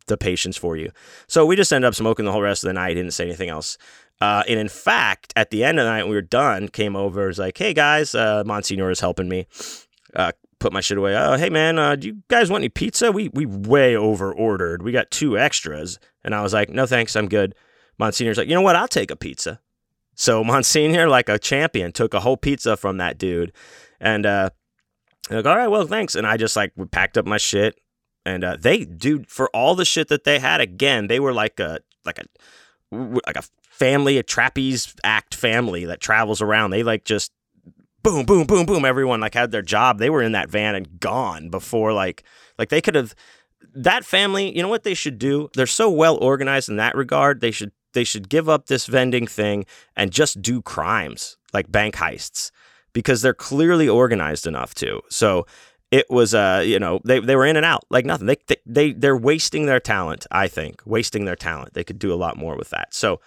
the 0.08 0.18
patience 0.18 0.58
for 0.58 0.76
you. 0.76 0.90
So 1.28 1.46
we 1.46 1.56
just 1.56 1.72
ended 1.72 1.88
up 1.88 1.94
smoking 1.94 2.26
the 2.26 2.32
whole 2.32 2.42
rest 2.42 2.64
of 2.64 2.70
the 2.70 2.74
night. 2.74 2.96
Didn't 2.96 3.12
say 3.12 3.26
anything 3.26 3.50
else. 3.50 3.78
Uh, 4.20 4.42
and 4.48 4.60
in 4.60 4.70
fact, 4.70 5.32
at 5.36 5.52
the 5.52 5.64
end 5.64 5.78
of 5.78 5.86
the 5.86 5.92
night, 5.92 6.08
we 6.08 6.16
were 6.16 6.22
done, 6.22 6.70
came 6.70 6.96
over, 6.96 7.28
was 7.28 7.38
like, 7.38 7.58
"Hey 7.58 7.74
guys, 7.76 8.16
uh, 8.16 8.44
Monsignor 8.48 8.90
is 8.90 9.00
helping 9.00 9.30
me 9.30 9.46
uh, 10.16 10.32
put 10.60 10.74
my 10.74 10.82
shit 10.82 10.98
away. 10.98 11.16
Oh, 11.16 11.38
hey 11.38 11.52
man, 11.52 11.78
uh, 11.78 11.96
do 11.98 12.08
you 12.08 12.18
guys 12.30 12.50
want 12.50 12.62
any 12.62 12.70
pizza? 12.70 13.12
We 13.12 13.30
we 13.30 13.46
way 13.46 13.96
over 13.96 14.34
ordered. 14.34 14.82
We 14.82 14.92
got 14.92 15.12
two 15.12 15.38
extras." 15.38 16.00
And 16.24 16.34
I 16.34 16.42
was 16.42 16.54
like, 16.54 16.70
"No 16.70 16.88
thanks, 16.88 17.16
I'm 17.16 17.28
good." 17.28 17.54
Monsignor's 18.00 18.38
like, 18.38 18.48
"You 18.48 18.56
know 18.56 18.62
what? 18.62 18.76
I'll 18.76 18.88
take 18.88 19.12
a 19.12 19.16
pizza." 19.16 19.60
So 20.16 20.44
Monsignor, 20.44 21.08
like 21.08 21.30
a 21.30 21.40
champion, 21.40 21.92
took 21.92 22.14
a 22.14 22.20
whole 22.20 22.38
pizza 22.38 22.78
from 22.78 22.98
that 22.98 23.18
dude, 23.18 23.52
and 24.00 24.26
uh, 24.26 24.50
like, 25.30 25.46
all 25.46 25.56
right, 25.56 25.68
well, 25.68 25.88
thanks. 25.88 26.16
And 26.16 26.28
I 26.28 26.38
just 26.38 26.56
like 26.56 26.74
packed 26.92 27.18
up 27.18 27.26
my 27.26 27.38
shit, 27.38 27.80
and 28.26 28.44
uh, 28.44 28.58
they, 28.60 28.86
dude, 28.86 29.30
for 29.30 29.50
all 29.56 29.76
the 29.76 29.86
shit 29.86 30.10
that 30.10 30.24
they 30.24 30.40
had, 30.40 30.62
again, 30.62 31.08
they 31.08 31.20
were 31.20 31.34
like 31.34 31.60
a 31.60 31.80
like 32.06 32.20
a 32.20 32.26
like 32.92 33.38
a 33.38 33.44
family, 33.70 34.18
a 34.18 34.24
trapeze 34.24 34.94
act 35.04 35.36
family 35.36 35.86
that 35.86 36.00
travels 36.00 36.42
around. 36.42 36.72
They 36.72 36.84
like 36.84 37.06
just 37.06 37.32
boom, 38.04 38.26
boom, 38.26 38.46
boom, 38.46 38.66
boom. 38.66 38.86
Everyone 38.86 39.22
like 39.22 39.34
had 39.34 39.52
their 39.52 39.62
job. 39.62 39.98
They 39.98 40.10
were 40.10 40.22
in 40.22 40.34
that 40.34 40.50
van 40.50 40.76
and 40.76 41.00
gone 41.00 41.50
before 41.50 41.94
like 41.94 42.24
like 42.58 42.70
they 42.70 42.82
could 42.82 42.96
have. 42.96 43.16
That 43.76 44.06
family, 44.06 44.56
you 44.56 44.62
know 44.62 44.68
what 44.68 44.84
they 44.84 44.94
should 44.94 45.18
do? 45.18 45.50
They're 45.56 45.66
so 45.66 45.90
well 45.90 46.18
organized 46.18 46.70
in 46.70 46.76
that 46.76 46.96
regard. 46.96 47.42
They 47.42 47.50
should 47.50 47.72
they 47.94 48.04
should 48.04 48.30
give 48.30 48.50
up 48.50 48.68
this 48.68 48.86
vending 48.86 49.28
thing 49.28 49.66
and 49.96 50.12
just 50.12 50.42
do 50.42 50.62
crimes 50.62 51.38
like 51.54 51.72
bank 51.72 51.96
heists 51.96 52.52
because 52.94 53.22
they're 53.22 53.34
clearly 53.34 53.88
organized 53.88 54.46
enough 54.46 54.74
to. 54.76 55.02
So 55.10 55.46
it 55.92 56.10
was 56.10 56.34
uh 56.34 56.64
you 56.66 56.80
know 56.80 57.00
they, 57.06 57.20
they 57.20 57.36
were 57.36 57.46
in 57.46 57.56
and 57.56 57.66
out 57.66 57.86
like 57.90 58.06
nothing. 58.06 58.28
They, 58.28 58.38
they 58.48 58.58
they 58.66 58.94
they're 58.94 59.18
wasting 59.18 59.68
their 59.68 59.80
talent 59.80 60.26
i 60.32 60.48
think 60.48 60.82
wasting 60.86 61.26
their 61.26 61.36
talent. 61.36 61.74
They 61.74 61.84
could 61.84 62.00
do 62.00 62.12
a 62.12 62.16
lot 62.16 62.38
more 62.38 62.58
with 62.58 62.70
that. 62.72 62.94
So 62.94 63.22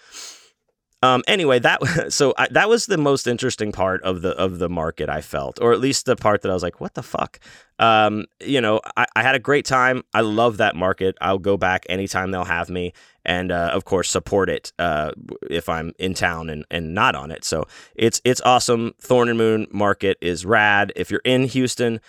um 1.02 1.22
anyway 1.26 1.58
that 1.58 1.80
so 2.12 2.34
I, 2.38 2.48
that 2.50 2.68
was 2.68 2.86
the 2.86 2.98
most 2.98 3.26
interesting 3.26 3.72
part 3.72 4.02
of 4.02 4.22
the 4.22 4.30
of 4.30 4.58
the 4.58 4.68
market 4.68 5.08
i 5.08 5.20
felt 5.20 5.60
or 5.60 5.72
at 5.72 5.80
least 5.80 6.06
the 6.06 6.16
part 6.16 6.42
that 6.42 6.50
i 6.50 6.54
was 6.54 6.62
like 6.62 6.80
what 6.80 6.94
the 6.94 7.02
fuck? 7.02 7.38
Um 7.78 8.24
you 8.40 8.60
know 8.60 8.80
i, 8.96 9.06
I 9.14 9.22
had 9.22 9.34
a 9.34 9.38
great 9.38 9.66
time. 9.66 10.02
I 10.14 10.22
love 10.22 10.56
that 10.56 10.74
market. 10.74 11.16
I'll 11.20 11.38
go 11.38 11.56
back 11.56 11.84
anytime 11.88 12.30
they'll 12.30 12.44
have 12.44 12.70
me 12.70 12.92
and 13.24 13.52
uh, 13.52 13.70
of 13.72 13.84
course 13.84 14.10
support 14.10 14.48
it 14.48 14.72
uh, 14.78 15.12
if 15.50 15.68
i'm 15.68 15.92
in 15.98 16.14
town 16.14 16.48
and, 16.48 16.64
and 16.70 16.94
not 16.94 17.14
on 17.14 17.30
it. 17.30 17.44
So 17.44 17.66
it's 17.94 18.20
it's 18.24 18.40
awesome. 18.42 18.94
Thorn 19.00 19.28
and 19.28 19.36
moon 19.36 19.66
market 19.70 20.16
is 20.20 20.46
rad. 20.46 20.92
If 20.96 21.10
you're 21.10 21.20
in 21.24 21.44
houston 21.44 22.00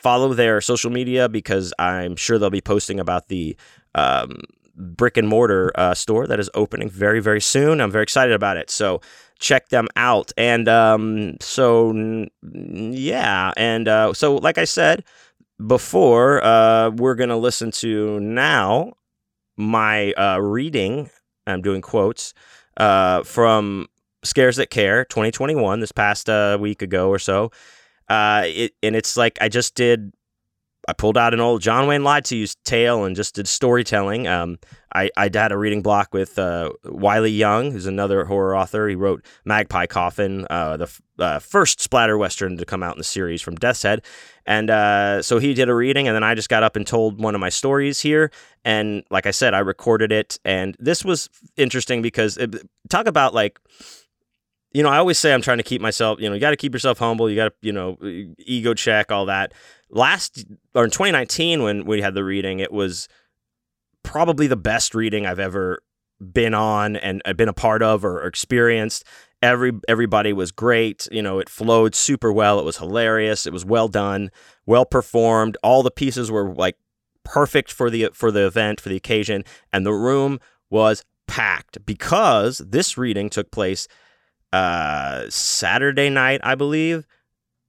follow 0.00 0.32
their 0.32 0.60
social 0.60 0.90
media 0.90 1.28
because 1.28 1.72
I'm 1.78 2.16
sure 2.16 2.38
they'll 2.38 2.50
be 2.50 2.62
posting 2.62 2.98
about 2.98 3.28
the 3.28 3.56
um, 3.94 4.40
brick 4.80 5.16
and 5.16 5.28
mortar 5.28 5.70
uh, 5.74 5.94
store 5.94 6.26
that 6.26 6.40
is 6.40 6.50
opening 6.54 6.88
very, 6.88 7.20
very 7.20 7.40
soon. 7.40 7.80
I'm 7.80 7.90
very 7.90 8.02
excited 8.02 8.34
about 8.34 8.56
it. 8.56 8.70
So 8.70 9.00
check 9.38 9.68
them 9.68 9.88
out. 9.96 10.32
And 10.36 10.68
um, 10.68 11.36
so, 11.40 11.92
yeah. 12.42 13.52
And 13.56 13.88
uh, 13.88 14.12
so, 14.14 14.36
like 14.36 14.58
I 14.58 14.64
said 14.64 15.04
before, 15.64 16.42
uh, 16.42 16.90
we're 16.90 17.14
going 17.14 17.28
to 17.30 17.36
listen 17.36 17.70
to 17.72 18.18
now 18.20 18.94
my 19.56 20.12
uh, 20.12 20.38
reading. 20.38 21.10
I'm 21.46 21.62
doing 21.62 21.82
quotes 21.82 22.32
uh, 22.76 23.22
from 23.24 23.88
Scares 24.24 24.56
That 24.56 24.70
Care 24.70 25.04
2021, 25.04 25.80
this 25.80 25.92
past 25.92 26.30
uh, 26.30 26.56
week 26.60 26.82
ago 26.82 27.08
or 27.08 27.18
so. 27.18 27.50
It, 28.08 28.72
and 28.82 28.96
it's 28.96 29.16
like 29.16 29.38
I 29.40 29.48
just 29.48 29.74
did. 29.74 30.12
I 30.88 30.92
pulled 30.92 31.18
out 31.18 31.34
an 31.34 31.40
old 31.40 31.60
John 31.60 31.86
Wayne 31.86 32.04
lied 32.04 32.24
to 32.26 32.36
you's 32.36 32.54
tale 32.64 33.04
and 33.04 33.14
just 33.14 33.34
did 33.34 33.46
storytelling. 33.46 34.26
Um, 34.26 34.58
I 34.94 35.10
I 35.16 35.30
had 35.32 35.52
a 35.52 35.58
reading 35.58 35.82
block 35.82 36.12
with 36.12 36.38
uh, 36.38 36.70
Wiley 36.84 37.30
Young, 37.30 37.70
who's 37.70 37.86
another 37.86 38.24
horror 38.24 38.56
author. 38.56 38.88
He 38.88 38.94
wrote 38.94 39.24
Magpie 39.44 39.86
Coffin, 39.86 40.46
uh, 40.48 40.76
the 40.78 40.84
f- 40.84 41.02
uh, 41.18 41.38
first 41.38 41.80
splatter 41.80 42.16
western 42.16 42.56
to 42.56 42.64
come 42.64 42.82
out 42.82 42.94
in 42.94 42.98
the 42.98 43.04
series 43.04 43.42
from 43.42 43.56
Death's 43.56 43.82
Head, 43.82 44.02
and 44.46 44.70
uh, 44.70 45.22
so 45.22 45.38
he 45.38 45.54
did 45.54 45.68
a 45.68 45.74
reading, 45.74 46.08
and 46.08 46.14
then 46.14 46.24
I 46.24 46.34
just 46.34 46.48
got 46.48 46.62
up 46.62 46.76
and 46.76 46.86
told 46.86 47.22
one 47.22 47.34
of 47.34 47.40
my 47.40 47.50
stories 47.50 48.00
here. 48.00 48.30
And 48.64 49.04
like 49.10 49.26
I 49.26 49.30
said, 49.32 49.54
I 49.54 49.60
recorded 49.60 50.12
it, 50.12 50.38
and 50.44 50.76
this 50.80 51.04
was 51.04 51.28
interesting 51.56 52.02
because 52.02 52.36
it, 52.36 52.56
talk 52.88 53.06
about 53.06 53.34
like 53.34 53.58
you 54.72 54.82
know, 54.82 54.88
I 54.88 54.98
always 54.98 55.18
say 55.18 55.34
I'm 55.34 55.42
trying 55.42 55.58
to 55.58 55.64
keep 55.64 55.80
myself, 55.80 56.20
you 56.20 56.28
know, 56.28 56.34
you 56.34 56.40
got 56.40 56.50
to 56.50 56.56
keep 56.56 56.72
yourself 56.72 56.98
humble. 56.98 57.28
You 57.28 57.36
got 57.36 57.48
to, 57.48 57.54
you 57.60 57.72
know, 57.72 57.98
ego 58.38 58.72
check, 58.74 59.10
all 59.10 59.26
that. 59.26 59.52
Last, 59.90 60.44
or 60.74 60.84
in 60.84 60.90
2019, 60.90 61.62
when 61.62 61.84
we 61.84 62.00
had 62.00 62.14
the 62.14 62.24
reading, 62.24 62.60
it 62.60 62.72
was 62.72 63.08
probably 64.02 64.46
the 64.46 64.56
best 64.56 64.94
reading 64.94 65.26
I've 65.26 65.38
ever 65.38 65.82
been 66.20 66.54
on 66.54 66.96
and 66.96 67.22
uh, 67.24 67.32
been 67.32 67.48
a 67.48 67.54
part 67.54 67.82
of 67.82 68.04
or, 68.04 68.20
or 68.20 68.26
experienced. 68.26 69.04
Every 69.42 69.72
everybody 69.88 70.32
was 70.32 70.52
great. 70.52 71.08
You 71.10 71.22
know, 71.22 71.38
it 71.38 71.48
flowed 71.48 71.94
super 71.94 72.32
well. 72.32 72.58
It 72.58 72.64
was 72.64 72.76
hilarious. 72.76 73.46
It 73.46 73.52
was 73.52 73.64
well 73.64 73.88
done, 73.88 74.30
well 74.66 74.84
performed. 74.84 75.56
All 75.62 75.82
the 75.82 75.90
pieces 75.90 76.30
were 76.30 76.52
like 76.52 76.76
perfect 77.24 77.72
for 77.72 77.88
the 77.88 78.10
for 78.12 78.30
the 78.30 78.46
event 78.46 78.80
for 78.80 78.90
the 78.90 78.96
occasion, 78.96 79.44
and 79.72 79.86
the 79.86 79.94
room 79.94 80.40
was 80.68 81.04
packed 81.26 81.84
because 81.86 82.58
this 82.58 82.98
reading 82.98 83.30
took 83.30 83.50
place 83.50 83.88
uh, 84.52 85.24
Saturday 85.28 86.10
night, 86.10 86.40
I 86.42 86.54
believe. 86.54 87.06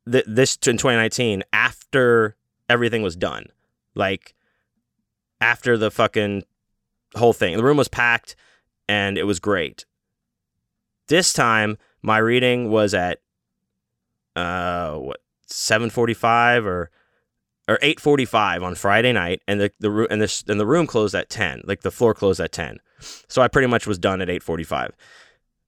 Th- 0.10 0.26
this 0.28 0.56
in 0.66 0.78
2019, 0.78 1.44
after 1.54 2.36
everything 2.70 3.02
was 3.02 3.16
done, 3.16 3.48
like 3.96 4.34
after 5.40 5.78
the 5.78 5.92
fucking 5.92 6.44
whole 7.16 7.34
thing, 7.34 7.58
the 7.58 7.64
room 7.64 7.78
was 7.78 7.88
packed 7.88 8.36
and 8.88 9.18
it 9.18 9.24
was 9.24 9.40
great. 9.40 9.86
This 11.08 11.34
time, 11.34 11.78
my 12.02 12.18
reading 12.18 12.70
was 12.70 12.94
at 12.94 13.20
uh 14.36 14.96
what 14.96 15.22
7:45 15.48 16.66
or 16.66 16.90
or 17.68 17.78
8:45 17.82 18.64
on 18.64 18.76
Friday 18.76 19.12
night, 19.12 19.42
and 19.48 19.60
the 19.60 19.72
the 19.80 19.92
room 19.92 20.08
and 20.10 20.22
this 20.22 20.44
and 20.48 20.60
the 20.60 20.66
room 20.66 20.88
closed 20.88 21.16
at 21.16 21.30
10, 21.30 21.62
like 21.66 21.82
the 21.82 21.92
floor 21.92 22.14
closed 22.14 22.40
at 22.40 22.52
10. 22.52 22.80
So 23.28 23.42
I 23.42 23.48
pretty 23.48 23.68
much 23.68 23.88
was 23.88 23.98
done 23.98 24.22
at 24.22 24.30
8:45. 24.30 24.92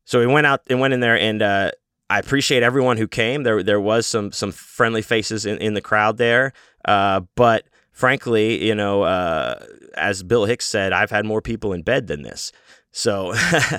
So 0.06 0.20
we 0.20 0.28
went 0.28 0.48
out 0.48 0.62
and 0.70 0.80
went 0.80 0.94
in 0.94 1.00
there, 1.00 1.18
and 1.18 1.42
uh, 1.42 1.72
I 2.10 2.20
appreciate 2.20 2.64
everyone 2.64 2.98
who 2.98 3.08
came. 3.08 3.44
There 3.44 3.64
there 3.64 3.82
was 3.82 4.06
some 4.06 4.32
some 4.32 4.52
friendly 4.52 5.02
faces 5.02 5.46
in, 5.46 5.58
in 5.58 5.74
the 5.74 5.82
crowd 5.82 6.18
there, 6.18 6.54
uh, 6.86 7.22
but 7.36 7.66
frankly, 7.92 8.66
you 8.66 8.76
know, 8.76 9.04
uh, 9.04 9.64
as 9.96 10.24
Bill 10.24 10.46
Hicks 10.46 10.66
said, 10.66 10.94
I've 10.94 11.12
had 11.12 11.26
more 11.26 11.42
people 11.42 11.74
in 11.74 11.82
bed 11.82 12.08
than 12.08 12.24
this. 12.24 12.52
So, 12.96 13.34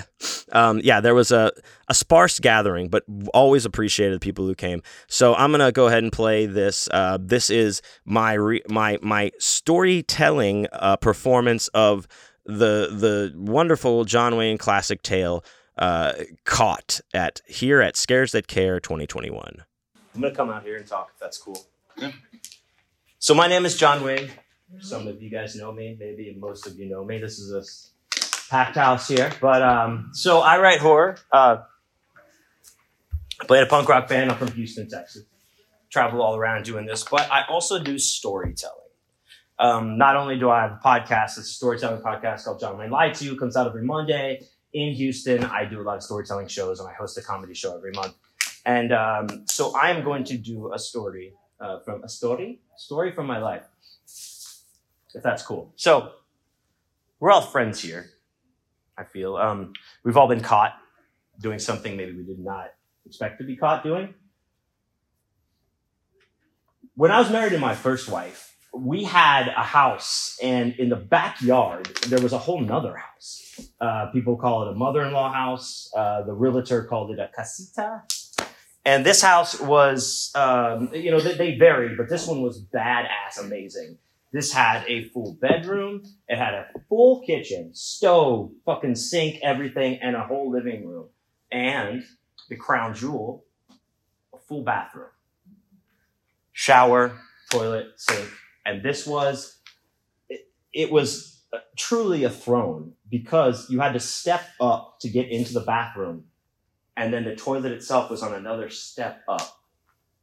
um, 0.52 0.80
yeah, 0.82 1.00
there 1.00 1.14
was 1.14 1.30
a, 1.30 1.52
a 1.88 1.94
sparse 1.94 2.40
gathering, 2.40 2.88
but 2.88 3.04
always 3.32 3.64
appreciated 3.64 4.16
the 4.16 4.20
people 4.20 4.44
who 4.44 4.56
came. 4.56 4.82
So 5.06 5.36
I'm 5.36 5.52
gonna 5.52 5.70
go 5.70 5.86
ahead 5.86 6.02
and 6.02 6.12
play 6.12 6.46
this. 6.46 6.88
Uh, 6.90 7.18
this 7.20 7.48
is 7.48 7.80
my 8.04 8.32
re- 8.32 8.62
my 8.68 8.98
my 9.02 9.30
storytelling 9.38 10.66
uh, 10.72 10.96
performance 10.96 11.68
of 11.68 12.08
the 12.44 12.88
the 12.90 13.32
wonderful 13.36 14.04
John 14.04 14.36
Wayne 14.36 14.58
classic 14.58 15.02
tale, 15.02 15.44
uh, 15.78 16.12
"Caught" 16.44 17.00
at 17.12 17.40
here 17.46 17.80
at 17.80 17.96
Scares 17.96 18.32
That 18.32 18.46
Care 18.46 18.80
2021. 18.80 19.64
I'm 20.14 20.20
gonna 20.20 20.34
come 20.34 20.50
out 20.50 20.62
here 20.62 20.76
and 20.76 20.86
talk 20.86 21.10
if 21.14 21.18
that's 21.18 21.38
cool. 21.38 21.66
So 23.18 23.34
my 23.34 23.46
name 23.48 23.64
is 23.64 23.76
John 23.76 24.04
Wayne. 24.04 24.30
Some 24.80 25.06
of 25.08 25.22
you 25.22 25.30
guys 25.30 25.56
know 25.56 25.72
me, 25.72 25.96
maybe 25.98 26.34
most 26.38 26.66
of 26.66 26.78
you 26.78 26.88
know 26.88 27.04
me. 27.04 27.18
This 27.18 27.38
is 27.38 27.52
a 27.52 28.50
packed 28.50 28.76
house 28.76 29.08
here, 29.08 29.32
but 29.40 29.62
um, 29.62 30.10
so 30.12 30.40
I 30.40 30.60
write 30.60 30.80
horror. 30.80 31.16
Uh, 31.32 31.58
I 33.40 33.44
played 33.46 33.62
a 33.62 33.66
punk 33.66 33.88
rock 33.88 34.08
band. 34.08 34.30
I'm 34.30 34.38
from 34.38 34.52
Houston, 34.52 34.88
Texas. 34.88 35.24
Travel 35.90 36.22
all 36.22 36.36
around 36.36 36.64
doing 36.64 36.86
this, 36.86 37.04
but 37.04 37.30
I 37.30 37.44
also 37.48 37.82
do 37.82 37.98
storytelling. 37.98 38.78
Um, 39.58 39.96
not 39.96 40.16
only 40.16 40.38
do 40.38 40.50
I 40.50 40.62
have 40.62 40.72
a 40.72 40.80
podcast, 40.84 41.38
it's 41.38 41.38
a 41.38 41.42
storytelling 41.44 42.02
podcast 42.02 42.44
called 42.44 42.60
John 42.60 42.78
Wayne 42.78 42.90
Lied 42.90 43.14
to 43.14 43.24
You. 43.24 43.34
It 43.34 43.38
comes 43.38 43.56
out 43.56 43.68
every 43.68 43.84
Monday 43.84 44.42
in 44.74 44.92
Houston. 44.92 45.44
I 45.44 45.64
do 45.64 45.80
a 45.80 45.84
lot 45.84 45.96
of 45.96 46.02
storytelling 46.02 46.48
shows, 46.48 46.80
and 46.80 46.88
I 46.88 46.92
host 46.92 47.16
a 47.16 47.22
comedy 47.22 47.54
show 47.54 47.74
every 47.76 47.92
month. 47.92 48.14
And 48.66 48.92
um, 48.92 49.44
so 49.46 49.74
I 49.76 49.90
am 49.90 50.04
going 50.04 50.24
to 50.24 50.36
do 50.36 50.72
a 50.72 50.78
story 50.78 51.32
uh, 51.60 51.78
from 51.80 52.02
a 52.02 52.08
story, 52.08 52.60
story 52.76 53.12
from 53.12 53.26
my 53.26 53.38
life, 53.38 53.64
if 55.14 55.22
that's 55.22 55.42
cool. 55.42 55.72
So 55.76 56.12
we're 57.20 57.30
all 57.30 57.42
friends 57.42 57.80
here. 57.80 58.10
I 58.98 59.04
feel 59.04 59.36
um, 59.36 59.72
we've 60.02 60.16
all 60.16 60.28
been 60.28 60.40
caught 60.40 60.74
doing 61.40 61.58
something 61.58 61.96
maybe 61.96 62.16
we 62.16 62.24
did 62.24 62.38
not 62.38 62.72
expect 63.06 63.38
to 63.38 63.44
be 63.44 63.56
caught 63.56 63.82
doing. 63.82 64.14
When 66.94 67.10
I 67.10 67.18
was 67.18 67.30
married 67.30 67.50
to 67.52 67.58
my 67.58 67.74
first 67.74 68.08
wife, 68.08 68.56
we 68.72 69.04
had 69.04 69.48
a 69.48 69.62
house, 69.62 70.38
and 70.42 70.74
in 70.74 70.88
the 70.88 70.96
backyard 70.96 71.86
there 72.08 72.20
was 72.20 72.32
a 72.32 72.38
whole 72.38 72.60
nother 72.60 72.96
house. 72.96 73.43
Uh, 73.80 74.06
people 74.12 74.36
call 74.36 74.66
it 74.66 74.72
a 74.72 74.74
mother-in-law 74.74 75.32
house. 75.32 75.90
Uh, 75.96 76.22
the 76.22 76.32
realtor 76.32 76.84
called 76.84 77.10
it 77.10 77.18
a 77.18 77.28
casita. 77.34 78.02
And 78.84 79.04
this 79.04 79.22
house 79.22 79.60
was, 79.60 80.30
um, 80.34 80.90
you 80.92 81.10
know, 81.10 81.20
they, 81.20 81.34
they 81.34 81.56
varied, 81.56 81.96
but 81.96 82.08
this 82.08 82.26
one 82.26 82.42
was 82.42 82.62
badass 82.62 83.38
amazing. 83.40 83.98
This 84.32 84.52
had 84.52 84.84
a 84.88 85.04
full 85.10 85.38
bedroom. 85.40 86.02
It 86.28 86.36
had 86.36 86.54
a 86.54 86.66
full 86.88 87.22
kitchen, 87.24 87.70
stove, 87.72 88.50
fucking 88.66 88.96
sink, 88.96 89.38
everything, 89.42 90.00
and 90.02 90.16
a 90.16 90.24
whole 90.24 90.50
living 90.50 90.86
room. 90.86 91.06
And 91.52 92.02
the 92.48 92.56
crown 92.56 92.94
jewel, 92.94 93.44
a 94.34 94.38
full 94.38 94.64
bathroom, 94.64 95.06
shower, 96.52 97.16
toilet, 97.50 97.86
sink. 97.96 98.28
And 98.66 98.82
this 98.82 99.06
was, 99.06 99.58
it, 100.28 100.48
it 100.72 100.90
was 100.90 101.33
truly 101.76 102.24
a 102.24 102.30
throne 102.30 102.92
because 103.08 103.68
you 103.70 103.80
had 103.80 103.92
to 103.92 104.00
step 104.00 104.42
up 104.60 104.98
to 105.00 105.08
get 105.08 105.28
into 105.28 105.52
the 105.52 105.60
bathroom. 105.60 106.24
And 106.96 107.12
then 107.12 107.24
the 107.24 107.34
toilet 107.34 107.72
itself 107.72 108.10
was 108.10 108.22
on 108.22 108.34
another 108.34 108.70
step 108.70 109.22
up. 109.28 109.60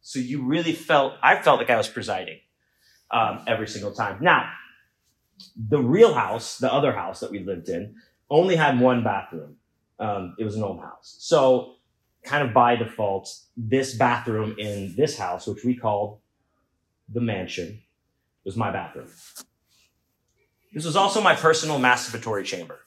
So 0.01 0.19
you 0.19 0.43
really 0.43 0.73
felt, 0.73 1.13
I 1.21 1.41
felt 1.41 1.59
like 1.59 1.69
I 1.69 1.77
was 1.77 1.87
presiding 1.87 2.39
um, 3.11 3.43
every 3.47 3.67
single 3.67 3.93
time. 3.93 4.17
Now, 4.21 4.49
the 5.55 5.79
real 5.79 6.13
house, 6.13 6.57
the 6.57 6.71
other 6.71 6.93
house 6.93 7.19
that 7.19 7.31
we 7.31 7.39
lived 7.39 7.69
in, 7.69 7.95
only 8.29 8.55
had 8.55 8.79
one 8.79 9.03
bathroom. 9.03 9.57
Um, 9.99 10.35
it 10.39 10.43
was 10.43 10.55
an 10.55 10.63
old 10.63 10.79
house. 10.79 11.17
So, 11.19 11.75
kind 12.23 12.47
of 12.47 12.53
by 12.53 12.75
default, 12.75 13.29
this 13.57 13.95
bathroom 13.95 14.55
in 14.57 14.95
this 14.95 15.17
house, 15.17 15.47
which 15.47 15.63
we 15.63 15.75
called 15.75 16.19
the 17.09 17.21
mansion, 17.21 17.81
was 18.45 18.55
my 18.55 18.71
bathroom. 18.71 19.09
This 20.73 20.85
was 20.85 20.95
also 20.95 21.21
my 21.21 21.35
personal 21.35 21.79
masturbatory 21.79 22.45
chamber. 22.45 22.79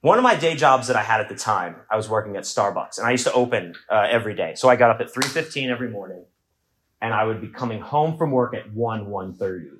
One 0.00 0.16
of 0.16 0.22
my 0.22 0.36
day 0.36 0.54
jobs 0.54 0.86
that 0.86 0.96
I 0.96 1.02
had 1.02 1.20
at 1.20 1.28
the 1.28 1.34
time, 1.34 1.76
I 1.90 1.96
was 1.96 2.08
working 2.08 2.36
at 2.36 2.44
Starbucks, 2.44 2.98
and 2.98 3.06
I 3.06 3.10
used 3.10 3.26
to 3.26 3.32
open 3.32 3.74
uh, 3.90 4.06
every 4.08 4.34
day. 4.34 4.54
So 4.54 4.68
I 4.68 4.76
got 4.76 4.90
up 4.90 5.00
at 5.00 5.12
3:15 5.12 5.70
every 5.70 5.90
morning, 5.90 6.24
and 7.02 7.12
I 7.12 7.24
would 7.24 7.40
be 7.40 7.48
coming 7.48 7.80
home 7.80 8.16
from 8.16 8.30
work 8.30 8.54
at 8.54 8.72
1, 8.72 9.06
1.30. 9.06 9.70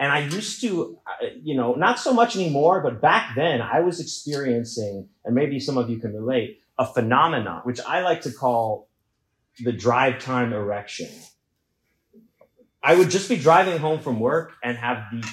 And 0.00 0.10
I 0.12 0.20
used 0.20 0.60
to, 0.62 0.98
uh, 1.06 1.26
you 1.40 1.54
know, 1.54 1.74
not 1.74 2.00
so 2.00 2.12
much 2.12 2.34
anymore, 2.34 2.80
but 2.82 3.00
back 3.00 3.36
then 3.36 3.62
I 3.62 3.80
was 3.80 4.00
experiencing, 4.00 5.08
and 5.24 5.34
maybe 5.36 5.60
some 5.60 5.78
of 5.78 5.88
you 5.88 6.00
can 6.00 6.14
relate, 6.14 6.58
a 6.76 6.86
phenomenon, 6.86 7.60
which 7.62 7.80
I 7.80 8.00
like 8.00 8.22
to 8.22 8.32
call 8.32 8.88
the 9.60 9.72
drive 9.72 10.18
time 10.18 10.52
erection. 10.52 11.10
I 12.82 12.94
would 12.94 13.10
just 13.10 13.28
be 13.28 13.36
driving 13.36 13.78
home 13.78 14.00
from 14.00 14.20
work 14.20 14.52
and 14.62 14.76
have 14.76 15.04
the 15.12 15.28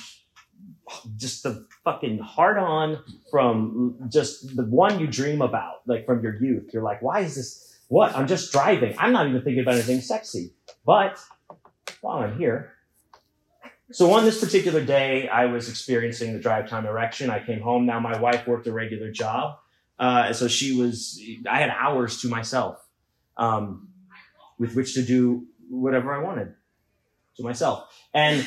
just 1.17 1.43
the 1.43 1.67
fucking 1.83 2.19
hard 2.19 2.57
on 2.57 3.03
from 3.29 3.97
just 4.09 4.55
the 4.55 4.63
one 4.63 4.99
you 4.99 5.07
dream 5.07 5.41
about, 5.41 5.81
like 5.85 6.05
from 6.05 6.21
your 6.23 6.41
youth. 6.41 6.69
You're 6.73 6.83
like, 6.83 7.01
why 7.01 7.21
is 7.21 7.35
this? 7.35 7.77
What? 7.89 8.15
I'm 8.15 8.27
just 8.27 8.51
driving. 8.51 8.95
I'm 8.97 9.13
not 9.13 9.27
even 9.27 9.41
thinking 9.41 9.61
about 9.61 9.75
anything 9.75 10.01
sexy. 10.01 10.53
But 10.85 11.19
while 12.01 12.19
I'm 12.19 12.37
here, 12.37 12.73
so 13.91 14.11
on 14.11 14.25
this 14.25 14.43
particular 14.43 14.83
day, 14.83 15.29
I 15.29 15.45
was 15.45 15.69
experiencing 15.69 16.33
the 16.33 16.39
drive 16.39 16.69
time 16.69 16.85
erection. 16.85 17.29
I 17.29 17.45
came 17.45 17.61
home. 17.61 17.85
Now 17.85 17.99
my 17.99 18.19
wife 18.19 18.45
worked 18.45 18.67
a 18.67 18.73
regular 18.73 19.11
job, 19.11 19.59
uh, 19.99 20.33
so 20.33 20.49
she 20.49 20.75
was. 20.75 21.21
I 21.49 21.59
had 21.59 21.69
hours 21.69 22.21
to 22.21 22.27
myself, 22.27 22.85
um, 23.37 23.87
with 24.57 24.75
which 24.75 24.95
to 24.95 25.01
do 25.01 25.47
whatever 25.69 26.13
I 26.13 26.21
wanted 26.21 26.53
to 27.37 27.43
myself. 27.43 27.87
And 28.13 28.45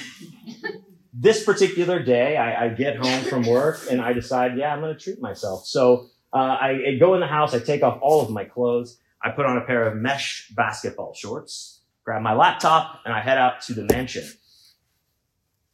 this 1.12 1.44
particular 1.44 2.02
day, 2.02 2.36
I, 2.36 2.66
I 2.66 2.68
get 2.68 2.96
home 2.96 3.22
from 3.24 3.44
work 3.44 3.80
and 3.90 4.00
I 4.00 4.12
decide, 4.12 4.56
yeah, 4.56 4.72
I'm 4.72 4.80
going 4.80 4.94
to 4.94 5.00
treat 5.00 5.20
myself. 5.20 5.66
So 5.66 6.08
uh, 6.32 6.36
I, 6.36 6.70
I 6.70 6.98
go 6.98 7.14
in 7.14 7.20
the 7.20 7.26
house. 7.26 7.54
I 7.54 7.58
take 7.58 7.82
off 7.82 7.98
all 8.02 8.20
of 8.20 8.30
my 8.30 8.44
clothes. 8.44 8.98
I 9.22 9.30
put 9.30 9.46
on 9.46 9.56
a 9.56 9.62
pair 9.62 9.86
of 9.86 9.96
mesh 9.96 10.52
basketball 10.56 11.14
shorts, 11.14 11.82
grab 12.04 12.22
my 12.22 12.32
laptop, 12.34 13.00
and 13.04 13.12
I 13.12 13.20
head 13.20 13.38
out 13.38 13.60
to 13.62 13.74
the 13.74 13.84
mansion. 13.84 14.24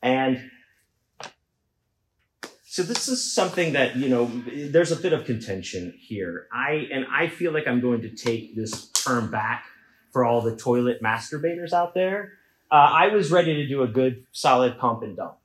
And 0.03 0.51
so 2.65 2.83
this 2.83 3.09
is 3.09 3.35
something 3.35 3.73
that, 3.75 3.97
you 3.97 4.09
know, 4.09 4.31
there's 4.47 4.93
a 4.93 4.97
bit 4.97 5.13
of 5.13 5.25
contention 5.25 5.95
here. 5.99 6.47
I, 6.53 6.89
and 6.93 7.07
I 7.11 7.29
feel 7.29 7.53
like 7.53 7.67
I'm 7.67 7.81
going 7.81 8.03
to 8.03 8.11
take 8.11 8.57
this 8.57 8.91
term 8.91 9.31
back 9.31 9.65
for 10.13 10.25
all 10.25 10.41
the 10.41 10.57
toilet 10.57 11.03
masturbators 11.03 11.73
out 11.73 11.95
there. 11.95 12.33
Uh, 12.71 12.75
I 12.75 13.09
was 13.09 13.31
ready 13.31 13.55
to 13.55 13.67
do 13.67 13.83
a 13.83 13.89
good 13.89 14.27
solid 14.33 14.79
pump 14.79 15.03
and 15.03 15.17
dump. 15.17 15.37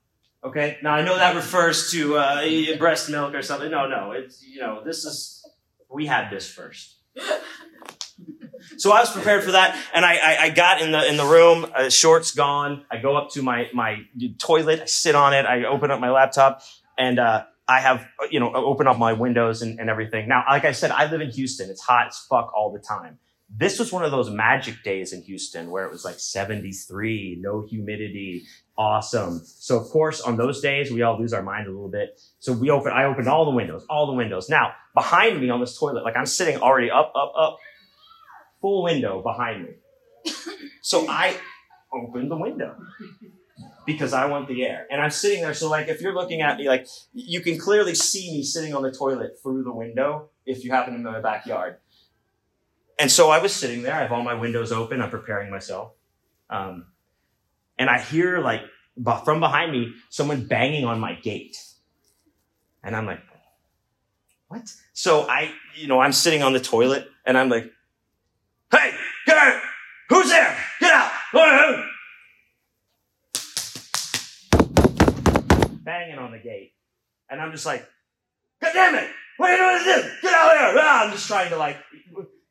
Okay. 0.43 0.77
Now 0.81 0.93
I 0.93 1.03
know 1.03 1.15
that 1.15 1.35
refers 1.35 1.91
to 1.91 2.17
uh, 2.17 2.77
breast 2.77 3.09
milk 3.09 3.35
or 3.35 3.41
something. 3.41 3.69
No, 3.69 3.87
no. 3.87 4.11
It's, 4.11 4.43
you 4.43 4.59
know, 4.59 4.83
this 4.83 5.05
is, 5.05 5.45
we 5.89 6.07
had 6.07 6.31
this 6.31 6.49
first. 6.49 6.95
So 8.77 8.91
I 8.91 8.99
was 8.99 9.11
prepared 9.11 9.43
for 9.43 9.51
that, 9.51 9.77
and 9.93 10.05
I, 10.05 10.15
I, 10.15 10.37
I 10.43 10.49
got 10.49 10.81
in 10.81 10.91
the 10.91 11.07
in 11.07 11.17
the 11.17 11.25
room. 11.25 11.65
Uh, 11.75 11.89
shorts 11.89 12.31
gone. 12.31 12.85
I 12.89 12.97
go 12.97 13.15
up 13.15 13.31
to 13.31 13.41
my 13.41 13.69
my 13.73 13.99
toilet. 14.39 14.81
I 14.81 14.85
sit 14.85 15.15
on 15.15 15.33
it. 15.33 15.45
I 15.45 15.65
open 15.65 15.91
up 15.91 15.99
my 15.99 16.09
laptop, 16.11 16.61
and 16.97 17.19
uh, 17.19 17.43
I 17.67 17.79
have 17.81 18.07
you 18.29 18.39
know 18.39 18.53
open 18.53 18.87
up 18.87 18.97
my 18.97 19.13
windows 19.13 19.61
and, 19.61 19.79
and 19.79 19.89
everything. 19.89 20.27
Now, 20.27 20.45
like 20.49 20.65
I 20.65 20.71
said, 20.71 20.91
I 20.91 21.09
live 21.11 21.21
in 21.21 21.31
Houston. 21.31 21.69
It's 21.69 21.81
hot 21.81 22.07
as 22.07 22.17
fuck 22.29 22.51
all 22.55 22.71
the 22.71 22.79
time. 22.79 23.19
This 23.53 23.79
was 23.79 23.91
one 23.91 24.05
of 24.05 24.11
those 24.11 24.29
magic 24.29 24.81
days 24.83 25.11
in 25.11 25.21
Houston 25.23 25.69
where 25.69 25.85
it 25.85 25.91
was 25.91 26.05
like 26.05 26.19
73, 26.19 27.39
no 27.41 27.65
humidity, 27.67 28.43
awesome. 28.77 29.41
So 29.43 29.77
of 29.77 29.87
course, 29.89 30.21
on 30.21 30.37
those 30.37 30.61
days, 30.61 30.91
we 30.91 31.01
all 31.01 31.19
lose 31.19 31.33
our 31.33 31.43
mind 31.43 31.67
a 31.67 31.71
little 31.71 31.89
bit. 31.89 32.19
So 32.39 32.53
we 32.53 32.69
open, 32.69 32.93
I 32.93 33.03
opened 33.03 33.27
all 33.27 33.45
the 33.45 33.51
windows, 33.51 33.85
all 33.89 34.07
the 34.07 34.13
windows. 34.13 34.49
Now, 34.49 34.71
behind 34.95 35.41
me 35.41 35.49
on 35.49 35.59
this 35.59 35.77
toilet, 35.77 36.03
like 36.03 36.15
I'm 36.15 36.25
sitting 36.25 36.57
already 36.61 36.89
up, 36.89 37.11
up, 37.15 37.33
up, 37.37 37.57
full 38.61 38.83
window 38.83 39.21
behind 39.21 39.63
me. 39.63 39.69
So 40.81 41.07
I 41.09 41.35
opened 41.93 42.31
the 42.31 42.37
window 42.37 42.75
because 43.85 44.13
I 44.13 44.27
want 44.27 44.47
the 44.47 44.65
air. 44.65 44.87
And 44.89 45.01
I'm 45.01 45.11
sitting 45.11 45.41
there. 45.41 45.53
So 45.53 45.69
like, 45.69 45.89
if 45.89 46.01
you're 46.01 46.13
looking 46.13 46.41
at 46.41 46.57
me, 46.57 46.69
like 46.69 46.87
you 47.13 47.41
can 47.41 47.57
clearly 47.57 47.95
see 47.95 48.31
me 48.31 48.43
sitting 48.43 48.73
on 48.73 48.81
the 48.81 48.91
toilet 48.91 49.33
through 49.43 49.63
the 49.63 49.73
window 49.73 50.29
if 50.45 50.63
you 50.63 50.71
happen 50.71 50.93
to 50.93 50.99
be 50.99 51.05
in 51.05 51.11
my 51.11 51.21
backyard. 51.21 51.77
And 53.01 53.11
so 53.11 53.31
I 53.31 53.39
was 53.39 53.51
sitting 53.51 53.81
there. 53.81 53.95
I 53.95 54.03
have 54.03 54.11
all 54.11 54.21
my 54.21 54.35
windows 54.35 54.71
open. 54.71 55.01
I'm 55.01 55.09
preparing 55.09 55.49
myself. 55.49 55.93
Um, 56.51 56.85
and 57.79 57.89
I 57.89 57.99
hear 57.99 58.37
like 58.37 58.61
from 59.25 59.39
behind 59.39 59.71
me, 59.71 59.95
someone 60.09 60.45
banging 60.45 60.85
on 60.85 60.99
my 60.99 61.15
gate. 61.15 61.57
And 62.83 62.95
I'm 62.95 63.07
like, 63.07 63.21
what? 64.49 64.71
So 64.93 65.27
I, 65.27 65.51
you 65.75 65.87
know, 65.87 65.99
I'm 65.99 66.13
sitting 66.13 66.43
on 66.43 66.53
the 66.53 66.59
toilet 66.59 67.09
and 67.25 67.39
I'm 67.39 67.49
like, 67.49 67.71
hey, 68.69 68.93
get 69.25 69.35
out. 69.35 69.59
Who's 70.09 70.29
there? 70.29 70.55
Get 70.79 70.93
out. 70.93 71.11
Who? 71.31 71.39
Banging 75.81 76.19
on 76.19 76.31
the 76.31 76.37
gate. 76.37 76.73
And 77.31 77.41
I'm 77.41 77.51
just 77.51 77.65
like, 77.65 77.83
God 78.61 78.73
damn 78.73 78.93
it. 78.93 79.09
What 79.37 79.59
are 79.59 79.79
you 79.79 79.85
doing? 79.85 80.11
Get 80.21 80.33
out 80.35 80.53
of 80.53 80.59
here. 80.59 80.81
Ah, 80.83 81.05
I'm 81.05 81.11
just 81.13 81.25
trying 81.25 81.49
to 81.49 81.57
like, 81.57 81.77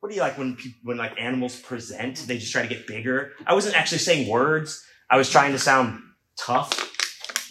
what 0.01 0.09
do 0.09 0.15
you 0.15 0.23
like 0.23 0.39
when 0.39 0.57
people, 0.57 0.79
when 0.83 0.97
like 0.97 1.21
animals 1.21 1.61
present? 1.61 2.17
They 2.27 2.39
just 2.39 2.53
try 2.53 2.63
to 2.63 2.69
get 2.69 2.87
bigger. 2.87 3.33
I 3.47 3.55
wasn't 3.55 3.77
actually 3.77 3.99
saying 3.99 4.29
words. 4.29 4.83
I 5.11 5.17
was 5.17 5.31
trying 5.31 5.53
to 5.53 5.59
sound 5.59 6.01
tough. 6.39 6.89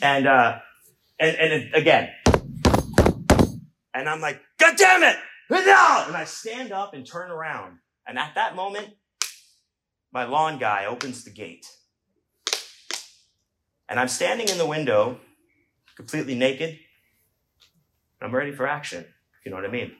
And, 0.01 0.27
uh, 0.27 0.57
and, 1.19 1.35
and 1.35 1.75
again, 1.75 2.09
and 3.93 4.09
I'm 4.09 4.21
like, 4.21 4.41
God 4.57 4.75
damn 4.77 5.03
it! 5.03 5.17
And 5.49 6.15
I 6.15 6.25
stand 6.25 6.71
up 6.71 6.93
and 6.93 7.05
turn 7.05 7.31
around. 7.31 7.79
And 8.07 8.17
at 8.17 8.35
that 8.35 8.55
moment, 8.55 8.89
my 10.11 10.25
lawn 10.25 10.57
guy 10.59 10.85
opens 10.85 11.23
the 11.23 11.31
gate. 11.31 11.65
And 13.87 13.99
I'm 13.99 14.07
standing 14.07 14.47
in 14.47 14.57
the 14.57 14.65
window, 14.65 15.19
completely 15.95 16.35
naked. 16.35 16.77
I'm 18.21 18.33
ready 18.33 18.51
for 18.51 18.67
action, 18.67 19.05
you 19.43 19.51
know 19.51 19.57
what 19.57 19.65
I 19.65 19.69
mean. 19.69 19.91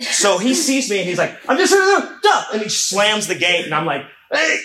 So 0.00 0.38
he 0.38 0.54
sees 0.54 0.90
me 0.90 0.98
and 0.98 1.08
he's 1.08 1.18
like, 1.18 1.38
I'm 1.48 1.56
just 1.56 1.72
do 1.72 2.30
and 2.52 2.62
he 2.62 2.68
slams 2.68 3.26
the 3.26 3.34
gate 3.34 3.64
and 3.64 3.74
I'm 3.74 3.86
like, 3.86 4.02
hey, 4.32 4.58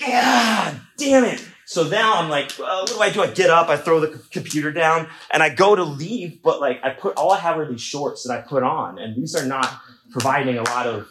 God 0.00 0.80
damn 0.96 1.24
it. 1.24 1.44
So 1.64 1.86
now 1.86 2.14
I'm 2.14 2.30
like, 2.30 2.52
well, 2.58 2.84
what 2.84 2.88
do 2.88 3.00
I 3.00 3.10
do? 3.10 3.22
I 3.22 3.26
get 3.26 3.50
up, 3.50 3.68
I 3.68 3.76
throw 3.76 4.00
the 4.00 4.18
computer 4.30 4.72
down, 4.72 5.06
and 5.30 5.42
I 5.42 5.50
go 5.54 5.76
to 5.76 5.84
leave, 5.84 6.40
but 6.42 6.62
like 6.62 6.80
I 6.82 6.90
put 6.90 7.16
all 7.16 7.30
I 7.30 7.38
have 7.40 7.58
are 7.58 7.70
these 7.70 7.82
shorts 7.82 8.26
that 8.26 8.32
I 8.32 8.40
put 8.40 8.62
on, 8.62 8.98
and 8.98 9.14
these 9.14 9.34
are 9.34 9.44
not 9.44 9.78
providing 10.10 10.56
a 10.56 10.62
lot 10.62 10.86
of. 10.86 11.08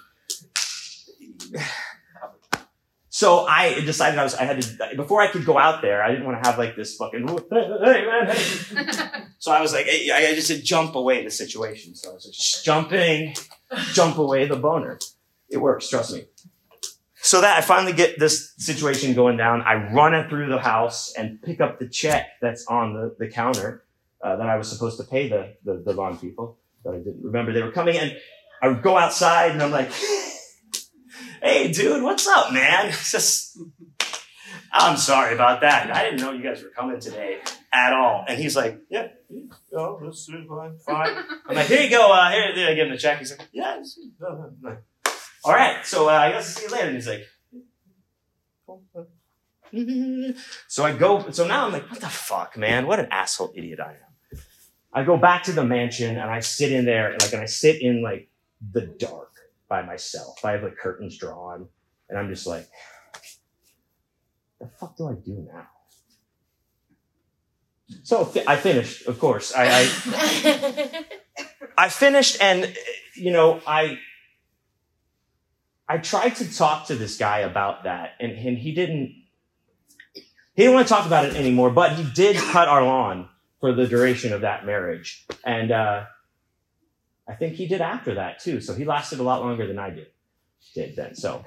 So 3.17 3.47
I 3.47 3.79
decided 3.79 4.19
I 4.19 4.23
was 4.23 4.35
I 4.35 4.43
had 4.43 4.61
to 4.61 4.95
before 4.95 5.23
I 5.23 5.31
could 5.31 5.43
go 5.43 5.57
out 5.57 5.81
there, 5.81 6.03
I 6.03 6.09
didn't 6.11 6.23
want 6.23 6.43
to 6.43 6.47
have 6.47 6.59
like 6.59 6.75
this 6.75 6.95
fucking 6.97 7.27
hey 7.27 8.05
man 8.05 8.27
hey. 8.27 9.09
So 9.39 9.51
I 9.51 9.59
was 9.59 9.73
like, 9.73 9.87
hey, 9.87 10.11
I 10.11 10.35
just 10.35 10.47
said 10.47 10.63
jump 10.63 10.93
away 10.93 11.23
the 11.23 11.31
situation. 11.31 11.95
So 11.95 12.11
I 12.11 12.13
was 12.13 12.25
just 12.25 12.63
jumping, 12.63 13.33
jump 13.93 14.19
away 14.19 14.47
the 14.47 14.55
boner. 14.55 14.99
It 15.49 15.57
works, 15.57 15.89
trust 15.89 16.13
me. 16.13 16.25
So 17.15 17.41
that 17.41 17.57
I 17.57 17.61
finally 17.61 17.93
get 17.93 18.19
this 18.19 18.53
situation 18.59 19.15
going 19.15 19.35
down. 19.35 19.63
I 19.63 19.91
run 19.91 20.13
it 20.13 20.29
through 20.29 20.49
the 20.49 20.59
house 20.59 21.11
and 21.17 21.41
pick 21.41 21.59
up 21.59 21.79
the 21.79 21.89
check 21.89 22.27
that's 22.39 22.67
on 22.67 22.93
the, 22.93 23.15
the 23.17 23.27
counter 23.27 23.83
uh, 24.21 24.35
that 24.35 24.47
I 24.47 24.57
was 24.57 24.69
supposed 24.69 24.97
to 24.99 25.03
pay 25.03 25.27
the, 25.27 25.55
the, 25.65 25.81
the 25.83 25.93
lawn 25.93 26.19
people 26.19 26.59
that 26.83 26.93
I 26.93 26.97
didn't 26.97 27.23
remember 27.23 27.51
they 27.51 27.63
were 27.63 27.71
coming. 27.71 27.97
And 27.97 28.15
I 28.61 28.67
would 28.67 28.83
go 28.83 28.95
outside 28.95 29.53
and 29.53 29.63
I'm 29.63 29.71
like, 29.71 29.89
hey, 31.41 31.71
dude, 31.71 32.03
what's 32.03 32.27
up, 32.27 32.51
man? 32.53 32.91
Just, 32.91 33.57
I'm 34.71 34.97
sorry 34.97 35.33
about 35.33 35.61
that. 35.61 35.91
I 35.95 36.03
didn't 36.03 36.19
know 36.21 36.31
you 36.31 36.43
guys 36.43 36.63
were 36.63 36.69
coming 36.69 36.99
today 36.99 37.39
at 37.73 37.93
all. 37.93 38.25
And 38.27 38.39
he's 38.39 38.55
like, 38.55 38.81
yeah, 38.89 39.07
yeah, 39.29 39.43
oh, 39.73 39.99
this 40.05 40.27
is 40.29 40.47
fine, 40.47 40.77
fine. 40.77 41.23
I'm 41.47 41.55
like, 41.55 41.67
here 41.67 41.81
you 41.81 41.89
go. 41.89 42.11
Uh, 42.11 42.31
here, 42.31 42.55
there, 42.55 42.75
give 42.75 42.87
him 42.87 42.93
the 42.93 42.97
check. 42.97 43.19
He's 43.19 43.31
like, 43.31 43.47
yeah, 43.51 43.81
all 45.43 45.53
right. 45.53 45.85
So 45.85 46.09
uh, 46.09 46.13
I 46.13 46.31
guess 46.31 46.57
I'll 46.57 46.61
see 46.61 46.65
you 46.65 46.71
later. 46.71 46.87
And 46.87 46.95
he's 46.95 47.07
like, 47.07 47.23
so 50.67 50.85
I 50.85 50.93
go, 50.93 51.29
so 51.31 51.47
now 51.47 51.65
I'm 51.65 51.73
like, 51.73 51.89
what 51.89 51.99
the 51.99 52.07
fuck, 52.07 52.57
man? 52.57 52.87
What 52.87 52.99
an 52.99 53.07
asshole 53.11 53.53
idiot 53.55 53.79
I 53.79 53.91
am. 53.91 54.39
I 54.93 55.03
go 55.03 55.17
back 55.17 55.43
to 55.43 55.51
the 55.51 55.63
mansion 55.63 56.17
and 56.17 56.29
I 56.29 56.39
sit 56.39 56.71
in 56.71 56.85
there, 56.85 57.11
and 57.11 57.21
like, 57.21 57.33
and 57.33 57.41
I 57.41 57.45
sit 57.45 57.81
in 57.81 58.01
like 58.01 58.29
the 58.71 58.81
dark 58.81 59.26
by 59.69 59.81
myself. 59.81 60.43
I 60.43 60.51
have 60.51 60.63
like 60.63 60.77
curtains 60.77 61.17
drawn 61.17 61.67
and 62.09 62.17
I'm 62.17 62.29
just 62.29 62.47
like, 62.47 62.67
the 64.59 64.67
fuck 64.67 64.97
do 64.97 65.07
I 65.07 65.13
do 65.13 65.47
now? 65.53 65.67
So 68.03 68.25
fi- 68.25 68.43
I 68.47 68.57
finished, 68.57 69.07
of 69.07 69.19
course. 69.19 69.53
I, 69.55 69.89
I, 70.07 71.05
I 71.77 71.89
finished 71.89 72.41
and, 72.41 72.75
you 73.15 73.31
know, 73.31 73.61
I, 73.65 73.99
I 75.87 75.97
tried 75.99 76.35
to 76.37 76.53
talk 76.53 76.87
to 76.87 76.95
this 76.95 77.17
guy 77.17 77.39
about 77.39 77.83
that 77.83 78.11
and, 78.19 78.31
and 78.33 78.57
he 78.57 78.73
didn't, 78.73 79.23
he 80.13 80.63
didn't 80.63 80.73
want 80.73 80.87
to 80.87 80.93
talk 80.93 81.05
about 81.05 81.25
it 81.25 81.35
anymore, 81.35 81.69
but 81.69 81.93
he 81.93 82.03
did 82.13 82.35
cut 82.35 82.67
our 82.67 82.83
lawn 82.83 83.29
for 83.59 83.73
the 83.73 83.87
duration 83.87 84.33
of 84.33 84.41
that 84.41 84.65
marriage. 84.65 85.25
And, 85.45 85.71
uh, 85.71 86.05
I 87.29 87.33
think 87.33 87.55
he 87.55 87.67
did 87.67 87.81
after 87.81 88.15
that 88.15 88.39
too. 88.39 88.61
So 88.61 88.73
he 88.73 88.85
lasted 88.85 89.19
a 89.19 89.23
lot 89.23 89.41
longer 89.41 89.67
than 89.67 89.77
I 89.79 89.89
did. 89.89 90.07
did 90.73 90.95
then. 90.95 91.15
So 91.15 91.43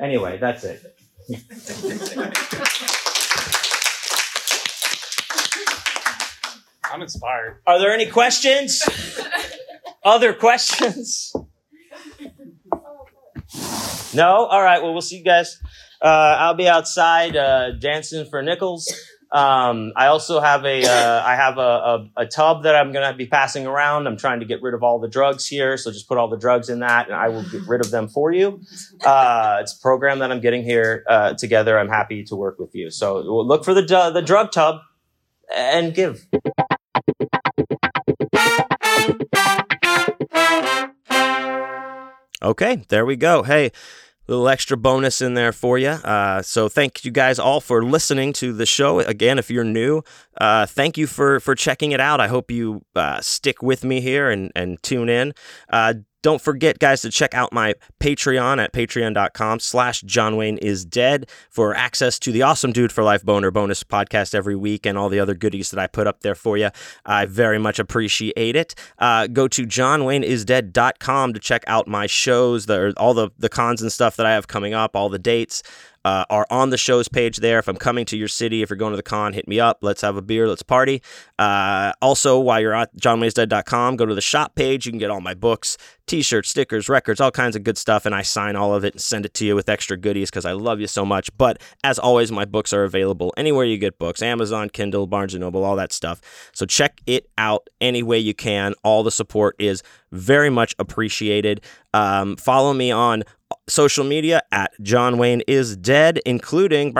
anyway, 0.00 0.38
that's 0.38 0.64
it. 0.64 0.82
I'm 6.92 7.02
inspired. 7.02 7.60
Are 7.66 7.78
there 7.78 7.92
any 7.92 8.06
questions? 8.06 8.82
Other 10.02 10.32
questions? 10.32 11.32
No? 14.12 14.46
All 14.46 14.62
right. 14.62 14.82
Well, 14.82 14.92
we'll 14.92 15.02
see 15.02 15.18
you 15.18 15.24
guys. 15.24 15.58
Uh, 16.02 16.06
I'll 16.38 16.54
be 16.54 16.68
outside 16.68 17.36
uh, 17.36 17.72
dancing 17.72 18.24
for 18.28 18.42
nickels. 18.42 18.92
Um, 19.32 19.92
I 19.94 20.06
also 20.06 20.40
have 20.40 20.64
a 20.64 20.84
uh, 20.84 21.22
I 21.24 21.36
have 21.36 21.56
a, 21.56 21.60
a, 21.60 22.10
a 22.16 22.26
tub 22.26 22.64
that 22.64 22.74
I'm 22.74 22.92
gonna 22.92 23.14
be 23.14 23.26
passing 23.26 23.64
around. 23.64 24.08
I'm 24.08 24.16
trying 24.16 24.40
to 24.40 24.46
get 24.46 24.60
rid 24.60 24.74
of 24.74 24.82
all 24.82 24.98
the 24.98 25.08
drugs 25.08 25.46
here, 25.46 25.76
so 25.76 25.92
just 25.92 26.08
put 26.08 26.18
all 26.18 26.28
the 26.28 26.36
drugs 26.36 26.68
in 26.68 26.80
that, 26.80 27.06
and 27.06 27.14
I 27.14 27.28
will 27.28 27.44
get 27.44 27.62
rid 27.68 27.80
of 27.80 27.92
them 27.92 28.08
for 28.08 28.32
you. 28.32 28.60
Uh, 29.04 29.58
it's 29.60 29.76
a 29.76 29.80
program 29.80 30.18
that 30.18 30.32
I'm 30.32 30.40
getting 30.40 30.64
here 30.64 31.04
uh, 31.08 31.34
together. 31.34 31.78
I'm 31.78 31.88
happy 31.88 32.24
to 32.24 32.34
work 32.34 32.58
with 32.58 32.74
you. 32.74 32.90
So 32.90 33.18
look 33.18 33.64
for 33.64 33.72
the 33.72 33.82
the 34.12 34.22
drug 34.22 34.50
tub 34.50 34.80
and 35.54 35.94
give. 35.94 36.26
Okay, 42.42 42.82
there 42.88 43.04
we 43.04 43.16
go. 43.16 43.42
Hey, 43.42 43.70
little 44.30 44.48
extra 44.48 44.76
bonus 44.76 45.20
in 45.20 45.34
there 45.34 45.52
for 45.52 45.78
you. 45.78 45.88
Uh, 45.88 46.40
so 46.40 46.68
thank 46.68 47.04
you 47.04 47.10
guys 47.10 47.38
all 47.38 47.60
for 47.60 47.82
listening 47.84 48.32
to 48.34 48.52
the 48.52 48.66
show. 48.66 49.00
Again, 49.00 49.38
if 49.38 49.50
you're 49.50 49.64
new, 49.64 50.02
uh, 50.40 50.66
thank 50.66 50.96
you 50.96 51.06
for 51.06 51.40
for 51.40 51.54
checking 51.54 51.92
it 51.92 52.00
out. 52.00 52.20
I 52.20 52.28
hope 52.28 52.50
you 52.50 52.82
uh, 52.94 53.20
stick 53.20 53.62
with 53.62 53.84
me 53.84 54.00
here 54.00 54.30
and 54.30 54.52
and 54.54 54.82
tune 54.82 55.08
in. 55.08 55.34
Don't 56.22 56.40
forget, 56.40 56.78
guys, 56.78 57.00
to 57.02 57.10
check 57.10 57.34
out 57.34 57.52
my 57.52 57.74
Patreon 57.98 58.62
at 58.62 58.72
patreon.com 58.72 59.60
slash 59.60 60.02
John 60.02 60.36
Wayne 60.36 60.58
is 60.58 60.84
dead 60.84 61.30
for 61.48 61.74
access 61.74 62.18
to 62.20 62.32
the 62.32 62.42
awesome 62.42 62.72
Dude 62.72 62.92
for 62.92 63.02
Life 63.02 63.24
Boner 63.24 63.50
bonus 63.50 63.82
podcast 63.82 64.34
every 64.34 64.56
week 64.56 64.84
and 64.84 64.98
all 64.98 65.08
the 65.08 65.20
other 65.20 65.34
goodies 65.34 65.70
that 65.70 65.80
I 65.80 65.86
put 65.86 66.06
up 66.06 66.20
there 66.20 66.34
for 66.34 66.58
you. 66.58 66.70
I 67.06 67.24
very 67.24 67.58
much 67.58 67.78
appreciate 67.78 68.56
it. 68.56 68.74
Uh, 68.98 69.28
go 69.28 69.48
to 69.48 69.66
johnwayneisdead.com 69.66 71.32
to 71.32 71.40
check 71.40 71.64
out 71.66 71.88
my 71.88 72.06
shows, 72.06 72.66
the, 72.66 72.92
all 72.96 73.14
the, 73.14 73.30
the 73.38 73.48
cons 73.48 73.80
and 73.80 73.90
stuff 73.90 74.16
that 74.16 74.26
I 74.26 74.32
have 74.32 74.46
coming 74.46 74.74
up, 74.74 74.94
all 74.94 75.08
the 75.08 75.18
dates 75.18 75.62
uh, 76.04 76.24
are 76.30 76.46
on 76.50 76.70
the 76.70 76.76
show's 76.76 77.08
page 77.08 77.38
there. 77.38 77.58
If 77.58 77.68
I'm 77.68 77.76
coming 77.76 78.04
to 78.06 78.16
your 78.16 78.28
city, 78.28 78.62
if 78.62 78.70
you're 78.70 78.76
going 78.76 78.92
to 78.92 78.96
the 78.96 79.02
con, 79.02 79.32
hit 79.32 79.46
me 79.46 79.60
up. 79.60 79.78
Let's 79.82 80.00
have 80.00 80.16
a 80.16 80.22
beer. 80.22 80.48
Let's 80.48 80.62
party. 80.62 81.02
Uh, 81.38 81.92
also, 82.00 82.38
while 82.38 82.60
you're 82.60 82.74
at 82.74 82.94
johnwaysdead.com, 82.96 83.96
go 83.96 84.06
to 84.06 84.14
the 84.14 84.20
shop 84.20 84.54
page. 84.54 84.86
You 84.86 84.92
can 84.92 84.98
get 84.98 85.10
all 85.10 85.20
my 85.20 85.34
books, 85.34 85.76
t-shirts, 86.06 86.48
stickers, 86.48 86.88
records, 86.88 87.20
all 87.20 87.30
kinds 87.30 87.56
of 87.56 87.64
good 87.64 87.76
stuff, 87.78 88.06
and 88.06 88.14
I 88.14 88.22
sign 88.22 88.56
all 88.56 88.74
of 88.74 88.84
it 88.84 88.94
and 88.94 89.00
send 89.00 89.26
it 89.26 89.34
to 89.34 89.44
you 89.44 89.54
with 89.54 89.68
extra 89.68 89.96
goodies 89.96 90.30
because 90.30 90.44
I 90.44 90.52
love 90.52 90.80
you 90.80 90.86
so 90.86 91.04
much. 91.04 91.30
But 91.36 91.60
as 91.84 91.98
always, 91.98 92.32
my 92.32 92.44
books 92.44 92.72
are 92.72 92.84
available 92.84 93.32
anywhere 93.36 93.64
you 93.64 93.78
get 93.78 93.98
books: 93.98 94.22
Amazon, 94.22 94.70
Kindle, 94.70 95.06
Barnes 95.06 95.34
and 95.34 95.42
Noble, 95.42 95.64
all 95.64 95.76
that 95.76 95.92
stuff. 95.92 96.20
So 96.52 96.66
check 96.66 97.00
it 97.06 97.28
out 97.36 97.68
any 97.80 98.02
way 98.02 98.18
you 98.18 98.34
can. 98.34 98.74
All 98.82 99.02
the 99.02 99.10
support 99.10 99.56
is 99.58 99.82
very 100.12 100.50
much 100.50 100.74
appreciated. 100.78 101.60
Um, 101.92 102.36
follow 102.36 102.72
me 102.72 102.90
on 102.90 103.24
social 103.68 104.04
media 104.04 104.42
at 104.52 104.72
John 104.82 105.18
Wayne 105.18 105.42
is 105.46 105.76
dead, 105.76 106.20
including 106.26 106.94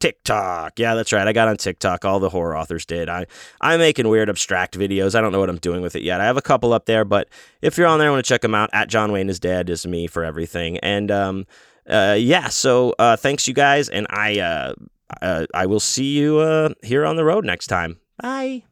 TikTok. 0.00 0.78
Yeah, 0.78 0.94
that's 0.94 1.12
right. 1.12 1.26
I 1.26 1.32
got 1.32 1.48
on 1.48 1.56
TikTok. 1.56 2.04
All 2.04 2.20
the 2.20 2.28
horror 2.28 2.56
authors 2.56 2.84
did. 2.84 3.08
I 3.08 3.26
I'm 3.60 3.80
making 3.80 4.08
weird 4.08 4.28
abstract 4.28 4.78
videos. 4.78 5.14
I 5.14 5.20
don't 5.20 5.32
know 5.32 5.40
what 5.40 5.50
I'm 5.50 5.58
doing 5.58 5.82
with 5.82 5.96
it 5.96 6.02
yet. 6.02 6.20
I 6.20 6.24
have 6.24 6.36
a 6.36 6.42
couple 6.42 6.72
up 6.72 6.86
there, 6.86 7.04
but 7.04 7.28
if 7.62 7.76
you're 7.76 7.86
on 7.86 7.98
there, 7.98 8.08
I 8.08 8.10
want 8.10 8.24
to 8.24 8.28
check 8.28 8.42
them 8.42 8.54
out. 8.54 8.70
At 8.72 8.88
John 8.88 9.12
Wayne 9.12 9.28
is 9.28 9.40
dead 9.40 9.70
is 9.70 9.86
me 9.86 10.06
for 10.06 10.24
everything. 10.24 10.78
And 10.78 11.10
um, 11.10 11.46
uh, 11.88 12.16
yeah. 12.18 12.48
So 12.48 12.94
uh, 12.98 13.16
thanks 13.16 13.46
you 13.48 13.54
guys, 13.54 13.88
and 13.88 14.06
I 14.10 14.40
uh, 14.40 14.74
uh 15.22 15.46
I 15.54 15.66
will 15.66 15.80
see 15.80 16.16
you 16.18 16.38
uh 16.38 16.70
here 16.82 17.04
on 17.04 17.16
the 17.16 17.24
road 17.24 17.44
next 17.44 17.66
time. 17.66 17.98
Bye. 18.20 18.64